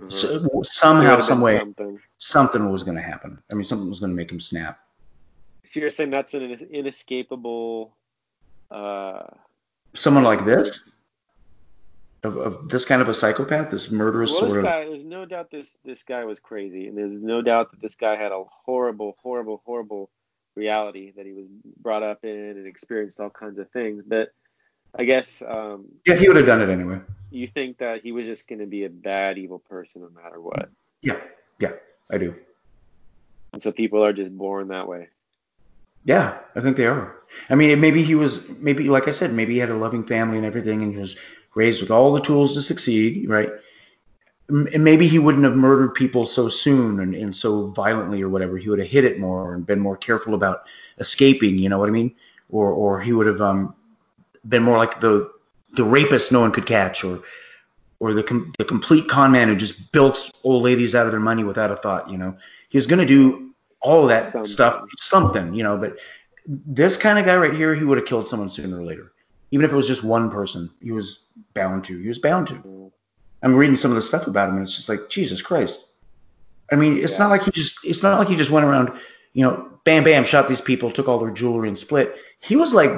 Mhm. 0.00 0.12
So, 0.12 0.62
somehow, 0.62 1.20
some 1.20 1.40
way, 1.40 1.58
something. 1.58 2.00
something 2.18 2.70
was 2.70 2.82
gonna 2.82 3.02
happen. 3.02 3.42
I 3.50 3.54
mean, 3.54 3.64
something 3.64 3.88
was 3.88 4.00
gonna 4.00 4.14
make 4.14 4.30
him 4.30 4.40
snap. 4.40 4.78
So 5.64 5.80
you're 5.80 5.90
saying 5.90 6.10
that's 6.10 6.34
an 6.34 6.42
inescapable. 6.70 7.92
Uh, 8.70 9.24
Someone 9.94 10.24
like 10.24 10.44
this, 10.44 10.94
of, 12.24 12.36
of 12.36 12.68
this 12.68 12.84
kind 12.84 13.00
of 13.00 13.08
a 13.08 13.14
psychopath, 13.14 13.70
this 13.70 13.90
murderous 13.90 14.32
well, 14.32 14.42
this 14.42 14.54
sort 14.54 14.64
of. 14.64 14.70
guy. 14.70 14.84
There's 14.84 15.04
no 15.04 15.24
doubt 15.24 15.50
this 15.50 15.76
this 15.84 16.02
guy 16.02 16.24
was 16.24 16.40
crazy, 16.40 16.88
and 16.88 16.96
there's 16.96 17.20
no 17.20 17.42
doubt 17.42 17.70
that 17.70 17.80
this 17.80 17.94
guy 17.94 18.16
had 18.16 18.32
a 18.32 18.42
horrible, 18.64 19.16
horrible, 19.22 19.62
horrible 19.64 20.10
reality 20.54 21.12
that 21.16 21.24
he 21.26 21.32
was 21.32 21.46
brought 21.80 22.02
up 22.02 22.24
in 22.24 22.30
and 22.30 22.66
experienced 22.66 23.20
all 23.20 23.30
kinds 23.30 23.58
of 23.58 23.70
things. 23.70 24.02
But 24.06 24.32
I 24.98 25.04
guess 25.04 25.42
um, 25.46 25.86
Yeah, 26.06 26.16
he 26.16 26.26
would 26.26 26.36
have 26.36 26.46
done 26.46 26.60
it 26.60 26.70
anyway. 26.70 26.98
you 27.30 27.46
think 27.46 27.78
that 27.78 28.02
he 28.02 28.10
was 28.12 28.24
just 28.24 28.48
going 28.48 28.58
to 28.58 28.66
be 28.66 28.84
a 28.84 28.90
bad, 28.90 29.38
evil 29.38 29.60
person 29.60 30.02
no 30.02 30.10
matter 30.20 30.40
what, 30.40 30.70
Yeah, 31.02 31.20
yeah, 31.60 31.72
I 32.10 32.18
do. 32.18 32.34
and 33.52 33.62
so 33.62 33.70
people 33.70 34.04
are 34.04 34.12
just 34.12 34.36
born 34.36 34.68
that 34.68 34.88
way. 34.88 35.08
Yeah, 36.04 36.38
I 36.56 36.60
think 36.60 36.76
they 36.76 36.86
are. 36.86 37.14
I 37.50 37.54
mean, 37.54 37.80
maybe 37.80 38.02
he 38.02 38.14
was, 38.14 38.48
maybe 38.58 38.84
like 38.88 39.08
I 39.08 39.10
said, 39.10 39.32
maybe 39.32 39.52
he 39.54 39.58
had 39.58 39.68
a 39.68 39.76
loving 39.76 40.04
family 40.04 40.38
and 40.38 40.46
everything, 40.46 40.82
and 40.82 40.92
he 40.92 40.98
was 40.98 41.16
raised 41.58 41.80
with 41.82 41.90
all 41.90 42.12
the 42.12 42.20
tools 42.20 42.54
to 42.54 42.62
succeed, 42.62 43.28
right? 43.28 43.50
And 44.48 44.82
maybe 44.82 45.06
he 45.06 45.18
wouldn't 45.18 45.44
have 45.44 45.56
murdered 45.56 45.94
people 45.94 46.26
so 46.26 46.48
soon 46.48 47.00
and, 47.00 47.14
and 47.14 47.36
so 47.36 47.66
violently 47.66 48.22
or 48.22 48.30
whatever. 48.30 48.56
He 48.56 48.70
would 48.70 48.78
have 48.78 48.88
hid 48.88 49.04
it 49.04 49.18
more 49.18 49.54
and 49.54 49.66
been 49.66 49.80
more 49.80 49.96
careful 49.96 50.32
about 50.34 50.62
escaping. 50.98 51.58
You 51.58 51.68
know 51.68 51.78
what 51.78 51.90
I 51.90 51.92
mean? 51.92 52.14
Or 52.48 52.70
or 52.72 53.00
he 53.00 53.12
would 53.12 53.26
have 53.26 53.42
um, 53.42 53.74
been 54.48 54.62
more 54.62 54.78
like 54.78 55.00
the 55.00 55.30
the 55.74 55.84
rapist 55.84 56.32
no 56.32 56.40
one 56.40 56.52
could 56.52 56.64
catch, 56.64 57.04
or 57.04 57.20
or 58.00 58.14
the 58.14 58.22
com- 58.22 58.52
the 58.58 58.64
complete 58.64 59.06
con 59.08 59.32
man 59.32 59.48
who 59.48 59.56
just 59.56 59.92
bilks 59.92 60.32
old 60.44 60.62
ladies 60.62 60.94
out 60.94 61.04
of 61.04 61.12
their 61.12 61.20
money 61.20 61.44
without 61.44 61.70
a 61.70 61.76
thought. 61.76 62.10
You 62.10 62.16
know, 62.16 62.38
he 62.70 62.78
was 62.78 62.86
gonna 62.86 63.04
do 63.04 63.50
all 63.80 64.06
that 64.06 64.22
Something. 64.22 64.44
stuff, 64.50 64.84
something. 64.96 65.52
You 65.52 65.62
know, 65.64 65.76
but 65.76 65.98
this 66.46 66.96
kind 66.96 67.18
of 67.18 67.26
guy 67.26 67.36
right 67.36 67.52
here, 67.52 67.74
he 67.74 67.84
would 67.84 67.98
have 67.98 68.06
killed 68.06 68.26
someone 68.26 68.48
sooner 68.48 68.78
or 68.80 68.84
later. 68.84 69.12
Even 69.50 69.64
if 69.64 69.72
it 69.72 69.76
was 69.76 69.86
just 69.86 70.04
one 70.04 70.30
person, 70.30 70.70
he 70.82 70.90
was 70.92 71.32
bound 71.54 71.84
to. 71.86 71.98
He 71.98 72.08
was 72.08 72.18
bound 72.18 72.48
to. 72.48 72.92
I'm 73.42 73.54
reading 73.54 73.76
some 73.76 73.90
of 73.90 73.94
the 73.94 74.02
stuff 74.02 74.26
about 74.26 74.48
him, 74.48 74.56
and 74.56 74.64
it's 74.64 74.76
just 74.76 74.88
like 74.88 75.08
Jesus 75.08 75.40
Christ. 75.40 75.90
I 76.70 76.76
mean, 76.76 76.98
it's 76.98 77.14
Yeah. 77.14 77.20
not 77.20 77.30
like 77.30 77.44
he 77.44 77.50
just 77.52 77.78
it's 77.84 78.02
not 78.02 78.18
like 78.18 78.28
he 78.28 78.36
just 78.36 78.50
went 78.50 78.66
around, 78.66 78.92
you 79.32 79.42
know, 79.44 79.70
bam 79.84 80.04
bam, 80.04 80.24
shot 80.24 80.48
these 80.48 80.60
people, 80.60 80.90
took 80.90 81.08
all 81.08 81.18
their 81.18 81.30
jewelry 81.30 81.68
and 81.68 81.78
split. 81.78 82.16
He 82.40 82.56
was 82.56 82.74
like 82.74 82.90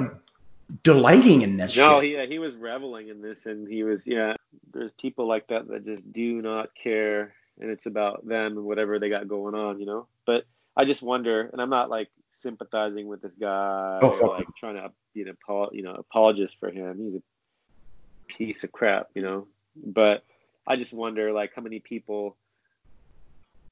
delighting 0.83 1.41
in 1.41 1.57
this 1.57 1.77
No, 1.77 2.01
shit. 2.01 2.11
yeah, 2.11 2.25
he 2.25 2.39
was 2.39 2.55
reveling 2.55 3.09
in 3.09 3.21
this, 3.21 3.45
and 3.45 3.67
he 3.67 3.83
was, 3.83 4.05
yeah. 4.05 4.35
There's 4.73 4.91
people 4.99 5.27
like 5.27 5.47
that 5.47 5.67
that 5.69 5.85
just 5.85 6.11
do 6.11 6.41
not 6.41 6.73
care, 6.75 7.33
and 7.59 7.69
it's 7.69 7.85
about 7.85 8.27
them 8.27 8.57
and 8.57 8.65
whatever 8.65 8.99
they 8.99 9.09
got 9.09 9.27
going 9.27 9.55
on, 9.55 9.79
you 9.79 9.85
know. 9.85 10.07
But 10.25 10.45
I 10.75 10.85
just 10.85 11.01
wonder, 11.01 11.49
and 11.51 11.61
I'm 11.61 11.69
not 11.69 11.89
like 11.89 12.09
sympathizing 12.31 13.07
with 13.07 13.21
this 13.21 13.35
guy, 13.35 13.99
Oh, 14.01 14.09
or, 14.09 14.29
like 14.29 14.47
trying 14.57 14.75
to, 14.75 14.91
you 15.13 15.25
know, 15.25 15.33
apo- 15.47 15.71
you 15.71 15.81
know, 15.83 15.93
apologist 15.93 16.57
for 16.59 16.69
him. 16.69 16.97
He's 16.99 17.15
a 17.15 18.33
piece 18.37 18.63
of 18.63 18.71
crap, 18.71 19.07
you 19.15 19.21
know. 19.21 19.47
But 19.75 20.23
I 20.67 20.75
just 20.75 20.93
wonder, 20.93 21.31
like, 21.31 21.51
how 21.55 21.61
many 21.61 21.79
people. 21.79 22.37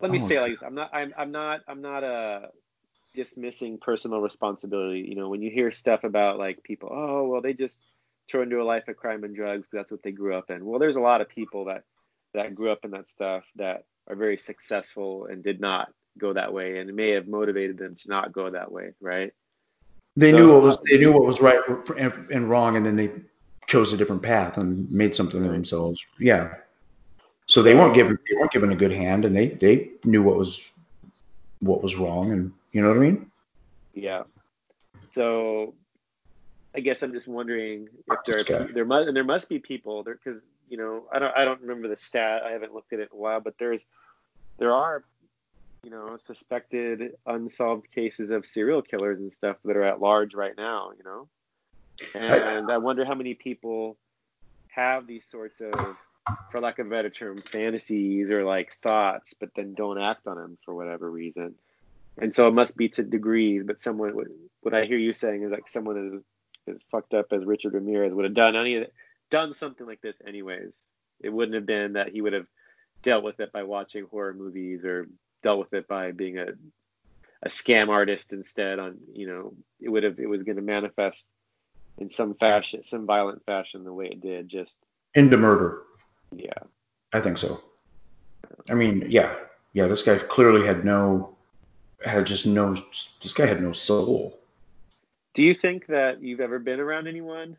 Let 0.02 0.12
me 0.12 0.20
Oh. 0.20 0.28
say 0.28 0.40
like 0.40 0.54
this: 0.54 0.64
I'm 0.64 0.76
not, 0.76 0.94
I'm, 0.94 1.14
I'm 1.18 1.32
not, 1.32 1.62
I'm 1.68 1.82
not 1.82 2.04
uh 2.04 2.48
dismissing 3.14 3.78
personal 3.80 4.22
responsibility. 4.22 5.02
You 5.02 5.16
know, 5.16 5.30
when 5.30 5.42
you 5.42 5.50
hear 5.52 5.72
stuff 5.72 6.04
about 6.04 6.38
like 6.38 6.64
people, 6.64 6.90
oh 6.92 7.28
well, 7.28 7.42
they 7.42 7.54
just 7.54 7.80
turn 8.30 8.44
into 8.44 8.62
a 8.62 8.64
life 8.64 8.88
of 8.88 8.96
crime 8.98 9.24
and 9.24 9.36
drugs 9.36 9.68
'cause 9.68 9.78
that's 9.78 9.92
what 9.92 10.04
they 10.04 10.12
grew 10.12 10.36
up 10.36 10.50
in. 10.52 10.66
Well, 10.66 10.80
there's 10.80 10.96
a 10.96 11.02
lot 11.02 11.22
of 11.22 11.30
people 11.30 11.66
that 11.66 11.84
that 12.34 12.56
grew 12.56 12.72
up 12.72 12.86
in 12.86 12.92
that 12.92 13.10
stuff 13.10 13.44
that 13.56 13.86
are 14.08 14.16
very 14.16 14.38
successful 14.38 15.26
and 15.26 15.44
did 15.44 15.60
not 15.60 15.92
go 16.18 16.34
that 16.34 16.54
way, 16.54 16.80
and 16.80 16.90
it 16.90 16.94
may 16.96 17.12
have 17.12 17.28
motivated 17.28 17.78
them 17.78 17.96
to 17.96 18.10
not 18.10 18.32
go 18.32 18.50
that 18.52 18.72
way, 18.72 18.94
right? 19.02 19.34
They 20.20 20.32
So- 20.32 20.38
knew 20.38 20.54
what 20.54 20.64
was 20.64 20.78
uh, 20.78 20.82
they 20.90 20.98
knew 20.98 21.14
what 21.14 21.24
was 21.24 21.40
right 21.40 21.62
and 22.30 22.50
wrong, 22.50 22.76
and 22.76 22.86
then 22.86 22.98
they 22.98 23.10
chose 23.68 23.94
a 23.94 23.98
different 23.98 24.22
path 24.22 24.58
and 24.58 24.92
made 24.92 25.16
something 25.16 25.46
of 25.46 25.52
themselves. 25.52 26.06
Yeah. 26.20 26.56
So 27.46 27.64
they 27.64 27.74
weren't 27.74 27.96
given 27.96 28.20
they 28.30 28.36
weren't 28.38 28.52
given 28.52 28.72
a 28.72 28.76
good 28.76 28.92
hand, 28.92 29.24
and 29.24 29.34
they 29.36 29.48
they 29.48 29.92
knew 30.04 30.22
what 30.22 30.36
was 30.38 30.74
what 31.62 31.82
was 31.82 31.96
wrong, 31.96 32.32
and 32.34 32.52
you 32.74 32.82
know 32.82 32.90
what 32.90 32.98
I 32.98 33.00
mean. 33.00 33.32
Yeah. 33.94 34.24
So 35.12 35.74
I 36.76 36.82
guess 36.82 37.02
I'm 37.02 37.14
just 37.14 37.28
wondering 37.28 37.88
if 38.12 38.20
there 38.26 38.44
guy. 38.44 38.72
there 38.74 38.86
must 38.86 39.08
and 39.08 39.16
there 39.16 39.24
must 39.24 39.48
be 39.48 39.58
people 39.58 40.04
there 40.04 40.20
because 40.22 40.42
you 40.70 40.78
know 40.78 41.06
I 41.14 41.20
don't 41.20 41.36
I 41.36 41.46
don't 41.46 41.62
remember 41.62 41.88
the 41.88 41.98
stat 41.98 42.44
I 42.44 42.52
haven't 42.52 42.74
looked 42.74 42.92
at 42.92 43.00
it 43.00 43.10
in 43.12 43.18
a 43.18 43.22
while 43.22 43.40
but 43.40 43.56
there's 43.58 43.84
there 44.58 44.74
are 44.74 45.04
you 45.84 45.90
know 45.90 46.18
suspected 46.18 47.14
unsolved 47.26 47.90
cases 47.92 48.30
of 48.30 48.46
serial 48.46 48.82
killers 48.82 49.20
and 49.20 49.34
stuff 49.34 49.58
that 49.66 49.78
are 49.78 49.84
at 49.84 50.02
large 50.02 50.34
right 50.34 50.58
now 50.58 50.92
you 50.98 51.04
know? 51.04 51.28
And 52.16 52.72
I, 52.72 52.78
wonder 52.78 53.04
how 53.04 53.14
many 53.14 53.34
people 53.34 53.98
have 54.70 55.06
these 55.06 55.26
sorts 55.26 55.60
of 55.60 55.98
for 56.50 56.62
lack 56.62 56.80
of 56.80 56.88
a 56.88 56.90
better 56.90 57.10
term 57.10 57.38
fantasies 57.38 58.30
or 58.30 58.46
like 58.46 58.78
thoughts 58.82 59.34
but 59.34 59.50
then 59.56 59.74
don't 59.74 60.02
act 60.02 60.28
on 60.28 60.38
them 60.38 60.58
for 60.64 60.74
whatever 60.74 61.10
reason. 61.10 61.56
And 62.18 62.34
so 62.36 62.48
it 62.48 62.54
must 62.54 62.78
be 62.78 62.90
to 62.90 63.04
degrees 63.04 63.64
but 63.66 63.82
someone 63.82 64.16
what, 64.16 64.28
what 64.62 64.74
i 64.74 64.86
hear 64.86 64.98
you 64.98 65.14
saying 65.14 65.44
is 65.44 65.52
like 65.52 65.68
someone 65.68 66.22
as 66.68 66.76
as 66.76 66.84
fucked 66.92 67.14
up 67.14 67.28
as 67.32 67.46
richard 67.46 67.74
ramirez 67.74 68.14
would 68.14 68.26
have 68.26 68.34
done 68.34 68.56
any 68.56 68.76
of 68.76 68.88
done 69.30 69.54
something 69.54 69.86
like 69.86 70.02
this 70.02 70.20
anyways. 70.26 70.78
It 71.20 71.30
wouldn't 71.30 71.56
have 71.56 71.66
been 71.66 71.94
that 71.94 72.10
he 72.10 72.22
would 72.22 72.34
have 72.34 72.48
dealt 73.04 73.24
with 73.24 73.40
it 73.40 73.52
by 73.52 73.64
watching 73.64 74.06
horror 74.06 74.34
movies 74.34 74.84
or 74.84 75.08
dealt 75.44 75.60
with 75.60 75.74
it 75.74 75.88
by 75.88 76.12
being 76.12 76.38
a 76.38 76.48
a 77.44 77.48
scam 77.48 77.88
artist 77.90 78.34
instead 78.34 78.80
on 78.80 78.98
you 79.14 79.26
know 79.28 79.54
it 79.80 79.90
would 79.90 80.04
have 80.04 80.20
it 80.20 80.28
was 80.28 80.44
going 80.44 80.58
to 80.58 80.62
manifest 80.62 81.26
in 81.98 82.10
some 82.10 82.34
fashion 82.36 82.84
some 82.84 83.06
violent 83.06 83.44
fashion 83.46 83.84
the 83.84 83.94
way 83.94 84.08
it 84.08 84.22
did 84.22 84.50
just 84.50 84.78
Into 85.16 85.38
murder. 85.38 85.82
yeah 86.36 86.52
I 87.14 87.22
think 87.22 87.38
so. 87.40 87.60
I 88.70 88.76
mean, 88.76 89.06
yeah, 89.10 89.34
yeah. 89.74 89.88
This 89.88 90.04
guy 90.04 90.18
clearly 90.20 90.64
had 90.66 90.86
no 90.86 91.36
had 92.06 92.28
just 92.28 92.46
no. 92.46 92.76
This 93.22 93.34
guy 93.34 93.48
had 93.48 93.62
no 93.64 93.72
soul. 93.72 94.38
do 95.34 95.42
you 95.42 95.56
think 95.56 95.88
that 95.88 96.22
you've 96.22 96.40
ever 96.40 96.60
been 96.60 96.80
around 96.80 97.08
anyone 97.08 97.58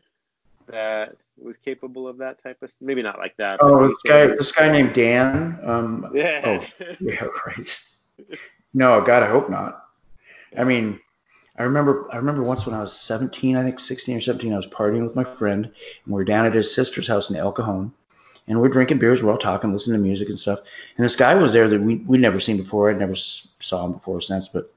that 0.67 1.15
was 1.37 1.57
capable 1.57 2.07
of 2.07 2.17
that 2.17 2.41
type 2.43 2.61
of 2.61 2.71
maybe 2.81 3.01
not 3.01 3.17
like 3.17 3.35
that 3.37 3.59
Oh, 3.61 3.87
this 3.87 4.01
guy 4.03 4.27
this 4.27 4.51
guy 4.51 4.71
named 4.71 4.93
Dan. 4.93 5.59
Um, 5.63 6.11
yeah 6.13 6.41
Oh, 6.43 6.85
yeah, 6.99 7.25
right. 7.45 7.85
No, 8.73 9.01
God, 9.01 9.23
I 9.23 9.27
hope 9.27 9.49
not. 9.49 9.85
I 10.57 10.63
mean, 10.63 10.99
I 11.57 11.63
remember 11.63 12.07
I 12.11 12.17
remember 12.17 12.43
once 12.43 12.65
when 12.65 12.75
I 12.75 12.81
was 12.81 12.97
17, 12.97 13.55
I 13.55 13.63
think 13.63 13.79
16 13.79 14.17
or 14.17 14.21
17, 14.21 14.53
I 14.53 14.57
was 14.57 14.67
partying 14.67 15.03
with 15.03 15.15
my 15.15 15.23
friend, 15.23 15.65
and 15.65 15.73
we 16.05 16.13
were 16.13 16.23
down 16.23 16.45
at 16.45 16.53
his 16.53 16.73
sister's 16.73 17.07
house 17.07 17.29
in 17.29 17.35
El 17.35 17.51
Cajon, 17.51 17.93
and 18.47 18.61
we're 18.61 18.69
drinking 18.69 18.99
beers, 18.99 19.21
we're 19.21 19.31
all 19.31 19.37
talking, 19.37 19.71
listening 19.71 19.99
to 19.99 20.07
music 20.07 20.29
and 20.29 20.39
stuff. 20.39 20.59
And 20.97 21.05
this 21.05 21.15
guy 21.15 21.35
was 21.35 21.53
there 21.53 21.67
that 21.67 21.81
we 21.81 21.97
we'd 21.97 22.21
never 22.21 22.39
seen 22.39 22.57
before. 22.57 22.89
I'd 22.89 22.99
never 22.99 23.15
saw 23.15 23.85
him 23.85 23.93
before 23.93 24.21
since, 24.21 24.47
but 24.49 24.73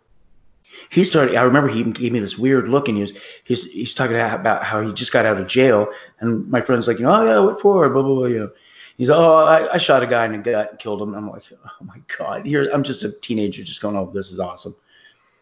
he 0.91 1.05
started. 1.05 1.37
I 1.37 1.43
remember 1.43 1.69
he 1.69 1.83
gave 1.85 2.13
me 2.13 2.19
this 2.19 2.39
weird 2.39 2.69
look, 2.69 2.89
and 2.89 2.97
he 2.97 3.03
was 3.03 3.13
he's 3.45 3.65
he's 3.71 3.95
talking 3.95 4.17
about 4.17 4.63
how 4.65 4.81
he 4.81 4.93
just 4.93 5.13
got 5.13 5.27
out 5.27 5.41
of 5.41 5.47
jail, 5.47 5.89
and 6.21 6.49
my 6.51 6.61
friend's 6.61 6.89
like, 6.89 6.99
you 6.99 7.05
know, 7.05 7.13
oh 7.13 7.25
yeah, 7.25 7.39
what 7.41 7.61
for? 7.61 7.89
Blah 7.89 8.03
blah 8.03 8.15
blah. 8.15 8.27
You 8.27 8.39
know. 8.39 8.51
He's 8.97 9.11
oh, 9.11 9.45
I, 9.45 9.75
I 9.75 9.79
shot 9.79 10.05
a 10.05 10.07
guy 10.07 10.25
in 10.25 10.33
the 10.33 10.39
gut 10.39 10.71
and 10.71 10.79
killed 10.79 11.03
him. 11.03 11.15
I'm 11.15 11.29
like, 11.29 11.43
oh 11.53 11.85
my 11.85 12.01
god, 12.17 12.47
here 12.47 12.71
I'm 12.73 12.85
just 12.85 13.03
a 13.03 13.11
teenager, 13.11 13.65
just 13.65 13.83
going, 13.83 13.97
oh, 13.97 14.11
this 14.13 14.31
is 14.31 14.39
awesome. 14.39 14.75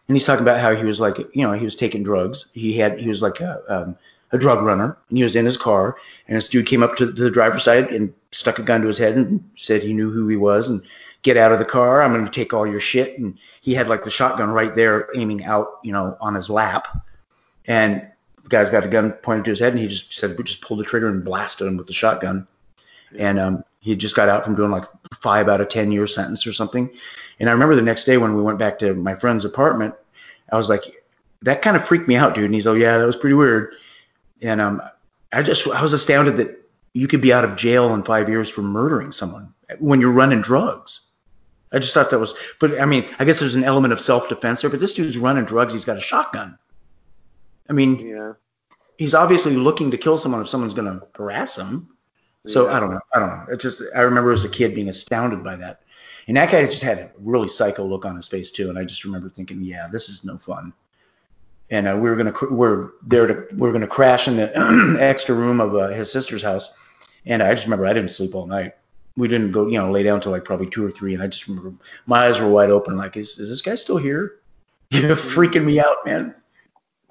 And 0.07 0.17
he's 0.17 0.25
talking 0.25 0.41
about 0.41 0.59
how 0.59 0.75
he 0.75 0.83
was 0.83 0.99
like, 0.99 1.17
you 1.17 1.43
know, 1.43 1.53
he 1.53 1.63
was 1.63 1.75
taking 1.75 2.03
drugs. 2.03 2.47
He 2.53 2.77
had 2.77 2.99
he 2.99 3.07
was 3.07 3.21
like 3.21 3.39
a, 3.41 3.61
um, 3.69 3.97
a 4.31 4.39
drug 4.39 4.63
runner, 4.63 4.97
and 5.09 5.17
he 5.17 5.23
was 5.23 5.35
in 5.35 5.45
his 5.45 5.57
car, 5.57 5.97
and 6.27 6.35
this 6.35 6.49
dude 6.49 6.65
came 6.65 6.81
up 6.81 6.95
to 6.97 7.05
the 7.05 7.29
driver's 7.29 7.63
side 7.63 7.91
and 7.91 8.13
stuck 8.31 8.57
a 8.57 8.63
gun 8.63 8.81
to 8.81 8.87
his 8.87 8.97
head 8.97 9.15
and 9.15 9.47
said 9.55 9.83
he 9.83 9.93
knew 9.93 10.09
who 10.09 10.27
he 10.27 10.35
was 10.35 10.67
and 10.67 10.81
get 11.23 11.37
out 11.37 11.51
of 11.51 11.59
the 11.59 11.65
car. 11.65 12.03
I'm 12.03 12.13
going 12.13 12.25
to 12.25 12.31
take 12.31 12.53
all 12.53 12.67
your 12.67 12.79
shit. 12.79 13.17
And 13.17 13.39
he 13.61 13.73
had 13.73 13.87
like 13.87 14.03
the 14.03 14.11
shotgun 14.11 14.51
right 14.51 14.75
there 14.75 15.09
aiming 15.15 15.43
out, 15.43 15.79
you 15.83 15.93
know, 15.93 16.17
on 16.21 16.35
his 16.35 16.49
lap. 16.49 16.87
And 17.65 18.05
the 18.43 18.49
guy's 18.49 18.69
got 18.69 18.85
a 18.85 18.89
gun 18.89 19.13
pointed 19.13 19.45
to 19.45 19.51
his 19.51 19.59
head 19.61 19.71
and 19.71 19.81
he 19.81 19.87
just 19.87 20.13
said, 20.13 20.37
we 20.37 20.43
just 20.43 20.61
pulled 20.61 20.79
the 20.79 20.83
trigger 20.83 21.07
and 21.07 21.23
blasted 21.23 21.65
him 21.65 21.77
with 21.77 21.87
the 21.87 21.93
shotgun. 21.93 22.45
And 23.17 23.39
um, 23.39 23.63
he 23.79 23.95
just 23.95 24.15
got 24.15 24.29
out 24.29 24.43
from 24.43 24.55
doing 24.55 24.71
like 24.71 24.85
five 25.13 25.47
out 25.47 25.61
of 25.61 25.69
10 25.69 25.91
year 25.91 26.05
sentence 26.07 26.45
or 26.45 26.53
something. 26.53 26.89
And 27.39 27.49
I 27.49 27.53
remember 27.53 27.75
the 27.75 27.81
next 27.81 28.05
day 28.05 28.17
when 28.17 28.35
we 28.35 28.41
went 28.41 28.59
back 28.59 28.79
to 28.79 28.93
my 28.93 29.15
friend's 29.15 29.45
apartment, 29.45 29.95
I 30.51 30.57
was 30.57 30.69
like, 30.69 30.83
that 31.41 31.61
kind 31.61 31.75
of 31.77 31.85
freaked 31.85 32.07
me 32.07 32.15
out, 32.15 32.35
dude. 32.35 32.45
And 32.45 32.53
he's 32.53 32.65
like, 32.65 32.79
yeah, 32.79 32.97
that 32.97 33.05
was 33.05 33.17
pretty 33.17 33.33
weird. 33.33 33.73
And 34.41 34.59
um, 34.59 34.81
I 35.31 35.41
just, 35.41 35.67
I 35.67 35.81
was 35.81 35.93
astounded 35.93 36.37
that 36.37 36.59
you 36.93 37.07
could 37.07 37.21
be 37.21 37.33
out 37.33 37.43
of 37.43 37.55
jail 37.55 37.93
in 37.93 38.03
five 38.03 38.29
years 38.29 38.49
for 38.49 38.61
murdering 38.61 39.11
someone 39.11 39.53
when 39.79 40.01
you're 40.01 40.11
running 40.11 40.41
drugs. 40.41 41.01
I 41.73 41.79
just 41.79 41.93
thought 41.93 42.11
that 42.11 42.19
was, 42.19 42.33
but 42.59 42.79
I 42.79 42.85
mean, 42.85 43.05
I 43.19 43.25
guess 43.25 43.39
there's 43.39 43.55
an 43.55 43.63
element 43.63 43.91
of 43.93 43.99
self-defense 43.99 44.61
there, 44.61 44.69
but 44.69 44.79
this 44.79 44.93
dude's 44.93 45.17
running 45.17 45.45
drugs. 45.45 45.73
He's 45.73 45.85
got 45.85 45.97
a 45.97 46.01
shotgun. 46.01 46.57
I 47.69 47.73
mean, 47.73 47.99
Yeah. 47.99 48.33
he's 48.97 49.13
obviously 49.15 49.55
looking 49.55 49.91
to 49.91 49.97
kill 49.97 50.17
someone 50.17 50.41
if 50.41 50.47
someone's 50.49 50.73
going 50.75 50.99
to 50.99 51.07
harass 51.15 51.57
him. 51.57 51.89
So 52.45 52.67
Yeah. 52.67 52.75
I 52.75 52.79
don't 52.79 52.91
know. 52.91 52.99
I 53.13 53.19
don't 53.19 53.29
know. 53.29 53.45
It's 53.49 53.63
just 53.63 53.81
I 53.95 54.01
remember 54.01 54.31
as 54.31 54.43
a 54.43 54.49
kid 54.49 54.75
being 54.75 54.89
astounded 54.89 55.43
by 55.43 55.55
that. 55.55 55.81
And 56.27 56.37
that 56.37 56.51
guy 56.51 56.63
just 56.65 56.83
had 56.83 56.99
a 56.99 57.11
really 57.19 57.47
psycho 57.47 57.85
look 57.85 58.05
on 58.05 58.15
his 58.15 58.27
face 58.27 58.51
too. 58.51 58.69
And 58.69 58.77
I 58.77 58.83
just 58.85 59.03
remember 59.03 59.29
thinking, 59.29 59.61
yeah, 59.63 59.87
this 59.91 60.09
is 60.09 60.23
no 60.23 60.37
fun. 60.37 60.73
And 61.69 61.87
uh, 61.87 61.95
we 61.99 62.09
were 62.09 62.15
gonna 62.15 62.31
cr- 62.33 62.53
we're 62.53 62.89
there 63.05 63.25
to 63.27 63.47
we 63.55 63.67
are 63.67 63.71
gonna 63.71 63.87
crash 63.87 64.27
in 64.27 64.35
the 64.35 64.97
extra 64.99 65.33
room 65.33 65.59
of 65.59 65.75
uh, 65.75 65.87
his 65.87 66.11
sister's 66.11 66.43
house. 66.43 66.73
And 67.25 67.41
I 67.41 67.53
just 67.53 67.65
remember 67.65 67.85
I 67.85 67.93
didn't 67.93 68.11
sleep 68.11 68.35
all 68.35 68.45
night. 68.45 68.73
We 69.15 69.27
didn't 69.27 69.51
go, 69.51 69.67
you 69.67 69.77
know, 69.77 69.91
lay 69.91 70.03
down 70.03 70.21
till 70.21 70.31
like 70.31 70.45
probably 70.45 70.67
two 70.67 70.85
or 70.85 70.91
three. 70.91 71.13
And 71.13 71.21
I 71.21 71.27
just 71.27 71.47
remember 71.47 71.73
my 72.05 72.25
eyes 72.27 72.39
were 72.39 72.49
wide 72.49 72.71
open, 72.71 72.97
like, 72.97 73.15
is, 73.15 73.37
is 73.37 73.49
this 73.49 73.61
guy 73.61 73.75
still 73.75 73.97
here? 73.97 74.39
You're 74.89 75.15
freaking 75.15 75.65
me 75.65 75.79
out, 75.79 76.05
man. 76.05 76.33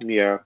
Yeah. 0.01 0.39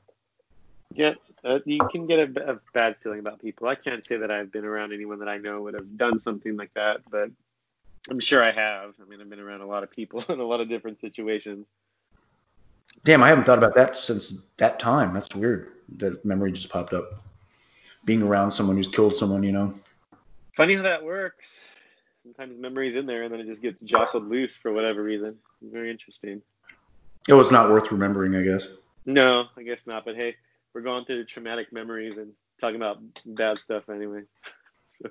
Yeah. 0.95 1.15
Uh, 1.45 1.61
you 1.65 1.79
can 1.91 2.07
get 2.07 2.19
a, 2.19 2.53
a 2.53 2.61
bad 2.75 2.97
feeling 3.03 3.21
about 3.21 3.41
people. 3.41 3.69
I 3.69 3.75
can't 3.75 4.05
say 4.07 4.17
that 4.17 4.31
I've 4.31 4.51
been 4.51 4.65
around 4.65 4.93
anyone 4.93 5.21
that 5.21 5.29
I 5.29 5.39
know 5.39 5.63
would 5.63 5.75
have 5.75 5.97
done 5.97 6.19
something 6.19 6.57
like 6.57 6.75
that, 6.75 7.03
but 7.11 7.31
I'm 8.11 8.21
sure 8.21 8.43
I 8.43 8.51
have. 8.51 8.95
I 9.01 9.09
mean, 9.09 9.21
I've 9.21 9.31
been 9.31 9.41
around 9.41 9.61
a 9.61 9.67
lot 9.67 9.83
of 9.83 9.91
people 9.91 10.25
in 10.29 10.41
a 10.41 10.45
lot 10.45 10.61
of 10.61 10.69
different 10.69 11.01
situations. 11.01 11.67
Damn, 13.05 13.23
I 13.23 13.29
haven't 13.29 13.45
thought 13.45 13.59
about 13.59 13.75
that 13.75 13.95
since 13.95 14.43
that 14.57 14.81
time. 14.81 15.15
That's 15.15 15.35
weird. 15.35 15.73
That 15.99 16.25
memory 16.25 16.53
just 16.53 16.71
popped 16.71 16.93
up. 16.93 17.23
Being 18.05 18.23
around 18.23 18.53
someone 18.53 18.77
who's 18.77 18.89
killed 18.89 19.15
someone, 19.15 19.43
you 19.43 19.53
know. 19.53 19.73
Funny 20.57 20.75
how 20.75 20.83
that 20.83 21.05
works. 21.05 21.61
Sometimes 22.23 22.59
memory's 22.59 22.97
in 22.97 23.05
there 23.07 23.23
and 23.25 23.33
then 23.33 23.41
it 23.41 23.47
just 23.47 23.61
gets 23.63 23.83
jostled 23.83 24.29
loose 24.29 24.57
for 24.57 24.73
whatever 24.73 25.03
reason. 25.03 25.37
Very 25.63 25.91
interesting. 25.91 26.41
It 27.29 27.35
was 27.35 27.53
not 27.53 27.71
worth 27.71 27.93
remembering, 27.93 28.35
I 28.35 28.43
guess. 28.43 28.69
No, 29.05 29.47
I 29.57 29.63
guess 29.63 29.87
not. 29.87 30.05
But 30.05 30.17
hey, 30.17 30.35
we're 30.73 30.81
going 30.81 31.05
through 31.05 31.27
traumatic 31.27 31.73
memories 31.73 32.17
and 32.17 32.33
talking 32.61 32.77
about 32.77 32.99
bad 33.27 33.59
stuff 33.59 33.89
anyway. 33.91 34.23
So, 34.89 35.11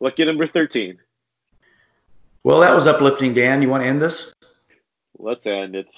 lucky 0.00 0.24
number 0.24 0.46
13. 0.48 0.98
Well, 2.42 2.58
that 2.60 2.74
was 2.74 2.86
uplifting, 2.88 3.34
Dan. 3.34 3.62
You 3.62 3.68
want 3.68 3.84
to 3.84 3.88
end 3.88 4.02
this? 4.02 4.32
Let's 5.18 5.46
end 5.46 5.76
it. 5.76 5.94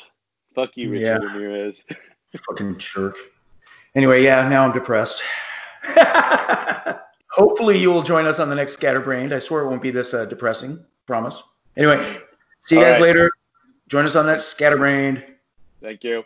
Fuck 0.54 0.76
you, 0.76 0.90
Richard 0.90 1.22
Yeah. 1.22 1.28
Ramirez. 1.28 1.82
Fucking 2.46 2.76
jerk. 2.78 3.16
Anyway, 3.94 4.22
yeah, 4.22 4.46
now 4.48 4.64
I'm 4.64 4.72
depressed. 4.72 5.22
Hopefully, 7.38 7.78
you 7.78 7.92
will 7.92 8.02
join 8.02 8.26
us 8.26 8.40
on 8.40 8.50
the 8.50 8.56
next 8.56 8.72
Scatterbrained. 8.72 9.32
I 9.32 9.38
swear 9.38 9.62
it 9.62 9.68
won't 9.68 9.80
be 9.80 9.92
this 9.92 10.12
uh, 10.12 10.24
depressing. 10.24 10.84
Promise. 11.06 11.42
Anyway, 11.76 12.18
see 12.60 12.74
you 12.74 12.80
All 12.80 12.86
guys 12.86 12.94
right. 12.94 13.02
later. 13.02 13.30
Join 13.88 14.04
us 14.04 14.16
on 14.16 14.26
that 14.26 14.42
next 14.42 14.42
Scatterbrained. 14.42 15.24
Thank 15.80 16.02
you. 16.02 16.24